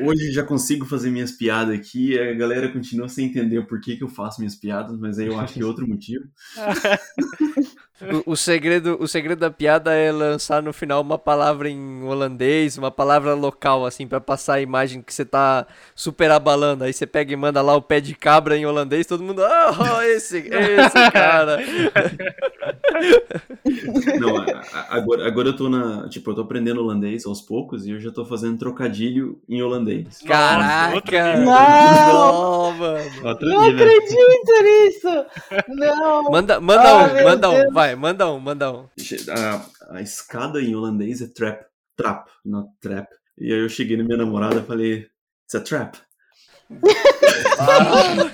hoje 0.04 0.32
já 0.32 0.42
consigo 0.42 0.84
fazer 0.86 1.10
minhas 1.10 1.32
piadas 1.32 1.74
aqui, 1.74 2.18
a 2.18 2.34
galera 2.34 2.72
continua 2.72 3.08
sem 3.08 3.26
entender 3.26 3.66
por 3.66 3.80
que, 3.80 3.96
que 3.96 4.04
eu 4.04 4.08
faço 4.08 4.40
minhas 4.40 4.54
piadas, 4.54 4.98
mas 4.98 5.18
aí 5.18 5.26
eu 5.26 5.38
acho 5.38 5.54
que 5.54 5.62
é 5.62 5.66
outro 5.66 5.86
motivo. 5.88 6.24
O, 8.00 8.32
o, 8.32 8.36
segredo, 8.36 8.96
o 9.00 9.08
segredo 9.08 9.40
da 9.40 9.50
piada 9.50 9.92
é 9.92 10.12
lançar 10.12 10.62
no 10.62 10.72
final 10.72 11.00
uma 11.00 11.18
palavra 11.18 11.68
em 11.68 12.04
holandês, 12.04 12.78
uma 12.78 12.92
palavra 12.92 13.34
local, 13.34 13.84
assim, 13.84 14.06
para 14.06 14.20
passar 14.20 14.54
a 14.54 14.60
imagem 14.60 15.02
que 15.02 15.12
você 15.12 15.24
tá 15.24 15.66
super 15.96 16.30
abalando. 16.30 16.84
Aí 16.84 16.92
você 16.92 17.06
pega 17.06 17.32
e 17.32 17.36
manda 17.36 17.60
lá 17.60 17.74
o 17.74 17.82
pé 17.82 18.00
de 18.00 18.14
cabra 18.14 18.56
em 18.56 18.64
holandês, 18.64 19.06
todo 19.06 19.24
mundo, 19.24 19.42
oh, 19.42 20.00
esse, 20.02 20.38
esse 20.38 21.10
cara. 21.10 21.58
Não, 24.18 24.36
agora, 24.88 25.26
agora 25.26 25.48
eu 25.48 25.56
tô 25.56 25.68
na. 25.68 26.08
Tipo, 26.08 26.30
eu 26.30 26.34
tô 26.36 26.40
aprendendo 26.42 26.80
holandês 26.80 27.26
aos 27.26 27.40
poucos 27.40 27.86
e 27.86 27.90
eu 27.90 28.00
já 28.00 28.10
tô 28.10 28.24
fazendo 28.24 28.58
trocadilho 28.58 29.38
em 29.48 29.62
holandês. 29.62 30.20
Caraca! 30.26 31.36
Não, 31.38 31.44
não, 31.44 32.72
mano. 32.72 33.10
não 33.42 33.60
acredito 33.62 34.62
nisso! 34.62 35.08
Não! 35.68 36.30
Manda, 36.30 36.60
manda 36.60 36.94
oh, 36.94 36.98
um, 36.98 37.24
manda 37.24 37.48
Deus. 37.48 37.68
um, 37.68 37.72
vai, 37.72 37.87
manda 37.94 38.30
um, 38.30 38.38
manda 38.38 38.72
um. 38.72 38.88
A, 39.30 39.96
a 39.96 40.02
escada 40.02 40.60
em 40.60 40.74
holandês 40.74 41.20
é 41.20 41.26
trap. 41.26 41.64
Trap, 41.96 42.30
not 42.44 42.70
trap. 42.80 43.08
E 43.36 43.52
aí 43.52 43.60
eu 43.60 43.68
cheguei 43.68 43.96
na 43.96 44.04
minha 44.04 44.18
namorada 44.18 44.60
e 44.60 44.64
falei, 44.64 45.06
it's 45.44 45.54
a 45.54 45.60
trap. 45.60 45.98
Ah. 47.58 48.30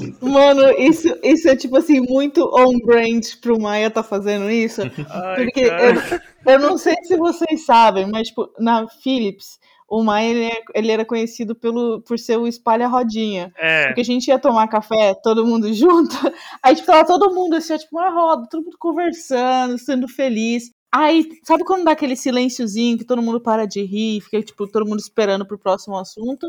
Mano, 0.20 0.70
isso, 0.78 1.08
isso 1.22 1.48
é 1.48 1.56
tipo 1.56 1.76
assim, 1.76 2.00
muito 2.00 2.42
on-brand 2.54 3.24
pro 3.40 3.60
Maia 3.60 3.90
tá 3.90 4.02
fazendo 4.02 4.50
isso. 4.50 4.82
Ai, 5.10 5.44
porque 5.44 5.60
eu, 5.60 6.52
eu, 6.52 6.58
não 6.58 6.76
sei 6.76 6.94
se 7.04 7.16
vocês 7.16 7.64
sabem, 7.64 8.06
mas 8.10 8.28
tipo, 8.28 8.50
na 8.58 8.86
Philips, 8.88 9.58
o 9.88 10.02
Maia 10.02 10.30
ele, 10.30 10.44
é, 10.46 10.62
ele, 10.74 10.90
era 10.90 11.04
conhecido 11.04 11.54
pelo, 11.54 12.00
por 12.02 12.18
ser 12.18 12.36
o 12.38 12.46
espalha-rodinha. 12.46 13.52
É. 13.56 13.86
Porque 13.86 14.00
a 14.00 14.04
gente 14.04 14.28
ia 14.28 14.38
tomar 14.38 14.68
café, 14.68 15.14
todo 15.22 15.46
mundo 15.46 15.72
junto. 15.74 16.16
Aí, 16.62 16.74
tipo, 16.74 16.86
tava 16.86 17.06
todo 17.06 17.34
mundo 17.34 17.56
assim, 17.56 17.76
tipo, 17.76 17.96
uma 17.96 18.10
roda, 18.10 18.48
todo 18.50 18.64
mundo 18.64 18.76
conversando, 18.78 19.78
sendo 19.78 20.08
feliz. 20.08 20.70
Aí, 20.92 21.28
sabe 21.44 21.64
quando 21.64 21.84
dá 21.84 21.92
aquele 21.92 22.16
silênciozinho 22.16 22.98
que 22.98 23.04
todo 23.04 23.22
mundo 23.22 23.40
para 23.40 23.66
de 23.66 23.82
rir, 23.82 24.20
fica, 24.22 24.42
tipo, 24.42 24.66
todo 24.66 24.86
mundo 24.86 25.00
esperando 25.00 25.46
pro 25.46 25.58
próximo 25.58 25.96
assunto? 25.96 26.46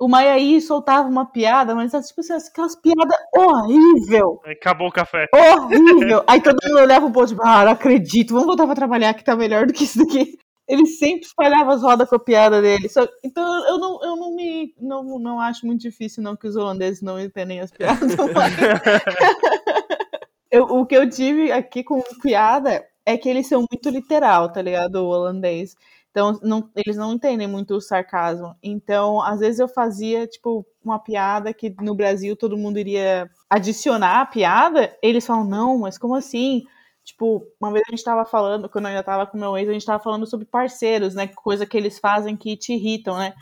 o 0.00 0.06
Maiaí 0.06 0.60
soltava 0.60 1.08
uma 1.08 1.26
piada, 1.26 1.74
mas 1.74 1.90
tipo 1.90 2.20
assim, 2.20 2.32
aquelas 2.34 2.76
piadas 2.76 3.18
horrível. 3.36 4.40
Aí 4.46 4.52
acabou 4.52 4.86
o 4.88 4.92
café. 4.92 5.26
Horrível. 5.34 6.22
Aí 6.26 6.40
todo 6.40 6.56
mundo 6.64 6.78
olhava 6.78 7.06
um 7.06 7.12
pouco 7.12 7.28
tipo, 7.28 7.42
ah, 7.44 7.64
não 7.64 7.72
acredito, 7.72 8.32
vamos 8.32 8.46
voltar 8.46 8.66
pra 8.66 8.76
trabalhar 8.76 9.12
que 9.14 9.24
tá 9.24 9.34
melhor 9.34 9.66
do 9.66 9.72
que 9.72 9.82
isso 9.82 9.98
daqui. 9.98 10.38
Ele 10.68 10.86
sempre 10.86 11.26
espalhava 11.26 11.72
as 11.72 11.82
rodas 11.82 12.08
com 12.08 12.16
a 12.16 12.20
piada 12.20 12.60
dele. 12.60 12.88
Só, 12.88 13.08
então 13.24 13.66
eu 13.66 13.78
não, 13.78 14.04
eu 14.04 14.16
não 14.16 14.34
me. 14.34 14.74
Não, 14.78 15.18
não 15.18 15.40
acho 15.40 15.66
muito 15.66 15.80
difícil, 15.80 16.22
não, 16.22 16.36
que 16.36 16.46
os 16.46 16.56
holandeses 16.56 17.00
não 17.00 17.18
entendem 17.18 17.60
as 17.60 17.70
piadas. 17.70 18.12
eu, 20.50 20.64
o 20.64 20.84
que 20.84 20.94
eu 20.94 21.08
tive 21.08 21.50
aqui 21.50 21.82
com 21.82 22.02
piada 22.22 22.84
é 23.06 23.16
que 23.16 23.28
eles 23.28 23.46
são 23.46 23.64
muito 23.70 23.88
literal, 23.88 24.52
tá 24.52 24.60
ligado? 24.60 24.96
O 24.96 25.08
holandês. 25.08 25.74
Então, 26.10 26.38
não, 26.42 26.68
eles 26.74 26.96
não 26.96 27.14
entendem 27.14 27.46
muito 27.46 27.74
o 27.74 27.80
sarcasmo. 27.80 28.54
Então, 28.62 29.22
às 29.22 29.40
vezes 29.40 29.60
eu 29.60 29.68
fazia, 29.68 30.26
tipo, 30.26 30.66
uma 30.84 30.98
piada 30.98 31.54
que 31.54 31.74
no 31.80 31.94
Brasil 31.94 32.36
todo 32.36 32.56
mundo 32.56 32.78
iria 32.78 33.30
adicionar 33.48 34.20
a 34.20 34.26
piada. 34.26 34.94
Eles 35.02 35.24
falam, 35.24 35.44
não, 35.44 35.78
mas 35.78 35.96
como 35.96 36.14
assim? 36.14 36.64
Tipo, 37.08 37.42
uma 37.58 37.72
vez 37.72 37.84
a 37.88 37.90
gente 37.90 38.04
tava 38.04 38.26
falando, 38.26 38.68
quando 38.68 38.84
eu 38.84 38.90
ainda 38.90 39.02
tava 39.02 39.26
com 39.26 39.38
meu 39.38 39.56
ex, 39.56 39.66
a 39.66 39.72
gente 39.72 39.86
tava 39.86 40.02
falando 40.02 40.26
sobre 40.26 40.44
parceiros, 40.44 41.14
né? 41.14 41.26
Coisa 41.26 41.64
que 41.64 41.74
eles 41.74 41.98
fazem 41.98 42.36
que 42.36 42.54
te 42.54 42.74
irritam, 42.74 43.16
né? 43.16 43.32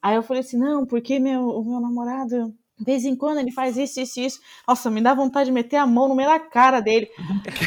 Aí 0.00 0.14
eu 0.14 0.22
falei 0.22 0.42
assim, 0.42 0.56
não, 0.56 0.86
porque 0.86 1.18
meu, 1.18 1.48
o 1.48 1.64
meu 1.64 1.80
namorado, 1.80 2.54
de 2.78 2.84
vez 2.84 3.04
em 3.04 3.16
quando, 3.16 3.38
ele 3.38 3.50
faz 3.50 3.76
isso, 3.76 4.00
isso, 4.00 4.20
isso. 4.20 4.40
Nossa, 4.66 4.88
me 4.88 5.00
dá 5.00 5.12
vontade 5.12 5.46
de 5.46 5.52
meter 5.52 5.76
a 5.76 5.86
mão 5.86 6.06
no 6.06 6.14
meio 6.14 6.28
da 6.28 6.38
cara 6.38 6.78
dele. 6.78 7.10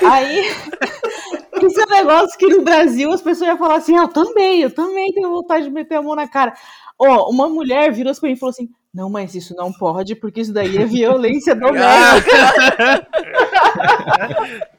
Aí 0.09 0.45
Isso 1.61 1.81
é 1.81 1.85
um 1.85 1.89
negócio 1.89 2.37
que 2.37 2.47
no 2.47 2.61
Brasil 2.61 3.11
as 3.11 3.21
pessoas 3.21 3.49
iam 3.49 3.57
falar 3.57 3.75
assim: 3.75 3.97
ah, 3.97 4.03
eu 4.03 4.07
também, 4.07 4.61
eu 4.61 4.73
também 4.73 5.11
tenho 5.11 5.29
vontade 5.29 5.65
de 5.65 5.71
meter 5.71 5.95
a 5.95 6.01
mão 6.01 6.15
na 6.15 6.25
cara. 6.25 6.53
Ó, 6.97 7.05
oh, 7.05 7.31
uma 7.31 7.49
mulher 7.49 7.91
virou 7.91 8.13
pra 8.15 8.29
mim 8.29 8.35
e 8.35 8.39
falou 8.39 8.51
assim: 8.51 8.69
não, 8.93 9.09
mas 9.09 9.35
isso 9.35 9.53
não 9.55 9.73
pode, 9.73 10.15
porque 10.15 10.39
isso 10.39 10.53
daí 10.53 10.77
é 10.77 10.85
violência 10.85 11.53
doméstica. 11.59 13.07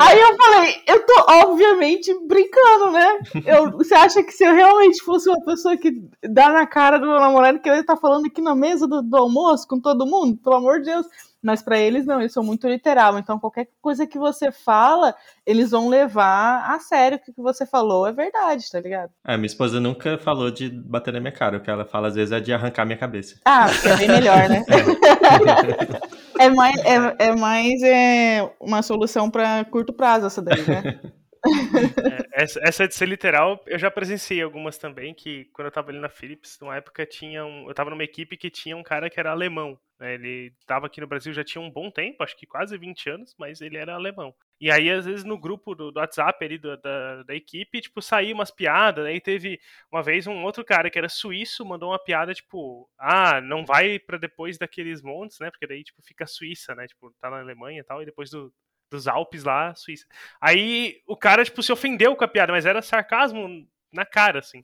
Aí 0.00 0.20
eu 0.20 0.36
falei, 0.36 0.82
eu 0.86 1.06
tô 1.06 1.24
obviamente 1.28 2.12
brincando, 2.26 2.90
né? 2.90 3.18
Eu, 3.46 3.70
você 3.70 3.94
acha 3.94 4.22
que 4.22 4.32
se 4.32 4.44
eu 4.44 4.54
realmente 4.54 5.02
fosse 5.02 5.28
uma 5.28 5.44
pessoa 5.44 5.76
que 5.76 6.02
dá 6.22 6.50
na 6.50 6.66
cara 6.66 6.98
do 6.98 7.06
meu 7.06 7.20
namorado 7.20 7.60
que 7.60 7.68
ele 7.68 7.80
estar 7.80 7.94
tá 7.94 8.00
falando 8.00 8.26
aqui 8.26 8.40
na 8.40 8.54
mesa 8.54 8.86
do, 8.86 9.02
do 9.02 9.16
almoço 9.16 9.66
com 9.68 9.80
todo 9.80 10.06
mundo? 10.06 10.36
Pelo 10.36 10.56
amor 10.56 10.80
de 10.80 10.86
Deus. 10.86 11.06
Mas 11.42 11.60
para 11.60 11.76
eles 11.76 12.06
não, 12.06 12.20
eles 12.20 12.32
são 12.32 12.42
muito 12.42 12.68
literal. 12.68 13.18
Então 13.18 13.38
qualquer 13.38 13.68
coisa 13.80 14.06
que 14.06 14.18
você 14.18 14.52
fala, 14.52 15.14
eles 15.44 15.72
vão 15.72 15.88
levar 15.88 16.70
a 16.70 16.78
sério 16.78 17.18
que 17.18 17.30
o 17.30 17.34
que 17.34 17.42
você 17.42 17.66
falou 17.66 18.06
é 18.06 18.12
verdade, 18.12 18.70
tá 18.70 18.80
ligado? 18.80 19.10
É, 19.26 19.36
minha 19.36 19.46
esposa 19.46 19.80
nunca 19.80 20.18
falou 20.18 20.50
de 20.52 20.68
bater 20.68 21.12
na 21.12 21.20
minha 21.20 21.32
cara. 21.32 21.56
O 21.56 21.60
que 21.60 21.70
ela 21.70 21.84
fala 21.84 22.08
às 22.08 22.14
vezes 22.14 22.30
é 22.32 22.38
de 22.38 22.52
arrancar 22.52 22.84
minha 22.84 22.98
cabeça. 22.98 23.40
Ah, 23.44 23.66
é 23.84 23.96
bem 23.96 24.08
melhor, 24.08 24.48
né? 24.48 24.64
é 26.44 26.50
mais, 26.50 26.76
é, 26.84 27.16
é 27.18 27.36
mais 27.36 27.82
é, 27.82 28.54
uma 28.60 28.82
solução 28.82 29.30
para 29.30 29.64
curto 29.64 29.92
prazo 29.92 30.26
essa 30.26 30.42
daí, 30.42 30.62
né? 30.62 31.00
É, 31.44 32.44
essa, 32.44 32.60
essa, 32.62 32.86
de 32.86 32.94
ser 32.94 33.08
literal, 33.08 33.60
eu 33.66 33.76
já 33.76 33.90
presenciei 33.90 34.40
algumas 34.40 34.78
também, 34.78 35.12
que 35.12 35.46
quando 35.46 35.66
eu 35.66 35.72
tava 35.72 35.90
ali 35.90 35.98
na 35.98 36.08
Philips, 36.08 36.56
numa 36.60 36.76
época 36.76 37.04
tinha 37.04 37.44
um, 37.44 37.68
eu 37.68 37.74
tava 37.74 37.90
numa 37.90 38.04
equipe 38.04 38.36
que 38.36 38.48
tinha 38.48 38.76
um 38.76 38.82
cara 38.82 39.10
que 39.10 39.18
era 39.18 39.32
alemão, 39.32 39.76
né, 39.98 40.14
ele 40.14 40.52
tava 40.66 40.86
aqui 40.86 41.00
no 41.00 41.06
Brasil 41.08 41.32
já 41.32 41.42
tinha 41.42 41.60
um 41.60 41.68
bom 41.68 41.90
tempo, 41.90 42.22
acho 42.22 42.36
que 42.36 42.46
quase 42.46 42.78
20 42.78 43.10
anos, 43.10 43.34
mas 43.36 43.60
ele 43.60 43.76
era 43.76 43.94
alemão. 43.94 44.32
E 44.62 44.70
aí, 44.70 44.88
às 44.92 45.04
vezes, 45.04 45.24
no 45.24 45.36
grupo 45.36 45.74
do, 45.74 45.90
do 45.90 45.98
WhatsApp 45.98 46.44
ali 46.44 46.56
do, 46.56 46.76
da, 46.76 47.24
da 47.24 47.34
equipe, 47.34 47.80
tipo, 47.80 48.00
saía 48.00 48.32
umas 48.32 48.48
piadas, 48.48 49.04
aí 49.04 49.20
teve 49.20 49.58
uma 49.90 50.04
vez 50.04 50.28
um 50.28 50.44
outro 50.44 50.64
cara 50.64 50.88
que 50.88 50.96
era 50.96 51.08
suíço, 51.08 51.64
mandou 51.64 51.90
uma 51.90 51.98
piada, 51.98 52.32
tipo, 52.32 52.88
ah, 52.96 53.40
não 53.40 53.66
vai 53.66 53.98
para 53.98 54.16
depois 54.18 54.58
daqueles 54.58 55.02
montes, 55.02 55.40
né, 55.40 55.50
porque 55.50 55.66
daí, 55.66 55.82
tipo, 55.82 56.00
fica 56.04 56.22
a 56.22 56.28
Suíça, 56.28 56.76
né, 56.76 56.86
tipo, 56.86 57.12
tá 57.20 57.28
na 57.28 57.40
Alemanha 57.40 57.80
e 57.80 57.82
tal, 57.82 58.02
e 58.02 58.06
depois 58.06 58.30
do, 58.30 58.54
dos 58.88 59.08
Alpes 59.08 59.42
lá, 59.42 59.74
Suíça. 59.74 60.06
Aí 60.40 61.02
o 61.08 61.16
cara, 61.16 61.44
tipo, 61.44 61.60
se 61.60 61.72
ofendeu 61.72 62.14
com 62.14 62.22
a 62.22 62.28
piada, 62.28 62.52
mas 62.52 62.64
era 62.64 62.80
sarcasmo 62.80 63.66
na 63.92 64.04
cara, 64.06 64.38
assim. 64.38 64.60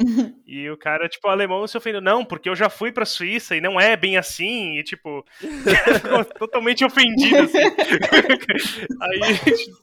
E 0.47 0.69
o 0.71 0.77
cara, 0.77 1.09
tipo, 1.09 1.29
o 1.29 1.31
alemão 1.31 1.67
se 1.67 1.77
ofendeu. 1.77 2.01
Não, 2.01 2.25
porque 2.25 2.49
eu 2.49 2.57
já 2.57 2.71
fui 2.71 2.91
pra 2.91 3.05
Suíça 3.05 3.55
e 3.55 3.61
não 3.61 3.79
é 3.79 3.97
bem 3.97 4.17
assim. 4.17 4.79
E, 4.79 4.83
tipo, 4.83 5.25
ficou 5.39 6.25
totalmente 6.25 6.85
ofendido, 6.85 7.39
assim. 7.39 7.59
Aí, 9.01 9.21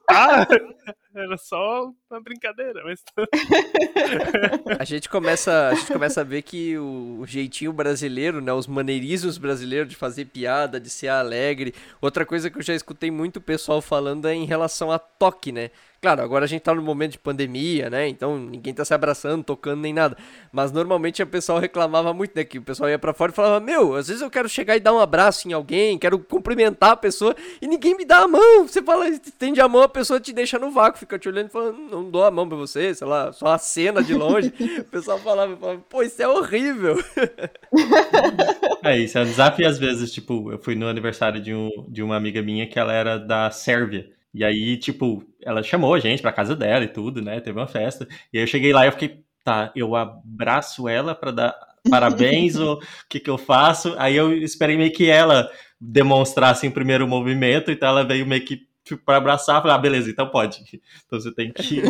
tá, 0.07 0.47
era 1.15 1.38
só 1.38 1.91
uma 2.09 2.22
brincadeira, 2.22 2.84
mas... 2.84 3.03
a 4.77 4.84
gente 4.84 5.07
começa 5.07 5.69
a 5.69 5.76
gente 5.76 5.93
começa 5.93 6.22
a 6.22 6.23
ver 6.23 6.41
que 6.41 6.77
o, 6.77 7.19
o 7.22 7.27
jeitinho 7.27 7.72
brasileiro, 7.72 8.41
né, 8.41 8.51
os 8.51 8.67
maneirismos 8.67 9.38
brasileiros 9.38 9.88
de 9.88 9.95
fazer 9.95 10.26
piada, 10.26 10.80
de 10.80 10.89
ser 10.89 11.07
alegre. 11.07 11.73
Outra 12.01 12.26
coisa 12.26 12.49
que 12.49 12.57
eu 12.57 12.63
já 12.63 12.73
escutei 12.73 13.09
muito 13.11 13.39
pessoal 13.39 13.81
falando 13.81 14.27
é 14.27 14.34
em 14.34 14.45
relação 14.45 14.91
a 14.91 14.99
toque, 14.99 15.51
né? 15.51 15.72
Claro, 16.06 16.22
agora 16.22 16.45
a 16.45 16.48
gente 16.48 16.61
tá 16.61 16.72
no 16.72 16.84
momento 16.84 17.14
de 17.14 17.18
pandemia, 17.18 17.90
né? 17.90 18.07
Então 18.07 18.38
ninguém 18.38 18.72
tá 18.72 18.86
se 18.86 18.94
abraçando, 18.94 19.44
tocando 19.44 19.82
nem 19.82 19.91
nada. 19.91 20.15
Mas 20.52 20.72
normalmente 20.72 21.23
o 21.23 21.26
pessoal 21.26 21.57
reclamava 21.57 22.14
muito, 22.14 22.36
né? 22.36 22.44
Que 22.44 22.60
o 22.60 22.61
pessoal 22.61 22.88
ia 22.88 22.99
para 22.99 23.11
fora 23.11 23.32
e 23.32 23.36
falava: 23.36 23.60
Meu, 23.60 23.95
às 23.95 24.07
vezes 24.07 24.22
eu 24.22 24.30
quero 24.30 24.48
chegar 24.48 24.76
e 24.76 24.80
dar 24.80 24.94
um 24.94 24.99
abraço 24.99 25.49
em 25.49 25.53
alguém, 25.53 25.98
quero 25.98 26.19
cumprimentar 26.19 26.91
a 26.91 26.95
pessoa 26.95 27.36
e 27.60 27.68
ninguém 27.68 27.98
me 27.98 28.06
dá 28.06 28.19
a 28.19 28.27
mão. 28.27 28.68
Você 28.68 28.84
fala, 28.84 29.10
estende 29.10 29.60
a 29.60 29.68
mão, 29.68 29.82
a 29.82 29.90
pessoa 29.90 30.19
te 30.19 30.32
deixa 30.32 30.60
no 30.60 30.69
vácuo, 30.69 30.99
fica 30.99 31.18
te 31.18 31.27
olhando 31.27 31.48
e 31.48 31.52
falando: 31.52 31.76
Não 31.76 32.07
dou 32.07 32.23
a 32.23 32.30
mão 32.30 32.48
pra 32.48 32.56
você, 32.56 32.94
sei 32.94 33.07
lá, 33.07 33.34
só 33.34 33.48
a 33.48 33.57
cena 33.57 34.03
de 34.03 34.14
longe. 34.14 34.53
o 34.82 34.84
pessoal 34.84 35.18
falava, 35.18 35.57
Pô, 35.90 36.03
isso 36.03 36.22
é 36.22 36.27
horrível. 36.27 36.98
É 38.84 38.95
isso, 38.99 39.18
é 39.18 39.22
um 39.22 39.26
desafio 39.26 39.68
às 39.68 39.80
vezes. 39.80 40.14
Tipo, 40.14 40.52
eu 40.52 40.60
fui 40.60 40.76
no 40.76 40.88
aniversário 40.88 41.41
de, 41.41 41.52
um, 41.56 41.72
de 41.88 42.03
uma 42.03 42.15
amiga 42.15 42.40
minha 42.44 42.68
que 42.68 42.77
ela 42.77 42.94
era 42.94 43.18
da 43.18 43.49
Sérvia. 43.49 44.14
E 44.36 44.44
aí, 44.44 44.76
tipo, 44.76 45.24
ela 45.41 45.64
chamou 45.64 45.94
a 45.94 45.99
gente 45.99 46.22
pra 46.22 46.34
casa 46.34 46.53
dela 46.53 46.84
e 46.84 46.90
tudo, 46.90 47.22
né? 47.22 47.40
Teve 47.40 47.57
uma 47.57 47.68
festa. 47.68 48.06
E 48.34 48.38
aí 48.38 48.44
eu 48.44 48.48
cheguei 48.48 48.74
lá 48.74 48.84
e 48.84 48.90
eu 48.90 48.91
fiquei, 48.91 49.24
tá, 49.45 49.72
eu 49.74 49.95
abraço 49.95 50.90
ela 50.90 51.16
para 51.16 51.32
dar 51.32 51.56
parabéns, 51.90 52.57
ou 52.57 52.76
o 52.76 52.80
que 53.07 53.22
que 53.22 53.30
eu 53.30 53.38
faço? 53.38 53.95
Aí 53.98 54.14
eu 54.16 54.34
esperei 54.34 54.76
meio 54.76 54.91
que 54.91 55.10
ela 55.10 55.49
demonstrasse 55.80 56.68
o 56.68 56.72
primeiro 56.72 57.07
movimento, 57.07 57.72
então 57.72 57.88
ela 57.88 58.03
veio 58.03 58.26
meio 58.26 58.44
que 58.44 58.68
tipo, 58.86 59.03
para 59.03 59.18
abraçar, 59.18 59.62
falei, 59.62 59.76
ah, 59.76 59.80
beleza, 59.80 60.10
então 60.10 60.30
pode. 60.30 60.64
Então 61.06 61.20
você 61.20 61.34
tem 61.34 61.52
que 61.52 61.82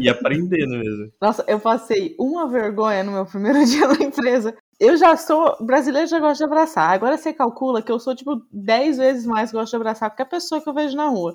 ir 0.00 0.08
aprendendo 0.08 0.78
mesmo. 0.78 1.12
Nossa, 1.20 1.44
eu 1.46 1.58
passei 1.60 2.14
uma 2.18 2.48
vergonha 2.48 3.02
no 3.02 3.12
meu 3.12 3.26
primeiro 3.26 3.64
dia 3.66 3.86
na 3.86 4.04
empresa. 4.04 4.54
Eu 4.78 4.96
já 4.96 5.16
sou 5.16 5.56
brasileiro, 5.64 6.08
já 6.08 6.18
gosto 6.18 6.38
de 6.38 6.44
abraçar. 6.44 6.90
Agora 6.90 7.16
você 7.16 7.32
calcula 7.32 7.80
que 7.80 7.92
eu 7.92 7.98
sou, 7.98 8.14
tipo, 8.14 8.42
10 8.52 8.96
vezes 8.98 9.26
mais 9.26 9.52
gosto 9.52 9.70
de 9.70 9.76
abraçar 9.76 10.10
qualquer 10.10 10.28
pessoa 10.28 10.60
que 10.60 10.68
eu 10.68 10.74
vejo 10.74 10.96
na 10.96 11.08
rua. 11.08 11.34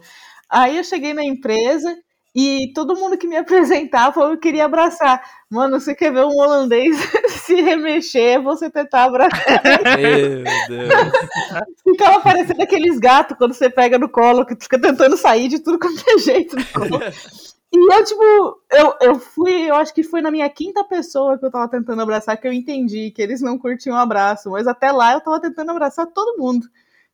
Aí 0.49 0.77
eu 0.77 0.83
cheguei 0.83 1.13
na 1.13 1.23
empresa 1.23 1.95
e 2.35 2.71
todo 2.73 2.95
mundo 2.95 3.17
que 3.17 3.27
me 3.27 3.35
apresentava 3.35 4.13
falou 4.13 4.31
que 4.31 4.47
queria 4.47 4.65
abraçar. 4.65 5.21
Mano, 5.49 5.79
você 5.79 5.95
quer 5.95 6.13
ver 6.13 6.25
um 6.25 6.37
holandês 6.37 6.95
se 7.43 7.55
remexer, 7.61 8.41
você 8.41 8.69
tentar 8.69 9.05
abraçar. 9.05 9.61
Meu 9.99 10.43
Deus. 10.67 11.73
Ficava 11.83 12.21
parecendo 12.21 12.61
aqueles 12.61 12.99
gatos 12.99 13.37
quando 13.37 13.53
você 13.53 13.69
pega 13.69 13.97
no 13.97 14.09
colo, 14.09 14.45
que 14.45 14.55
fica 14.55 14.79
tentando 14.79 15.17
sair 15.17 15.47
de 15.47 15.59
tudo 15.59 15.79
quanto 15.79 16.03
é 16.07 16.17
jeito 16.19 16.55
no 16.55 16.65
colo. 16.65 16.99
E 17.71 17.93
eu, 17.93 18.03
tipo, 18.03 18.23
eu, 18.71 18.95
eu 18.99 19.19
fui, 19.19 19.69
eu 19.69 19.75
acho 19.75 19.93
que 19.93 20.01
foi 20.01 20.21
na 20.21 20.31
minha 20.31 20.49
quinta 20.49 20.83
pessoa 20.83 21.37
que 21.37 21.45
eu 21.45 21.51
tava 21.51 21.67
tentando 21.69 22.01
abraçar 22.01 22.35
que 22.35 22.47
eu 22.47 22.51
entendi 22.51 23.11
que 23.11 23.21
eles 23.21 23.41
não 23.41 23.59
curtiam 23.59 23.95
abraço, 23.95 24.49
mas 24.49 24.65
até 24.65 24.91
lá 24.91 25.13
eu 25.13 25.21
tava 25.21 25.39
tentando 25.39 25.69
abraçar 25.69 26.07
todo 26.07 26.39
mundo. 26.39 26.67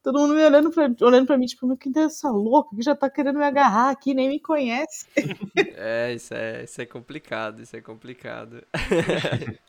Todo 0.06 0.19
mundo 0.19 0.36
me 0.36 0.45
olhando 0.45 0.69
pra, 0.69 0.84
olhando 1.02 1.26
pra 1.26 1.36
mim, 1.36 1.48
tipo, 1.48 1.65
meu, 1.65 1.76
quem 1.76 1.91
é 1.95 2.02
essa 2.02 2.30
louca 2.30 2.76
que 2.76 2.84
já 2.84 2.95
tá 2.95 3.10
querendo 3.10 3.40
me 3.40 3.44
agarrar 3.44 3.90
aqui, 3.90 4.14
nem 4.14 4.30
me 4.30 4.40
conhece. 4.40 5.07
É, 5.77 6.14
isso 6.14 6.34
é, 6.34 6.64
isso 6.64 6.80
é 6.80 6.86
complicado, 6.86 7.61
isso 7.61 7.76
é 7.76 7.82
complicado. 7.82 8.64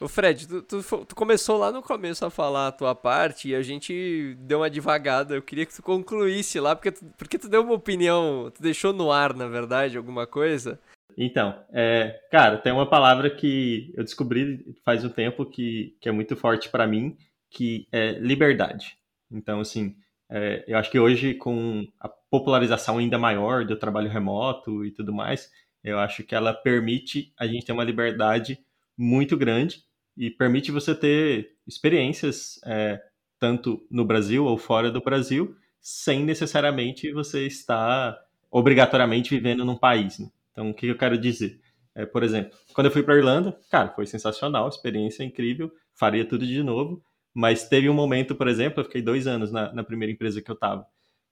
O 0.00 0.08
Fred, 0.08 0.46
tu, 0.46 0.62
tu, 0.62 1.04
tu, 1.04 1.14
começou 1.14 1.58
lá 1.58 1.70
no 1.72 1.82
começo 1.82 2.24
a 2.24 2.30
falar 2.30 2.68
a 2.68 2.72
tua 2.72 2.94
parte 2.94 3.48
e 3.48 3.54
a 3.54 3.62
gente 3.62 4.34
deu 4.40 4.60
uma 4.60 4.70
devagada. 4.70 5.34
Eu 5.34 5.42
queria 5.42 5.66
que 5.66 5.74
tu 5.74 5.82
concluísse 5.82 6.58
lá, 6.58 6.74
porque 6.74 6.92
tu, 6.92 7.04
porque 7.16 7.38
tu 7.38 7.48
deu 7.48 7.62
uma 7.62 7.74
opinião, 7.74 8.50
tu 8.54 8.62
deixou 8.62 8.92
no 8.92 9.10
ar, 9.10 9.34
na 9.34 9.46
verdade, 9.46 9.96
alguma 9.96 10.26
coisa. 10.26 10.78
Então, 11.16 11.54
é, 11.72 12.18
cara, 12.30 12.58
tem 12.58 12.72
uma 12.72 12.88
palavra 12.88 13.30
que 13.30 13.92
eu 13.96 14.04
descobri 14.04 14.64
faz 14.84 15.04
um 15.04 15.10
tempo 15.10 15.44
que, 15.44 15.96
que 16.00 16.08
é 16.08 16.12
muito 16.12 16.36
forte 16.36 16.68
para 16.68 16.86
mim, 16.86 17.16
que 17.50 17.86
é 17.92 18.12
liberdade. 18.12 18.97
Então, 19.30 19.60
assim, 19.60 19.96
é, 20.30 20.64
eu 20.66 20.76
acho 20.76 20.90
que 20.90 20.98
hoje, 20.98 21.34
com 21.34 21.86
a 22.00 22.08
popularização 22.08 22.98
ainda 22.98 23.18
maior 23.18 23.64
do 23.64 23.76
trabalho 23.76 24.10
remoto 24.10 24.84
e 24.84 24.90
tudo 24.90 25.12
mais, 25.12 25.50
eu 25.82 25.98
acho 25.98 26.22
que 26.24 26.34
ela 26.34 26.52
permite 26.52 27.32
a 27.38 27.46
gente 27.46 27.64
ter 27.64 27.72
uma 27.72 27.84
liberdade 27.84 28.58
muito 28.96 29.36
grande 29.36 29.84
e 30.16 30.30
permite 30.30 30.72
você 30.72 30.94
ter 30.94 31.52
experiências 31.66 32.60
é, 32.64 33.00
tanto 33.38 33.86
no 33.90 34.04
Brasil 34.04 34.44
ou 34.44 34.58
fora 34.58 34.90
do 34.90 35.00
Brasil, 35.00 35.56
sem 35.80 36.24
necessariamente 36.24 37.12
você 37.12 37.46
estar 37.46 38.18
obrigatoriamente 38.50 39.30
vivendo 39.30 39.64
num 39.64 39.76
país. 39.76 40.18
Né? 40.18 40.28
Então, 40.52 40.70
o 40.70 40.74
que 40.74 40.86
eu 40.86 40.98
quero 40.98 41.16
dizer? 41.16 41.60
É, 41.94 42.04
por 42.04 42.22
exemplo, 42.22 42.56
quando 42.74 42.86
eu 42.86 42.90
fui 42.90 43.02
para 43.02 43.16
Irlanda, 43.16 43.58
cara, 43.70 43.88
foi 43.90 44.06
sensacional, 44.06 44.68
experiência 44.68 45.22
incrível, 45.22 45.70
faria 45.94 46.24
tudo 46.24 46.46
de 46.46 46.62
novo, 46.62 47.02
mas 47.38 47.68
teve 47.68 47.88
um 47.88 47.94
momento, 47.94 48.34
por 48.34 48.48
exemplo, 48.48 48.80
eu 48.80 48.84
fiquei 48.84 49.00
dois 49.00 49.28
anos 49.28 49.52
na, 49.52 49.72
na 49.72 49.84
primeira 49.84 50.10
empresa 50.10 50.42
que 50.42 50.50
eu 50.50 50.56
estava, 50.56 50.84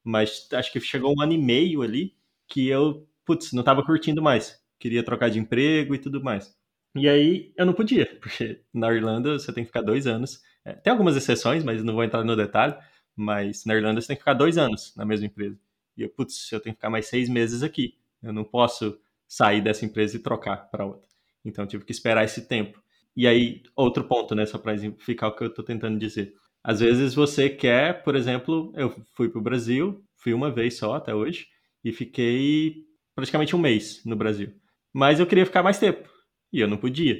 mas 0.04 0.46
acho 0.52 0.70
que 0.70 0.78
chegou 0.78 1.12
um 1.12 1.20
ano 1.20 1.32
e 1.32 1.38
meio 1.38 1.82
ali 1.82 2.14
que 2.46 2.68
eu, 2.68 3.08
putz, 3.24 3.52
não 3.52 3.58
estava 3.58 3.84
curtindo 3.84 4.22
mais. 4.22 4.62
Queria 4.78 5.02
trocar 5.02 5.30
de 5.30 5.40
emprego 5.40 5.96
e 5.96 5.98
tudo 5.98 6.22
mais. 6.22 6.56
E 6.94 7.08
aí 7.08 7.52
eu 7.56 7.66
não 7.66 7.72
podia, 7.72 8.06
porque 8.22 8.62
na 8.72 8.94
Irlanda 8.94 9.36
você 9.36 9.52
tem 9.52 9.64
que 9.64 9.68
ficar 9.68 9.82
dois 9.82 10.06
anos. 10.06 10.40
É, 10.64 10.74
tem 10.74 10.92
algumas 10.92 11.16
exceções, 11.16 11.64
mas 11.64 11.82
não 11.82 11.94
vou 11.94 12.04
entrar 12.04 12.22
no 12.22 12.36
detalhe. 12.36 12.76
Mas 13.16 13.64
na 13.64 13.74
Irlanda 13.74 14.00
você 14.00 14.06
tem 14.06 14.16
que 14.16 14.22
ficar 14.22 14.34
dois 14.34 14.56
anos 14.56 14.94
na 14.94 15.04
mesma 15.04 15.26
empresa. 15.26 15.58
E 15.96 16.02
eu, 16.02 16.08
putz, 16.08 16.52
eu 16.52 16.60
tenho 16.60 16.72
que 16.72 16.78
ficar 16.78 16.90
mais 16.90 17.06
seis 17.06 17.28
meses 17.28 17.64
aqui. 17.64 17.98
Eu 18.22 18.32
não 18.32 18.44
posso 18.44 18.96
sair 19.26 19.60
dessa 19.60 19.84
empresa 19.84 20.14
e 20.14 20.20
trocar 20.20 20.70
para 20.70 20.86
outra. 20.86 21.08
Então 21.44 21.64
eu 21.64 21.68
tive 21.68 21.84
que 21.84 21.90
esperar 21.90 22.24
esse 22.24 22.46
tempo. 22.46 22.80
E 23.16 23.26
aí, 23.26 23.62
outro 23.74 24.04
ponto, 24.04 24.34
né, 24.34 24.44
só 24.46 24.58
para 24.58 24.74
exemplificar 24.74 25.30
o 25.30 25.36
que 25.36 25.42
eu 25.44 25.48
estou 25.48 25.64
tentando 25.64 25.98
dizer. 25.98 26.34
Às 26.62 26.80
vezes 26.80 27.14
você 27.14 27.48
quer, 27.48 28.02
por 28.02 28.14
exemplo, 28.16 28.72
eu 28.76 28.94
fui 29.16 29.28
para 29.28 29.38
o 29.38 29.42
Brasil, 29.42 30.02
fui 30.16 30.34
uma 30.34 30.50
vez 30.50 30.76
só 30.76 30.94
até 30.94 31.14
hoje, 31.14 31.46
e 31.84 31.92
fiquei 31.92 32.84
praticamente 33.14 33.54
um 33.56 33.58
mês 33.58 34.02
no 34.04 34.16
Brasil. 34.16 34.52
Mas 34.92 35.20
eu 35.20 35.26
queria 35.26 35.46
ficar 35.46 35.62
mais 35.62 35.78
tempo, 35.78 36.08
e 36.52 36.60
eu 36.60 36.68
não 36.68 36.76
podia. 36.76 37.18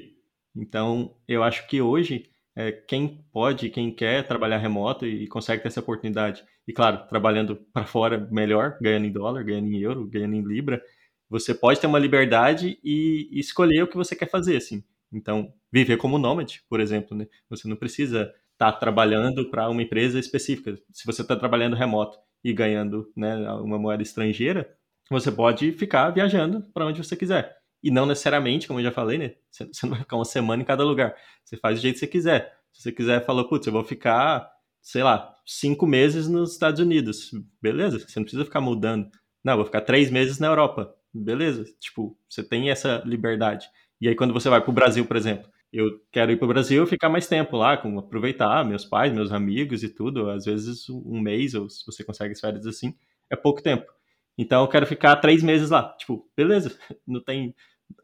Então, 0.55 1.17
eu 1.29 1.43
acho 1.43 1.67
que 1.69 1.81
hoje, 1.81 2.29
é, 2.55 2.73
quem 2.73 3.25
pode, 3.33 3.71
quem 3.71 3.95
quer 3.95 4.27
trabalhar 4.27 4.59
remoto 4.59 5.07
e 5.07 5.27
consegue 5.29 5.63
ter 5.63 5.69
essa 5.69 5.81
oportunidade, 5.81 6.45
e 6.67 6.73
claro, 6.73 7.07
trabalhando 7.09 7.57
para 7.73 7.87
fora 7.87 8.19
melhor, 8.31 8.77
ganhando 8.81 9.07
em 9.07 9.13
dólar, 9.13 9.45
ganhando 9.45 9.69
em 9.69 9.79
euro, 9.81 10.07
ganhando 10.07 10.35
em 10.35 10.43
libra, 10.43 10.83
você 11.29 11.55
pode 11.55 11.81
ter 11.81 11.87
uma 11.87 11.99
liberdade 11.99 12.79
e 12.85 13.29
escolher 13.33 13.83
o 13.83 13.89
que 13.89 13.97
você 13.97 14.15
quer 14.17 14.29
fazer, 14.31 14.57
assim. 14.57 14.83
Então, 15.17 15.53
viver 15.73 15.97
como 15.97 16.19
nômade, 16.19 16.63
por 16.69 16.79
exemplo, 16.79 17.17
né? 17.17 17.27
Você 17.49 17.67
não 17.67 17.77
precisa 17.77 18.33
estar 18.53 18.73
tá 18.73 18.73
trabalhando 18.73 19.51
para 19.51 19.69
uma 19.69 19.83
empresa 19.83 20.19
específica. 20.19 20.79
Se 20.93 21.07
você 21.07 21.23
está 21.23 21.35
trabalhando 21.35 21.75
remoto 21.75 22.19
e 22.45 22.53
ganhando 22.53 23.11
né, 23.17 23.37
uma 23.55 23.79
moeda 23.79 24.03
estrangeira, 24.03 24.77
você 25.11 25.33
pode 25.33 25.73
ficar 25.73 26.11
viajando 26.11 26.63
para 26.75 26.87
onde 26.87 27.03
você 27.03 27.17
quiser. 27.17 27.57
E 27.83 27.91
não 27.91 28.07
necessariamente, 28.07 28.67
como 28.67 28.81
eu 28.81 28.85
já 28.85 28.93
falei, 28.93 29.19
né? 29.19 29.35
Você 29.51 29.69
não 29.85 29.91
vai 29.91 30.01
ficar 30.01 30.17
uma 30.17 30.25
semana 30.25 30.63
em 30.63 30.67
cada 30.67 30.85
lugar. 30.85 31.15
Você 31.45 31.57
faz 31.57 31.79
do 31.79 31.83
jeito 31.83 31.95
que 31.95 32.01
você 32.01 32.07
quiser. 32.07 32.59
Se 32.73 32.83
você 32.83 32.93
quiser, 32.93 33.25
falou, 33.25 33.49
putz, 33.49 33.67
eu 33.67 33.73
vou 33.73 33.85
ficar, 33.85 34.51
sei 34.83 35.03
lá, 35.03 35.35
cinco 35.47 35.87
meses 35.87 36.29
nos 36.29 36.53
Estados 36.53 36.81
Unidos. 36.81 37.31
Beleza, 37.63 37.99
você 37.99 38.19
não 38.19 38.25
precisa 38.25 38.45
ficar 38.45 38.61
mudando. 38.61 39.09
Não, 39.45 39.53
eu 39.53 39.59
vou 39.59 39.67
ficar 39.67 39.83
três 39.83 40.11
meses 40.11 40.39
na 40.39 40.49
Europa. 40.49 40.95
Beleza, 41.15 41.65
tipo, 41.81 42.19
você 42.29 42.43
tem 42.43 42.71
essa 42.71 43.03
liberdade. 43.07 43.67
E 44.01 44.09
aí, 44.09 44.15
quando 44.15 44.35
você 44.35 44.49
vai 44.49 44.61
para 44.61 44.71
o 44.71 44.75
Brasil, 44.75 45.07
por 45.07 45.17
exemplo, 45.17 45.51
eu 45.73 46.01
quero 46.13 46.33
ir 46.33 46.37
para 46.37 46.45
o 46.45 46.49
Brasil 46.49 46.85
e 46.85 46.87
ficar 46.87 47.09
mais 47.09 47.27
tempo 47.27 47.57
lá, 47.57 47.77
com, 47.77 47.99
aproveitar 47.99 48.65
meus 48.65 48.85
pais, 48.85 49.13
meus 49.13 49.33
amigos 49.33 49.83
e 49.83 49.89
tudo. 49.89 50.31
Às 50.31 50.45
vezes, 50.45 50.89
um 50.89 51.21
mês, 51.21 51.55
ou 51.55 51.69
se 51.69 51.85
você 51.85 52.05
consegue 52.05 52.33
as 52.33 52.41
férias 52.41 52.67
assim, 52.67 52.95
é 53.31 53.37
pouco 53.37 53.63
tempo. 53.63 53.91
Então, 54.39 54.63
eu 54.63 54.69
quero 54.69 54.87
ficar 54.87 55.17
três 55.17 55.43
meses 55.43 55.71
lá. 55.71 55.95
Tipo, 55.99 56.29
beleza, 56.37 56.77
não 57.07 57.21
tem. 57.23 57.55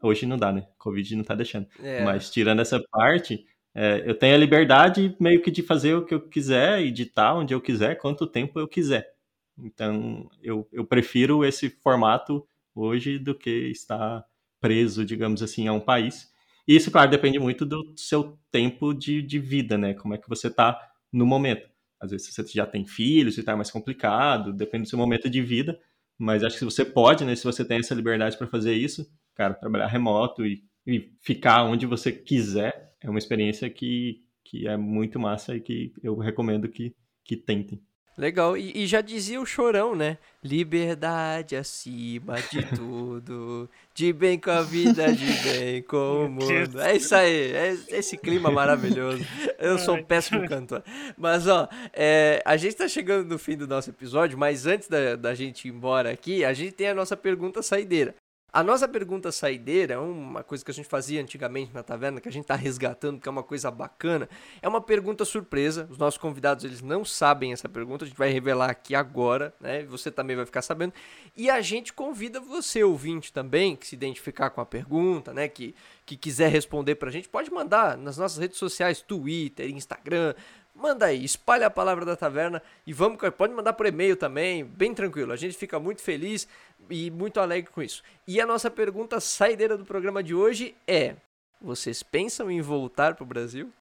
Hoje 0.01 0.25
não 0.25 0.37
dá, 0.37 0.51
né? 0.51 0.65
Covid 0.77 1.15
não 1.15 1.23
tá 1.23 1.35
deixando. 1.35 1.67
É. 1.79 2.03
Mas, 2.03 2.29
tirando 2.31 2.61
essa 2.61 2.81
parte, 2.91 3.45
é, 3.75 4.03
eu 4.05 4.15
tenho 4.15 4.35
a 4.35 4.37
liberdade 4.37 5.15
meio 5.19 5.41
que 5.41 5.51
de 5.51 5.61
fazer 5.61 5.95
o 5.95 6.05
que 6.05 6.13
eu 6.13 6.21
quiser 6.21 6.81
e 6.81 6.91
de 6.91 7.03
estar 7.03 7.35
onde 7.35 7.53
eu 7.53 7.61
quiser, 7.61 7.95
quanto 7.95 8.27
tempo 8.27 8.59
eu 8.59 8.67
quiser. 8.67 9.13
Então, 9.57 10.29
eu, 10.41 10.67
eu 10.71 10.85
prefiro 10.85 11.45
esse 11.45 11.69
formato 11.69 12.47
hoje 12.75 13.19
do 13.19 13.35
que 13.35 13.49
estar 13.69 14.25
preso, 14.63 15.03
digamos 15.03 15.43
assim, 15.43 15.67
a 15.67 15.73
um 15.73 15.79
país. 15.81 16.31
E 16.65 16.73
isso, 16.73 16.89
claro, 16.89 17.11
depende 17.11 17.37
muito 17.37 17.65
do 17.65 17.93
seu 17.97 18.39
tempo 18.49 18.93
de, 18.93 19.21
de 19.21 19.37
vida, 19.37 19.77
né? 19.77 19.93
Como 19.93 20.13
é 20.13 20.17
que 20.17 20.29
você 20.29 20.47
está 20.47 20.79
no 21.11 21.25
momento. 21.25 21.69
Às 21.99 22.11
vezes 22.11 22.33
você 22.33 22.43
já 22.53 22.65
tem 22.65 22.85
filhos, 22.85 23.37
está 23.37 23.57
mais 23.57 23.69
complicado, 23.69 24.53
depende 24.53 24.83
do 24.83 24.89
seu 24.89 24.97
momento 24.97 25.29
de 25.29 25.41
vida. 25.41 25.77
Mas 26.17 26.45
acho 26.45 26.53
que 26.55 26.59
se 26.59 26.65
você 26.65 26.85
pode, 26.85 27.25
né? 27.25 27.35
Se 27.35 27.43
você 27.43 27.65
tem 27.65 27.79
essa 27.79 27.93
liberdade 27.93 28.37
para 28.37 28.47
fazer 28.47 28.73
isso, 28.73 29.05
cara, 29.35 29.53
trabalhar 29.53 29.87
remoto 29.87 30.45
e, 30.45 30.63
e 30.87 31.11
ficar 31.21 31.65
onde 31.65 31.85
você 31.85 32.13
quiser 32.13 32.93
é 33.01 33.09
uma 33.09 33.19
experiência 33.19 33.69
que, 33.69 34.23
que 34.45 34.65
é 34.65 34.77
muito 34.77 35.19
massa 35.19 35.57
e 35.57 35.59
que 35.59 35.91
eu 36.01 36.17
recomendo 36.17 36.69
que, 36.69 36.95
que 37.25 37.35
tentem. 37.35 37.81
Legal, 38.15 38.55
e, 38.55 38.83
e, 38.83 38.85
já 38.85 39.01
dizia 39.01 39.41
o 39.41 39.45
chorão, 39.45 39.95
né? 39.95 40.19
Liberdade 40.43 41.55
acima 41.55 42.35
de 42.51 42.61
tudo, 42.75 43.67
de 43.93 44.13
bem 44.13 44.39
com 44.39 44.51
a 44.51 44.61
vida, 44.61 45.11
de 45.11 45.25
bem 45.25 45.81
com 45.81 46.25
o 46.25 46.29
mundo. 46.29 46.79
É 46.79 46.95
isso 46.95 47.15
aí, 47.15 47.51
é 47.51 47.75
esse 47.89 48.15
clima 48.15 48.51
maravilhoso. 48.51 49.25
Eu 49.57 49.79
sou 49.79 49.95
um 49.95 50.03
péssimo 50.03 50.47
cantor. 50.47 50.83
Mas, 51.17 51.47
ó, 51.47 51.67
é, 51.91 52.39
a 52.45 52.55
gente 52.55 52.75
tá 52.75 52.87
chegando 52.87 53.27
no 53.27 53.39
fim 53.39 53.57
do 53.57 53.67
nosso 53.67 53.89
episódio, 53.89 54.37
mas 54.37 54.67
antes 54.67 54.87
da, 54.87 55.15
da 55.15 55.33
gente 55.33 55.67
ir 55.67 55.71
embora 55.71 56.11
aqui, 56.11 56.45
a 56.45 56.53
gente 56.53 56.73
tem 56.73 56.89
a 56.89 56.93
nossa 56.93 57.17
pergunta 57.17 57.63
saideira. 57.63 58.13
A 58.55 58.61
nossa 58.61 58.87
pergunta 58.87 59.31
saideira, 59.31 59.99
uma 59.99 60.43
coisa 60.43 60.63
que 60.63 60.69
a 60.69 60.73
gente 60.75 60.87
fazia 60.87 61.19
antigamente 61.19 61.73
na 61.73 61.81
taverna, 61.81 62.21
que 62.21 62.29
a 62.29 62.31
gente 62.31 62.43
está 62.43 62.53
resgatando, 62.53 63.19
que 63.19 63.27
é 63.27 63.31
uma 63.31 63.41
coisa 63.41 63.71
bacana, 63.71 64.29
é 64.61 64.69
uma 64.69 64.79
pergunta 64.79 65.25
surpresa. 65.25 65.87
Os 65.89 65.97
nossos 65.97 66.19
convidados 66.19 66.63
eles 66.63 66.79
não 66.79 67.03
sabem 67.03 67.51
essa 67.51 67.67
pergunta, 67.67 68.05
a 68.05 68.07
gente 68.07 68.15
vai 68.15 68.29
revelar 68.29 68.69
aqui 68.69 68.93
agora, 68.93 69.55
né? 69.59 69.83
Você 69.85 70.11
também 70.11 70.35
vai 70.35 70.45
ficar 70.45 70.61
sabendo. 70.61 70.93
E 71.35 71.49
a 71.49 71.61
gente 71.61 71.91
convida 71.93 72.39
você, 72.39 72.83
ouvinte, 72.83 73.33
também, 73.33 73.75
que 73.75 73.87
se 73.87 73.95
identificar 73.95 74.51
com 74.51 74.61
a 74.61 74.65
pergunta, 74.67 75.33
né? 75.33 75.47
Que, 75.47 75.73
que 76.05 76.15
quiser 76.15 76.51
responder 76.51 76.93
para 76.93 77.09
a 77.09 77.11
gente, 77.11 77.27
pode 77.27 77.51
mandar 77.51 77.97
nas 77.97 78.19
nossas 78.19 78.37
redes 78.37 78.59
sociais, 78.59 79.01
Twitter, 79.01 79.67
Instagram, 79.71 80.35
manda 80.75 81.05
aí, 81.05 81.23
espalha 81.23 81.67
a 81.67 81.69
palavra 81.69 82.03
da 82.05 82.15
taverna 82.15 82.61
e 82.85 82.93
vamos, 82.93 83.17
pode 83.37 83.53
mandar 83.53 83.73
por 83.73 83.85
e-mail 83.85 84.15
também, 84.15 84.63
bem 84.63 84.93
tranquilo. 84.93 85.31
A 85.31 85.35
gente 85.35 85.57
fica 85.57 85.79
muito 85.79 86.01
feliz 86.01 86.47
e 86.89 87.11
muito 87.11 87.39
alegre 87.39 87.71
com 87.71 87.81
isso. 87.81 88.03
E 88.27 88.41
a 88.41 88.45
nossa 88.45 88.69
pergunta 88.69 89.19
saideira 89.19 89.77
do 89.77 89.85
programa 89.85 90.23
de 90.23 90.33
hoje 90.33 90.75
é: 90.87 91.15
vocês 91.61 92.03
pensam 92.03 92.51
em 92.51 92.61
voltar 92.61 93.15
pro 93.15 93.25
Brasil? 93.25 93.71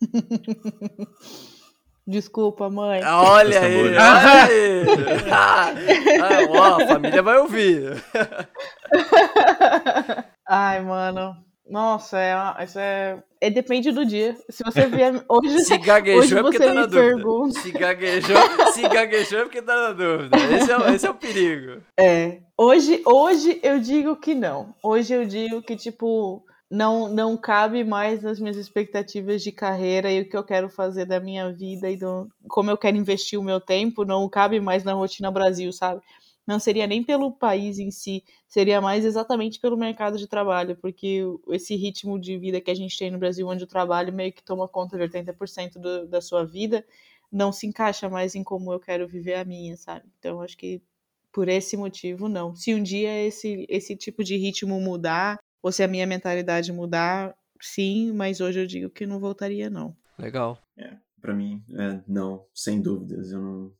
Desculpa, 2.06 2.68
mãe. 2.68 3.02
Olha 3.02 3.60
aí, 3.60 3.88
olha 3.88 4.44
aí. 4.44 4.84
ah, 5.32 5.72
ó, 6.50 6.82
a 6.82 6.86
família 6.86 7.22
vai 7.22 7.38
ouvir. 7.38 8.04
Ai, 10.46 10.82
mano. 10.82 11.34
Nossa, 11.68 12.18
é, 12.18 12.64
isso 12.64 12.78
é, 12.78 13.22
é. 13.40 13.50
Depende 13.50 13.90
do 13.90 14.04
dia. 14.04 14.36
Se 14.50 14.62
você 14.62 14.86
vier. 14.86 15.24
Hoje, 15.28 15.60
se 15.60 15.78
gaguejou 15.78 16.20
hoje 16.20 16.38
é 16.38 16.42
porque 16.42 16.58
tá 16.58 16.74
na 16.74 16.86
dúvida. 16.86 17.60
Se 17.60 17.70
gaguejou, 17.72 18.36
se 18.72 18.82
gaguejou 18.82 19.38
é 19.38 19.42
porque 19.44 19.62
tá 19.62 19.74
na 19.74 19.92
dúvida. 19.92 20.36
Esse 20.36 20.70
é, 20.70 20.94
esse 20.94 21.06
é 21.06 21.10
o 21.10 21.14
perigo. 21.14 21.82
É. 21.98 22.40
Hoje, 22.56 23.02
hoje 23.06 23.60
eu 23.62 23.80
digo 23.80 24.14
que 24.16 24.34
não. 24.34 24.74
Hoje 24.82 25.14
eu 25.14 25.24
digo 25.24 25.62
que, 25.62 25.74
tipo, 25.74 26.44
não, 26.70 27.08
não 27.08 27.36
cabe 27.36 27.82
mais 27.82 28.22
nas 28.22 28.38
minhas 28.38 28.56
expectativas 28.56 29.42
de 29.42 29.52
carreira 29.52 30.10
e 30.10 30.20
o 30.20 30.28
que 30.28 30.36
eu 30.36 30.44
quero 30.44 30.68
fazer 30.68 31.06
da 31.06 31.20
minha 31.20 31.50
vida 31.52 31.90
e 31.90 31.96
do, 31.96 32.28
como 32.48 32.70
eu 32.70 32.76
quero 32.76 32.96
investir 32.96 33.38
o 33.38 33.44
meu 33.44 33.60
tempo, 33.60 34.04
não 34.04 34.28
cabe 34.28 34.60
mais 34.60 34.84
na 34.84 34.92
rotina 34.92 35.30
Brasil, 35.30 35.72
sabe? 35.72 36.02
Não 36.46 36.58
seria 36.58 36.86
nem 36.86 37.02
pelo 37.02 37.32
país 37.32 37.78
em 37.78 37.90
si, 37.90 38.22
seria 38.46 38.80
mais 38.80 39.04
exatamente 39.04 39.58
pelo 39.58 39.76
mercado 39.76 40.18
de 40.18 40.26
trabalho, 40.26 40.76
porque 40.76 41.22
esse 41.48 41.74
ritmo 41.74 42.18
de 42.18 42.36
vida 42.38 42.60
que 42.60 42.70
a 42.70 42.74
gente 42.74 42.98
tem 42.98 43.10
no 43.10 43.18
Brasil, 43.18 43.48
onde 43.48 43.64
o 43.64 43.68
trabalho 43.68 44.12
meio 44.12 44.32
que 44.32 44.42
toma 44.42 44.68
conta 44.68 44.96
de 44.96 45.04
80% 45.04 45.78
do, 45.78 46.06
da 46.06 46.20
sua 46.20 46.44
vida, 46.44 46.84
não 47.32 47.50
se 47.50 47.66
encaixa 47.66 48.08
mais 48.08 48.34
em 48.34 48.44
como 48.44 48.72
eu 48.72 48.78
quero 48.78 49.08
viver 49.08 49.34
a 49.34 49.44
minha, 49.44 49.76
sabe? 49.76 50.06
Então, 50.18 50.40
acho 50.40 50.56
que 50.56 50.82
por 51.32 51.48
esse 51.48 51.76
motivo, 51.76 52.28
não. 52.28 52.54
Se 52.54 52.72
um 52.72 52.82
dia 52.82 53.20
esse, 53.26 53.66
esse 53.68 53.96
tipo 53.96 54.22
de 54.22 54.36
ritmo 54.36 54.80
mudar, 54.80 55.38
ou 55.60 55.72
se 55.72 55.82
a 55.82 55.88
minha 55.88 56.06
mentalidade 56.06 56.72
mudar, 56.72 57.34
sim, 57.60 58.12
mas 58.12 58.40
hoje 58.40 58.60
eu 58.60 58.66
digo 58.66 58.90
que 58.90 59.04
não 59.04 59.18
voltaria, 59.18 59.68
não. 59.68 59.96
Legal. 60.16 60.62
É, 60.76 60.96
para 61.20 61.34
mim, 61.34 61.64
é, 61.76 62.00
não, 62.06 62.46
sem 62.54 62.80
dúvidas. 62.80 63.32
Eu 63.32 63.40
não, 63.40 63.72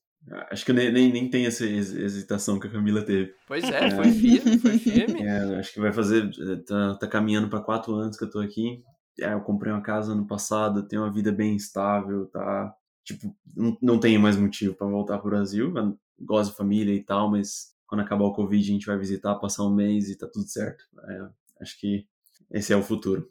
Acho 0.50 0.64
que 0.64 0.70
eu 0.70 0.74
nem, 0.74 0.90
nem, 0.90 1.12
nem 1.12 1.28
tem 1.28 1.46
essa 1.46 1.64
hesitação 1.64 2.58
que 2.58 2.66
a 2.66 2.70
Camila 2.70 3.02
teve. 3.02 3.34
Pois 3.46 3.62
é, 3.64 3.90
foi 3.90 4.10
firme, 4.10 4.58
foi 4.58 4.78
firme. 4.78 5.22
É, 5.22 5.58
acho 5.58 5.72
que 5.72 5.80
vai 5.80 5.92
fazer. 5.92 6.30
Tá, 6.64 6.94
tá 6.94 7.06
caminhando 7.06 7.48
para 7.48 7.60
quatro 7.60 7.94
anos 7.94 8.16
que 8.16 8.24
eu 8.24 8.30
tô 8.30 8.40
aqui. 8.40 8.82
É, 9.20 9.32
eu 9.32 9.40
comprei 9.42 9.72
uma 9.72 9.82
casa 9.82 10.12
ano 10.12 10.26
passado, 10.26 10.88
tenho 10.88 11.02
uma 11.02 11.12
vida 11.12 11.30
bem 11.30 11.54
estável, 11.54 12.26
tá? 12.26 12.74
Tipo, 13.04 13.36
não, 13.54 13.76
não 13.82 14.00
tenho 14.00 14.18
mais 14.18 14.36
motivo 14.36 14.74
para 14.74 14.86
voltar 14.86 15.18
pro 15.18 15.30
Brasil. 15.30 15.76
Eu 15.76 15.98
gosto 16.20 16.50
de 16.50 16.56
família 16.56 16.94
e 16.94 17.04
tal, 17.04 17.30
mas 17.30 17.74
quando 17.86 18.00
acabar 18.00 18.24
o 18.24 18.32
Covid 18.32 18.62
a 18.62 18.72
gente 18.72 18.86
vai 18.86 18.98
visitar, 18.98 19.34
passar 19.36 19.64
um 19.64 19.74
mês 19.74 20.08
e 20.08 20.16
tá 20.16 20.26
tudo 20.26 20.48
certo. 20.48 20.84
É, 21.06 21.28
acho 21.60 21.78
que 21.78 22.06
esse 22.50 22.72
é 22.72 22.76
o 22.76 22.82
futuro. 22.82 23.30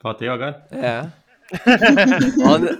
Faltei 0.00 0.28
agora? 0.28 0.66
É. 0.72 1.21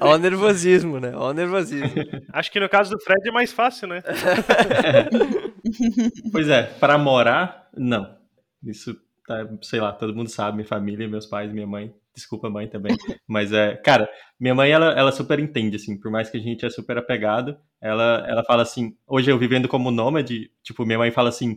Olha 0.01 0.17
o 0.17 0.19
nervosismo, 0.19 1.01
né? 1.01 1.13
Olha 1.15 1.31
o 1.31 1.33
nervosismo. 1.33 1.91
Acho 2.33 2.51
que 2.51 2.61
no 2.61 2.69
caso 2.69 2.91
do 2.91 3.01
Fred 3.01 3.29
é 3.29 3.33
mais 3.33 3.53
fácil, 3.53 3.89
né? 3.89 4.03
pois 6.33 6.49
é, 6.49 6.63
para 6.63 6.99
morar, 6.99 7.69
não. 7.77 8.17
Isso, 8.65 8.97
tá, 9.27 9.49
sei 9.63 9.81
lá, 9.81 9.93
todo 9.93 10.15
mundo 10.15 10.29
sabe, 10.29 10.57
minha 10.57 10.69
família, 10.69 11.09
meus 11.09 11.27
pais, 11.27 11.53
minha 11.53 11.67
mãe. 11.67 11.93
Desculpa, 12.15 12.51
mãe 12.51 12.69
também. 12.69 12.97
Mas 13.27 13.53
é, 13.53 13.75
cara, 13.77 14.09
minha 14.39 14.55
mãe, 14.55 14.71
ela, 14.71 14.93
ela 14.93 15.13
super 15.13 15.39
entende, 15.39 15.77
assim, 15.77 15.99
por 15.99 16.11
mais 16.11 16.29
que 16.29 16.37
a 16.37 16.41
gente 16.41 16.65
é 16.65 16.71
super 16.71 16.99
apegado, 16.99 17.57
ela, 17.81 18.25
ela 18.29 18.45
fala 18.45 18.63
assim, 18.63 18.95
hoje 19.07 19.31
eu 19.31 19.39
vivendo 19.39 19.67
como 19.67 19.91
nômade, 19.91 20.51
tipo, 20.63 20.85
minha 20.85 20.99
mãe 20.99 21.11
fala 21.11 21.31
assim, 21.31 21.57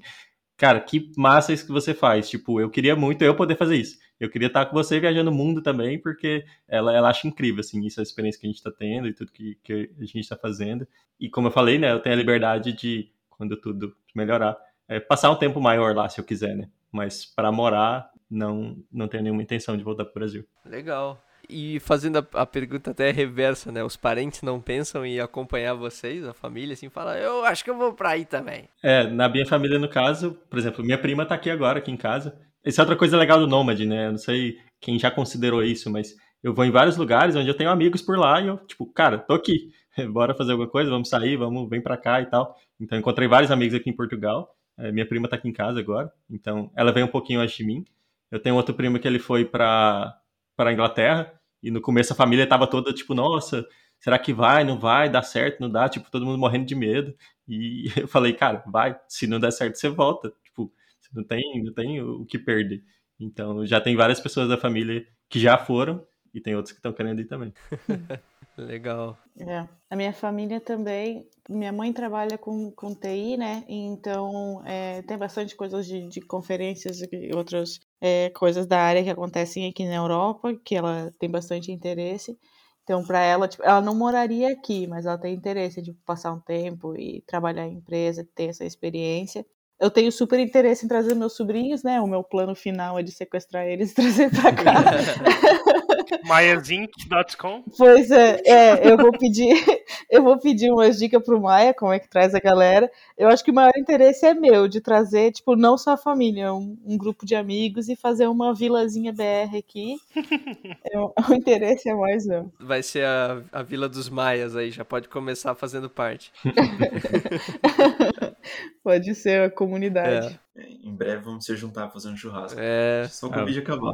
cara, 0.58 0.80
que 0.80 1.12
massa 1.18 1.54
isso 1.54 1.66
que 1.66 1.72
você 1.72 1.94
faz. 1.94 2.30
Tipo, 2.30 2.60
eu 2.60 2.70
queria 2.70 2.96
muito 2.96 3.24
eu 3.24 3.36
poder 3.36 3.58
fazer 3.58 3.78
isso. 3.78 3.98
Eu 4.20 4.30
queria 4.30 4.48
estar 4.48 4.66
com 4.66 4.74
você 4.74 5.00
viajando 5.00 5.30
o 5.30 5.34
mundo 5.34 5.62
também, 5.62 6.00
porque 6.00 6.46
ela, 6.68 6.96
ela 6.96 7.10
acha 7.10 7.28
incrível, 7.28 7.60
assim, 7.60 7.86
isso 7.86 8.00
a 8.00 8.04
experiência 8.04 8.40
que 8.40 8.48
a 8.48 8.50
gente 8.50 8.58
está 8.58 8.72
tendo 8.72 9.08
e 9.08 9.14
tudo 9.14 9.32
que, 9.32 9.56
que 9.62 9.92
a 10.00 10.06
gente 10.06 10.20
está 10.20 10.38
fazendo. 10.38 10.88
E 11.20 11.30
como 11.30 11.48
eu 11.48 11.52
falei, 11.52 11.78
né, 11.78 11.92
eu 11.92 12.00
tenho 12.00 12.16
a 12.16 12.18
liberdade 12.18 12.72
de, 12.72 13.12
quando 13.30 13.58
tudo 13.58 13.94
melhorar, 14.14 14.58
é, 14.88 15.00
passar 15.00 15.32
um 15.32 15.36
tempo 15.36 15.60
maior 15.60 15.94
lá, 15.94 16.08
se 16.08 16.20
eu 16.20 16.24
quiser, 16.24 16.56
né? 16.56 16.70
Mas 16.92 17.26
para 17.26 17.52
morar, 17.52 18.10
não, 18.30 18.78
não 18.92 19.08
tenho 19.08 19.24
nenhuma 19.24 19.44
intenção 19.44 19.76
de 19.76 19.84
voltar 19.84 20.06
para 20.06 20.12
o 20.12 20.14
Brasil. 20.14 20.46
Legal. 20.64 21.22
E 21.50 21.80
fazendo 21.80 22.18
a, 22.18 22.42
a, 22.42 22.46
pergunta 22.46 22.92
até 22.92 23.12
reversa, 23.12 23.72
né? 23.72 23.84
Os 23.84 23.96
parentes 23.96 24.42
não 24.42 24.60
pensam 24.60 25.06
em 25.06 25.20
acompanhar 25.20 25.74
vocês, 25.74 26.26
a 26.26 26.34
família, 26.34 26.74
assim, 26.74 26.90
fala, 26.90 27.18
eu 27.18 27.46
acho 27.46 27.64
que 27.64 27.70
eu 27.70 27.78
vou 27.78 27.94
pra 27.94 28.10
aí 28.10 28.26
também. 28.26 28.70
É, 28.84 29.08
na 29.08 29.30
minha 29.30 29.46
família, 29.46 29.80
no 29.80 29.90
caso, 29.90 30.38
por 30.50 30.58
exemplo, 30.60 30.84
minha 30.84 30.98
prima 30.98 31.26
tá 31.26 31.36
aqui 31.36 31.50
agora, 31.50 31.80
aqui 31.80 31.92
em 31.92 31.98
casa. 31.98 32.38
Essa 32.64 32.82
é 32.82 32.84
outra 32.84 32.96
coisa 32.96 33.18
legal 33.18 33.40
do 33.40 33.48
Nômade, 33.48 33.86
né? 33.86 34.08
Eu 34.08 34.12
não 34.12 34.18
sei 34.18 34.58
quem 34.82 34.98
já 34.98 35.12
considerou 35.12 35.64
isso, 35.64 35.90
mas 35.90 36.16
eu 36.44 36.54
vou 36.54 36.66
em 36.66 36.72
vários 36.72 36.98
lugares 36.98 37.36
onde 37.36 37.48
eu 37.48 37.58
tenho 37.58 37.70
amigos 37.70 38.02
por 38.02 38.18
lá 38.18 38.42
e 38.42 38.48
eu, 38.48 38.58
tipo, 38.58 38.86
cara, 38.92 39.18
tô 39.18 39.34
aqui. 39.34 39.72
Bora 40.12 40.36
fazer 40.36 40.52
alguma 40.52 40.70
coisa, 40.70 40.90
vamos 40.90 41.10
sair, 41.10 41.38
vamos, 41.38 41.70
vem 41.70 41.82
pra 41.82 41.98
cá 41.98 42.22
e 42.22 42.26
tal. 42.26 42.56
Então, 42.80 42.98
encontrei 42.98 43.28
vários 43.28 43.52
amigos 43.52 43.76
aqui 43.76 43.90
em 43.90 43.96
Portugal. 43.96 44.56
É, 44.78 44.92
minha 44.92 45.08
prima 45.08 45.28
tá 45.28 45.38
aqui 45.38 45.48
em 45.48 45.54
casa 45.54 45.80
agora, 45.80 46.12
então 46.30 46.70
ela 46.76 46.92
veio 46.92 47.06
um 47.06 47.10
pouquinho 47.10 47.40
antes 47.40 47.56
de 47.56 47.64
mim. 47.64 47.86
Eu 48.30 48.40
tenho 48.40 48.56
outro 48.56 48.76
primo 48.76 49.00
que 49.00 49.08
ele 49.08 49.20
foi 49.20 49.46
pra, 49.46 50.14
pra 50.56 50.74
Inglaterra, 50.74 51.32
e 51.62 51.72
no 51.72 51.82
começo 51.82 52.14
a 52.14 52.16
família 52.16 52.48
tava 52.48 52.68
toda 52.68 52.94
tipo, 52.94 53.14
nossa, 53.14 53.66
será 54.00 54.20
que 54.20 54.34
vai, 54.34 54.64
não 54.64 54.80
vai, 54.80 55.10
dá 55.10 55.22
certo, 55.22 55.60
não 55.60 55.70
dá? 55.70 55.90
Tipo, 55.90 56.12
todo 56.12 56.26
mundo 56.26 56.38
morrendo 56.38 56.66
de 56.66 56.76
medo. 56.76 57.16
E 57.48 57.86
eu 57.98 58.08
falei, 58.08 58.34
cara, 58.34 58.64
vai, 58.68 59.00
se 59.08 59.28
não 59.28 59.40
der 59.40 59.52
certo, 59.52 59.76
você 59.76 59.90
volta. 59.90 60.32
Tipo, 60.44 60.72
você 61.00 61.10
não 61.14 61.24
tem, 61.24 61.64
não 61.64 61.74
tem 61.74 62.02
o 62.02 62.26
que 62.26 62.38
perder. 62.38 62.84
Então, 63.20 63.66
já 63.66 63.80
tem 63.80 63.96
várias 63.96 64.20
pessoas 64.20 64.50
da 64.50 64.58
família 64.58 65.06
que 65.30 65.40
já 65.40 65.58
foram 65.58 66.06
e 66.34 66.42
tem 66.42 66.56
outros 66.56 66.74
que 66.74 66.80
estão 66.80 66.94
querendo 66.94 67.22
ir 67.22 67.26
também. 67.26 67.54
Legal. 68.58 69.18
É. 69.40 69.68
A 69.90 69.96
minha 69.96 70.14
família 70.14 70.62
também, 70.62 71.28
minha 71.50 71.74
mãe 71.74 71.92
trabalha 71.92 72.38
com, 72.38 72.72
com 72.72 72.94
TI, 72.94 73.38
né? 73.38 73.64
Então 73.68 74.62
é, 74.66 75.02
tem 75.02 75.18
bastante 75.18 75.56
coisas 75.56 75.86
de, 75.86 76.08
de 76.08 76.22
conferências 76.22 77.02
e 77.02 77.32
outras 77.34 77.80
é, 78.02 78.30
coisas 78.32 78.66
da 78.66 78.80
área 78.80 79.04
que 79.04 79.10
acontecem 79.10 79.68
aqui 79.70 79.86
na 79.86 79.96
Europa, 79.96 80.54
que 80.64 80.76
ela 80.76 81.14
tem 81.20 81.30
bastante 81.30 81.72
interesse. 81.72 82.38
Então, 82.84 83.04
para 83.04 83.20
ela, 83.20 83.48
tipo, 83.48 83.64
ela 83.64 83.82
não 83.82 83.96
moraria 83.96 84.52
aqui, 84.52 84.86
mas 84.88 85.06
ela 85.06 85.18
tem 85.18 85.34
interesse 85.34 85.82
de 85.82 85.94
passar 86.06 86.32
um 86.32 86.40
tempo 86.40 86.96
e 86.96 87.22
trabalhar 87.26 87.68
em 87.68 87.78
empresa, 87.78 88.28
ter 88.36 88.46
essa 88.46 88.64
experiência. 88.64 89.46
Eu 89.80 89.90
tenho 89.90 90.12
super 90.12 90.40
interesse 90.40 90.86
em 90.86 90.88
trazer 90.88 91.16
meus 91.16 91.36
sobrinhos, 91.36 91.84
né? 91.84 92.00
O 92.00 92.08
meu 92.08 92.24
plano 92.24 92.56
final 92.56 92.98
é 93.00 93.04
de 93.04 93.12
sequestrar 93.12 93.66
eles 93.66 93.92
e 93.92 93.96
trazer 93.96 94.30
para 94.30 94.54
cá. 94.54 94.74
Maiazinc.com. 96.26 97.64
Pois 97.78 98.12
é, 98.12 98.42
é, 98.46 98.92
eu 98.92 98.98
vou 98.98 99.12
pedir, 99.12 99.54
eu 100.10 100.24
vou 100.24 100.40
pedir 100.40 100.72
umas 100.72 100.98
dicas 100.98 101.24
pro 101.24 101.42
Maia, 101.42 101.74
como 101.74 101.94
é 101.94 102.00
que 102.00 102.10
traz 102.10 102.34
a 102.34 102.40
galera. 102.40 102.92
Eu 103.18 103.28
acho 103.30 103.44
que 103.44 103.52
o 103.52 103.54
maior 103.54 103.74
interesse 103.78 104.26
é 104.26 104.34
meu, 104.34 104.68
de 104.68 104.82
trazer, 104.82 105.32
tipo, 105.32 105.56
não 105.56 105.78
só 105.78 105.92
a 105.92 105.98
família, 105.98 106.54
um, 106.54 106.78
um 106.86 106.98
grupo 106.98 107.26
de 107.26 107.36
amigos 107.36 107.90
e 107.90 107.96
fazer 107.96 108.28
uma 108.28 108.54
vilazinha 108.54 109.14
BR 109.14 109.58
aqui. 109.58 109.98
É, 110.92 111.00
o 111.00 111.34
interesse 111.34 111.90
é 111.90 111.96
mais 111.96 112.26
meu. 112.26 112.52
Vai 112.60 112.84
ser 112.84 113.06
a, 113.06 113.42
a 113.52 113.64
Vila 113.64 113.90
dos 113.90 114.10
Maias 114.10 114.56
aí, 114.56 114.72
já 114.72 114.86
pode 114.86 115.08
começar 115.08 115.56
fazendo 115.56 115.90
parte. 115.90 116.32
pode 118.84 119.14
ser 119.16 119.44
a 119.44 119.50
comunidade. 119.50 120.40
É, 120.56 120.68
em 120.84 120.96
breve 120.96 121.24
vamos 121.24 121.46
se 121.46 121.56
juntar 121.56 121.90
fazer 121.90 122.10
um 122.10 122.18
churrasco. 122.18 122.60
É. 122.60 123.08
Só 123.10 123.30
com 123.30 123.40
o 123.42 123.46
vídeo 123.46 123.62
acabar. 123.62 123.94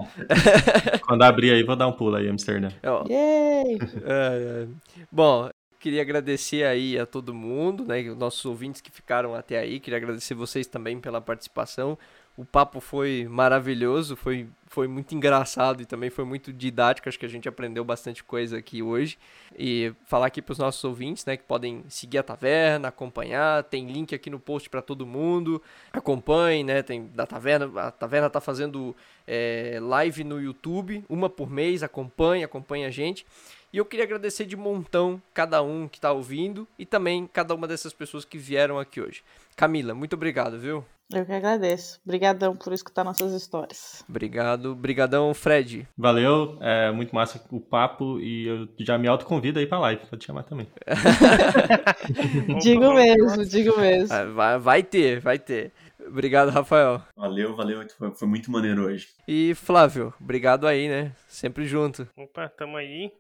Quando 1.06 1.24
abrir 1.24 1.52
aí, 1.52 1.64
vou 1.64 1.76
dar 1.76 1.88
um 1.88 1.94
pulo 1.94 2.16
aí, 2.16 2.30
Amsterdã. 2.30 2.70
Ó, 2.84 3.06
Yay! 3.10 3.80
É, 4.06 4.64
é. 4.64 4.68
Bom, 5.12 5.50
queria 5.80 6.02
agradecer 6.02 6.64
aí 6.64 6.98
a 6.98 7.06
todo 7.06 7.34
mundo, 7.34 7.84
né, 7.84 8.02
os 8.02 8.18
nossos 8.18 8.46
ouvintes 8.46 8.82
que 8.82 8.92
ficaram 8.92 9.34
até 9.34 9.58
aí, 9.58 9.80
queria 9.80 9.98
agradecer 9.98 10.36
vocês 10.36 10.68
também 10.68 11.00
pela 11.00 11.20
participação. 11.20 11.98
O 12.38 12.46
papo 12.46 12.80
foi 12.80 13.28
maravilhoso, 13.30 14.16
foi, 14.16 14.48
foi 14.66 14.88
muito 14.88 15.14
engraçado 15.14 15.82
e 15.82 15.86
também 15.86 16.10
foi 16.10 16.24
muito 16.24 16.54
didático, 16.54 17.10
acho 17.10 17.20
que 17.20 17.26
a 17.26 17.30
gente 17.30 17.48
aprendeu 17.48 17.84
bastante 17.84 18.24
coisa 18.24 18.58
aqui 18.58 18.82
hoje. 18.82 19.18
E 19.58 19.94
falar 20.06 20.28
aqui 20.28 20.42
para 20.42 20.54
os 20.54 20.58
nossos 20.58 20.82
ouvintes, 20.84 21.26
né, 21.26 21.36
que 21.36 21.44
podem 21.44 21.84
seguir 21.90 22.20
a 22.20 22.24
taverna, 22.24 22.88
acompanhar, 22.88 23.64
tem 23.66 23.86
link 23.86 24.16
aqui 24.16 24.30
no 24.30 24.40
post 24.40 24.70
para 24.70 24.82
todo 24.82 25.06
mundo. 25.06 25.62
Acompanhe, 25.92 26.64
né, 26.64 26.82
tem 26.82 27.08
da 27.08 27.28
taverna, 27.28 27.70
a 27.82 27.92
taverna 27.92 28.30
tá 28.30 28.40
fazendo 28.40 28.96
é, 29.28 29.78
live 29.82 30.24
no 30.24 30.42
YouTube, 30.42 31.04
uma 31.10 31.30
por 31.30 31.50
mês, 31.50 31.84
acompanhe, 31.84 32.46
acompanhe 32.46 32.86
a 32.86 32.90
gente. 32.90 33.26
E 33.74 33.78
eu 33.78 33.86
queria 33.86 34.06
agradecer 34.06 34.46
de 34.46 34.58
montão 34.58 35.22
cada 35.34 35.62
um 35.62 35.88
que 35.88 35.98
está 35.98 36.12
ouvindo 36.12 36.68
e 36.78 36.86
também 36.86 37.26
cada 37.32 37.54
uma 37.54 37.68
dessas 37.68 37.94
pessoas 37.94 38.26
que 38.26 38.38
vieram 38.38 38.80
aqui 38.80 39.00
hoje. 39.00 39.24
Camila, 39.56 39.94
muito 39.94 40.14
obrigado, 40.16 40.58
viu? 40.60 40.84
Eu 41.14 41.26
que 41.26 41.34
agradeço. 41.34 42.00
Obrigadão 42.06 42.56
por 42.56 42.72
escutar 42.72 43.04
nossas 43.04 43.34
histórias. 43.34 44.02
Obrigado. 44.08 44.74
Brigadão, 44.74 45.34
Fred. 45.34 45.86
Valeu, 45.98 46.58
é 46.62 46.90
muito 46.92 47.14
massa 47.14 47.44
o 47.52 47.60
papo 47.60 48.18
e 48.22 48.48
eu 48.48 48.70
já 48.80 48.98
me 48.98 49.10
autoconvido 49.10 49.60
aí 49.60 49.68
pra 49.68 49.80
live, 49.80 50.06
pode 50.10 50.24
chamar 50.24 50.44
também. 50.44 50.68
digo 52.62 52.94
mesmo, 52.94 53.46
digo 53.46 53.78
mesmo. 53.78 54.14
Ah, 54.14 54.24
Vai, 54.26 54.58
vai 54.60 54.84
ter, 54.84 55.20
vai 55.20 55.38
ter. 55.38 55.74
Obrigado, 56.08 56.50
Rafael. 56.50 57.02
Valeu, 57.16 57.56
valeu. 57.56 57.86
Foi, 57.98 58.16
foi 58.16 58.28
muito 58.28 58.50
maneiro 58.50 58.86
hoje. 58.86 59.10
E 59.28 59.54
Flávio, 59.54 60.14
obrigado 60.20 60.66
aí, 60.66 60.88
né? 60.88 61.12
Sempre 61.28 61.66
junto. 61.66 62.08
Opa, 62.18 62.48
tamo 62.50 62.78
aí. 62.78 63.12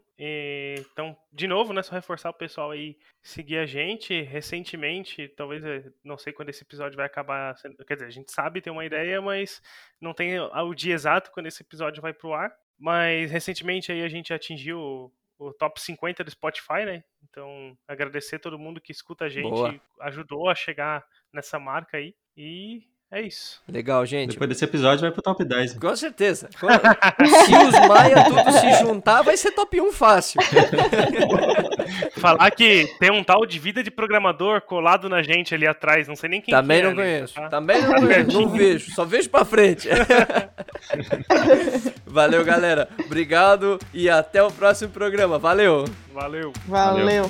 Então, 0.91 1.17
de 1.31 1.47
novo, 1.47 1.73
né, 1.73 1.81
só 1.81 1.95
reforçar 1.95 2.29
o 2.29 2.33
pessoal 2.33 2.71
aí 2.71 2.97
seguir 3.23 3.57
a 3.57 3.65
gente. 3.65 4.21
Recentemente, 4.21 5.27
talvez, 5.29 5.63
eh, 5.63 5.91
não 6.03 6.17
sei 6.17 6.31
quando 6.31 6.49
esse 6.49 6.63
episódio 6.63 6.95
vai 6.95 7.05
acabar, 7.07 7.57
sendo- 7.57 7.83
quer 7.85 7.95
dizer, 7.95 8.05
a 8.05 8.11
gente 8.11 8.31
sabe, 8.31 8.61
tem 8.61 8.71
uma 8.71 8.85
ideia, 8.85 9.19
mas 9.21 9.61
não 9.99 10.13
tem 10.13 10.39
o 10.39 10.73
dia 10.75 10.93
exato 10.93 11.31
quando 11.31 11.47
esse 11.47 11.63
episódio 11.63 12.01
vai 12.01 12.13
pro 12.13 12.33
ar. 12.33 12.53
Mas 12.77 13.31
recentemente 13.31 13.91
aí 13.91 14.03
a 14.03 14.09
gente 14.09 14.33
atingiu 14.33 15.11
o, 15.39 15.53
top 15.53 15.81
50 15.81 16.23
do 16.23 16.29
Spotify, 16.31 16.85
né? 16.85 17.03
Então, 17.23 17.75
agradecer 17.87 18.37
todo 18.37 18.59
mundo 18.59 18.79
que 18.81 18.91
escuta 18.91 19.25
a 19.25 19.29
gente, 19.29 19.49
Boa. 19.49 19.81
ajudou 20.01 20.49
a 20.49 20.55
chegar 20.55 21.03
nessa 21.33 21.57
marca 21.59 21.97
aí. 21.97 22.15
E 22.37 22.83
é 23.11 23.21
isso. 23.21 23.59
Legal, 23.67 24.05
gente. 24.05 24.31
Depois 24.31 24.49
desse 24.49 24.63
episódio 24.63 25.01
vai 25.01 25.11
pro 25.11 25.21
top 25.21 25.43
10. 25.43 25.73
Com 25.79 25.95
certeza. 25.95 26.49
Se 26.57 27.55
os 27.55 27.87
Maia 27.87 28.23
tudo 28.23 28.51
se 28.53 28.73
juntar, 28.79 29.21
vai 29.21 29.35
ser 29.35 29.51
top 29.51 29.81
1 29.81 29.91
fácil. 29.91 30.39
Falar 32.17 32.49
que 32.51 32.87
tem 32.99 33.11
um 33.11 33.23
tal 33.23 33.45
de 33.45 33.59
vida 33.59 33.83
de 33.83 33.91
programador 33.91 34.61
colado 34.61 35.09
na 35.09 35.21
gente 35.21 35.53
ali 35.53 35.67
atrás, 35.67 36.07
não 36.07 36.15
sei 36.15 36.29
nem 36.29 36.41
quem 36.41 36.53
Também 36.53 36.81
que 36.81 36.87
é 36.87 36.93
não 36.93 37.01
ali, 37.01 37.11
conheço. 37.11 37.33
tá? 37.35 37.49
Também 37.49 37.81
não 37.81 37.93
conheço. 37.99 38.31
Não 38.41 38.49
vejo. 38.49 38.91
Só 38.95 39.03
vejo 39.03 39.29
pra 39.29 39.43
frente. 39.43 39.89
Valeu, 42.05 42.43
galera. 42.45 42.87
Obrigado 43.05 43.77
e 43.93 44.09
até 44.09 44.41
o 44.41 44.51
próximo 44.51 44.91
programa. 44.91 45.37
Valeu. 45.37 45.83
Valeu. 46.13 46.53
Valeu. 46.67 47.29